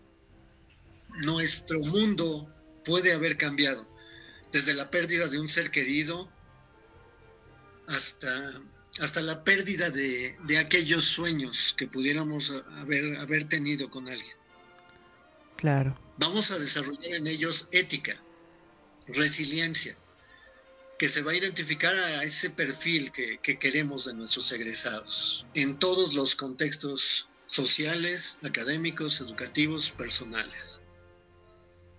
nuestro 1.17 1.79
mundo 1.79 2.49
puede 2.85 3.13
haber 3.13 3.37
cambiado, 3.37 3.87
desde 4.51 4.73
la 4.73 4.89
pérdida 4.91 5.27
de 5.27 5.39
un 5.39 5.47
ser 5.47 5.71
querido 5.71 6.31
hasta 7.87 8.61
hasta 8.99 9.21
la 9.21 9.43
pérdida 9.43 9.89
de, 9.89 10.57
aquellos 10.59 11.03
sueños 11.03 11.73
que 11.77 11.87
pudiéramos 11.87 12.53
haber, 12.77 13.17
haber 13.17 13.45
tenido 13.45 13.89
con 13.89 14.07
alguien. 14.07 14.35
Claro. 15.57 15.99
Vamos 16.17 16.51
a 16.51 16.59
desarrollar 16.59 17.13
en 17.13 17.27
ellos 17.27 17.69
ética, 17.71 18.21
resiliencia, 19.07 19.95
que 20.99 21.09
se 21.09 21.23
va 21.23 21.31
a 21.31 21.35
identificar 21.35 21.95
a 21.95 22.23
ese 22.23 22.51
perfil 22.51 23.11
que, 23.11 23.39
que 23.39 23.57
queremos 23.57 24.05
de 24.05 24.13
nuestros 24.13 24.51
egresados, 24.51 25.47
en 25.55 25.79
todos 25.79 26.13
los 26.13 26.35
contextos 26.35 27.29
sociales, 27.47 28.37
académicos, 28.43 29.21
educativos, 29.21 29.91
personales. 29.91 30.81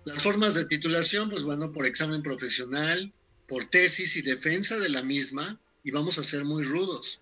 Las 0.05 0.21
formas 0.21 0.53
de 0.53 0.65
titulación, 0.65 1.31
pues 1.31 1.41
bueno, 1.41 1.71
por 1.71 1.87
examen 1.87 2.21
profesional, 2.21 3.11
por 3.47 3.65
tesis 3.65 4.15
y 4.17 4.21
defensa 4.21 4.77
de 4.77 4.89
la 4.89 5.01
misma, 5.01 5.59
y 5.83 5.89
vamos 5.89 6.19
a 6.19 6.23
ser 6.23 6.45
muy 6.45 6.63
rudos. 6.63 7.19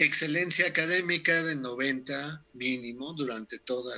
Excelencia 0.00 0.66
académica 0.66 1.40
de 1.44 1.54
90 1.54 2.44
mínimo 2.54 3.14
durante 3.14 3.60
todo 3.60 3.92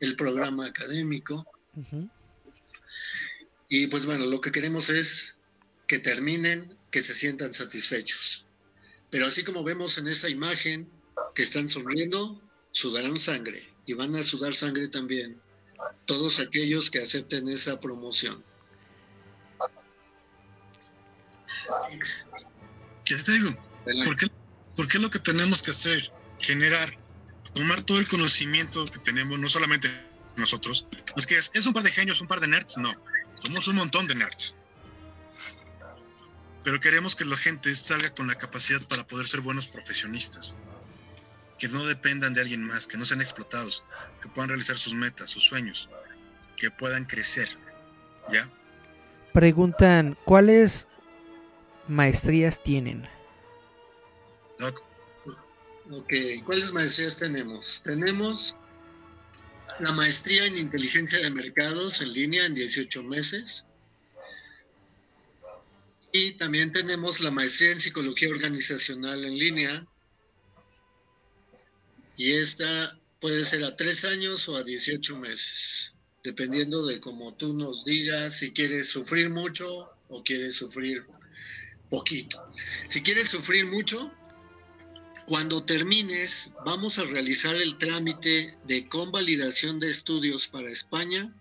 el 0.00 0.16
programa 0.16 0.66
académico. 0.66 1.46
Y 3.68 3.86
pues 3.86 4.06
bueno, 4.06 4.26
lo 4.26 4.40
que 4.40 4.50
queremos 4.50 4.90
es 4.90 5.36
que 5.86 6.00
terminen, 6.00 6.76
que 6.90 7.00
se 7.00 7.14
sientan 7.14 7.52
satisfechos. 7.52 8.44
Pero 9.10 9.26
así 9.26 9.44
como 9.44 9.62
vemos 9.62 9.98
en 9.98 10.08
esa 10.08 10.28
imagen 10.28 10.90
que 11.36 11.42
están 11.42 11.68
sonriendo, 11.68 12.42
sudarán 12.72 13.20
sangre 13.20 13.64
y 13.86 13.92
van 13.92 14.16
a 14.16 14.22
sudar 14.24 14.56
sangre 14.56 14.88
también 14.88 15.43
todos 16.06 16.40
aquellos 16.40 16.90
que 16.90 17.00
acepten 17.00 17.48
esa 17.48 17.80
promoción. 17.80 18.44
¿Qué 23.04 23.16
te 23.16 23.32
digo? 23.32 23.50
¿Por 24.76 24.88
qué, 24.88 24.98
lo 24.98 25.10
que 25.10 25.18
tenemos 25.18 25.62
que 25.62 25.70
hacer? 25.70 26.12
Generar, 26.40 26.98
tomar 27.54 27.82
todo 27.82 27.98
el 27.98 28.08
conocimiento 28.08 28.84
que 28.86 28.98
tenemos, 28.98 29.38
no 29.38 29.48
solamente 29.48 29.90
nosotros. 30.36 30.86
Es 31.16 31.26
que 31.26 31.36
es, 31.36 31.66
un 31.66 31.72
par 31.72 31.82
de 31.82 31.92
genios, 31.92 32.20
un 32.20 32.28
par 32.28 32.40
de 32.40 32.48
nerds, 32.48 32.78
no. 32.78 32.92
Somos 33.42 33.68
un 33.68 33.76
montón 33.76 34.06
de 34.06 34.14
nerds. 34.14 34.56
Pero 36.62 36.80
queremos 36.80 37.14
que 37.14 37.24
la 37.24 37.36
gente 37.36 37.74
salga 37.74 38.14
con 38.14 38.26
la 38.26 38.36
capacidad 38.36 38.80
para 38.82 39.06
poder 39.06 39.28
ser 39.28 39.40
buenos 39.40 39.66
profesionistas. 39.66 40.56
Que 41.64 41.70
no 41.70 41.86
dependan 41.86 42.34
de 42.34 42.42
alguien 42.42 42.62
más, 42.62 42.86
que 42.86 42.98
no 42.98 43.06
sean 43.06 43.22
explotados, 43.22 43.84
que 44.20 44.28
puedan 44.28 44.50
realizar 44.50 44.76
sus 44.76 44.92
metas, 44.92 45.30
sus 45.30 45.44
sueños, 45.44 45.88
que 46.58 46.70
puedan 46.70 47.06
crecer. 47.06 47.48
¿Ya? 48.30 48.52
Preguntan, 49.32 50.18
¿cuál 50.26 50.50
es 50.50 50.86
maestrías 51.88 52.62
tienen? 52.62 53.08
Ok, 55.90 56.12
¿cuáles 56.44 56.74
maestrías 56.74 57.16
tenemos? 57.16 57.82
Tenemos 57.82 58.58
la 59.80 59.92
maestría 59.92 60.44
en 60.44 60.58
inteligencia 60.58 61.18
de 61.18 61.30
mercados 61.30 62.02
en 62.02 62.12
línea 62.12 62.44
en 62.44 62.54
18 62.54 63.04
meses. 63.04 63.64
Y 66.12 66.32
también 66.32 66.72
tenemos 66.72 67.20
la 67.20 67.30
maestría 67.30 67.72
en 67.72 67.80
psicología 67.80 68.28
organizacional 68.28 69.24
en 69.24 69.38
línea. 69.38 69.86
Y 72.16 72.32
esta 72.32 72.98
puede 73.20 73.44
ser 73.44 73.64
a 73.64 73.76
tres 73.76 74.04
años 74.04 74.48
o 74.48 74.56
a 74.56 74.62
18 74.62 75.16
meses, 75.18 75.94
dependiendo 76.22 76.86
de 76.86 77.00
cómo 77.00 77.34
tú 77.34 77.54
nos 77.54 77.84
digas 77.84 78.36
si 78.38 78.52
quieres 78.52 78.88
sufrir 78.88 79.30
mucho 79.30 79.66
o 80.08 80.22
quieres 80.22 80.56
sufrir 80.56 81.02
poquito. 81.90 82.42
Si 82.88 83.02
quieres 83.02 83.28
sufrir 83.28 83.66
mucho, 83.66 84.12
cuando 85.26 85.64
termines, 85.64 86.50
vamos 86.64 86.98
a 86.98 87.04
realizar 87.04 87.56
el 87.56 87.78
trámite 87.78 88.56
de 88.64 88.88
convalidación 88.88 89.78
de 89.78 89.90
estudios 89.90 90.48
para 90.48 90.70
España, 90.70 91.34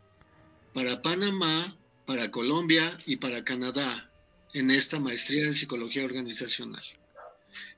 para 0.74 1.02
Panamá, 1.02 1.78
para 2.06 2.32
Colombia 2.32 2.98
y 3.06 3.18
para 3.18 3.44
Canadá 3.44 4.10
en 4.54 4.72
esta 4.72 5.00
maestría 5.00 5.45
en 5.45 5.54
psicología 5.54 6.06
organizacional. 6.06 6.84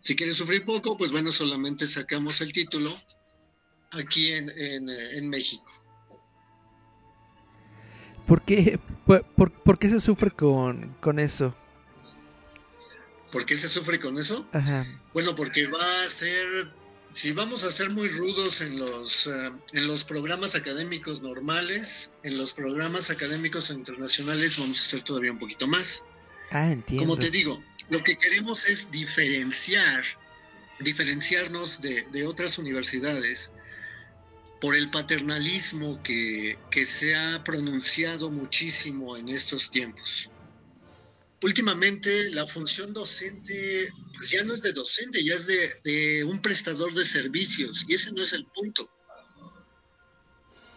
Si 0.06 0.16
quieres 0.16 0.36
sufrir 0.36 0.64
poco, 0.64 0.96
pues 0.98 1.10
bueno, 1.10 1.32
solamente 1.32 1.88
sacamos 1.88 2.40
el 2.42 2.54
título 2.54 2.96
aquí 3.94 4.34
en, 4.34 5.28
México. 5.28 5.66
¿Por 8.28 8.44
qué, 8.44 8.80
por, 9.08 9.80
qué 9.80 9.90
se 9.90 10.00
sufre 10.00 10.30
con, 10.30 10.96
con 11.02 11.18
eso? 11.18 11.56
¿Por 13.32 13.48
qué 13.48 13.58
se 13.58 13.68
sufre 13.68 14.00
con 14.00 14.20
eso? 14.20 14.44
Bueno, 15.16 15.34
porque 15.34 15.66
va 15.66 16.04
a 16.06 16.10
ser, 16.12 16.72
si 17.10 17.32
vamos 17.32 17.64
a 17.64 17.72
ser 17.72 17.90
muy 17.90 18.08
rudos 18.08 18.62
en 18.62 18.78
los, 18.78 19.26
eh, 19.26 19.52
en 19.74 19.88
los 19.88 20.04
programas 20.04 20.54
académicos 20.54 21.24
normales, 21.24 22.12
en 22.22 22.38
los 22.38 22.54
programas 22.54 23.10
académicos 23.10 23.72
internacionales 23.72 24.60
vamos 24.60 24.78
a 24.78 24.82
hacer 24.84 25.02
todavía 25.02 25.32
un 25.32 25.40
poquito 25.40 25.68
más. 25.68 26.04
Ah, 26.52 26.72
entiendo. 26.72 27.04
Como 27.06 27.18
te 27.18 27.32
digo, 27.32 27.60
lo 27.90 28.04
que 28.04 28.18
queremos 28.18 28.68
es 28.68 28.92
diferenciar, 28.92 30.04
diferenciarnos 30.80 31.82
de, 31.82 32.26
otras 32.26 32.58
universidades 32.58 33.52
por 34.62 34.76
el 34.76 34.90
paternalismo 34.90 36.02
que, 36.02 36.58
que 36.72 36.86
se 36.86 37.16
ha 37.16 37.44
pronunciado 37.44 38.32
muchísimo 38.32 39.18
en 39.18 39.30
estos 39.30 39.70
tiempos 39.70 40.30
últimamente 41.46 42.32
la 42.32 42.46
función 42.46 42.92
docente 42.94 43.90
pues 44.18 44.32
ya 44.32 44.44
no 44.44 44.54
es 44.54 44.62
de 44.62 44.74
docente, 44.74 45.24
ya 45.24 45.36
es 45.36 45.48
de, 45.84 46.24
un 46.24 46.42
prestador 46.42 46.94
de 46.94 47.06
servicios 47.06 47.86
y 47.88 47.94
ese 47.94 48.12
no 48.14 48.24
es 48.24 48.34
el 48.34 48.46
punto. 48.48 48.90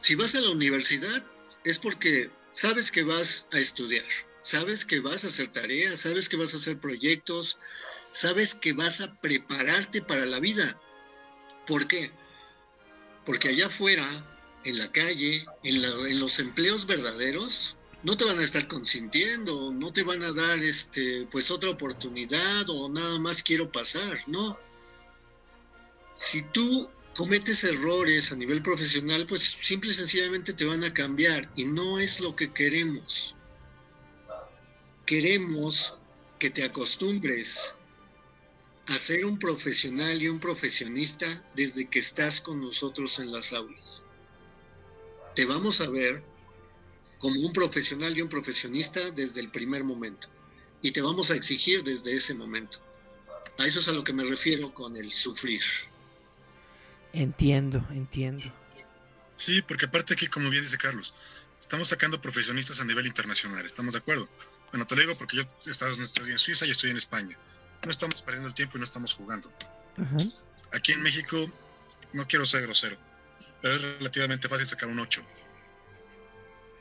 Si 0.01 0.15
vas 0.15 0.35
a 0.35 0.41
la 0.41 0.51
universidad 0.51 1.25
es 1.65 1.79
porque 1.79 2.31
sabes 2.51 2.91
que 2.91 3.03
vas 3.03 3.49
a 3.53 3.59
estudiar, 3.59 4.07
sabes 4.41 4.85
que 4.85 5.01
vas 5.01 5.25
a 5.25 5.29
hacer 5.29 5.53
tareas, 5.53 6.01
sabes 6.01 6.29
que 6.29 6.37
vas 6.37 6.55
a 6.55 6.57
hacer 6.59 6.79
proyectos, 6.79 7.59
sabes 8.11 8.55
que 8.55 8.73
vas 8.73 9.01
a 9.01 9.15
prepararte 9.21 10.03
para 10.03 10.27
la 10.27 10.41
vida. 10.41 10.81
¿Por 11.67 11.87
qué? 11.87 12.11
Porque 13.25 13.49
allá 13.49 13.67
afuera, 13.67 14.07
en 14.65 14.79
la 14.79 14.91
calle, 14.91 15.47
en, 15.63 15.85
en 15.85 16.21
los 16.21 16.39
empleos 16.39 16.87
verdaderos, 16.87 17.77
no 18.03 18.17
te 18.17 18.25
van 18.25 18.39
a 18.39 18.45
estar 18.45 18.67
consintiendo, 18.69 19.73
no 19.73 19.93
te 19.93 20.05
van 20.05 20.23
a 20.23 20.33
dar 20.33 20.59
este 20.61 21.27
pues 21.31 21.51
otra 21.51 21.71
oportunidad 21.71 22.69
o 22.69 22.89
nada 22.89 23.19
más 23.19 23.43
quiero 23.43 23.73
pasar, 23.73 24.23
no. 24.27 24.59
Si 26.15 26.43
tú 26.43 26.91
cometes 27.19 27.65
errores 27.65 28.31
a 28.31 28.37
nivel 28.37 28.63
profesional, 28.63 29.27
pues 29.27 29.43
simple 29.43 29.91
y 29.91 29.95
sencillamente 29.95 30.53
te 30.53 30.65
van 30.65 30.85
a 30.85 30.95
cambiar 30.95 31.51
y 31.57 31.65
no 31.65 31.99
es 31.99 32.21
lo 32.21 32.37
que 32.37 32.53
queremos. 32.53 33.35
Queremos 35.05 35.95
que 36.39 36.51
te 36.51 36.63
acostumbres 36.63 37.75
a 38.87 38.97
ser 38.97 39.25
un 39.25 39.37
profesional 39.37 40.23
y 40.23 40.29
un 40.29 40.39
profesionista 40.39 41.27
desde 41.57 41.91
que 41.91 41.99
estás 41.99 42.41
con 42.41 42.61
nosotros 42.61 43.19
en 43.19 43.33
las 43.33 43.53
aulas. 43.53 44.05
Te 45.35 45.45
vamos 45.45 45.81
a 45.81 45.91
ver 45.91 46.23
como 47.19 47.41
un 47.41 47.53
profesional 47.53 48.17
y 48.17 48.23
un 48.23 48.29
profesionista 48.29 49.11
desde 49.11 49.41
el 49.41 49.51
primer 49.51 49.83
momento. 49.83 50.29
Y 50.83 50.93
te 50.93 51.03
vamos 51.03 51.33
a 51.33 51.35
exigir 51.35 51.83
desde 51.83 52.15
ese 52.15 52.35
momento. 52.35 52.79
A 53.59 53.67
eso 53.67 53.81
es 53.81 53.89
a 53.89 53.93
lo 53.93 54.05
que 54.05 54.13
me 54.13 54.23
refiero 54.23 54.73
con 54.73 54.97
el 54.97 55.13
sufrir. 55.13 55.65
Entiendo, 57.13 57.87
entiendo. 57.91 58.45
Sí, 59.35 59.63
porque 59.63 59.87
aparte 59.87 60.15
aquí, 60.15 60.27
como 60.27 60.51
bien 60.51 60.65
dice 60.65 60.79
Carlos, 60.79 61.15
estamos 61.59 61.89
sacando 61.89 62.21
profesionistas 62.21 62.81
a 62.81 62.85
nivel 62.85 63.07
internacional, 63.07 63.65
¿estamos 63.65 63.93
de 63.93 64.01
acuerdo? 64.01 64.29
Bueno, 64.71 64.87
te 64.87 64.95
lo 64.95 65.01
digo 65.03 65.17
porque 65.17 65.37
yo 65.39 65.45
estado, 65.67 65.93
estoy 66.03 66.31
en 66.31 66.39
Suiza 66.39 66.67
y 66.67 66.71
estoy 66.71 66.91
en 66.91 66.97
España. 66.97 67.39
No 67.85 67.91
estamos 67.91 68.23
perdiendo 68.23 68.49
el 68.49 68.55
tiempo 68.55 68.77
y 68.77 68.81
no 68.81 68.85
estamos 68.85 69.15
jugando. 69.15 69.53
Aquí 70.73 70.93
en 70.93 71.03
México, 71.03 71.51
no 72.13 72.27
quiero 72.27 72.45
ser 72.47 72.63
grosero, 72.63 72.99
pero 73.63 73.75
es 73.75 73.83
relativamente 73.83 74.49
fácil 74.49 74.67
sacar 74.67 74.89
un 74.89 74.99
8 74.99 75.25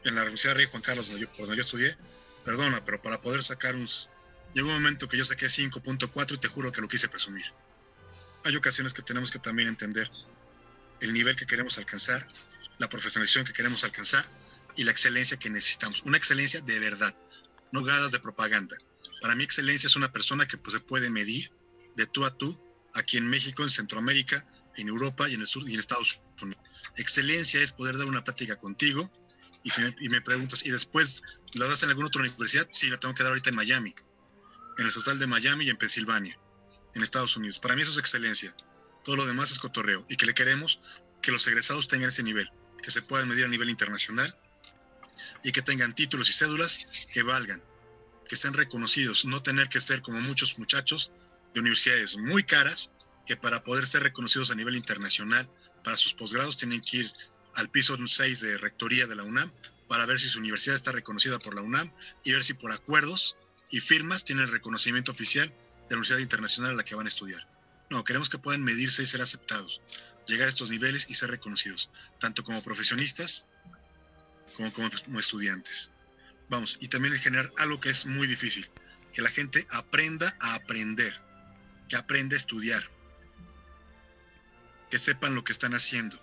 en 0.04 0.16
la 0.16 0.22
Universidad 0.22 0.54
de 0.54 0.58
Rey 0.60 0.68
Juan 0.70 0.82
Carlos, 0.82 1.08
donde 1.08 1.22
yo, 1.22 1.30
por 1.30 1.42
donde 1.42 1.58
yo 1.58 1.62
estudié, 1.62 1.98
perdona, 2.44 2.84
pero 2.86 3.02
para 3.02 3.22
poder 3.22 3.44
sacar 3.44 3.76
un... 3.76 3.88
Llegó 4.54 4.70
un 4.70 4.76
momento 4.76 5.08
que 5.08 5.18
yo 5.18 5.26
saqué 5.26 5.48
5.4 5.48 6.34
y 6.34 6.38
te 6.38 6.48
juro 6.48 6.72
que 6.72 6.82
lo 6.82 6.88
quise 6.88 7.10
presumir. 7.10 7.46
Hay 8.48 8.56
ocasiones 8.56 8.94
que 8.94 9.02
tenemos 9.02 9.30
que 9.30 9.40
también 9.40 9.68
entender 9.68 10.10
el 11.02 11.12
nivel 11.12 11.36
que 11.36 11.46
queremos 11.46 11.78
alcanzar, 11.80 12.26
la 12.78 12.88
profesionalización 12.88 13.44
que 13.44 13.52
queremos 13.52 13.84
alcanzar 13.84 14.26
y 14.78 14.86
la 14.86 14.92
excelencia 14.92 15.38
que 15.38 15.50
necesitamos. 15.50 16.02
Una 16.04 16.16
excelencia 16.16 16.62
de 16.62 16.80
verdad, 16.80 17.14
no 17.74 17.84
gradas 17.84 18.14
de 18.14 18.22
propaganda. 18.22 18.78
Para 19.22 19.36
mí 19.36 19.44
excelencia 19.44 19.88
es 19.88 19.98
una 19.98 20.14
persona 20.14 20.48
que 20.48 20.58
pues, 20.58 20.76
se 20.76 20.80
puede 20.80 21.10
medir 21.10 21.52
de 21.98 22.06
tú 22.06 22.24
a 22.24 22.38
tú 22.38 22.58
aquí 22.94 23.18
en 23.18 23.28
México, 23.28 23.64
en 23.64 23.70
Centroamérica, 23.70 24.48
en 24.78 24.88
Europa 24.88 25.28
y 25.28 25.34
en 25.34 25.42
el 25.42 25.48
sur 25.48 25.70
y 25.70 25.74
en 25.74 25.80
Estados 25.80 26.22
Unidos. 26.42 26.64
Excelencia 26.96 27.60
es 27.60 27.74
poder 27.74 27.98
dar 27.98 28.08
una 28.08 28.24
plática 28.24 28.56
contigo 28.56 29.12
y, 29.62 30.08
me, 30.08 30.22
preguntas, 30.22 30.66
¿y 30.66 30.72
después 30.72 31.22
la 31.56 31.66
das 31.66 31.84
en 31.84 31.90
alguna 31.90 32.08
otra 32.08 32.22
universidad? 32.22 32.66
Sí, 32.72 32.90
la 32.90 32.98
tengo 32.98 33.14
que 33.14 33.24
dar 33.24 33.32
ahorita 33.32 33.50
en 33.50 33.58
Miami, 33.58 33.94
en 34.78 34.84
el 34.84 34.88
Estatal 34.88 35.20
de 35.20 35.28
Miami 35.28 35.66
y 35.66 35.70
en 35.70 35.76
Pensilvania, 35.76 36.40
en 36.94 37.04
Estados 37.04 37.36
Unidos. 37.38 37.60
Para 37.60 37.76
mí 37.76 37.82
eso 37.82 37.92
es 37.92 37.98
excelencia. 37.98 38.56
Todo 39.04 39.16
lo 39.16 39.26
demás 39.26 39.52
es 39.52 39.60
cotorreo. 39.60 40.06
Y 40.10 40.18
que 40.18 40.26
le 40.26 40.34
queremos 40.34 40.80
que 41.22 41.32
los 41.32 41.46
egresados 41.48 41.88
tengan 41.88 42.10
ese 42.10 42.24
nivel, 42.24 42.50
que 42.82 42.92
se 42.92 43.02
puedan 43.02 43.28
medir 43.28 43.46
a 43.46 43.48
nivel 43.48 43.70
internacional 43.70 44.36
y 45.44 45.52
que 45.52 45.62
tengan 45.62 45.96
títulos 45.96 46.30
y 46.30 46.34
cédulas 46.34 46.80
que 47.14 47.24
valgan, 47.24 47.62
que 48.28 48.36
estén 48.36 48.54
reconocidos, 48.54 49.26
no 49.26 49.42
tener 49.42 49.70
que 49.70 49.82
ser 49.82 50.02
como 50.02 50.22
muchos 50.22 50.58
muchachos 50.58 51.12
de 51.54 51.60
universidades 51.60 52.18
muy 52.18 52.44
caras 52.44 52.92
que 53.26 53.38
para 53.38 53.64
poder 53.64 53.86
ser 53.86 54.04
reconocidos 54.04 54.52
a 54.52 54.56
nivel 54.56 54.76
internacional 54.76 55.48
para 55.84 55.98
sus 55.98 56.14
posgrados 56.14 56.58
tienen 56.58 56.82
que 56.82 56.98
ir 56.98 57.12
al 57.56 57.70
piso 57.70 57.98
6 58.06 58.40
de 58.42 58.58
rectoría 58.58 59.08
de 59.08 59.16
la 59.16 59.24
UNAM 59.24 59.52
para 59.88 60.06
ver 60.06 60.20
si 60.20 60.30
su 60.30 60.40
universidad 60.40 60.76
está 60.76 60.92
reconocida 60.92 61.40
por 61.40 61.56
la 61.56 61.62
UNAM 61.62 61.92
y 62.24 62.32
ver 62.32 62.44
si 62.44 62.54
por 62.54 62.72
acuerdos 62.72 63.38
y 63.70 63.80
firmas 63.80 64.24
tienen 64.24 64.50
reconocimiento 64.50 65.12
oficial 65.12 65.54
de 65.88 65.96
la 65.96 66.00
Universidad 66.00 66.20
Internacional 66.20 66.72
a 66.72 66.76
la 66.76 66.84
que 66.84 66.96
van 66.96 67.06
a 67.06 67.10
estudiar. 67.10 67.48
No, 67.90 68.04
queremos 68.04 68.30
que 68.30 68.38
puedan 68.38 68.64
medirse 68.64 69.04
y 69.04 69.06
ser 69.06 69.22
aceptados, 69.22 69.82
llegar 70.28 70.48
a 70.48 70.50
estos 70.50 70.70
niveles 70.70 71.06
y 71.10 71.16
ser 71.16 71.30
reconocidos, 71.30 71.90
tanto 72.20 72.44
como 72.44 72.62
profesionistas 72.62 73.48
como 74.56 74.74
como 74.74 75.20
estudiantes. 75.20 75.92
Vamos, 76.50 76.78
y 76.82 76.88
también 76.88 77.14
generar 77.16 77.52
algo 77.58 77.80
que 77.80 77.90
es 77.90 78.06
muy 78.06 78.28
difícil, 78.28 78.70
que 79.14 79.22
la 79.22 79.30
gente 79.30 79.66
aprenda 79.72 80.36
a 80.40 80.56
aprender, 80.56 81.14
que 81.88 81.96
aprenda 81.96 82.36
a 82.36 82.40
estudiar, 82.40 82.84
que 84.90 84.98
sepan 84.98 85.36
lo 85.36 85.44
que 85.44 85.52
están 85.52 85.74
haciendo, 85.74 86.20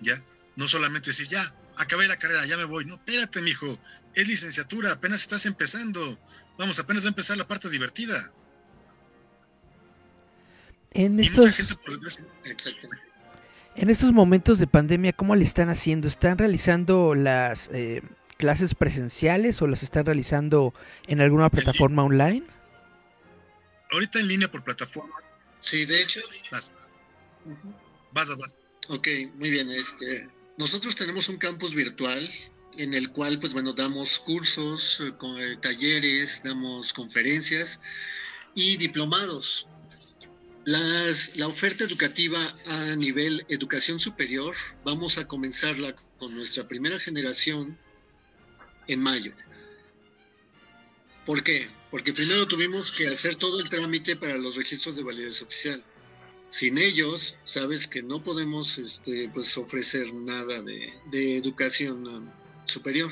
¿ya? 0.00 0.22
No 0.56 0.68
solamente 0.68 1.10
decir, 1.10 1.28
ya, 1.28 1.54
acabé 1.76 2.08
la 2.08 2.16
carrera, 2.16 2.46
ya 2.46 2.56
me 2.56 2.64
voy. 2.64 2.84
No, 2.84 2.94
espérate, 2.94 3.42
mijo, 3.42 3.78
es 4.14 4.26
licenciatura, 4.26 4.92
apenas 4.92 5.22
estás 5.22 5.46
empezando. 5.46 6.18
Vamos, 6.58 6.78
apenas 6.78 7.02
va 7.04 7.08
a 7.08 7.10
empezar 7.10 7.36
la 7.36 7.46
parte 7.46 7.68
divertida. 7.68 8.32
En 10.92 11.20
estos, 11.20 11.76
en 13.74 13.90
estos 13.90 14.12
momentos 14.12 14.58
de 14.58 14.66
pandemia, 14.66 15.12
¿cómo 15.12 15.36
le 15.36 15.44
están 15.44 15.68
haciendo? 15.68 16.08
¿Están 16.08 16.38
realizando 16.38 17.14
las 17.14 17.68
eh, 17.72 18.02
clases 18.38 18.74
presenciales 18.74 19.60
o 19.60 19.66
las 19.66 19.82
están 19.82 20.06
realizando 20.06 20.72
en 21.06 21.20
alguna 21.20 21.50
plataforma 21.50 22.02
online? 22.02 22.44
Ahorita 23.90 24.18
en 24.20 24.28
línea 24.28 24.50
por 24.50 24.64
plataforma. 24.64 25.14
Sí, 25.58 25.84
de 25.84 26.00
hecho. 26.00 26.20
Vas, 26.50 26.70
vas. 28.12 28.28
vas. 28.38 28.58
Ok, 28.88 29.08
muy 29.34 29.50
bien. 29.50 29.70
Este, 29.70 30.28
nosotros 30.56 30.96
tenemos 30.96 31.28
un 31.28 31.36
campus 31.36 31.74
virtual 31.74 32.30
en 32.76 32.94
el 32.94 33.10
cual, 33.10 33.38
pues 33.38 33.52
bueno, 33.52 33.72
damos 33.72 34.18
cursos, 34.20 35.00
eh, 35.00 35.12
eh, 35.40 35.56
talleres, 35.60 36.42
damos 36.42 36.92
conferencias 36.92 37.80
y 38.54 38.76
diplomados. 38.76 39.68
la 40.64 41.46
oferta 41.46 41.84
educativa 41.84 42.40
a 42.68 42.96
nivel 42.96 43.46
educación 43.48 43.98
superior, 43.98 44.54
vamos 44.84 45.18
a 45.18 45.28
comenzarla 45.28 45.94
con 46.18 46.34
nuestra 46.34 46.66
primera 46.66 46.98
generación 46.98 47.78
en 48.88 49.00
mayo. 49.00 49.32
¿Por 51.24 51.42
qué? 51.42 51.68
Porque 51.90 52.12
primero 52.12 52.46
tuvimos 52.46 52.92
que 52.92 53.08
hacer 53.08 53.36
todo 53.36 53.60
el 53.60 53.68
trámite 53.68 54.16
para 54.16 54.38
los 54.38 54.56
registros 54.56 54.96
de 54.96 55.02
validez 55.02 55.42
oficial. 55.42 55.84
Sin 56.48 56.78
ellos, 56.78 57.36
sabes 57.44 57.88
que 57.88 58.02
no 58.02 58.22
podemos 58.22 58.78
este, 58.78 59.28
pues, 59.34 59.58
ofrecer 59.58 60.14
nada 60.14 60.62
de, 60.62 61.36
educación 61.36 62.32
superior. 62.66 63.10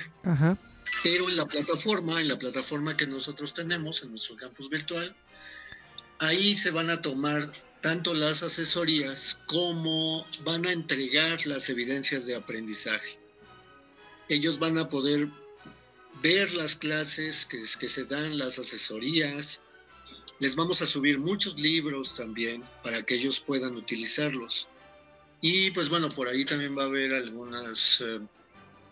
Pero 1.03 1.29
en 1.29 1.37
la 1.37 1.47
plataforma, 1.47 2.21
en 2.21 2.29
la 2.29 2.39
plataforma 2.39 2.97
que 2.97 3.07
nosotros 3.07 3.55
tenemos, 3.55 4.03
en 4.03 4.11
nuestro 4.11 4.37
campus 4.37 4.69
virtual, 4.69 5.15
ahí 6.19 6.57
se 6.57 6.71
van 6.71 6.91
a 6.91 7.01
tomar 7.03 7.51
tanto 7.81 8.15
las 8.15 8.43
asesorías 8.43 9.41
como 9.47 10.27
van 10.45 10.67
a 10.67 10.73
entregar 10.73 11.47
las 11.47 11.69
evidencias 11.69 12.27
de 12.27 12.35
aprendizaje. 12.35 13.19
Ellos 14.29 14.59
van 14.59 14.79
a 14.79 14.89
poder 14.89 15.29
ver 16.23 16.55
las 16.55 16.77
clases 16.77 17.45
que, 17.45 17.63
que 17.79 17.89
se 17.89 18.07
dan, 18.07 18.39
las 18.39 18.59
asesorías. 18.59 19.61
Les 20.39 20.57
vamos 20.57 20.81
a 20.81 20.87
subir 20.87 21.19
muchos 21.19 21.59
libros 21.59 22.17
también 22.17 22.65
para 22.83 23.03
que 23.03 23.17
ellos 23.17 23.41
puedan 23.41 23.77
utilizarlos. 23.77 24.69
Y 25.47 25.71
pues 25.73 25.91
bueno, 25.91 26.09
por 26.09 26.27
ahí 26.27 26.47
también 26.47 26.77
va 26.77 26.85
a 26.85 26.87
haber 26.87 27.13
algunas, 27.13 28.01
eh, 28.01 28.21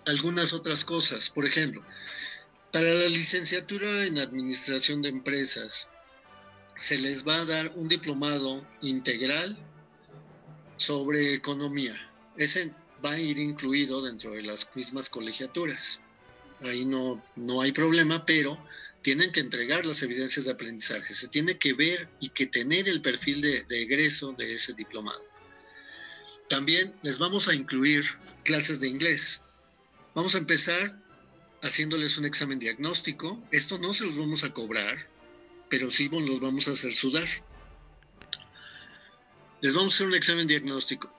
algunas 0.07 0.53
otras 0.53 0.85
cosas. 0.85 1.31
Por 1.31 1.47
ejemplo, 1.47 1.85
para 2.73 2.93
la 2.93 3.09
licenciatura 3.09 4.05
en 4.05 4.19
Administración 4.19 5.03
de 5.03 5.11
Empresas, 5.11 5.89
se 6.77 6.99
les 6.99 7.27
va 7.27 7.37
a 7.37 7.45
dar 7.45 7.73
un 7.77 7.89
diplomado 7.89 8.67
integral 8.81 9.59
sobre 10.77 11.35
economía. 11.35 11.95
Ese 12.37 12.75
va 13.05 13.13
a 13.13 13.21
ir 13.21 13.39
incluido 13.39 14.03
dentro 14.03 14.33
de 14.33 14.43
las 14.43 14.71
mismas 14.75 15.11
colegiaturas. 15.11 16.01
Ahí 16.63 16.85
no, 16.85 17.23
no 17.37 17.61
hay 17.61 17.73
problema, 17.73 18.25
pero 18.25 18.63
tienen 19.03 19.33
que 19.33 19.41
entregar 19.41 19.85
las 19.85 20.03
evidencias 20.03 20.47
de 20.47 20.53
aprendizaje. 20.53 21.13
Se 21.13 21.29
tiene 21.29 21.59
que 21.59 21.73
ver 21.73 22.09
y 22.21 22.31
que 22.31 22.47
tener 22.47 22.89
el 22.89 23.03
perfil 23.03 23.41
de, 23.41 23.65
de 23.65 23.83
egreso 23.83 24.33
de 24.33 24.55
ese 24.55 24.73
diplomado. 24.75 25.23
También 26.49 26.95
les 27.03 27.19
vamos 27.19 27.49
a 27.49 27.55
incluir 27.55 28.05
clases 28.45 28.81
de 28.81 28.89
inglés. 28.89 29.42
Vamos 30.15 30.35
a 30.35 30.39
empezar 30.39 31.03
haciéndoles 31.63 32.19
un 32.19 32.27
examen 32.27 32.59
diagnóstico. 32.59 33.43
Esto 33.51 33.79
no 33.79 33.95
se 33.95 34.05
los 34.05 34.17
vamos 34.17 34.45
a 34.45 34.53
cobrar, 34.53 34.99
pero 35.71 35.91
sí 35.91 36.11
los 36.11 36.41
vamos 36.41 36.69
a 36.69 36.73
hacer 36.73 36.95
sudar. 36.95 37.27
Les 39.63 39.73
vamos 39.73 39.93
a 39.93 39.97
hacer 39.97 40.07
un 40.09 40.15
examen 40.15 40.47
diagnóstico. 40.47 41.11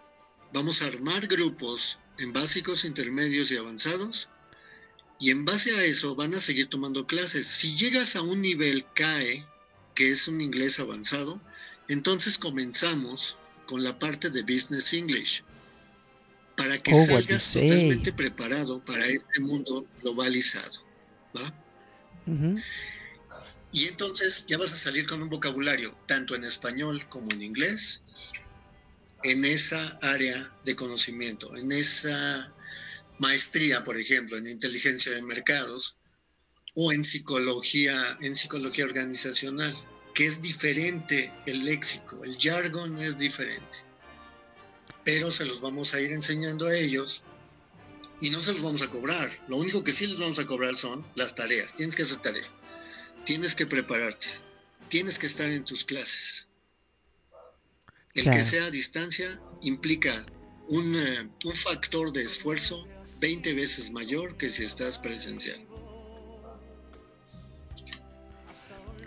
Vamos 0.53 0.82
a 0.82 0.88
armar 0.88 1.28
grupos 1.28 1.98
en 2.20 2.34
básicos, 2.34 2.86
intermedios 2.86 3.52
y 3.52 3.57
avanzados. 3.57 4.30
Y 5.20 5.32
en 5.32 5.45
base 5.45 5.74
a 5.74 5.86
eso 5.86 6.15
van 6.15 6.36
a 6.36 6.40
seguir 6.40 6.68
tomando 6.68 7.07
clases. 7.07 7.48
Si 7.48 7.76
llegas 7.76 8.15
a 8.15 8.22
un 8.22 8.41
nivel 8.41 8.86
CAE, 8.94 9.44
que 9.95 10.11
es 10.11 10.28
un 10.28 10.41
inglés 10.41 10.80
avanzado, 10.80 11.41
entonces 11.88 12.38
comenzamos 12.38 13.38
con 13.65 13.84
la 13.84 13.98
parte 13.98 14.30
de 14.30 14.44
Business 14.44 14.94
English. 14.94 15.44
Para 16.55 16.81
que 16.81 16.93
oh, 16.93 17.05
salgas 17.05 17.53
totalmente 17.53 18.13
preparado 18.13 18.84
para 18.85 19.05
este 19.07 19.39
mundo 19.39 19.88
globalizado. 20.01 20.85
¿va? 21.35 21.53
Y 23.71 23.88
entonces 23.88 24.45
ya 24.47 24.57
vas 24.57 24.71
a 24.71 24.77
salir 24.77 25.07
con 25.07 25.21
un 25.21 25.30
vocabulario, 25.30 25.97
tanto 26.05 26.35
en 26.35 26.43
español 26.43 27.07
como 27.09 27.31
en 27.31 27.41
inglés, 27.41 28.31
en 29.23 29.45
esa 29.45 29.97
área 30.01 30.55
de 30.63 30.75
conocimiento, 30.75 31.55
en 31.55 31.71
esa 31.71 32.53
maestría, 33.19 33.84
por 33.84 33.97
ejemplo, 33.97 34.38
en 34.38 34.47
inteligencia 34.47 35.11
de 35.11 35.21
mercados 35.21 35.97
o 36.75 36.91
en 36.91 37.03
psicología, 37.03 37.95
en 38.21 38.35
psicología 38.35 38.85
organizacional, 38.85 39.75
que 40.13 40.27
es 40.27 40.41
diferente 40.41 41.34
el 41.45 41.65
léxico, 41.65 42.23
el 42.23 42.38
jargon 42.39 42.97
es 42.99 43.17
diferente. 43.17 43.80
Pero 45.03 45.31
se 45.31 45.45
los 45.45 45.61
vamos 45.61 45.93
a 45.93 46.01
ir 46.01 46.11
enseñando 46.11 46.67
a 46.67 46.75
ellos 46.75 47.23
y 48.21 48.30
no 48.30 48.41
se 48.41 48.53
los 48.53 48.61
vamos 48.61 48.81
a 48.81 48.89
cobrar. 48.89 49.30
Lo 49.47 49.57
único 49.57 49.84
que 49.84 49.91
sí 49.91 50.07
les 50.07 50.19
vamos 50.19 50.39
a 50.39 50.47
cobrar 50.47 50.75
son 50.75 51.05
las 51.15 51.35
tareas. 51.35 51.75
Tienes 51.75 51.95
que 51.95 52.03
hacer 52.03 52.17
tarea 52.19 52.47
tienes 53.25 53.55
que 53.55 53.65
prepararte, 53.65 54.27
tienes 54.89 55.19
que 55.19 55.27
estar 55.27 55.49
en 55.49 55.63
tus 55.63 55.85
clases. 55.85 56.47
El 58.13 58.30
que 58.30 58.43
sea 58.43 58.65
a 58.65 58.71
distancia 58.71 59.41
implica 59.61 60.11
un, 60.67 60.95
eh, 60.95 61.30
un, 61.45 61.53
factor 61.53 62.13
de 62.13 62.21
esfuerzo 62.21 62.88
20 63.19 63.55
veces 63.55 63.91
mayor 63.91 64.38
que 64.38 64.49
si 64.49 64.63
estás 64.63 64.99
presencial. 64.99 65.59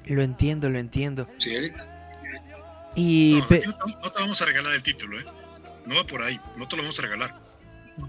Lo 0.06 0.23
entiendo, 0.23 0.70
lo 0.70 0.78
entiendo. 0.78 1.28
Sí, 1.39 1.55
Eric. 1.55 1.77
Y 2.97 3.40
no, 3.48 4.10
te 4.10 4.20
vamos 4.20 4.43
a 4.43 4.47
regalar 4.47 4.74
el 4.74 4.82
título, 4.82 5.20
¿eh? 5.20 5.24
No 5.87 5.95
va 5.95 6.07
por 6.07 6.23
ahí, 6.23 6.41
no 6.57 6.69
te 6.69 6.77
lo 6.77 6.83
vamos 6.83 6.99
a 6.99 7.03
regalar. 7.03 7.41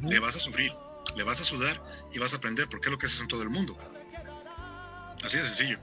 Le 0.03 0.19
vas 0.19 0.35
a 0.35 0.39
sufrir, 0.39 0.73
le 1.15 1.23
vas 1.23 1.39
a 1.41 1.43
sudar 1.43 1.81
y 2.13 2.19
vas 2.19 2.33
a 2.33 2.37
aprender 2.37 2.67
porque 2.69 2.87
es 2.87 2.91
lo 2.91 2.97
que 2.97 3.05
haces 3.05 3.21
en 3.21 3.27
todo 3.27 3.43
el 3.43 3.49
mundo. 3.49 3.77
Así 5.23 5.37
de 5.37 5.43
sencillo 5.43 5.79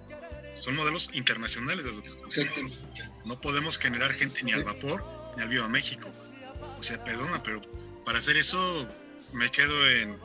son 0.57 0.77
modelos 0.77 1.11
internacionales 1.12 1.85
de 1.85 1.91
educación. 1.91 2.49
No 3.25 3.41
podemos 3.41 3.79
generar 3.79 4.12
gente 4.15 4.43
ni 4.43 4.53
al 4.53 4.65
vapor 4.65 5.05
ni 5.37 5.43
al 5.43 5.49
Viva 5.49 5.69
México. 5.69 6.11
O 6.79 6.83
sea, 6.83 7.03
perdona, 7.03 7.43
pero 7.43 7.61
para 8.05 8.19
hacer 8.19 8.37
eso 8.37 8.59
me 9.33 9.51
quedo 9.51 9.89
en 9.91 10.19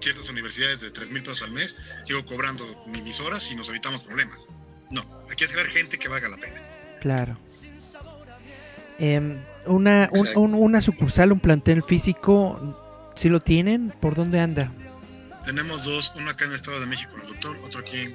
ciertas 0.00 0.28
universidades 0.28 0.80
de 0.80 0.90
3 0.90 1.10
mil 1.10 1.22
pesos 1.22 1.42
al 1.42 1.52
mes, 1.52 1.76
sigo 2.02 2.24
cobrando 2.26 2.64
mis 2.86 3.20
horas 3.20 3.50
y 3.50 3.54
nos 3.54 3.68
evitamos 3.68 4.02
problemas. 4.02 4.48
No, 4.90 5.04
hay 5.28 5.36
que 5.36 5.44
hacer 5.44 5.68
gente 5.68 5.98
que 5.98 6.08
valga 6.08 6.28
la 6.28 6.36
pena. 6.36 6.60
Claro. 7.00 7.38
Em, 8.98 9.42
una, 9.66 10.08
una 10.36 10.80
sucursal, 10.80 11.32
un 11.32 11.40
plantel 11.40 11.82
físico, 11.82 12.60
¿sí 13.14 13.28
lo 13.28 13.40
tienen? 13.40 13.94
¿Por 14.00 14.14
dónde 14.14 14.40
anda? 14.40 14.72
Tenemos 15.44 15.84
dos, 15.84 16.12
uno 16.16 16.30
acá 16.30 16.44
en 16.44 16.50
el 16.50 16.56
Estado 16.56 16.78
de 16.78 16.86
México, 16.86 17.12
el 17.20 17.28
doctor, 17.28 17.56
otro 17.64 17.80
aquí 17.80 17.98
en 17.98 18.12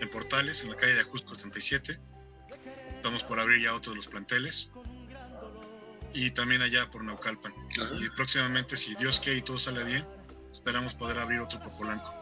en 0.00 0.10
Portales, 0.10 0.62
en 0.62 0.70
la 0.70 0.76
calle 0.76 0.94
de 0.94 1.00
Ajusco 1.00 1.34
37. 1.34 1.98
Estamos 2.96 3.24
por 3.24 3.38
abrir 3.38 3.62
ya 3.62 3.74
otros 3.74 3.94
de 3.94 3.96
los 3.98 4.08
planteles. 4.08 4.70
Y 6.14 6.30
también 6.30 6.62
allá 6.62 6.90
por 6.90 7.04
Naucalpan. 7.04 7.52
Y 8.00 8.08
próximamente, 8.10 8.76
si 8.76 8.94
Dios 8.94 9.20
quiere 9.20 9.38
y 9.38 9.42
todo 9.42 9.58
sale 9.58 9.84
bien, 9.84 10.04
esperamos 10.50 10.94
poder 10.94 11.18
abrir 11.18 11.40
otro 11.40 11.60
por 11.60 11.76
Polanco. 11.76 12.14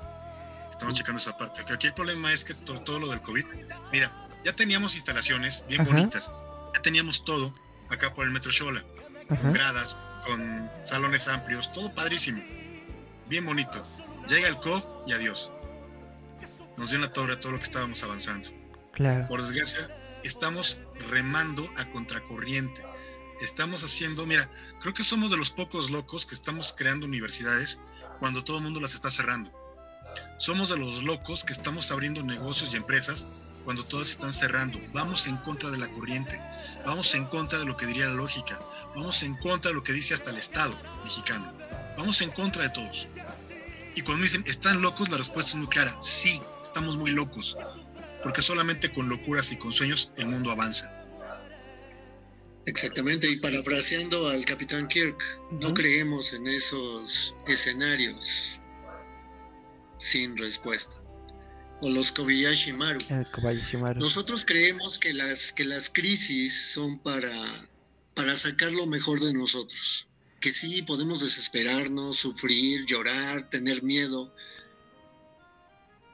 Estamos 0.70 0.94
checando 0.94 1.20
esa 1.20 1.36
parte. 1.36 1.64
Aquí 1.72 1.86
el 1.86 1.94
problema 1.94 2.32
es 2.32 2.44
que 2.44 2.54
todo, 2.54 2.98
lo 2.98 3.08
del 3.08 3.20
COVID. 3.20 3.44
Mira, 3.92 4.14
ya 4.44 4.52
teníamos 4.52 4.94
instalaciones 4.96 5.64
bien 5.68 5.84
bonitas. 5.84 6.30
Ya 6.74 6.82
teníamos 6.82 7.24
todo 7.24 7.52
acá 7.88 8.14
por 8.14 8.26
el 8.26 8.32
Metro 8.32 8.52
Xola. 8.52 8.84
Con 9.28 9.52
gradas, 9.54 9.96
con 10.26 10.70
salones 10.84 11.28
amplios, 11.28 11.72
todo 11.72 11.94
padrísimo. 11.94 12.42
Bien 13.26 13.44
bonito. 13.44 13.82
Llega 14.28 14.48
el 14.48 14.56
COVID 14.56 14.82
y 15.06 15.12
adiós 15.12 15.50
nos 16.76 16.90
dio 16.90 16.96
en 16.96 17.02
la 17.02 17.10
torre 17.10 17.36
todo 17.36 17.52
lo 17.52 17.58
que 17.58 17.64
estábamos 17.64 18.02
avanzando. 18.02 18.48
Claro. 18.92 19.26
Por 19.28 19.40
desgracia, 19.40 19.88
estamos 20.22 20.78
remando 21.10 21.68
a 21.76 21.88
contracorriente. 21.90 22.82
Estamos 23.40 23.82
haciendo, 23.82 24.26
mira, 24.26 24.48
creo 24.80 24.94
que 24.94 25.02
somos 25.02 25.30
de 25.30 25.36
los 25.36 25.50
pocos 25.50 25.90
locos 25.90 26.24
que 26.26 26.34
estamos 26.34 26.74
creando 26.76 27.06
universidades 27.06 27.80
cuando 28.20 28.44
todo 28.44 28.58
el 28.58 28.62
mundo 28.62 28.80
las 28.80 28.94
está 28.94 29.10
cerrando. 29.10 29.50
Somos 30.38 30.68
de 30.68 30.76
los 30.76 31.02
locos 31.02 31.44
que 31.44 31.52
estamos 31.52 31.90
abriendo 31.90 32.22
negocios 32.22 32.72
y 32.72 32.76
empresas 32.76 33.26
cuando 33.64 33.84
todas 33.84 34.10
están 34.10 34.32
cerrando. 34.32 34.80
Vamos 34.92 35.26
en 35.26 35.36
contra 35.38 35.70
de 35.70 35.78
la 35.78 35.88
corriente, 35.88 36.40
vamos 36.84 37.14
en 37.14 37.24
contra 37.26 37.58
de 37.58 37.64
lo 37.64 37.76
que 37.76 37.86
diría 37.86 38.06
la 38.06 38.14
lógica, 38.14 38.60
vamos 38.94 39.22
en 39.22 39.34
contra 39.36 39.70
de 39.70 39.74
lo 39.74 39.82
que 39.82 39.92
dice 39.92 40.14
hasta 40.14 40.30
el 40.30 40.36
Estado 40.36 40.74
mexicano, 41.02 41.52
vamos 41.96 42.20
en 42.20 42.30
contra 42.30 42.62
de 42.62 42.68
todos. 42.70 43.06
Y 43.96 44.02
cuando 44.02 44.18
me 44.18 44.24
dicen, 44.24 44.44
¿están 44.46 44.82
locos? 44.82 45.08
La 45.08 45.16
respuesta 45.16 45.52
es 45.52 45.56
muy 45.56 45.68
clara, 45.68 45.96
sí, 46.02 46.40
estamos 46.62 46.96
muy 46.96 47.12
locos, 47.12 47.56
porque 48.22 48.42
solamente 48.42 48.92
con 48.92 49.08
locuras 49.08 49.52
y 49.52 49.56
con 49.56 49.72
sueños 49.72 50.10
el 50.16 50.26
mundo 50.26 50.50
avanza. 50.50 50.92
Exactamente, 52.66 53.30
y 53.30 53.36
parafraseando 53.36 54.28
al 54.28 54.44
capitán 54.44 54.88
Kirk, 54.88 55.22
no 55.60 55.74
creemos 55.74 56.32
en 56.32 56.46
esos 56.46 57.36
escenarios 57.46 58.58
sin 59.98 60.36
respuesta. 60.38 61.03
O 61.80 61.90
los 61.90 62.12
Kobayashi 62.12 62.72
Maru. 62.72 63.00
Nosotros 63.98 64.44
creemos 64.44 64.98
que 64.98 65.12
las, 65.12 65.52
que 65.52 65.64
las 65.64 65.90
crisis 65.90 66.72
son 66.72 66.98
para, 66.98 67.68
para 68.14 68.36
sacar 68.36 68.72
lo 68.72 68.86
mejor 68.86 69.20
de 69.20 69.32
nosotros 69.32 70.06
que 70.44 70.52
sí 70.52 70.82
podemos 70.82 71.20
desesperarnos, 71.20 72.18
sufrir, 72.18 72.84
llorar, 72.84 73.48
tener 73.48 73.82
miedo, 73.82 74.30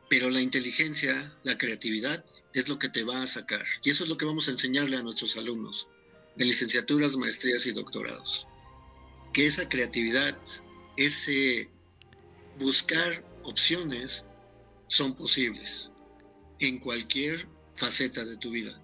pero 0.08 0.30
la 0.30 0.40
inteligencia, 0.40 1.36
la 1.42 1.58
creatividad 1.58 2.24
es 2.54 2.68
lo 2.68 2.78
que 2.78 2.88
te 2.88 3.02
va 3.02 3.20
a 3.20 3.26
sacar. 3.26 3.64
Y 3.82 3.90
eso 3.90 4.04
es 4.04 4.08
lo 4.08 4.16
que 4.16 4.26
vamos 4.26 4.46
a 4.46 4.52
enseñarle 4.52 4.96
a 4.96 5.02
nuestros 5.02 5.36
alumnos. 5.36 5.88
de 6.36 6.44
licenciaturas, 6.44 7.16
maestrías 7.16 7.66
y 7.66 7.72
doctorados. 7.72 8.46
Que 9.32 9.46
esa 9.46 9.68
creatividad, 9.68 10.38
ese 10.96 11.68
buscar 12.60 13.24
opciones 13.42 14.26
son 14.90 15.14
posibles 15.14 15.90
en 16.58 16.78
cualquier 16.78 17.48
faceta 17.74 18.24
de 18.24 18.36
tu 18.36 18.50
vida. 18.50 18.78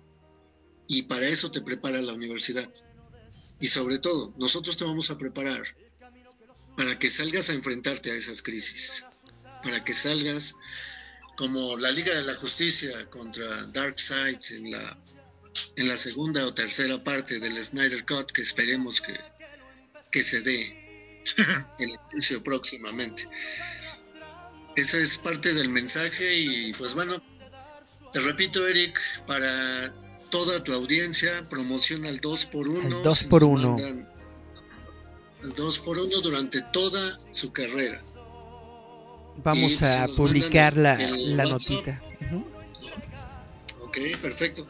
Y 0.86 1.02
para 1.02 1.26
eso 1.26 1.50
te 1.50 1.60
prepara 1.60 2.00
la 2.00 2.14
universidad. 2.14 2.72
Y 3.58 3.66
sobre 3.66 3.98
todo, 3.98 4.32
nosotros 4.38 4.76
te 4.76 4.84
vamos 4.84 5.10
a 5.10 5.18
preparar 5.18 5.62
para 6.76 6.98
que 6.98 7.10
salgas 7.10 7.50
a 7.50 7.54
enfrentarte 7.54 8.12
a 8.12 8.14
esas 8.14 8.42
crisis, 8.42 9.04
para 9.64 9.84
que 9.84 9.94
salgas 9.94 10.54
como 11.36 11.76
la 11.76 11.90
Liga 11.90 12.14
de 12.14 12.22
la 12.22 12.34
Justicia 12.36 12.92
contra 13.10 13.64
Darkseid 13.66 14.38
en 14.50 14.70
la, 14.70 14.98
en 15.74 15.88
la 15.88 15.96
segunda 15.96 16.46
o 16.46 16.54
tercera 16.54 17.02
parte 17.02 17.40
del 17.40 17.62
Snyder 17.62 18.06
Cut, 18.06 18.30
que 18.30 18.42
esperemos 18.42 19.00
que, 19.00 19.18
que 20.12 20.22
se 20.22 20.40
dé 20.40 21.22
el 21.80 21.96
juicio 22.10 22.42
próximamente. 22.44 23.28
Esa 24.76 24.98
es 24.98 25.18
parte 25.18 25.54
del 25.54 25.70
mensaje 25.70 26.38
y 26.38 26.72
pues 26.74 26.94
bueno, 26.94 27.14
te 28.12 28.20
repito 28.20 28.66
Eric, 28.66 29.00
para 29.26 29.94
toda 30.30 30.62
tu 30.62 30.72
audiencia, 30.72 31.46
promociona 31.48 32.08
el 32.08 32.20
2x1. 32.20 33.02
2x1. 33.02 34.06
El 35.42 35.54
2x1 35.54 36.22
durante 36.22 36.62
toda 36.72 37.20
su 37.30 37.52
carrera. 37.52 38.00
Vamos 39.42 39.82
a 39.82 40.06
publicar 40.08 40.76
la, 40.76 40.96
la 40.96 41.44
notita. 41.44 42.02
Ok, 43.82 43.98
perfecto. 44.20 44.66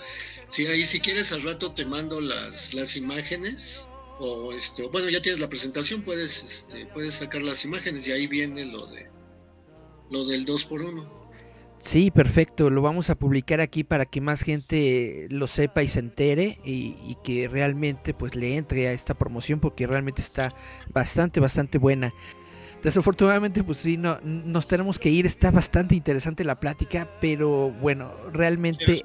Sí, 0.47 0.66
ahí 0.66 0.85
si 0.85 1.01
quieres 1.01 1.33
al 1.33 1.43
rato 1.43 1.73
te 1.73 1.85
mando 1.85 2.20
las, 2.20 2.74
las 2.74 2.97
imágenes 2.97 3.89
o 4.20 4.53
este, 4.53 4.87
bueno, 4.89 5.09
ya 5.09 5.20
tienes 5.20 5.41
la 5.41 5.49
presentación, 5.49 6.03
puedes 6.03 6.43
este, 6.43 6.87
puedes 6.87 7.16
sacar 7.16 7.43
las 7.43 7.65
imágenes 7.65 8.07
y 8.07 8.12
ahí 8.12 8.27
viene 8.27 8.65
lo 8.65 8.87
de 8.87 9.15
lo 10.11 10.24
del 10.24 10.45
2 10.45 10.65
por 10.65 10.83
1 10.83 11.16
Sí, 11.78 12.11
perfecto. 12.11 12.69
Lo 12.70 12.83
vamos 12.83 13.11
a 13.11 13.15
publicar 13.15 13.61
aquí 13.61 13.85
para 13.85 14.07
que 14.07 14.20
más 14.20 14.43
gente 14.43 15.28
lo 15.31 15.47
sepa 15.47 15.83
y 15.83 15.89
se 15.89 16.01
entere 16.01 16.59
y, 16.65 16.97
y, 17.07 17.16
que 17.23 17.49
realmente 17.49 18.12
pues 18.12 18.35
le 18.35 18.57
entre 18.57 18.89
a 18.89 18.93
esta 18.93 19.15
promoción 19.15 19.61
porque 19.61 19.87
realmente 19.87 20.20
está 20.20 20.53
bastante, 20.89 21.39
bastante 21.39 21.78
buena. 21.78 22.12
Desafortunadamente, 22.83 23.62
pues 23.62 23.78
sí, 23.78 23.97
no, 23.97 24.19
nos 24.23 24.69
tenemos 24.69 24.99
que 24.99 25.11
ir. 25.11 25.27
Está 25.27 25.51
bastante 25.51 25.95
interesante 25.95 26.45
la 26.45 26.61
plática, 26.61 27.09
pero 27.20 27.70
bueno, 27.70 28.12
realmente 28.33 29.03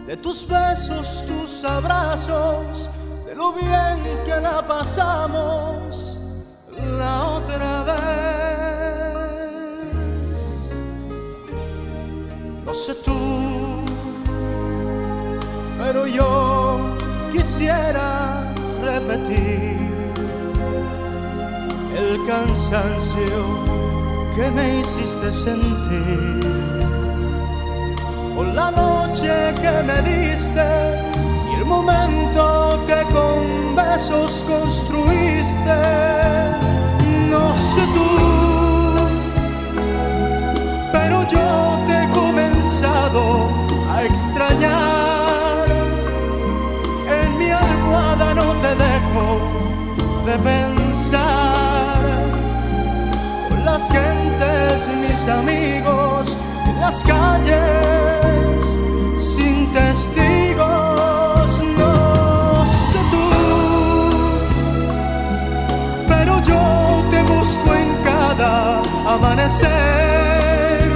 De 0.07 0.17
tus 0.17 0.47
besos, 0.47 1.25
tus 1.27 1.65
abrazos, 1.65 2.89
de 3.27 3.35
lo 3.35 3.53
bien 3.53 3.99
que 4.25 4.41
la 4.41 4.67
pasamos 4.67 6.19
la 6.99 7.31
otra 7.31 7.83
vez. 7.85 7.97
No 12.65 12.75
sé 12.75 12.95
tú 13.05 13.37
pero 15.87 16.07
yo 16.07 16.97
quisiera 17.33 18.53
repetir 18.83 19.77
el 21.97 22.27
cansancio 22.27 23.39
que 24.35 24.51
me 24.51 24.81
hiciste 24.81 25.33
sentir 25.33 26.56
por 28.37 28.47
la 28.47 28.71
noche 28.71 29.33
que 29.63 29.83
me 29.83 29.99
diste 30.03 30.67
y 31.51 31.55
el 31.59 31.65
momento 31.65 32.79
que 32.87 33.03
con 33.15 33.75
besos 33.75 34.45
construiste. 34.47 35.79
No 37.31 37.57
sé 37.73 37.83
tú, 37.97 38.11
pero 40.93 41.27
yo 41.27 41.47
te 41.87 42.05
he 42.05 42.11
comenzado 42.11 43.49
a 43.93 44.05
extrañar 44.05 45.17
no 48.37 48.53
te 48.63 48.75
dejo 48.75 49.27
de 50.27 50.39
pensar. 50.39 51.97
Con 53.49 53.65
las 53.65 53.91
gentes, 53.91 54.89
mis 55.01 55.29
amigos, 55.29 56.36
en 56.36 56.36
las 56.81 57.03
calles, 57.05 58.79
sin 59.17 59.73
testigos, 59.73 61.51
no 61.79 62.67
sé 62.67 62.99
tú. 63.11 63.29
Pero 66.09 66.43
yo 66.43 67.05
te 67.11 67.23
busco 67.23 67.75
en 67.75 67.95
cada 68.05 68.83
amanecer. 69.07 70.91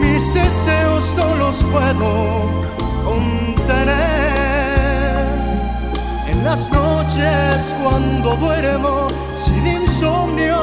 Mis 0.00 0.34
deseos 0.34 1.12
no 1.16 1.34
los 1.36 1.56
puedo 1.64 2.10
contener 3.04 4.14
las 6.44 6.70
noches 6.70 7.74
cuando 7.82 8.36
duermo 8.36 9.08
sin 9.34 9.66
insomnio, 9.66 10.62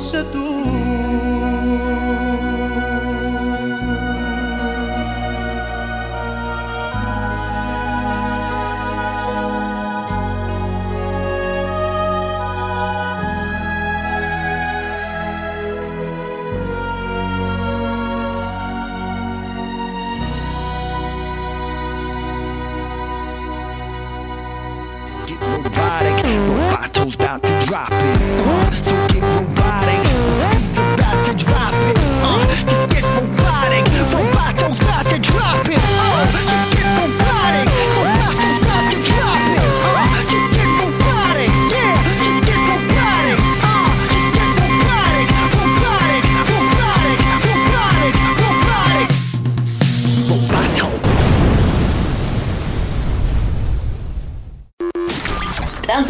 No 0.00 0.06
sé 0.06 0.24